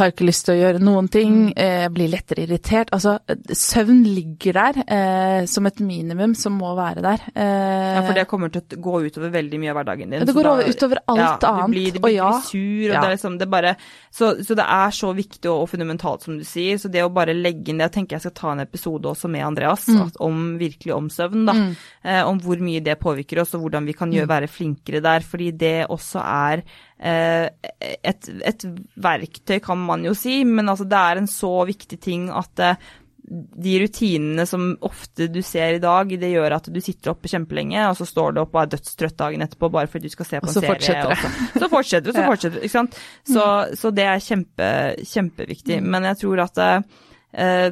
har 0.00 0.12
ikke 0.12 0.26
lyst 0.26 0.46
til 0.46 0.56
å 0.56 0.60
gjøre 0.60 0.82
noen 0.82 1.08
ting, 1.12 1.34
mm. 1.50 1.58
eh, 1.60 1.86
blir 1.92 2.10
lettere 2.12 2.44
irritert. 2.46 2.90
Altså, 2.96 3.18
søvn 3.56 4.02
ligger 4.06 4.56
der 4.56 4.80
eh, 4.84 5.44
som 5.50 5.68
et 5.68 5.80
minimum 5.84 6.34
som 6.38 6.56
må 6.58 6.72
være 6.78 7.04
der. 7.04 7.24
Eh, 7.34 7.94
ja, 7.96 8.02
for 8.06 8.16
det 8.16 8.26
kommer 8.30 8.52
til 8.52 8.64
å 8.64 8.80
gå 8.82 9.02
utover 9.06 9.32
veldig 9.34 9.60
mye 9.62 9.72
av 9.72 9.80
hverdagen 9.80 10.14
din. 10.14 10.26
Det 10.26 10.34
går 10.36 10.48
da, 10.48 10.54
utover 10.66 11.02
alt 11.14 11.22
ja, 11.22 11.52
annet. 11.52 11.74
Blir, 11.74 11.94
du 11.94 12.00
blir, 12.02 12.16
ja, 12.16 12.32
sur, 12.44 12.86
og 12.88 12.94
ja. 12.94 12.98
det 12.98 13.06
er 13.10 13.16
liksom 13.16 13.38
det 13.40 13.50
bare 13.52 13.74
så, 14.10 14.32
så, 14.42 14.56
det 14.58 14.66
er 14.66 14.96
så 14.96 15.12
viktig 15.16 15.50
og, 15.52 15.64
og, 15.64 15.70
fundamentalt, 15.72 16.26
som 16.26 16.38
du 16.40 16.44
sier. 16.48 16.80
Så 16.80 16.90
det 16.92 17.04
å 17.06 17.12
bare 17.14 17.36
legge 17.36 17.72
inn 17.72 17.80
det 17.80 17.90
Jeg 17.90 17.96
tenker 17.98 18.18
jeg 18.18 18.26
skal 18.26 18.36
ta 18.40 18.54
en 18.54 18.64
episode 18.64 19.10
også 19.10 19.30
med 19.32 19.46
Andreas 19.46 19.86
mm. 19.88 20.02
at, 20.06 20.20
om 20.24 20.44
virkelig 20.60 20.96
om 20.96 21.10
søvn, 21.12 21.46
da. 21.48 21.56
Mm. 21.56 21.72
Eh, 22.02 22.22
om 22.26 22.40
hvor 22.42 22.60
mye 22.62 22.82
det 22.84 22.98
påvirker 23.00 23.42
oss, 23.42 23.54
og 23.56 23.66
hvordan 23.66 23.88
vi 23.88 23.96
kan 23.96 24.12
gjøre, 24.12 24.28
mm. 24.28 24.34
være 24.34 24.52
flinkere 24.52 25.04
der. 25.04 25.26
Fordi 25.26 25.50
det 25.60 25.76
også 25.90 26.22
er 26.24 26.64
et, 27.00 28.26
et, 28.44 28.64
verktøy, 29.00 29.56
kan 29.64 29.78
man 29.80 30.02
jo 30.04 30.12
si, 30.12 30.42
men 30.44 30.68
altså 30.68 30.84
det 30.84 30.98
er 31.00 31.20
en 31.20 31.28
så 31.30 31.52
viktig 31.64 31.96
ting 32.04 32.26
at 32.28 32.60
eh, 32.60 32.90
de 33.30 33.78
rutinene 33.78 34.44
som 34.46 34.72
ofte 34.86 35.28
du 35.30 35.38
ser 35.46 35.76
i 35.76 35.82
dag, 35.82 36.10
det 36.20 36.32
gjør 36.32 36.56
at 36.56 36.68
du 36.72 36.80
sitter 36.82 37.12
oppe 37.12 37.30
kjempelenge, 37.30 37.84
og 37.86 37.94
så 37.98 38.06
står 38.08 38.34
du 38.34 38.40
opp 38.42 38.56
og 38.56 38.62
er 38.64 38.72
dødstrøtt 38.74 39.18
dagen 39.20 39.44
etterpå 39.46 39.70
bare 39.70 39.90
fordi 39.90 40.10
du 40.10 40.14
skal 40.16 40.26
se 40.26 40.40
på 40.42 40.50
en 40.50 40.56
serie. 40.56 40.72
Fortsetter 40.72 41.12
det. 41.12 41.60
Så 41.62 41.68
fortsetter 41.70 42.10
det. 42.10 42.16
Så 42.16 42.26
fortsetter 42.32 42.64
det. 42.64 42.72
Sant. 42.72 42.98
Så, 43.22 43.44
mm. 43.44 43.78
så 43.82 43.92
det 43.94 44.06
er 44.10 44.24
kjempe, 44.24 44.70
kjempeviktig. 45.12 45.78
Mm. 45.78 45.90
Men 45.94 46.08
jeg 46.10 46.20
tror 46.24 46.44
at 46.46 46.62
eh, 46.64 47.68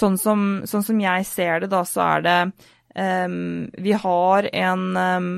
sånn, 0.00 0.20
som, 0.20 0.46
sånn, 0.68 0.86
som, 0.90 1.00
jeg 1.06 1.28
ser 1.30 1.64
det, 1.64 1.72
da, 1.72 1.82
så 1.88 2.04
er 2.10 2.26
det 2.26 2.38
eh, 3.00 3.26
Vi 3.88 3.96
har 4.04 4.50
en 4.52 4.88
eh, 5.06 5.30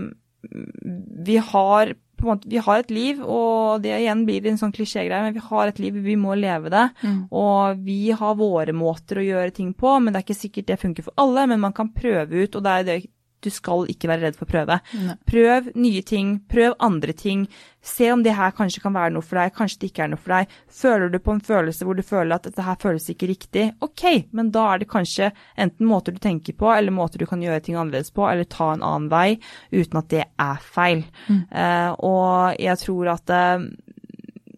Vi 1.31 1.39
har 1.53 1.95
måte, 2.29 2.49
vi 2.51 2.61
har 2.63 2.83
et 2.83 2.93
liv, 2.93 3.23
og 3.23 3.83
det 3.85 3.95
igjen 3.99 4.25
blir 4.29 4.47
en 4.49 4.61
sånn 4.61 4.75
klisjégreie, 4.75 5.23
men 5.27 5.37
vi 5.37 5.45
har 5.47 5.71
et 5.71 5.81
liv, 5.83 5.97
vi 6.05 6.17
må 6.21 6.37
leve 6.39 6.73
det. 6.73 6.85
Mm. 7.03 7.19
Og 7.31 7.83
vi 7.87 8.01
har 8.19 8.39
våre 8.39 8.75
måter 8.77 9.21
å 9.21 9.27
gjøre 9.27 9.57
ting 9.57 9.73
på, 9.75 9.97
men 9.99 10.13
det 10.13 10.23
er 10.23 10.27
ikke 10.27 10.39
sikkert 10.43 10.71
det 10.71 10.81
funker 10.83 11.09
for 11.09 11.23
alle. 11.23 11.47
Men 11.51 11.63
man 11.65 11.77
kan 11.77 11.93
prøve 11.95 12.45
ut, 12.45 12.57
og 12.59 12.65
det 12.67 12.77
er 12.77 12.89
det 12.89 12.99
du 13.43 13.51
skal 13.53 13.89
ikke 13.91 14.11
være 14.11 14.27
redd 14.27 14.39
for 14.39 14.47
å 14.47 14.53
prøve. 14.53 14.79
Ne. 14.99 15.17
Prøv 15.29 15.73
nye 15.79 16.03
ting, 16.07 16.37
prøv 16.51 16.77
andre 16.83 17.15
ting. 17.17 17.45
Se 17.83 18.07
om 18.15 18.23
det 18.23 18.37
her 18.39 18.55
kanskje 18.55 18.83
kan 18.85 18.95
være 18.95 19.15
noe 19.17 19.27
for 19.27 19.41
deg, 19.41 19.55
kanskje 19.57 19.83
det 19.83 19.91
ikke 19.91 20.05
er 20.07 20.13
noe 20.13 20.23
for 20.23 20.37
deg. 20.37 20.57
Føler 20.83 21.13
du 21.13 21.19
på 21.23 21.35
en 21.35 21.45
følelse 21.45 21.87
hvor 21.87 21.99
du 21.99 22.05
føler 22.07 22.37
at 22.37 22.47
dette 22.47 22.67
her 22.67 22.79
føles 22.83 23.09
ikke 23.11 23.31
riktig, 23.33 23.69
ok, 23.83 24.05
men 24.39 24.53
da 24.55 24.69
er 24.73 24.83
det 24.83 24.91
kanskje 24.93 25.33
enten 25.61 25.91
måter 25.91 26.15
du 26.15 26.23
tenker 26.23 26.57
på, 26.59 26.71
eller 26.71 26.95
måter 26.95 27.23
du 27.23 27.27
kan 27.31 27.43
gjøre 27.43 27.63
ting 27.67 27.79
annerledes 27.79 28.15
på, 28.15 28.27
eller 28.29 28.47
ta 28.47 28.73
en 28.73 28.87
annen 28.87 29.11
vei, 29.13 29.29
uten 29.75 30.03
at 30.03 30.11
det 30.15 30.27
er 30.27 30.67
feil. 30.75 31.07
Mm. 31.27 31.43
Uh, 31.51 31.91
og 32.07 32.61
jeg 32.63 32.83
tror 32.85 33.15
at 33.17 33.35
uh, 33.35 33.71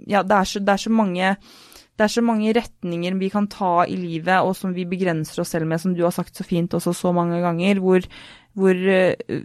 ja, 0.05 0.21
det 0.21 0.37
er, 0.37 0.51
så, 0.51 0.61
det 0.61 0.75
er 0.75 0.85
så 0.85 0.93
mange 0.93 1.37
det 1.95 2.09
er 2.09 2.11
så 2.11 2.23
mange 2.27 2.53
retninger 2.57 3.15
vi 3.21 3.29
kan 3.31 3.47
ta 3.51 3.85
i 3.87 3.95
livet, 3.95 4.43
og 4.43 4.57
som 4.59 4.73
vi 4.75 4.87
begrenser 4.89 5.45
oss 5.45 5.53
selv 5.55 5.69
med, 5.71 5.79
som 5.81 5.95
du 5.95 6.03
har 6.03 6.15
sagt 6.15 6.35
så 6.35 6.47
fint 6.47 6.75
også 6.75 6.95
så 6.97 7.13
mange 7.15 7.39
ganger, 7.43 7.79
hvor, 7.83 8.03
hvor 8.55 8.79
uh, 8.79 9.39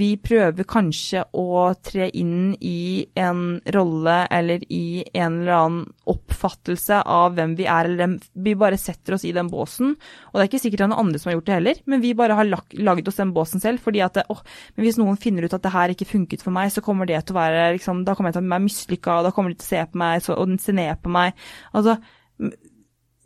vi 0.00 0.10
prøver 0.22 0.66
kanskje 0.68 1.22
å 1.38 1.70
tre 1.86 2.08
inn 2.18 2.52
i 2.60 3.06
en 3.18 3.60
rolle 3.74 4.16
eller 4.30 4.64
i 4.72 5.04
en 5.12 5.40
eller 5.40 5.54
annen 5.56 5.86
oppfattelse 6.10 7.02
av 7.06 7.36
hvem 7.36 7.54
vi 7.58 7.68
er, 7.70 7.90
eller 7.90 8.16
vi 8.34 8.56
bare 8.58 8.78
setter 8.80 9.16
oss 9.16 9.26
i 9.28 9.34
den 9.36 9.50
båsen. 9.52 9.94
Og 10.30 10.36
det 10.36 10.44
er 10.44 10.50
ikke 10.50 10.62
sikkert 10.64 10.82
det 10.82 10.86
er 10.88 10.92
noen 10.92 11.06
andre 11.06 11.22
som 11.22 11.30
har 11.30 11.38
gjort 11.38 11.50
det 11.50 11.58
heller, 11.58 11.82
men 11.92 12.04
vi 12.04 12.14
bare 12.18 12.38
har 12.38 12.48
lag, 12.48 12.78
laget 12.78 13.10
oss 13.10 13.20
den 13.20 13.34
båsen 13.36 13.62
selv. 13.62 13.82
fordi 13.84 14.02
at 14.04 14.22
åh, 14.26 14.42
men 14.76 14.86
hvis 14.86 14.98
noen 15.00 15.20
finner 15.20 15.46
ut 15.46 15.54
at 15.56 15.64
det 15.66 15.74
her 15.74 15.94
ikke 15.94 16.10
funket 16.10 16.42
for 16.44 16.54
meg, 16.54 16.72
så 16.74 16.82
kommer 16.84 17.08
det 17.08 17.22
til 17.24 17.36
å 17.36 17.40
være 17.40 17.66
liksom, 17.76 18.04
Da 18.06 18.16
kommer 18.16 18.30
jeg 18.30 18.40
til 18.40 18.46
å 18.46 18.50
være 18.50 18.66
mislykka, 18.66 19.20
da 19.26 19.34
kommer 19.34 19.52
de 19.54 19.60
til 19.60 19.68
å 19.68 19.72
se 19.74 19.84
på 19.92 20.00
meg 20.00 20.24
så, 20.24 20.38
og 20.38 20.56
se 20.60 20.74
ned 20.74 21.02
på 21.02 21.12
meg. 21.12 21.38
Altså 21.76 22.00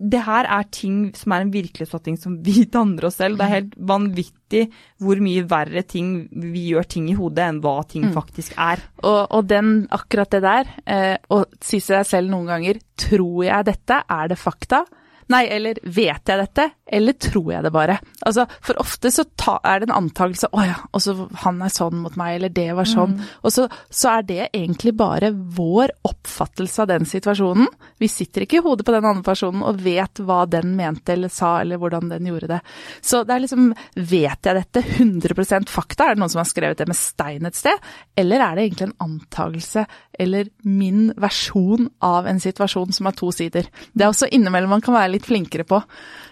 det 0.05 0.20
her 0.26 0.48
er 0.50 0.66
ting 0.74 0.98
som 1.16 1.34
er 1.34 1.44
en 1.44 1.52
virkelighetsoppfatning 1.55 2.18
som 2.20 2.36
vi 2.44 2.64
danner 2.76 3.09
oss 3.09 3.18
selv. 3.20 3.38
Det 3.38 3.46
er 3.46 3.55
helt 3.59 3.76
vanvittig 3.90 4.64
hvor 5.02 5.20
mye 5.24 5.44
verre 5.50 5.84
ting 5.88 6.12
vi 6.30 6.68
gjør 6.72 6.88
ting 6.96 7.09
i 7.11 7.16
hodet 7.18 7.46
enn 7.48 7.62
hva 7.64 7.78
ting 7.90 8.09
mm. 8.09 8.12
faktisk 8.16 8.59
er. 8.61 8.82
Og, 9.02 9.22
og, 9.24 9.47
den, 9.51 9.86
akkurat 9.94 10.35
det 10.35 10.43
der, 10.44 10.74
eh, 10.86 11.16
å 11.32 11.44
si 11.60 11.81
til 11.81 11.98
deg 11.98 12.10
selv 12.10 12.32
noen 12.32 12.52
ganger 12.52 12.82
tror 13.01 13.40
jeg 13.47 13.70
dette, 13.70 14.02
er 14.05 14.31
det 14.31 14.40
fakta? 14.40 14.85
Nei, 15.32 15.44
eller 15.48 15.78
vet 15.82 16.28
jeg 16.28 16.40
dette, 16.40 16.66
eller 16.84 17.16
tror 17.16 17.52
jeg 17.52 17.64
det 17.64 17.72
bare? 17.72 17.96
Altså, 18.28 18.44
For 18.64 18.78
ofte 18.82 19.10
så 19.12 19.24
ta, 19.40 19.56
er 19.64 19.80
det 19.80 19.88
en 19.88 19.96
antakelse 19.96 20.51
å 20.52 20.64
ja, 20.64 20.76
og 20.92 21.02
så 21.02 21.14
han 21.44 21.62
er 21.64 21.72
sånn 21.72 22.02
mot 22.02 22.16
meg, 22.20 22.36
eller 22.38 22.52
det 22.52 22.68
var 22.76 22.88
sånn. 22.88 23.16
Mm. 23.16 23.30
Og 23.42 23.55
så, 23.55 23.66
så, 23.88 24.18
er 24.18 24.26
det 24.28 24.40
egentlig 24.51 24.94
bare 24.98 25.32
vår 25.32 25.94
oppfattelse 26.06 26.84
av 26.84 26.90
den 26.92 27.09
situasjonen. 27.09 27.68
Vi 28.01 28.10
sitter 28.12 28.44
ikke 28.44 28.60
i 28.60 28.64
hodet 28.64 28.86
på 28.86 28.94
den 28.94 29.09
andre 29.09 29.24
personen 29.26 29.64
og 29.64 29.80
vet 29.84 30.20
hva 30.24 30.42
den 30.51 30.74
mente 30.78 31.16
eller 31.16 31.32
sa, 31.32 31.56
eller 31.62 31.80
hvordan 31.80 32.12
den 32.12 32.28
gjorde 32.30 32.51
det. 32.56 32.60
Så 33.01 33.24
det 33.24 33.36
er 33.36 33.44
liksom 33.46 33.72
Vet 33.94 34.46
jeg 34.46 34.56
dette 34.59 34.80
100% 35.01 35.70
fakta? 35.70 36.06
Er 36.06 36.14
det 36.14 36.22
noen 36.22 36.32
som 36.32 36.40
har 36.42 36.48
skrevet 36.48 36.78
det 36.78 36.86
med 36.90 36.98
stein 36.98 37.46
et 37.48 37.56
sted? 37.56 37.80
Eller 38.18 38.42
er 38.42 38.56
det 38.56 38.66
egentlig 38.66 38.88
en 38.88 38.98
antakelse 39.06 39.84
eller 40.20 40.51
min 40.62 41.09
versjon 41.18 41.88
av 42.05 42.28
en 42.30 42.40
situasjon 42.42 42.92
som 42.94 43.09
har 43.09 43.16
to 43.18 43.30
sider? 43.34 43.68
Det 43.92 44.05
er 44.05 44.12
også 44.12 44.28
innimellom 44.34 44.74
man 44.76 44.84
kan 44.84 44.96
være 44.96 45.14
litt 45.15 45.27
flinkere 45.28 45.66
på. 45.69 45.81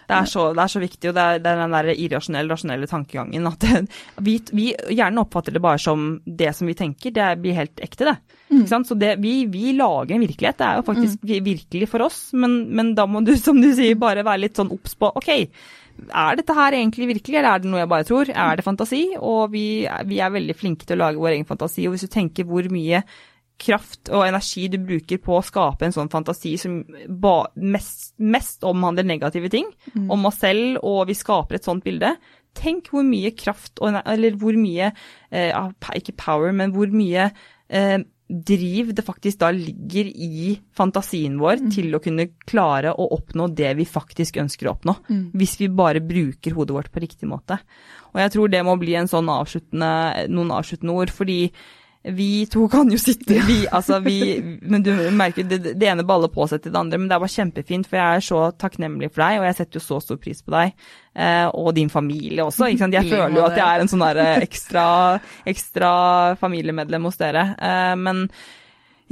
Det 0.09 0.19
er 0.19 0.29
så, 0.29 0.45
det 0.53 0.65
er 0.65 0.73
så 0.73 0.83
viktig, 0.83 1.09
og 1.09 1.17
det 1.17 1.25
er, 1.25 1.41
det 1.41 1.51
er 1.53 1.61
den 1.63 1.75
der 1.77 1.91
irrasjonelle, 1.95 2.53
rasjonelle 2.53 2.89
tankegangen. 2.91 3.49
At 3.49 3.65
det, 3.65 3.83
vi, 4.27 4.37
vi, 4.53 4.69
gjerne 4.93 5.25
oppfatter 5.25 5.57
det 5.57 5.63
bare 5.65 5.81
som 5.81 6.15
det 6.27 6.53
som 6.59 6.69
vi 6.69 6.77
tenker. 6.79 7.15
Det 7.15 7.29
blir 7.43 7.59
helt 7.59 7.83
ekte, 7.85 8.11
det. 8.11 8.17
Mm. 8.53 8.65
Så 8.69 8.99
det, 9.01 9.15
vi, 9.23 9.37
vi, 9.51 9.73
lager 9.79 10.17
en 10.17 10.27
virkelighet. 10.27 10.59
Det 10.59 10.69
er 10.69 10.81
jo 10.81 10.89
faktisk 10.89 11.23
mm. 11.23 11.37
virkelig 11.47 11.89
for 11.89 12.09
oss, 12.09 12.25
men, 12.37 12.59
men, 12.75 12.93
da 12.99 13.07
må 13.09 13.25
du, 13.25 13.35
som 13.47 13.61
du 13.63 13.71
sier, 13.77 13.99
bare 14.01 14.27
være 14.27 14.47
litt 14.47 14.61
sånn 14.61 14.73
obs 14.75 14.99
på 14.99 15.13
OK. 15.23 15.33
Er 16.09 16.39
dette 16.39 16.55
her 16.57 16.75
egentlig 16.77 17.11
virkelig, 17.11 17.37
eller 17.39 17.53
er 17.53 17.63
det 17.63 17.71
noe 17.71 17.83
jeg 17.83 17.93
bare 17.93 18.09
tror? 18.09 18.31
Er 18.33 18.57
det 18.59 18.65
fantasi? 18.67 19.03
Og 19.21 19.53
vi, 19.53 19.67
vi 20.09 20.23
er 20.25 20.33
veldig 20.35 20.57
flinke 20.59 20.89
til 20.89 20.99
å 20.99 21.07
lage 21.07 21.21
vår 21.21 21.37
egen 21.37 21.49
fantasi. 21.49 21.87
Og 21.87 21.95
hvis 21.95 22.09
du 22.09 22.13
tenker 22.13 22.49
hvor 22.49 22.67
mye 22.73 23.05
kraft 23.61 24.11
og 24.11 24.25
energi 24.27 24.67
du 24.73 24.79
bruker 24.83 25.21
på 25.23 25.37
å 25.37 25.45
skape 25.45 25.87
en 25.87 25.95
sånn 25.95 26.11
fantasi 26.13 26.55
som 26.61 26.81
mest, 27.55 28.15
mest, 28.19 28.65
omhandler 28.67 29.07
negative 29.07 29.51
ting 29.53 29.69
mm. 29.95 30.09
om 30.13 30.31
oss 30.31 30.41
selv, 30.43 30.81
og 30.83 31.07
vi 31.11 31.19
skaper 31.19 31.59
et 31.59 31.69
sånt 31.69 31.85
bilde. 31.85 32.15
Tenk 32.59 32.91
hvor 32.93 33.07
mye 33.07 33.33
kraft, 33.39 33.81
eller 33.83 34.37
hvor 34.41 34.57
mye 34.61 34.91
eh, 35.31 35.55
Ikke 35.97 36.17
power, 36.19 36.53
men 36.57 36.75
hvor 36.75 36.91
mye 36.93 37.31
eh, 37.73 38.01
driv 38.33 38.95
det 38.97 39.05
faktisk 39.05 39.43
da 39.43 39.51
ligger 39.53 40.09
i 40.09 40.55
fantasien 40.77 41.37
vår 41.41 41.61
mm. 41.67 41.71
til 41.75 41.93
å 41.93 42.01
kunne 42.03 42.31
klare 42.49 42.95
å 42.97 43.09
oppnå 43.17 43.51
det 43.53 43.75
vi 43.77 43.87
faktisk 43.89 44.39
ønsker 44.41 44.69
å 44.69 44.75
oppnå. 44.77 44.97
Mm. 45.09 45.25
Hvis 45.37 45.59
vi 45.61 45.69
bare 45.69 46.01
bruker 46.05 46.57
hodet 46.57 46.77
vårt 46.77 46.93
på 46.93 47.03
riktig 47.05 47.29
måte. 47.29 47.61
Og 48.13 48.23
jeg 48.23 48.33
tror 48.35 48.53
det 48.53 48.65
må 48.65 48.77
bli 48.81 48.97
en 48.97 49.11
sånn 49.11 49.29
avsluttende, 49.33 49.93
noen 50.33 50.55
avsluttende 50.57 50.97
ord, 50.97 51.13
fordi 51.13 51.41
vi 52.03 52.47
to 52.51 52.65
kan 52.71 52.91
jo 52.91 52.99
sitte 52.99 53.37
vi, 53.47 53.61
altså 53.71 54.01
vi, 54.03 54.17
Men 54.73 54.83
du 54.83 54.91
merker 55.15 55.47
det, 55.47 55.77
det 55.79 55.87
ene 55.87 56.07
baller 56.07 56.33
på 56.33 56.49
seg 56.51 56.63
til 56.63 56.75
det 56.75 56.81
andre. 56.81 56.99
Men 56.99 57.11
det 57.11 57.17
er 57.17 57.23
bare 57.23 57.35
kjempefint, 57.37 57.87
for 57.89 58.01
jeg 58.01 58.19
er 58.19 58.27
så 58.27 58.41
takknemlig 58.59 59.13
for 59.13 59.23
deg, 59.23 59.39
og 59.39 59.47
jeg 59.47 59.59
setter 59.61 59.79
jo 59.79 59.85
så 59.85 60.01
stor 60.03 60.19
pris 60.23 60.43
på 60.43 60.55
deg. 60.55 60.75
Eh, 61.15 61.47
og 61.47 61.75
din 61.77 61.93
familie 61.93 62.43
også. 62.45 62.71
ikke 62.73 62.85
sant? 62.85 62.99
Jeg 62.99 63.11
føler 63.13 63.39
jo 63.39 63.47
at 63.47 63.61
jeg 63.61 63.67
er 63.69 63.85
en 63.85 63.93
sånn 63.93 64.07
ekstra, 64.33 64.87
ekstra 65.53 65.93
familiemedlem 66.41 67.07
hos 67.07 67.21
dere. 67.23 67.53
Eh, 67.55 67.95
men 68.01 68.27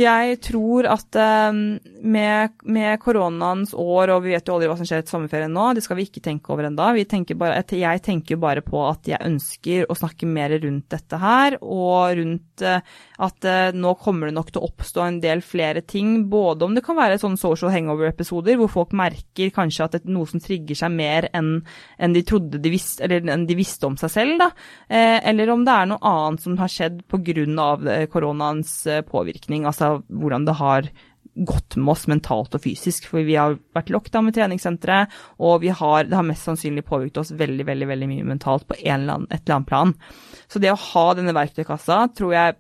jeg 0.00 0.38
tror 0.44 0.86
at 0.88 1.16
um, 1.20 1.58
med, 2.00 2.54
med, 2.64 2.96
koronaens 3.02 3.74
år, 3.76 4.12
og 4.14 4.24
vi 4.24 4.32
vet 4.34 4.48
jo 4.48 4.56
aldri 4.56 4.70
hva 4.70 4.76
som 4.78 4.88
skjer 4.88 5.02
etter 5.02 5.14
sommerferien 5.14 5.52
nå, 5.52 5.66
det 5.76 5.84
skal 5.84 5.98
vi 5.98 6.06
ikke 6.08 6.22
tenke 6.24 6.52
over 6.54 6.68
ennå. 6.68 6.88
Jeg 6.96 7.08
tenker 7.10 8.34
jo 8.34 8.40
bare 8.40 8.64
på 8.64 8.80
at 8.86 9.10
jeg 9.10 9.20
ønsker 9.26 9.90
å 9.90 9.96
snakke 9.98 10.28
mer 10.30 10.54
rundt 10.62 10.88
dette 10.94 11.20
her, 11.20 11.58
og 11.60 12.16
rundt 12.20 12.64
uh, 12.64 12.80
at 13.20 13.48
uh, 13.48 13.76
nå 13.76 13.94
kommer 14.00 14.30
det 14.30 14.36
nok 14.38 14.52
til 14.52 14.62
å 14.62 14.70
oppstå 14.70 15.04
en 15.04 15.20
del 15.22 15.44
flere 15.44 15.84
ting. 15.84 16.14
Både 16.32 16.66
om 16.66 16.76
det 16.76 16.84
kan 16.86 16.98
være 16.98 17.20
sånn 17.20 17.38
social 17.40 17.74
hangover-episoder, 17.74 18.58
hvor 18.60 18.72
folk 18.72 18.96
merker 18.96 19.52
kanskje 19.54 19.86
at 19.86 19.98
det 19.98 20.02
er 20.04 20.16
noe 20.16 20.30
som 20.30 20.42
trigger 20.42 20.78
seg 20.78 20.94
mer 20.94 21.28
enn, 21.36 21.58
enn 22.00 22.16
de 22.16 22.24
trodde 22.26 22.62
de 22.62 22.72
visste, 22.72 23.04
eller 23.06 23.28
enn 23.36 23.46
de 23.48 23.58
visste 23.58 23.88
om 23.88 23.98
seg 24.00 24.14
selv, 24.16 24.38
da. 24.40 24.50
Uh, 24.86 25.18
eller 25.30 25.52
om 25.52 25.66
det 25.66 25.76
er 25.76 25.92
noe 25.92 26.14
annet 26.14 26.46
som 26.46 26.56
har 26.60 26.72
skjedd 26.72 27.04
pga. 27.10 28.06
koronaens 28.10 28.72
påvirkning. 29.10 29.66
altså 29.68 29.89
hvordan 30.08 30.46
det 30.48 30.58
har 30.60 30.90
gått 31.34 31.76
med 31.76 31.92
oss 31.92 32.06
mentalt 32.10 32.54
og 32.56 32.64
fysisk. 32.64 33.08
For 33.10 33.26
vi 33.26 33.36
har 33.38 33.58
vært 33.76 33.92
lockdown 33.92 34.28
med 34.28 34.36
treningssenteret, 34.36 35.12
og 35.42 35.66
har, 35.80 36.08
det 36.08 36.18
har 36.18 36.26
mest 36.26 36.48
sannsynlig 36.48 36.86
påvirket 36.88 37.22
oss 37.22 37.34
veldig 37.36 37.66
veldig, 37.68 37.90
veldig 37.90 38.10
mye 38.10 38.32
mentalt 38.32 38.66
på 38.68 38.78
en 38.80 38.96
eller 38.96 39.20
annen, 39.20 39.30
et 39.30 39.44
eller 39.44 39.60
annet 39.60 39.70
plan. 39.70 39.94
Så 40.50 40.62
det 40.62 40.72
å 40.72 40.82
ha 40.90 41.06
denne 41.18 41.36
verktøykassa 41.36 42.02
tror 42.18 42.34
jeg, 42.34 42.58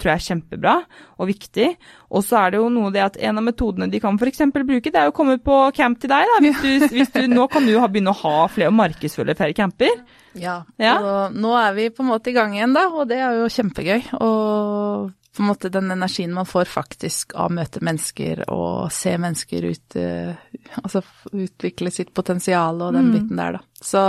tror 0.00 0.10
jeg 0.10 0.16
er 0.16 0.24
kjempebra 0.24 0.74
og 1.20 1.28
viktig. 1.30 1.68
Og 2.08 2.24
så 2.26 2.40
er 2.40 2.54
det 2.54 2.62
jo 2.62 2.70
noe 2.72 2.92
det 2.94 3.04
at 3.04 3.18
en 3.28 3.40
av 3.40 3.44
metodene 3.46 3.90
de 3.92 4.00
kan 4.02 4.18
f.eks. 4.18 4.46
bruke, 4.56 4.90
det 4.90 5.00
er 5.00 5.12
å 5.12 5.16
komme 5.16 5.38
på 5.44 5.60
camp 5.76 6.00
til 6.02 6.12
deg. 6.12 6.26
da. 6.32 6.38
Hvis 6.44 6.62
du, 6.64 6.88
hvis 6.96 7.12
du, 7.14 7.20
nå 7.30 7.46
kan 7.52 7.68
du 7.68 7.76
begynne 7.76 8.14
å 8.14 8.22
ha 8.24 8.48
flere 8.52 8.72
og 8.72 8.80
markedsføre 8.80 9.36
flere 9.38 9.56
camper. 9.56 10.02
Ja, 10.38 10.60
ja. 10.78 10.98
og 11.02 11.38
nå 11.38 11.54
er 11.58 11.72
vi 11.74 11.88
på 11.90 12.04
en 12.04 12.12
måte 12.12 12.30
i 12.30 12.36
gang 12.36 12.52
igjen, 12.54 12.74
da, 12.76 12.86
og 12.92 13.08
det 13.10 13.18
er 13.22 13.40
jo 13.40 13.48
kjempegøy. 13.50 14.10
Og 14.22 15.14
på 15.36 15.42
en 15.42 15.48
måte 15.48 15.70
den 15.72 15.90
energien 15.90 16.34
man 16.34 16.46
får 16.48 16.70
faktisk 16.72 17.34
av 17.38 17.50
å 17.50 17.54
møte 17.58 17.82
mennesker 17.84 18.44
og 18.50 18.92
se 18.94 19.14
mennesker 19.20 19.66
ut, 19.68 19.98
uh, 20.00 20.78
altså 20.82 21.02
utvikle 21.32 21.92
sitt 21.94 22.14
potensial 22.16 22.80
og 22.82 22.96
den 22.96 23.10
mm. 23.10 23.16
biten 23.16 23.42
der, 23.42 23.58
da. 23.58 23.64
Så 23.78 24.04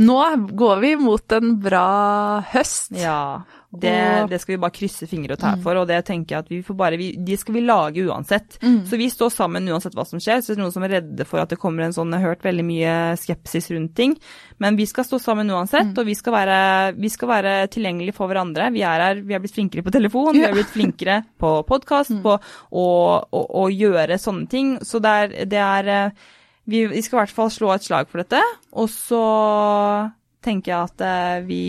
nå 0.00 0.20
går 0.56 0.76
vi 0.80 0.96
mot 0.96 1.32
en 1.32 1.56
bra 1.60 1.88
høst. 2.52 2.92
Ja. 2.96 3.42
Det, 3.70 4.26
det, 4.30 4.38
skal 4.42 4.56
vi 4.56 4.58
bare 4.64 4.74
krysse 4.74 5.06
fingre 5.06 5.36
og 5.36 5.38
tær 5.38 5.54
mm. 5.54 5.60
for, 5.62 5.78
og 5.78 5.84
det 5.86 6.00
tenker 6.08 6.34
jeg 6.34 6.42
at 6.42 6.48
vi 6.50 6.56
får 6.66 6.74
bare 6.74 6.96
vi, 6.98 7.12
De 7.22 7.36
skal 7.38 7.54
vi 7.54 7.60
lage 7.62 8.02
uansett. 8.02 8.56
Mm. 8.64 8.80
Så 8.88 8.98
vi 8.98 9.06
står 9.12 9.30
sammen 9.30 9.68
uansett 9.70 9.94
hva 9.94 10.02
som 10.08 10.18
skjer. 10.22 10.40
Så 10.42 10.50
det 10.50 10.58
er 10.58 10.62
noen 10.64 10.74
som 10.74 10.86
er 10.88 10.94
redde 10.96 11.26
for 11.28 11.42
at 11.42 11.52
det 11.52 11.60
kommer 11.60 11.86
en 11.86 11.94
sånn 11.94 12.10
Jeg 12.10 12.24
har 12.24 12.34
hørt 12.34 12.48
veldig 12.48 12.64
mye 12.66 12.96
skepsis 13.20 13.70
rundt 13.70 13.94
ting. 14.00 14.16
Men 14.58 14.80
vi 14.80 14.88
skal 14.90 15.06
stå 15.06 15.20
sammen 15.22 15.52
uansett, 15.54 15.92
mm. 15.92 16.00
og 16.02 16.08
vi 16.08 16.16
skal, 16.18 16.34
være, 16.34 16.58
vi 16.98 17.12
skal 17.12 17.30
være 17.30 17.54
tilgjengelige 17.76 18.16
for 18.16 18.32
hverandre. 18.32 18.72
Vi 18.74 18.82
er 18.82 19.06
her, 19.06 19.22
vi 19.22 19.36
har 19.36 19.44
blitt 19.44 19.54
flinkere 19.54 19.86
på 19.86 19.94
telefon, 19.94 20.32
ja. 20.32 20.40
vi 20.40 20.48
har 20.48 20.58
blitt 20.58 20.74
flinkere 20.74 21.20
på 21.38 21.54
podkast, 21.68 22.16
mm. 22.16 22.24
på 22.26 22.34
å, 22.34 22.90
å, 23.22 23.46
å, 23.62 23.70
gjøre 23.70 24.18
sånne 24.18 24.50
ting. 24.50 24.76
Så 24.82 24.98
det 25.04 25.16
er, 25.22 25.40
det 25.52 25.62
er 25.62 25.94
vi, 26.68 26.84
vi, 26.90 27.02
skal 27.02 27.18
i 27.18 27.22
hvert 27.24 27.36
fall 27.36 27.52
slå 27.52 27.72
et 27.74 27.86
slag 27.86 28.10
for 28.10 28.22
dette. 28.22 28.40
Og 28.76 28.90
så 28.92 29.22
tenker 30.44 30.72
jeg 30.72 30.90
at 30.90 31.06
eh, 31.06 31.46
vi 31.46 31.64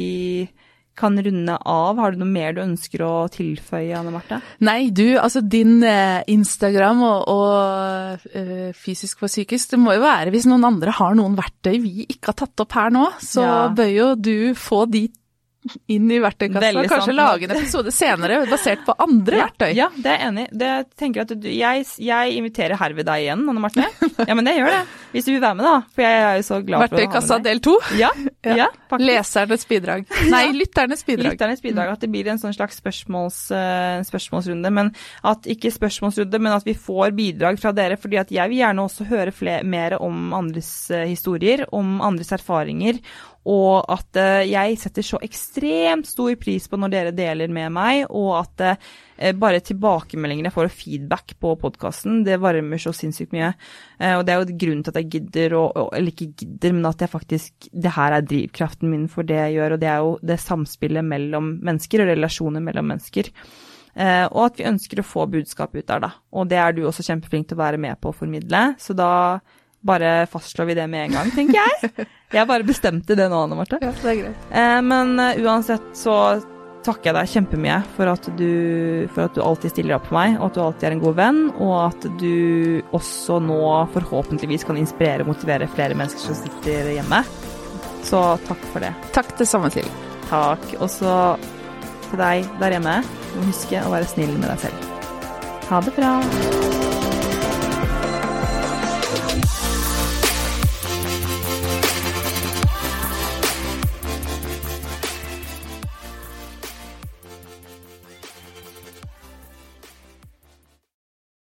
kan 1.02 1.16
runde 1.24 1.56
av. 1.58 2.00
Har 2.00 2.14
du 2.14 2.22
noe 2.22 2.30
mer 2.30 2.54
du 2.56 2.62
ønsker 2.64 3.04
å 3.06 3.14
tilføye, 3.32 3.94
Anne 3.98 4.14
Marte? 4.14 4.42
Nei, 4.68 4.92
du, 4.94 5.16
altså 5.18 5.42
din 5.42 5.80
eh, 5.88 6.22
Instagram 6.32 7.02
og, 7.08 7.32
og 7.32 8.28
eh, 8.38 8.70
Fysisk 8.78 9.24
for 9.24 9.32
psykisk, 9.32 9.74
det 9.74 9.82
må 9.82 9.96
jo 9.96 10.04
være 10.04 10.34
hvis 10.34 10.48
noen 10.50 10.68
andre 10.68 10.94
har 11.00 11.18
noen 11.18 11.38
verktøy 11.40 11.80
vi 11.82 12.06
ikke 12.08 12.34
har 12.34 12.40
tatt 12.44 12.66
opp 12.66 12.78
her 12.78 12.94
nå, 12.94 13.08
så 13.24 13.48
ja. 13.48 13.58
bør 13.76 13.92
jo 13.96 14.12
du 14.20 14.36
få 14.58 14.86
de 14.92 15.08
inn 15.92 16.10
i 16.10 16.18
verktøykassa. 16.22 16.84
Kanskje 16.90 17.12
sant. 17.12 17.18
lage 17.18 17.46
en 17.46 17.54
episode 17.54 17.92
senere 17.94 18.40
basert 18.50 18.82
på 18.86 18.96
andre 19.04 19.38
ja, 19.38 19.46
verktøy. 19.46 19.70
Ja, 19.78 19.88
det 19.94 20.10
er 20.10 20.18
jeg 20.18 20.30
enig 20.32 20.46
i. 20.46 20.60
Jeg 20.64 20.88
tenker 20.98 21.24
at 21.24 21.34
du, 21.38 21.48
jeg, 21.54 21.86
jeg 22.02 22.38
inviterer 22.40 22.80
herved 22.82 23.06
deg 23.06 23.26
igjen, 23.28 23.44
Anne 23.52 23.62
Marte. 23.62 23.86
Ja, 24.26 24.36
men 24.38 24.48
det 24.48 24.56
gjør 24.58 24.72
det. 24.74 24.82
hvis 25.14 25.28
du 25.28 25.32
vil 25.36 25.44
være 25.44 25.60
med, 25.60 25.68
da. 25.68 25.76
For 25.94 26.06
jeg 26.06 26.24
er 26.26 26.40
jo 26.40 26.46
så 26.48 26.60
glad 26.66 26.82
for 26.82 26.82
å 26.82 26.82
ha 26.82 26.82
med 26.82 26.98
deg. 26.98 27.06
Verktøykassa 27.06 27.40
del 27.46 27.62
to? 27.68 27.76
Ja, 28.00 28.12
ja. 28.50 28.58
ja 28.64 28.68
Lesernes 29.02 29.68
bidrag. 29.70 30.06
Nei, 30.34 30.44
lytternes 30.58 31.06
bidrag. 31.08 31.36
Lytternes 31.36 31.64
bidrag. 31.64 31.94
At 31.96 32.06
det 32.06 32.12
blir 32.14 32.32
en 32.34 32.42
sånn 32.42 32.56
slags 32.58 32.82
spørsmåls, 32.82 33.40
uh, 33.54 34.02
spørsmålsrunde. 34.08 34.74
Men 34.74 34.94
at 35.28 35.50
ikke 35.50 35.74
spørsmålsrunde, 35.74 36.42
men 36.42 36.58
at 36.58 36.66
vi 36.68 36.76
får 36.78 37.14
bidrag 37.18 37.62
fra 37.62 37.74
dere. 37.76 38.00
fordi 38.02 38.18
at 38.22 38.34
jeg 38.34 38.50
vil 38.50 38.64
gjerne 38.64 38.88
også 38.88 39.10
høre 39.12 39.36
flere, 39.36 39.66
mer 39.68 39.98
om 40.02 40.34
andres 40.38 40.72
uh, 40.90 41.06
historier, 41.06 41.68
om 41.76 42.00
andres 42.02 42.34
erfaringer 42.34 43.02
og 43.50 43.88
at 43.90 44.20
uh, 44.22 44.44
jeg 44.46 44.76
setter 44.78 45.06
så 45.06 45.20
ekstremt 45.26 46.06
stor 46.06 46.36
pris 46.38 46.68
på 46.70 46.78
når 46.78 46.92
dere 46.94 47.14
deler 47.16 47.50
med 47.54 47.74
meg, 47.74 48.04
og 48.10 48.36
at 48.38 48.64
uh, 48.78 49.32
bare 49.38 49.64
tilbakemeldingene 49.66 50.52
jeg 50.52 50.56
får 50.56 50.70
og 50.70 50.76
feedback 50.76 51.34
på 51.42 51.56
podkasten, 51.62 52.22
det 52.28 52.38
varmer 52.42 52.82
så 52.82 52.94
sinnssykt 52.94 53.34
mye. 53.36 53.52
Og 54.18 54.24
det 54.26 54.34
er 54.34 54.40
jo 54.42 54.56
grunnen 54.64 54.82
til 54.82 54.94
at 54.94 54.98
jeg 54.98 55.10
gidder, 55.14 55.54
og, 55.60 55.92
eller 55.94 56.10
ikke 56.10 56.32
gidder, 56.42 56.74
men 56.74 56.88
at 56.90 57.04
jeg 57.04 57.12
faktisk 57.12 57.68
Det 57.70 57.92
her 57.94 58.16
er 58.16 58.26
drivkraften 58.26 58.90
min 58.90 59.06
for 59.12 59.28
det 59.30 59.38
jeg 59.38 59.60
gjør, 59.60 59.76
og 59.76 59.84
det 59.84 59.90
er 59.92 60.00
jo 60.02 60.16
det 60.26 60.40
samspillet 60.42 61.06
mellom 61.06 61.52
mennesker 61.62 62.02
og 62.02 62.10
relasjoner 62.10 62.66
mellom 62.66 62.90
mennesker. 62.90 63.30
og 64.34 64.42
at 64.48 64.58
vi 64.58 64.66
ønsker 64.72 65.02
å 65.02 65.06
få 65.06 65.28
budskap 65.30 65.76
ut 65.76 65.86
der, 65.86 66.02
da. 66.02 66.12
Og 66.34 66.50
det 66.50 66.58
er 66.58 66.74
du 66.74 66.82
også 66.88 67.06
kjempeflink 67.06 67.50
til 67.50 67.60
å 67.60 67.64
være 67.64 67.78
med 67.78 68.02
på 68.02 68.10
å 68.10 68.18
formidle. 68.24 68.72
Så 68.82 68.98
da 68.98 69.12
bare 69.82 70.28
fastslår 70.30 70.66
vi 70.70 70.78
det 70.78 70.88
med 70.88 71.08
en 71.08 71.18
gang, 71.18 71.32
tenker 71.36 71.60
jeg. 71.60 72.08
Jeg 72.32 72.48
bare 72.48 72.64
bestemte 72.64 73.18
det 73.18 73.28
nå, 73.32 73.44
Anne 73.46 73.58
Marte. 73.58 73.80
Ja, 73.82 73.92
det 73.92 74.10
er 74.14 74.20
greit. 74.22 74.50
Eh, 74.56 74.80
men 74.86 75.18
uh, 75.20 75.34
uansett 75.44 75.90
så 75.98 76.16
takker 76.86 77.12
jeg 77.12 77.18
deg 77.18 77.32
kjempemye 77.36 77.78
for 77.96 78.10
at, 78.10 78.28
du, 78.40 78.52
for 79.14 79.28
at 79.28 79.36
du 79.38 79.42
alltid 79.46 79.74
stiller 79.74 79.98
opp 79.98 80.08
for 80.10 80.18
meg, 80.18 80.38
og 80.40 80.48
at 80.48 80.58
du 80.58 80.62
alltid 80.64 80.88
er 80.88 80.96
en 80.96 81.04
god 81.04 81.18
venn, 81.20 81.42
og 81.62 81.76
at 81.84 82.08
du 82.22 82.82
også 82.98 83.38
nå 83.44 83.62
forhåpentligvis 83.94 84.66
kan 84.70 84.80
inspirere 84.82 85.26
og 85.26 85.34
motivere 85.34 85.70
flere 85.76 85.98
mennesker 85.98 86.32
som 86.32 86.40
sitter 86.40 86.94
hjemme. 86.96 87.22
Så 88.08 88.22
takk 88.48 88.64
for 88.74 88.84
det. 88.84 88.94
Takk 89.14 89.36
det 89.38 89.50
samme 89.50 89.70
til. 89.74 89.88
Takk. 90.32 90.64
Og 90.80 90.90
så 90.90 91.16
til 92.10 92.22
deg 92.22 92.48
der 92.64 92.78
hjemme, 92.78 93.00
husk 93.46 93.76
å 93.80 93.90
være 93.94 94.10
snill 94.16 94.38
med 94.40 94.50
deg 94.50 94.66
selv. 94.68 94.94
Ha 95.70 95.84
det 95.86 95.96
bra. 96.00 96.16